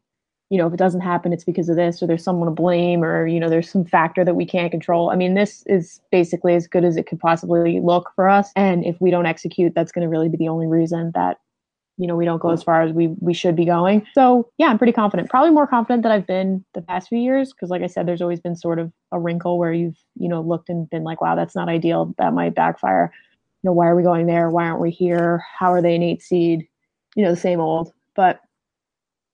you 0.50 0.58
know, 0.58 0.68
if 0.68 0.74
it 0.74 0.78
doesn't 0.80 1.00
happen, 1.00 1.32
it's 1.32 1.46
because 1.46 1.70
of 1.70 1.78
this, 1.78 2.04
or 2.04 2.08
there's 2.08 2.26
someone 2.26 2.50
to 2.50 2.54
blame, 2.54 3.02
or 3.02 3.26
you 3.26 3.40
know, 3.40 3.50
there's 3.50 3.70
some 3.70 3.86
factor 3.86 4.26
that 4.26 4.36
we 4.36 4.46
can't 4.46 4.70
control. 4.70 5.10
I 5.10 5.16
mean, 5.16 5.34
this 5.34 5.64
is 5.66 6.02
basically 6.12 6.56
as 6.56 6.68
good 6.68 6.84
as 6.84 6.98
it 6.98 7.08
could 7.08 7.22
possibly 7.22 7.80
look 7.80 8.12
for 8.18 8.28
us, 8.28 8.52
and 8.58 8.84
if 8.84 9.00
we 9.00 9.12
don't 9.12 9.26
execute, 9.26 9.74
that's 9.74 9.94
going 9.94 10.04
to 10.04 10.10
really 10.10 10.28
be 10.28 10.36
the 10.36 10.50
only 10.50 10.68
reason 10.68 11.14
that, 11.16 11.40
you 12.02 12.08
know, 12.08 12.16
we 12.16 12.26
don't 12.26 12.42
go 12.42 12.48
hmm. 12.48 12.56
as 12.56 12.64
far 12.64 12.82
as 12.82 12.92
we 12.92 13.08
we 13.20 13.34
should 13.34 13.56
be 13.56 13.66
going. 13.66 14.06
So 14.14 14.50
yeah, 14.58 14.68
I'm 14.68 14.78
pretty 14.78 14.94
confident. 14.94 15.30
Probably 15.30 15.52
more 15.52 15.68
confident 15.68 16.04
than 16.04 16.12
I've 16.12 16.26
been 16.26 16.66
the 16.74 16.82
past 16.82 17.10
few 17.10 17.20
years, 17.20 17.54
because 17.54 17.70
like 17.70 17.84
I 17.84 17.88
said, 17.88 18.08
there's 18.08 18.22
always 18.22 18.40
been 18.40 18.56
sort 18.56 18.80
of 18.80 18.92
a 19.12 19.20
wrinkle 19.20 19.60
where 19.60 19.72
you've 19.72 19.98
you 20.16 20.28
know 20.28 20.42
looked 20.42 20.70
and 20.70 20.90
been 20.90 21.04
like, 21.04 21.22
wow, 21.22 21.36
that's 21.36 21.56
not 21.56 21.70
ideal. 21.70 22.14
That 22.18 22.34
might 22.34 22.56
backfire 22.56 23.12
you 23.62 23.70
know, 23.70 23.74
why 23.74 23.88
are 23.88 23.96
we 23.96 24.04
going 24.04 24.26
there? 24.26 24.50
Why 24.50 24.66
aren't 24.66 24.82
we 24.82 24.90
here? 24.90 25.44
How 25.58 25.72
are 25.72 25.82
they 25.82 25.96
an 25.96 26.02
eight 26.02 26.22
seed? 26.22 26.68
You 27.16 27.24
know, 27.24 27.32
the 27.32 27.40
same 27.40 27.60
old. 27.60 27.94
But 28.16 28.42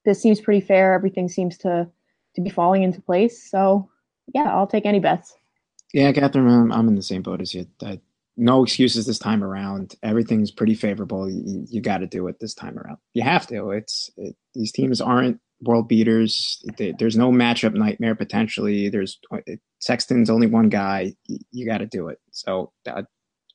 this 0.03 0.21
seems 0.21 0.41
pretty 0.41 0.61
fair. 0.61 0.93
Everything 0.93 1.29
seems 1.29 1.57
to 1.59 1.87
to 2.35 2.41
be 2.41 2.49
falling 2.49 2.83
into 2.83 3.01
place. 3.01 3.49
So 3.49 3.89
yeah, 4.33 4.53
I'll 4.53 4.67
take 4.67 4.85
any 4.85 4.99
bets. 4.99 5.33
Yeah, 5.93 6.11
Catherine, 6.11 6.47
I'm, 6.47 6.71
I'm 6.71 6.87
in 6.89 6.95
the 6.95 7.01
same 7.01 7.21
boat 7.21 7.41
as 7.41 7.53
you. 7.53 7.65
I, 7.81 7.99
no 8.37 8.63
excuses 8.63 9.05
this 9.05 9.19
time 9.19 9.43
around. 9.43 9.95
Everything's 10.03 10.51
pretty 10.51 10.75
favorable. 10.75 11.29
You, 11.29 11.65
you 11.69 11.81
got 11.81 11.97
to 11.97 12.07
do 12.07 12.27
it 12.27 12.39
this 12.39 12.53
time 12.53 12.77
around. 12.77 12.97
You 13.13 13.23
have 13.23 13.47
to. 13.47 13.71
It's 13.71 14.11
it, 14.15 14.35
these 14.53 14.71
teams 14.71 15.01
aren't 15.01 15.39
world 15.61 15.87
beaters. 15.87 16.63
there's 16.77 17.17
no 17.17 17.31
matchup 17.31 17.73
nightmare 17.73 18.15
potentially. 18.15 18.89
There's 18.89 19.19
Sexton's 19.79 20.29
only 20.29 20.47
one 20.47 20.69
guy. 20.69 21.13
You, 21.25 21.39
you 21.51 21.65
got 21.65 21.79
to 21.79 21.87
do 21.87 22.09
it. 22.09 22.19
So 22.31 22.71
that, 22.85 23.05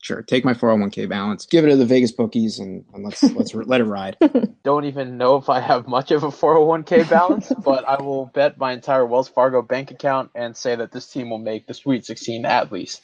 sure, 0.03 0.23
take 0.23 0.45
my 0.45 0.55
401k 0.55 1.09
balance, 1.09 1.47
give 1.47 1.65
it 1.65 1.69
to 1.69 1.77
the 1.77 1.87
Vegas 1.87 2.13
bookies, 2.13 2.59
and, 2.59 2.85
and 2.93 3.05
let's 3.05 3.23
let's 3.35 3.55
let 3.55 3.81
it 3.81 3.85
ride. 3.85 4.17
Don't 4.65 4.85
even 4.85 5.17
know 5.17 5.37
if 5.37 5.49
I 5.49 5.61
have 5.61 5.87
much 5.87 6.11
of 6.11 6.25
a 6.25 6.29
401k 6.29 7.09
balance, 7.09 7.53
but 7.65 7.89
I 7.89 8.03
will 8.03 8.27
bet 8.27 8.59
my 8.59 8.73
entire 8.73 9.07
Wells 9.07 9.29
Fargo 9.29 9.63
bank 9.63 9.91
account 9.91 10.31
and 10.35 10.57
say 10.57 10.75
that 10.75 10.93
this 10.93 11.07
team 11.07 11.31
will 11.31 11.39
make 11.39 11.67
the 11.67 11.75
Sweet 11.75 12.05
16 12.05 12.45
at 12.45 12.73
least. 12.73 13.01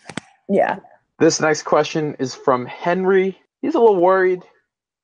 Yeah. 0.49 0.81
This 1.19 1.41
next 1.41 1.62
question 1.62 2.14
is 2.19 2.35
from 2.35 2.66
Henry. 2.66 3.39
He's 3.61 3.75
a 3.75 3.81
little 3.81 4.01
worried. 4.01 4.43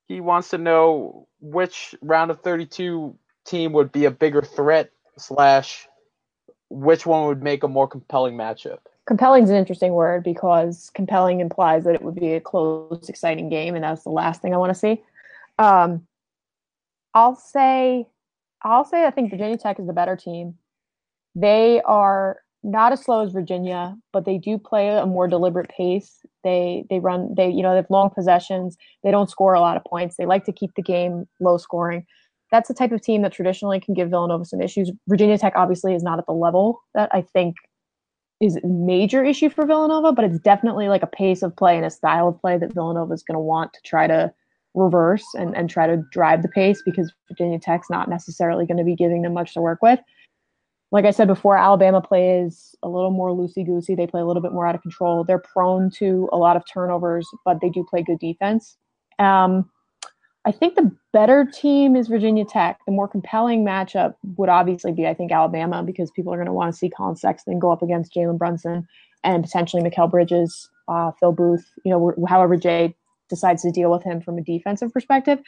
He 0.07 0.21
wants 0.21 0.49
to 0.49 0.57
know 0.57 1.27
which 1.41 1.95
round 2.01 2.31
of 2.31 2.41
32 2.41 3.17
team 3.45 3.73
would 3.73 3.91
be 3.91 4.05
a 4.05 4.11
bigger 4.11 4.41
threat 4.41 4.91
slash 5.17 5.87
which 6.69 7.05
one 7.05 7.27
would 7.27 7.43
make 7.43 7.63
a 7.63 7.67
more 7.67 7.87
compelling 7.87 8.35
matchup 8.35 8.79
compelling 9.05 9.43
is 9.43 9.49
an 9.49 9.55
interesting 9.55 9.93
word 9.93 10.23
because 10.23 10.91
compelling 10.93 11.39
implies 11.39 11.83
that 11.83 11.95
it 11.95 12.01
would 12.01 12.15
be 12.15 12.33
a 12.33 12.41
close, 12.41 13.07
exciting 13.07 13.49
game, 13.49 13.75
and 13.75 13.83
that's 13.83 14.03
the 14.03 14.09
last 14.09 14.41
thing 14.41 14.53
I 14.53 14.57
want 14.57 14.71
to 14.71 14.79
see. 14.79 15.01
Um, 15.57 16.07
I'll 17.13 17.35
say, 17.35 18.07
I'll 18.61 18.85
say, 18.85 19.05
I 19.05 19.11
think 19.11 19.29
Virginia 19.29 19.57
Tech 19.57 19.79
is 19.79 19.87
the 19.87 19.93
better 19.93 20.15
team. 20.15 20.55
They 21.35 21.81
are 21.83 22.39
not 22.65 22.91
as 22.91 23.01
slow 23.01 23.23
as 23.23 23.31
Virginia, 23.31 23.95
but 24.11 24.25
they 24.25 24.37
do 24.37 24.57
play 24.57 24.89
a 24.89 25.05
more 25.05 25.27
deliberate 25.27 25.69
pace. 25.69 26.25
They 26.43 26.85
they 26.89 26.99
run 26.99 27.33
they 27.35 27.49
you 27.49 27.61
know 27.61 27.71
they 27.71 27.77
have 27.77 27.89
long 27.89 28.09
possessions. 28.09 28.75
They 29.03 29.11
don't 29.11 29.29
score 29.29 29.53
a 29.53 29.61
lot 29.61 29.77
of 29.77 29.83
points. 29.83 30.17
They 30.17 30.25
like 30.25 30.45
to 30.45 30.51
keep 30.51 30.71
the 30.75 30.81
game 30.81 31.27
low 31.39 31.57
scoring. 31.57 32.05
That's 32.51 32.67
the 32.67 32.73
type 32.73 32.91
of 32.91 33.01
team 33.01 33.21
that 33.21 33.33
traditionally 33.33 33.79
can 33.79 33.93
give 33.93 34.09
Villanova 34.09 34.45
some 34.45 34.61
issues. 34.61 34.91
Virginia 35.07 35.37
Tech 35.37 35.53
obviously 35.55 35.93
is 35.93 36.03
not 36.03 36.19
at 36.19 36.25
the 36.25 36.33
level 36.33 36.81
that 36.93 37.09
I 37.13 37.21
think 37.21 37.55
is 38.41 38.57
a 38.57 38.67
major 38.67 39.23
issue 39.23 39.49
for 39.49 39.65
Villanova, 39.65 40.11
but 40.11 40.25
it's 40.25 40.39
definitely 40.39 40.87
like 40.87 41.03
a 41.03 41.07
pace 41.07 41.41
of 41.41 41.55
play 41.55 41.77
and 41.77 41.85
a 41.85 41.89
style 41.89 42.27
of 42.27 42.39
play 42.41 42.57
that 42.57 42.73
Villanova 42.73 43.13
is 43.13 43.23
going 43.23 43.35
to 43.35 43.39
want 43.39 43.73
to 43.73 43.79
try 43.83 44.07
to 44.07 44.33
reverse 44.73 45.25
and, 45.35 45.55
and 45.55 45.69
try 45.69 45.87
to 45.87 46.03
drive 46.11 46.41
the 46.41 46.49
pace 46.49 46.81
because 46.85 47.13
Virginia 47.29 47.59
Tech's 47.59 47.89
not 47.89 48.09
necessarily 48.09 48.65
going 48.65 48.77
to 48.77 48.83
be 48.83 48.95
giving 48.95 49.21
them 49.21 49.33
much 49.33 49.53
to 49.53 49.61
work 49.61 49.79
with. 49.81 49.99
Like 50.91 51.05
I 51.05 51.11
said 51.11 51.27
before, 51.27 51.57
Alabama 51.57 52.01
plays 52.01 52.75
a 52.83 52.89
little 52.89 53.11
more 53.11 53.29
loosey 53.29 53.65
goosey. 53.65 53.95
They 53.95 54.07
play 54.07 54.21
a 54.21 54.25
little 54.25 54.41
bit 54.41 54.53
more 54.53 54.67
out 54.67 54.75
of 54.75 54.81
control. 54.81 55.23
They're 55.23 55.39
prone 55.39 55.89
to 55.97 56.29
a 56.31 56.37
lot 56.37 56.55
of 56.55 56.63
turnovers, 56.71 57.27
but 57.43 57.59
they 57.61 57.69
do 57.69 57.85
play 57.89 58.03
good 58.03 58.19
defense. 58.19 58.77
Um, 59.19 59.69
I 60.45 60.51
think 60.51 60.75
the 60.75 60.95
better 61.11 61.43
team 61.43 61.95
is 61.95 62.07
Virginia 62.07 62.45
Tech. 62.45 62.79
The 62.85 62.91
more 62.91 63.07
compelling 63.07 63.65
matchup 63.65 64.13
would 64.37 64.47
obviously 64.49 64.91
be, 64.91 65.07
I 65.07 65.15
think, 65.15 65.31
Alabama 65.31 65.81
because 65.81 66.11
people 66.11 66.31
are 66.31 66.37
going 66.37 66.45
to 66.45 66.53
want 66.53 66.71
to 66.71 66.77
see 66.77 66.89
Collin 66.89 67.15
Sexton 67.15 67.57
go 67.57 67.71
up 67.71 67.81
against 67.81 68.13
Jalen 68.13 68.37
Brunson 68.37 68.87
and 69.23 69.43
potentially 69.43 69.81
Mikal 69.81 70.09
Bridges, 70.09 70.69
uh, 70.87 71.11
Phil 71.19 71.31
Booth. 71.31 71.67
You 71.83 71.91
know, 71.91 72.27
however 72.27 72.57
Jay 72.57 72.95
decides 73.27 73.63
to 73.63 73.71
deal 73.71 73.91
with 73.91 74.03
him 74.03 74.21
from 74.21 74.37
a 74.37 74.41
defensive 74.41 74.93
perspective. 74.93 75.39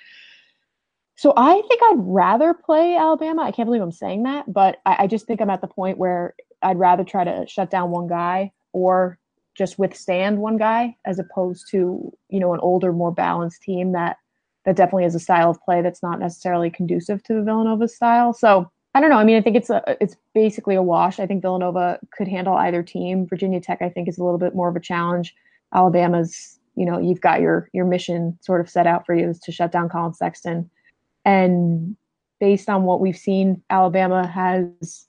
So 1.17 1.33
I 1.35 1.61
think 1.67 1.81
I'd 1.83 1.97
rather 1.97 2.53
play 2.53 2.95
Alabama. 2.95 3.41
I 3.41 3.51
can't 3.51 3.65
believe 3.65 3.81
I'm 3.81 3.91
saying 3.91 4.23
that, 4.23 4.51
but 4.53 4.77
I, 4.85 4.95
I, 4.99 5.07
just 5.07 5.25
think 5.25 5.41
I'm 5.41 5.49
at 5.49 5.61
the 5.61 5.67
point 5.67 5.97
where 5.97 6.35
I'd 6.61 6.77
rather 6.77 7.03
try 7.03 7.23
to 7.23 7.45
shut 7.47 7.71
down 7.71 7.89
one 7.89 8.07
guy 8.07 8.51
or 8.71 9.17
just 9.55 9.79
withstand 9.79 10.37
one 10.37 10.57
guy 10.57 10.95
as 11.05 11.17
opposed 11.17 11.69
to 11.71 12.13
you 12.29 12.39
know 12.39 12.53
an 12.53 12.59
older, 12.61 12.93
more 12.93 13.11
balanced 13.11 13.63
team 13.63 13.93
that 13.93 14.17
that 14.65 14.75
definitely 14.75 15.05
is 15.05 15.15
a 15.15 15.19
style 15.19 15.49
of 15.49 15.59
play 15.63 15.81
that's 15.81 16.03
not 16.03 16.19
necessarily 16.19 16.69
conducive 16.69 17.23
to 17.23 17.33
the 17.33 17.41
Villanova 17.41 17.87
style. 17.87 18.31
So 18.31 18.69
I 18.93 19.01
don't 19.01 19.09
know. 19.09 19.17
I 19.17 19.23
mean, 19.23 19.37
I 19.37 19.41
think 19.41 19.55
it's 19.55 19.71
a 19.71 19.81
it's 19.99 20.15
basically 20.35 20.75
a 20.75 20.83
wash. 20.83 21.19
I 21.19 21.25
think 21.25 21.41
Villanova 21.41 21.99
could 22.15 22.27
handle 22.27 22.53
either 22.53 22.83
team. 22.83 23.25
Virginia 23.25 23.59
Tech, 23.59 23.81
I 23.81 23.89
think, 23.89 24.07
is 24.07 24.19
a 24.19 24.23
little 24.23 24.37
bit 24.37 24.53
more 24.53 24.69
of 24.69 24.75
a 24.75 24.79
challenge. 24.79 25.33
Alabama's, 25.73 26.59
you 26.75 26.85
know, 26.85 26.99
you've 26.99 27.21
got 27.21 27.41
your 27.41 27.69
your 27.73 27.85
mission 27.85 28.37
sort 28.41 28.61
of 28.61 28.69
set 28.69 28.85
out 28.85 29.07
for 29.07 29.15
you 29.15 29.29
is 29.29 29.39
to 29.39 29.51
shut 29.51 29.71
down 29.71 29.89
Collin 29.89 30.13
Sexton 30.13 30.69
and 31.27 31.97
based 32.39 32.69
on 32.69 32.83
what 32.83 33.01
we've 33.01 33.17
seen, 33.17 33.61
Alabama 33.69 34.25
has 34.25 35.05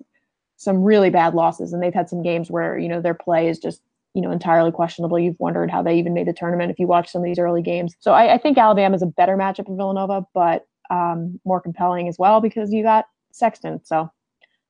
some 0.57 0.83
really 0.83 1.11
bad 1.11 1.33
losses, 1.33 1.73
and 1.73 1.81
they've 1.81 1.95
had 1.95 2.09
some 2.09 2.23
games 2.23 2.51
where 2.51 2.77
you 2.77 2.89
know 2.89 3.01
their 3.01 3.15
play 3.15 3.49
is 3.49 3.61
just 3.61 3.81
you 4.15 4.21
know 4.21 4.33
entirely 4.33 4.73
questionable. 4.73 5.17
You've 5.17 5.39
wondered 5.39 5.71
how 5.71 5.81
they 5.81 5.97
even 5.97 6.15
made 6.15 6.27
the 6.27 6.33
tournament 6.33 6.73
if 6.73 6.79
you 6.81 6.89
watch 6.89 7.09
some 7.09 7.23
of 7.23 7.25
these 7.25 7.39
early 7.39 7.63
games. 7.63 7.95
So 8.01 8.13
I, 8.13 8.35
I 8.35 8.39
think 8.39 8.59
Alabama 8.59 8.97
is 8.97 9.03
a 9.03 9.07
better 9.07 9.37
matchup 9.37 9.67
for 9.67 9.77
Villanova, 9.77 10.27
but 10.35 10.67
um, 10.91 11.39
more 11.45 11.61
compelling 11.61 12.09
as 12.09 12.17
well 12.19 12.41
because 12.41 12.73
you 12.73 12.83
got 12.83 13.05
Sexton. 13.31 13.81
So 13.85 14.11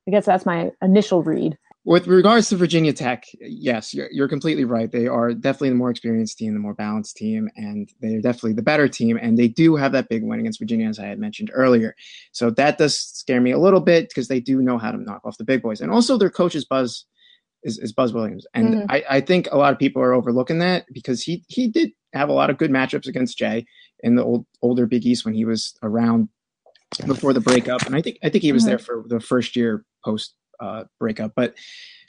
I 0.06 0.10
guess 0.10 0.26
that's 0.26 0.44
my 0.44 0.70
initial 0.82 1.22
read. 1.22 1.56
With 1.88 2.06
regards 2.06 2.50
to 2.50 2.56
Virginia 2.56 2.92
Tech, 2.92 3.24
yes, 3.40 3.94
you're, 3.94 4.10
you're 4.12 4.28
completely 4.28 4.66
right. 4.66 4.92
They 4.92 5.06
are 5.06 5.32
definitely 5.32 5.70
the 5.70 5.76
more 5.76 5.88
experienced 5.88 6.36
team, 6.36 6.52
the 6.52 6.60
more 6.60 6.74
balanced 6.74 7.16
team, 7.16 7.48
and 7.56 7.90
they're 8.00 8.20
definitely 8.20 8.52
the 8.52 8.62
better 8.62 8.88
team. 8.88 9.18
And 9.18 9.38
they 9.38 9.48
do 9.48 9.74
have 9.74 9.92
that 9.92 10.10
big 10.10 10.22
win 10.22 10.38
against 10.38 10.58
Virginia, 10.58 10.86
as 10.86 10.98
I 10.98 11.06
had 11.06 11.18
mentioned 11.18 11.50
earlier. 11.54 11.96
So 12.32 12.50
that 12.50 12.76
does 12.76 12.98
scare 12.98 13.40
me 13.40 13.52
a 13.52 13.58
little 13.58 13.80
bit 13.80 14.10
because 14.10 14.28
they 14.28 14.38
do 14.38 14.60
know 14.60 14.76
how 14.76 14.90
to 14.92 14.98
knock 14.98 15.22
off 15.24 15.38
the 15.38 15.44
big 15.44 15.62
boys. 15.62 15.80
And 15.80 15.90
also, 15.90 16.18
their 16.18 16.28
coach 16.28 16.54
is 16.54 16.66
Buzz 16.66 17.06
is, 17.62 17.78
is 17.78 17.94
Buzz 17.94 18.12
Williams, 18.12 18.46
and 18.52 18.74
mm-hmm. 18.74 18.90
I, 18.90 19.04
I 19.08 19.20
think 19.22 19.48
a 19.50 19.56
lot 19.56 19.72
of 19.72 19.78
people 19.78 20.02
are 20.02 20.12
overlooking 20.12 20.58
that 20.58 20.84
because 20.92 21.22
he 21.22 21.42
he 21.48 21.68
did 21.68 21.92
have 22.12 22.28
a 22.28 22.34
lot 22.34 22.50
of 22.50 22.58
good 22.58 22.70
matchups 22.70 23.06
against 23.06 23.38
Jay 23.38 23.64
in 24.00 24.14
the 24.14 24.24
old 24.24 24.44
older 24.60 24.84
Big 24.84 25.06
East 25.06 25.24
when 25.24 25.32
he 25.32 25.46
was 25.46 25.74
around 25.82 26.28
before 27.06 27.32
the 27.32 27.40
breakup, 27.40 27.86
and 27.86 27.96
I 27.96 28.02
think 28.02 28.18
I 28.22 28.28
think 28.28 28.42
he 28.42 28.52
was 28.52 28.64
mm-hmm. 28.64 28.72
there 28.72 28.78
for 28.78 29.04
the 29.06 29.20
first 29.20 29.56
year 29.56 29.86
post 30.04 30.34
uh, 30.60 30.84
breakup. 30.98 31.32
But 31.34 31.54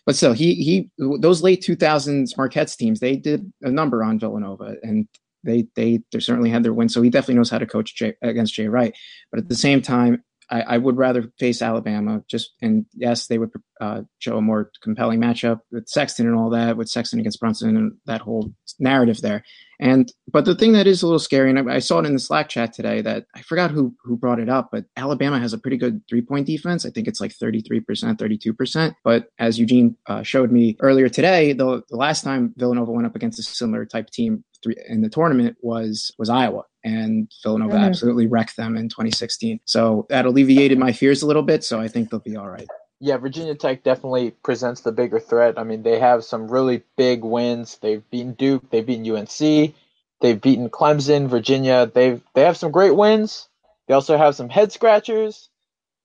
but 0.05 0.15
still, 0.15 0.33
he 0.33 0.55
he 0.55 0.89
those 0.97 1.41
late 1.41 1.61
2000s 1.61 2.35
Marquette's 2.37 2.75
teams 2.75 2.99
they 2.99 3.15
did 3.15 3.51
a 3.61 3.71
number 3.71 4.03
on 4.03 4.19
Villanova, 4.19 4.77
and 4.83 5.07
they 5.43 5.67
they 5.75 6.01
they 6.11 6.19
certainly 6.19 6.49
had 6.49 6.63
their 6.63 6.73
win. 6.73 6.89
So 6.89 7.01
he 7.01 7.09
definitely 7.09 7.35
knows 7.35 7.49
how 7.49 7.59
to 7.59 7.65
coach 7.65 7.95
Jay, 7.95 8.15
against 8.21 8.53
Jay 8.53 8.67
Wright. 8.67 8.95
But 9.31 9.39
at 9.39 9.49
the 9.49 9.55
same 9.55 9.81
time, 9.81 10.23
I, 10.51 10.61
I, 10.61 10.77
would 10.77 10.97
rather 10.97 11.31
face 11.39 11.61
Alabama. 11.61 12.23
Just 12.27 12.53
and 12.61 12.85
yes, 12.93 13.27
they 13.27 13.37
would 13.37 13.51
uh, 13.79 14.01
show 14.19 14.37
a 14.37 14.41
more 14.41 14.71
compelling 14.81 15.19
matchup 15.19 15.59
with 15.71 15.87
Sexton 15.87 16.27
and 16.27 16.35
all 16.35 16.49
that, 16.51 16.77
with 16.77 16.89
Sexton 16.89 17.19
against 17.19 17.39
Brunson 17.39 17.77
and 17.77 17.93
that 18.05 18.21
whole 18.21 18.53
narrative 18.79 19.21
there. 19.21 19.43
And 19.79 20.11
but 20.27 20.45
the 20.45 20.55
thing 20.55 20.73
that 20.73 20.87
is 20.87 21.01
a 21.01 21.05
little 21.05 21.19
scary, 21.19 21.49
and 21.49 21.69
I, 21.69 21.75
I 21.75 21.79
saw 21.79 21.99
it 21.99 22.05
in 22.05 22.13
the 22.13 22.19
Slack 22.19 22.49
chat 22.49 22.73
today 22.73 23.01
that 23.01 23.25
I 23.33 23.41
forgot 23.41 23.71
who 23.71 23.95
who 24.03 24.17
brought 24.17 24.39
it 24.39 24.49
up, 24.49 24.69
but 24.71 24.85
Alabama 24.97 25.39
has 25.39 25.53
a 25.53 25.57
pretty 25.57 25.77
good 25.77 26.01
three 26.09 26.21
point 26.21 26.47
defense. 26.47 26.85
I 26.85 26.89
think 26.89 27.07
it's 27.07 27.21
like 27.21 27.31
thirty 27.31 27.61
three 27.61 27.79
percent, 27.79 28.19
thirty 28.19 28.37
two 28.37 28.53
percent. 28.53 28.95
But 29.03 29.29
as 29.39 29.57
Eugene 29.57 29.95
uh, 30.07 30.23
showed 30.23 30.51
me 30.51 30.75
earlier 30.81 31.07
today, 31.07 31.53
the, 31.53 31.83
the 31.89 31.95
last 31.95 32.23
time 32.23 32.53
Villanova 32.57 32.91
went 32.91 33.07
up 33.07 33.15
against 33.15 33.39
a 33.39 33.43
similar 33.43 33.85
type 33.85 34.09
team 34.09 34.43
in 34.87 35.01
the 35.01 35.09
tournament 35.09 35.57
was 35.61 36.11
was 36.17 36.29
Iowa, 36.29 36.63
and 36.83 37.31
Villanova 37.43 37.75
mm-hmm. 37.75 37.83
absolutely 37.83 38.27
wrecked 38.27 38.57
them 38.57 38.77
in 38.77 38.89
2016. 38.89 39.59
So 39.65 40.05
that 40.09 40.25
alleviated 40.25 40.77
my 40.77 40.91
fears 40.91 41.21
a 41.21 41.27
little 41.27 41.43
bit. 41.43 41.63
So 41.63 41.79
I 41.79 41.87
think 41.87 42.09
they'll 42.09 42.19
be 42.19 42.35
all 42.35 42.49
right. 42.49 42.67
Yeah, 43.01 43.17
Virginia 43.17 43.55
Tech 43.55 43.83
definitely 43.83 44.31
presents 44.31 44.81
the 44.81 44.91
bigger 44.91 45.19
threat. 45.19 45.57
I 45.57 45.63
mean, 45.63 45.83
they 45.83 45.99
have 45.99 46.25
some 46.25 46.49
really 46.49 46.83
big 46.97 47.23
wins. 47.23 47.77
They've 47.77 48.07
beaten 48.09 48.33
Duke, 48.33 48.69
they've 48.69 48.85
beaten 48.85 49.09
UNC, 49.09 49.73
they've 50.19 50.41
beaten 50.41 50.69
Clemson, 50.69 51.29
Virginia. 51.29 51.85
They've 51.85 52.21
they 52.33 52.41
have 52.41 52.57
some 52.57 52.71
great 52.71 52.95
wins. 52.95 53.47
They 53.87 53.93
also 53.93 54.17
have 54.17 54.35
some 54.35 54.49
head 54.49 54.71
scratchers, 54.71 55.49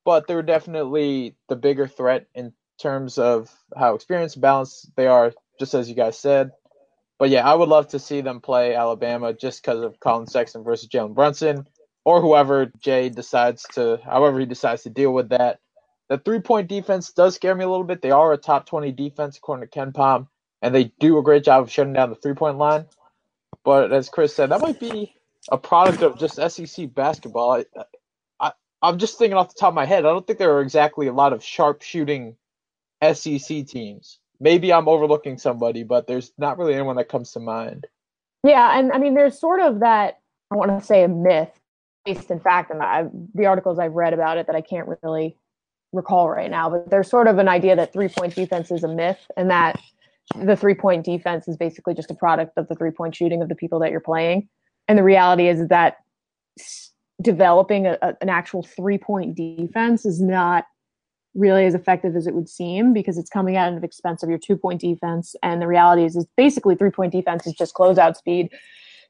but 0.05 0.27
they're 0.27 0.43
definitely 0.43 1.35
the 1.49 1.57
bigger 1.57 1.89
threat 1.89 2.27
in 2.35 2.53
terms 2.79 3.19
of 3.19 3.53
how 3.77 3.95
experienced 3.95 4.41
balanced 4.41 4.95
they 4.97 5.07
are, 5.07 5.33
just 5.59 5.75
as 5.75 5.89
you 5.89 5.95
guys 5.95 6.19
said. 6.19 6.53
But 7.19 7.31
yeah, 7.31 7.49
I 7.49 7.55
would 7.55 7.69
love 7.69 7.89
to 7.89 7.99
see 7.99 8.21
them 8.21 8.41
play 8.41 8.75
Alabama 8.75 9.33
just 9.33 9.63
because 9.63 9.83
of 9.83 10.01
Collin 10.01 10.27
Sexton 10.27 10.65
versus 10.65 10.89
Jalen 10.89 11.15
Brunson 11.15 11.67
or 12.05 12.21
whoever 12.21 12.71
Jay 12.81 13.09
decides 13.09 13.65
to, 13.75 14.01
however 14.05 14.41
he 14.41 14.47
decides 14.47 14.83
to 14.83 14.91
deal 14.91 15.13
with 15.13 15.31
that. 15.31 15.61
The 16.09 16.19
three 16.19 16.41
point 16.41 16.69
defense 16.69 17.13
does 17.13 17.35
scare 17.35 17.55
me 17.55 17.65
a 17.65 17.69
little 17.69 17.85
bit. 17.85 18.03
They 18.03 18.11
are 18.11 18.33
a 18.33 18.37
top 18.37 18.67
20 18.67 18.93
defense 18.93 19.39
according 19.39 19.69
to 19.69 19.79
KenPom, 19.79 20.29
and 20.61 20.75
they 20.75 20.93
do 21.01 21.19
a 21.19 21.23
great 21.23 21.45
job 21.45 21.63
of 21.63 21.71
shutting 21.71 21.95
down 21.95 22.11
the 22.11 22.17
three 22.17 22.35
point 22.35 22.59
line. 22.59 22.87
But 23.65 23.93
as 23.93 24.09
Chris 24.09 24.35
said, 24.35 24.51
that 24.51 24.61
might 24.61 24.81
be 24.81 25.15
a 25.51 25.57
product 25.57 26.03
of 26.03 26.19
just 26.19 26.37
SEC 26.51 26.93
basketball. 26.95 27.53
I, 27.53 27.65
I, 28.39 28.53
I'm 28.83 28.99
just 28.99 29.19
thinking 29.19 29.37
off 29.37 29.49
the 29.49 29.59
top 29.59 29.69
of 29.69 29.75
my 29.75 29.87
head. 29.87 30.05
I 30.05 30.11
don't 30.11 30.27
think 30.27 30.39
there 30.39 30.55
are 30.55 30.61
exactly 30.61 31.07
a 31.07 31.13
lot 31.13 31.33
of 31.33 31.43
sharp 31.43 31.81
shooting 31.81 32.37
SEC 33.03 33.67
teams 33.67 34.19
maybe 34.41 34.73
I'm 34.73 34.89
overlooking 34.89 35.39
somebody, 35.39 35.85
but 35.85 36.07
there's 36.07 36.33
not 36.39 36.59
really 36.59 36.75
anyone 36.75 36.97
that 36.97 37.09
comes 37.09 37.33
to 37.33 37.41
mind. 37.41 37.87
Yeah, 38.43 38.79
and 38.79 38.93
I 38.93 38.99
mean, 38.99 39.15
there's 39.15 39.39
sort 39.39 39.61
of 39.61 39.81
that 39.81 40.19
I 40.51 40.57
want 40.57 40.79
to 40.79 40.85
say 40.85 41.03
a 41.03 41.09
myth 41.09 41.51
based 42.05 42.31
in 42.31 42.41
fact, 42.41 42.71
and 42.71 42.83
I, 42.83 43.07
the 43.35 43.47
articles 43.47 43.79
I've 43.79 43.95
read 43.95 44.13
about 44.13 44.39
it 44.39 44.47
that 44.47 44.57
I 44.57 44.61
can't 44.61 44.89
really 45.03 45.37
recall 45.93 46.29
right 46.29 46.51
now, 46.51 46.69
but 46.69 46.91
there's 46.91 47.09
sort 47.09 47.29
of 47.29 47.39
an 47.39 47.49
idea 47.49 47.77
that 47.77 47.93
three 47.93 48.09
point 48.09 48.35
defense 48.35 48.71
is 48.71 48.85
a 48.85 48.89
myth, 48.89 49.27
and 49.37 49.51
that 49.51 49.81
the 50.35 50.57
three 50.57 50.75
point 50.75 51.05
defense 51.05 51.49
is 51.49 51.57
basically 51.57 51.95
just 51.95 52.11
a 52.11 52.15
product 52.15 52.53
of 52.57 52.69
the 52.69 52.75
three 52.75 52.91
point 52.91 53.15
shooting 53.15 53.43
of 53.43 53.49
the 53.49 53.55
people 53.55 53.79
that 53.81 53.91
you're 53.91 54.01
playing. 54.01 54.49
And 54.89 54.99
the 54.99 55.03
reality 55.03 55.49
is 55.49 55.69
that 55.69 55.97
developing 57.23 57.87
a, 57.87 57.99
an 58.21 58.29
actual 58.29 58.63
three 58.63 58.99
point 58.99 59.35
defense 59.35 60.05
is 60.05 60.21
not 60.21 60.65
really 61.35 61.67
as 61.67 61.75
effective 61.75 62.17
as 62.17 62.27
it 62.27 62.35
would 62.35 62.49
seem 62.49 62.93
because 62.93 63.19
it's 63.19 63.31
coming 63.31 63.57
at 63.57 63.73
an 63.73 63.83
expense 63.83 64.23
of 64.23 64.29
your 64.29 64.39
two 64.39 64.57
point 64.57 64.81
defense. 64.81 65.35
And 65.43 65.61
the 65.61 65.67
reality 65.67 66.05
is, 66.05 66.17
it's 66.17 66.31
basically 66.37 66.75
three 66.75 66.91
point 66.91 67.13
defense 67.13 67.47
is 67.47 67.55
just 67.55 67.75
closeout 67.75 68.17
speed. 68.17 68.51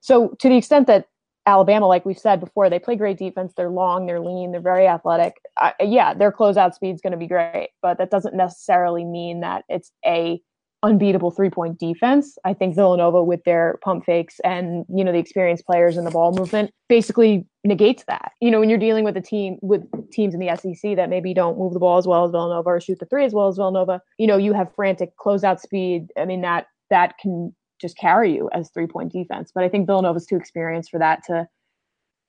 So 0.00 0.28
to 0.40 0.48
the 0.48 0.56
extent 0.56 0.86
that 0.86 1.08
Alabama, 1.46 1.86
like 1.86 2.06
we've 2.06 2.18
said 2.18 2.40
before, 2.40 2.70
they 2.70 2.78
play 2.78 2.96
great 2.96 3.18
defense. 3.18 3.52
They're 3.56 3.70
long, 3.70 4.06
they're 4.06 4.20
lean, 4.20 4.52
they're 4.52 4.60
very 4.60 4.86
athletic. 4.86 5.36
Uh, 5.60 5.72
yeah, 5.80 6.14
their 6.14 6.32
closeout 6.32 6.74
speed 6.74 6.94
is 6.94 7.00
going 7.00 7.12
to 7.12 7.18
be 7.18 7.26
great, 7.26 7.70
but 7.82 7.98
that 7.98 8.10
doesn't 8.10 8.34
necessarily 8.34 9.04
mean 9.04 9.40
that 9.40 9.64
it's 9.68 9.92
a 10.06 10.40
unbeatable 10.84 11.30
three 11.30 11.50
point 11.50 11.78
defense. 11.78 12.36
I 12.44 12.52
think 12.52 12.76
Villanova 12.76 13.24
with 13.24 13.42
their 13.44 13.78
pump 13.82 14.04
fakes 14.04 14.38
and 14.44 14.84
you 14.94 15.02
know 15.02 15.12
the 15.12 15.18
experienced 15.18 15.64
players 15.64 15.96
and 15.96 16.06
the 16.06 16.10
ball 16.10 16.32
movement 16.32 16.70
basically 16.88 17.46
negates 17.64 18.04
that. 18.06 18.32
You 18.40 18.50
know 18.50 18.60
when 18.60 18.68
you're 18.68 18.78
dealing 18.78 19.02
with 19.02 19.16
a 19.16 19.20
team 19.20 19.56
with 19.62 19.82
teams 20.12 20.34
in 20.34 20.40
the 20.40 20.54
SEC 20.54 20.96
that 20.96 21.08
maybe 21.08 21.32
don't 21.32 21.58
move 21.58 21.72
the 21.72 21.78
ball 21.80 21.96
as 21.96 22.06
well 22.06 22.24
as 22.24 22.30
Villanova 22.30 22.68
or 22.68 22.80
shoot 22.80 22.98
the 22.98 23.06
three 23.06 23.24
as 23.24 23.32
well 23.32 23.48
as 23.48 23.56
Villanova, 23.56 24.00
you 24.18 24.26
know 24.26 24.36
you 24.36 24.52
have 24.52 24.74
frantic 24.74 25.16
closeout 25.16 25.58
speed. 25.58 26.08
I 26.18 26.26
mean 26.26 26.42
that 26.42 26.66
that 26.90 27.16
can 27.18 27.54
just 27.80 27.96
carry 27.96 28.34
you 28.34 28.50
as 28.52 28.70
three 28.70 28.86
point 28.86 29.10
defense. 29.10 29.50
But 29.54 29.64
I 29.64 29.70
think 29.70 29.86
Villanova's 29.86 30.26
too 30.26 30.36
experienced 30.36 30.90
for 30.90 30.98
that 30.98 31.24
to 31.24 31.48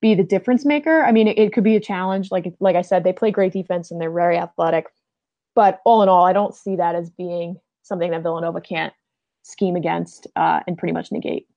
be 0.01 0.15
the 0.15 0.23
difference 0.23 0.65
maker. 0.65 1.03
I 1.03 1.11
mean 1.11 1.27
it, 1.27 1.37
it 1.37 1.53
could 1.53 1.65
be 1.65 1.75
a 1.75 1.81
challenge. 1.81 2.31
Like 2.31 2.45
like 2.61 2.77
I 2.77 2.83
said, 2.83 3.03
they 3.03 3.13
play 3.13 3.31
great 3.31 3.51
defense 3.51 3.91
and 3.91 3.99
they're 3.99 4.11
very 4.11 4.37
athletic. 4.37 4.85
But 5.55 5.81
all 5.85 6.03
in 6.03 6.09
all, 6.09 6.25
I 6.25 6.33
don't 6.33 6.55
see 6.55 6.75
that 6.77 6.95
as 6.95 7.09
being 7.09 7.57
something 7.85 8.11
that 8.11 8.23
Villanova 8.23 8.61
can't 8.61 8.93
scheme 9.43 9.75
against 9.75 10.27
uh, 10.35 10.61
and 10.67 10.77
pretty 10.77 10.93
much 10.93 11.11
negate. 11.11 11.47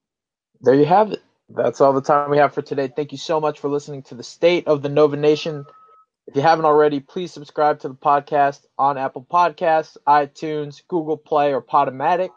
There 0.61 0.75
you 0.75 0.85
have 0.85 1.13
it. 1.13 1.23
That's 1.49 1.81
all 1.81 1.95
the 1.95 2.03
time 2.03 2.31
we 2.31 2.37
have 2.37 2.53
for 2.53 2.61
today. 2.61 2.93
Thank 2.95 3.13
you 3.13 3.19
so 3.19 3.41
much 3.41 3.61
for 3.61 3.69
listening 3.69 4.03
to 4.05 4.15
the 4.15 4.23
State 4.23 4.69
of 4.69 4.83
the 4.83 4.91
Nova 4.91 5.17
Nation. 5.17 5.65
If 6.27 6.37
you 6.37 6.43
haven't 6.43 6.67
already, 6.67 7.01
please 7.01 7.33
subscribe 7.33 7.81
to 7.81 7.89
the 7.89 7.95
podcast 7.95 8.67
on 8.79 8.99
Apple 8.99 9.27
Podcasts, 9.29 9.97
iTunes, 10.07 10.83
Google 10.87 11.17
Play, 11.17 11.55
or 11.55 11.63
Podomatic. 11.63 12.31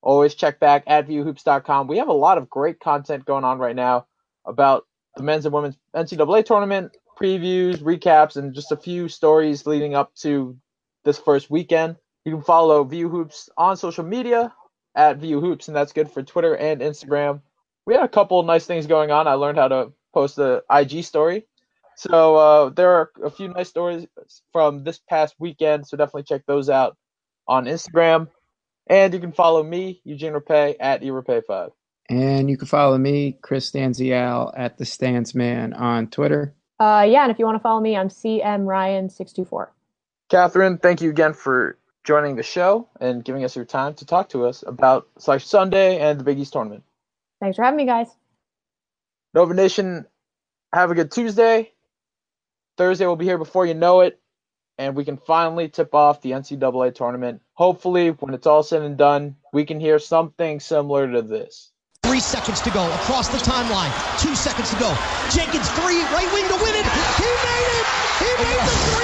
Always 0.00 0.34
check 0.34 0.58
back 0.58 0.84
at 0.86 1.06
vuhoops.com. 1.06 1.86
We 1.86 1.98
have 1.98 2.08
a 2.08 2.14
lot 2.14 2.38
of 2.38 2.48
great 2.48 2.80
content 2.80 3.26
going 3.26 3.44
on 3.44 3.58
right 3.58 3.76
now 3.76 4.06
about 4.46 4.86
the 5.16 5.22
men's 5.22 5.44
and 5.44 5.52
women's 5.52 5.76
NCAA 5.94 6.46
tournament, 6.46 6.96
previews, 7.20 7.78
recaps, 7.78 8.36
and 8.36 8.54
just 8.54 8.72
a 8.72 8.76
few 8.76 9.08
stories 9.08 9.66
leading 9.66 9.94
up 9.94 10.14
to 10.16 10.56
this 11.04 11.18
first 11.18 11.50
weekend. 11.50 11.96
You 12.24 12.32
can 12.32 12.42
follow 12.42 12.84
VU 12.84 13.08
Hoops 13.08 13.50
on 13.56 13.76
social 13.76 14.04
media 14.04 14.52
at 14.94 15.18
VU 15.18 15.40
Hoops, 15.40 15.68
and 15.68 15.76
that's 15.76 15.92
good 15.92 16.10
for 16.10 16.22
Twitter 16.22 16.56
and 16.56 16.80
Instagram. 16.80 17.42
We 17.86 17.94
had 17.94 18.02
a 18.02 18.08
couple 18.08 18.42
nice 18.42 18.66
things 18.66 18.86
going 18.86 19.10
on. 19.10 19.26
I 19.26 19.34
learned 19.34 19.58
how 19.58 19.68
to 19.68 19.92
post 20.14 20.36
the 20.36 20.64
IG 20.70 21.04
story. 21.04 21.46
So 21.96 22.36
uh, 22.36 22.68
there 22.70 22.90
are 22.90 23.10
a 23.22 23.30
few 23.30 23.48
nice 23.48 23.68
stories 23.68 24.06
from 24.52 24.84
this 24.84 24.98
past 24.98 25.34
weekend. 25.38 25.86
So 25.86 25.96
definitely 25.96 26.24
check 26.24 26.42
those 26.46 26.70
out 26.70 26.96
on 27.46 27.66
Instagram. 27.66 28.28
And 28.86 29.12
you 29.12 29.20
can 29.20 29.32
follow 29.32 29.62
me, 29.62 30.00
Eugene 30.04 30.32
Repay, 30.32 30.76
at 30.80 31.02
eRapay5. 31.02 31.70
And 32.08 32.50
you 32.50 32.56
can 32.56 32.66
follow 32.66 32.98
me, 32.98 33.38
Chris 33.40 33.70
Stanzial, 33.70 34.52
at 34.56 34.76
the 34.76 34.84
Stansman 34.84 35.78
on 35.78 36.08
Twitter. 36.08 36.54
Uh, 36.78 37.06
yeah, 37.08 37.22
and 37.22 37.30
if 37.30 37.38
you 37.38 37.46
want 37.46 37.56
to 37.56 37.62
follow 37.62 37.80
me, 37.80 37.96
I'm 37.96 38.08
CM 38.08 38.64
Ryan624. 38.64 39.68
Catherine, 40.28 40.78
thank 40.78 41.00
you 41.00 41.10
again 41.10 41.32
for 41.32 41.78
joining 42.04 42.36
the 42.36 42.42
show 42.42 42.88
and 43.00 43.24
giving 43.24 43.44
us 43.44 43.56
your 43.56 43.64
time 43.64 43.94
to 43.94 44.06
talk 44.06 44.28
to 44.30 44.46
us 44.46 44.62
about 44.66 45.08
Slash 45.18 45.46
Sunday 45.46 45.98
and 45.98 46.20
the 46.20 46.24
Big 46.24 46.38
East 46.38 46.52
tournament. 46.52 46.84
Thanks 47.40 47.56
for 47.56 47.64
having 47.64 47.78
me, 47.78 47.86
guys. 47.86 48.08
Nova 49.32 49.54
Nation, 49.54 50.06
have 50.72 50.90
a 50.90 50.94
good 50.94 51.10
Tuesday. 51.10 51.72
Thursday 52.76 53.06
will 53.06 53.16
be 53.16 53.24
here 53.24 53.38
before 53.38 53.66
you 53.66 53.74
know 53.74 54.00
it, 54.00 54.20
and 54.78 54.94
we 54.94 55.04
can 55.04 55.16
finally 55.16 55.68
tip 55.68 55.94
off 55.94 56.20
the 56.20 56.32
NCAA 56.32 56.94
tournament. 56.94 57.40
Hopefully, 57.54 58.10
when 58.10 58.34
it's 58.34 58.46
all 58.46 58.62
said 58.62 58.82
and 58.82 58.96
done, 58.96 59.36
we 59.52 59.64
can 59.64 59.80
hear 59.80 59.98
something 59.98 60.60
similar 60.60 61.10
to 61.10 61.22
this. 61.22 61.70
Three 62.02 62.20
seconds 62.20 62.60
to 62.62 62.70
go 62.70 62.84
across 62.94 63.28
the 63.28 63.38
timeline. 63.38 63.90
Two 64.20 64.34
seconds 64.34 64.70
to 64.70 64.76
go. 64.76 64.94
Jenkins 65.30 65.70
three, 65.70 66.02
right 66.12 66.30
wing 66.34 66.46
to 66.48 66.58
win 66.62 66.74
it. 66.74 66.86
He 67.16 67.30
made 67.48 67.68
it. 67.78 67.86
He 68.18 68.30
made 68.44 68.60
the 68.60 68.76
three 68.92 69.03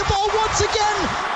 basketball 0.00 0.28
once 0.34 0.60
again. 0.60 1.29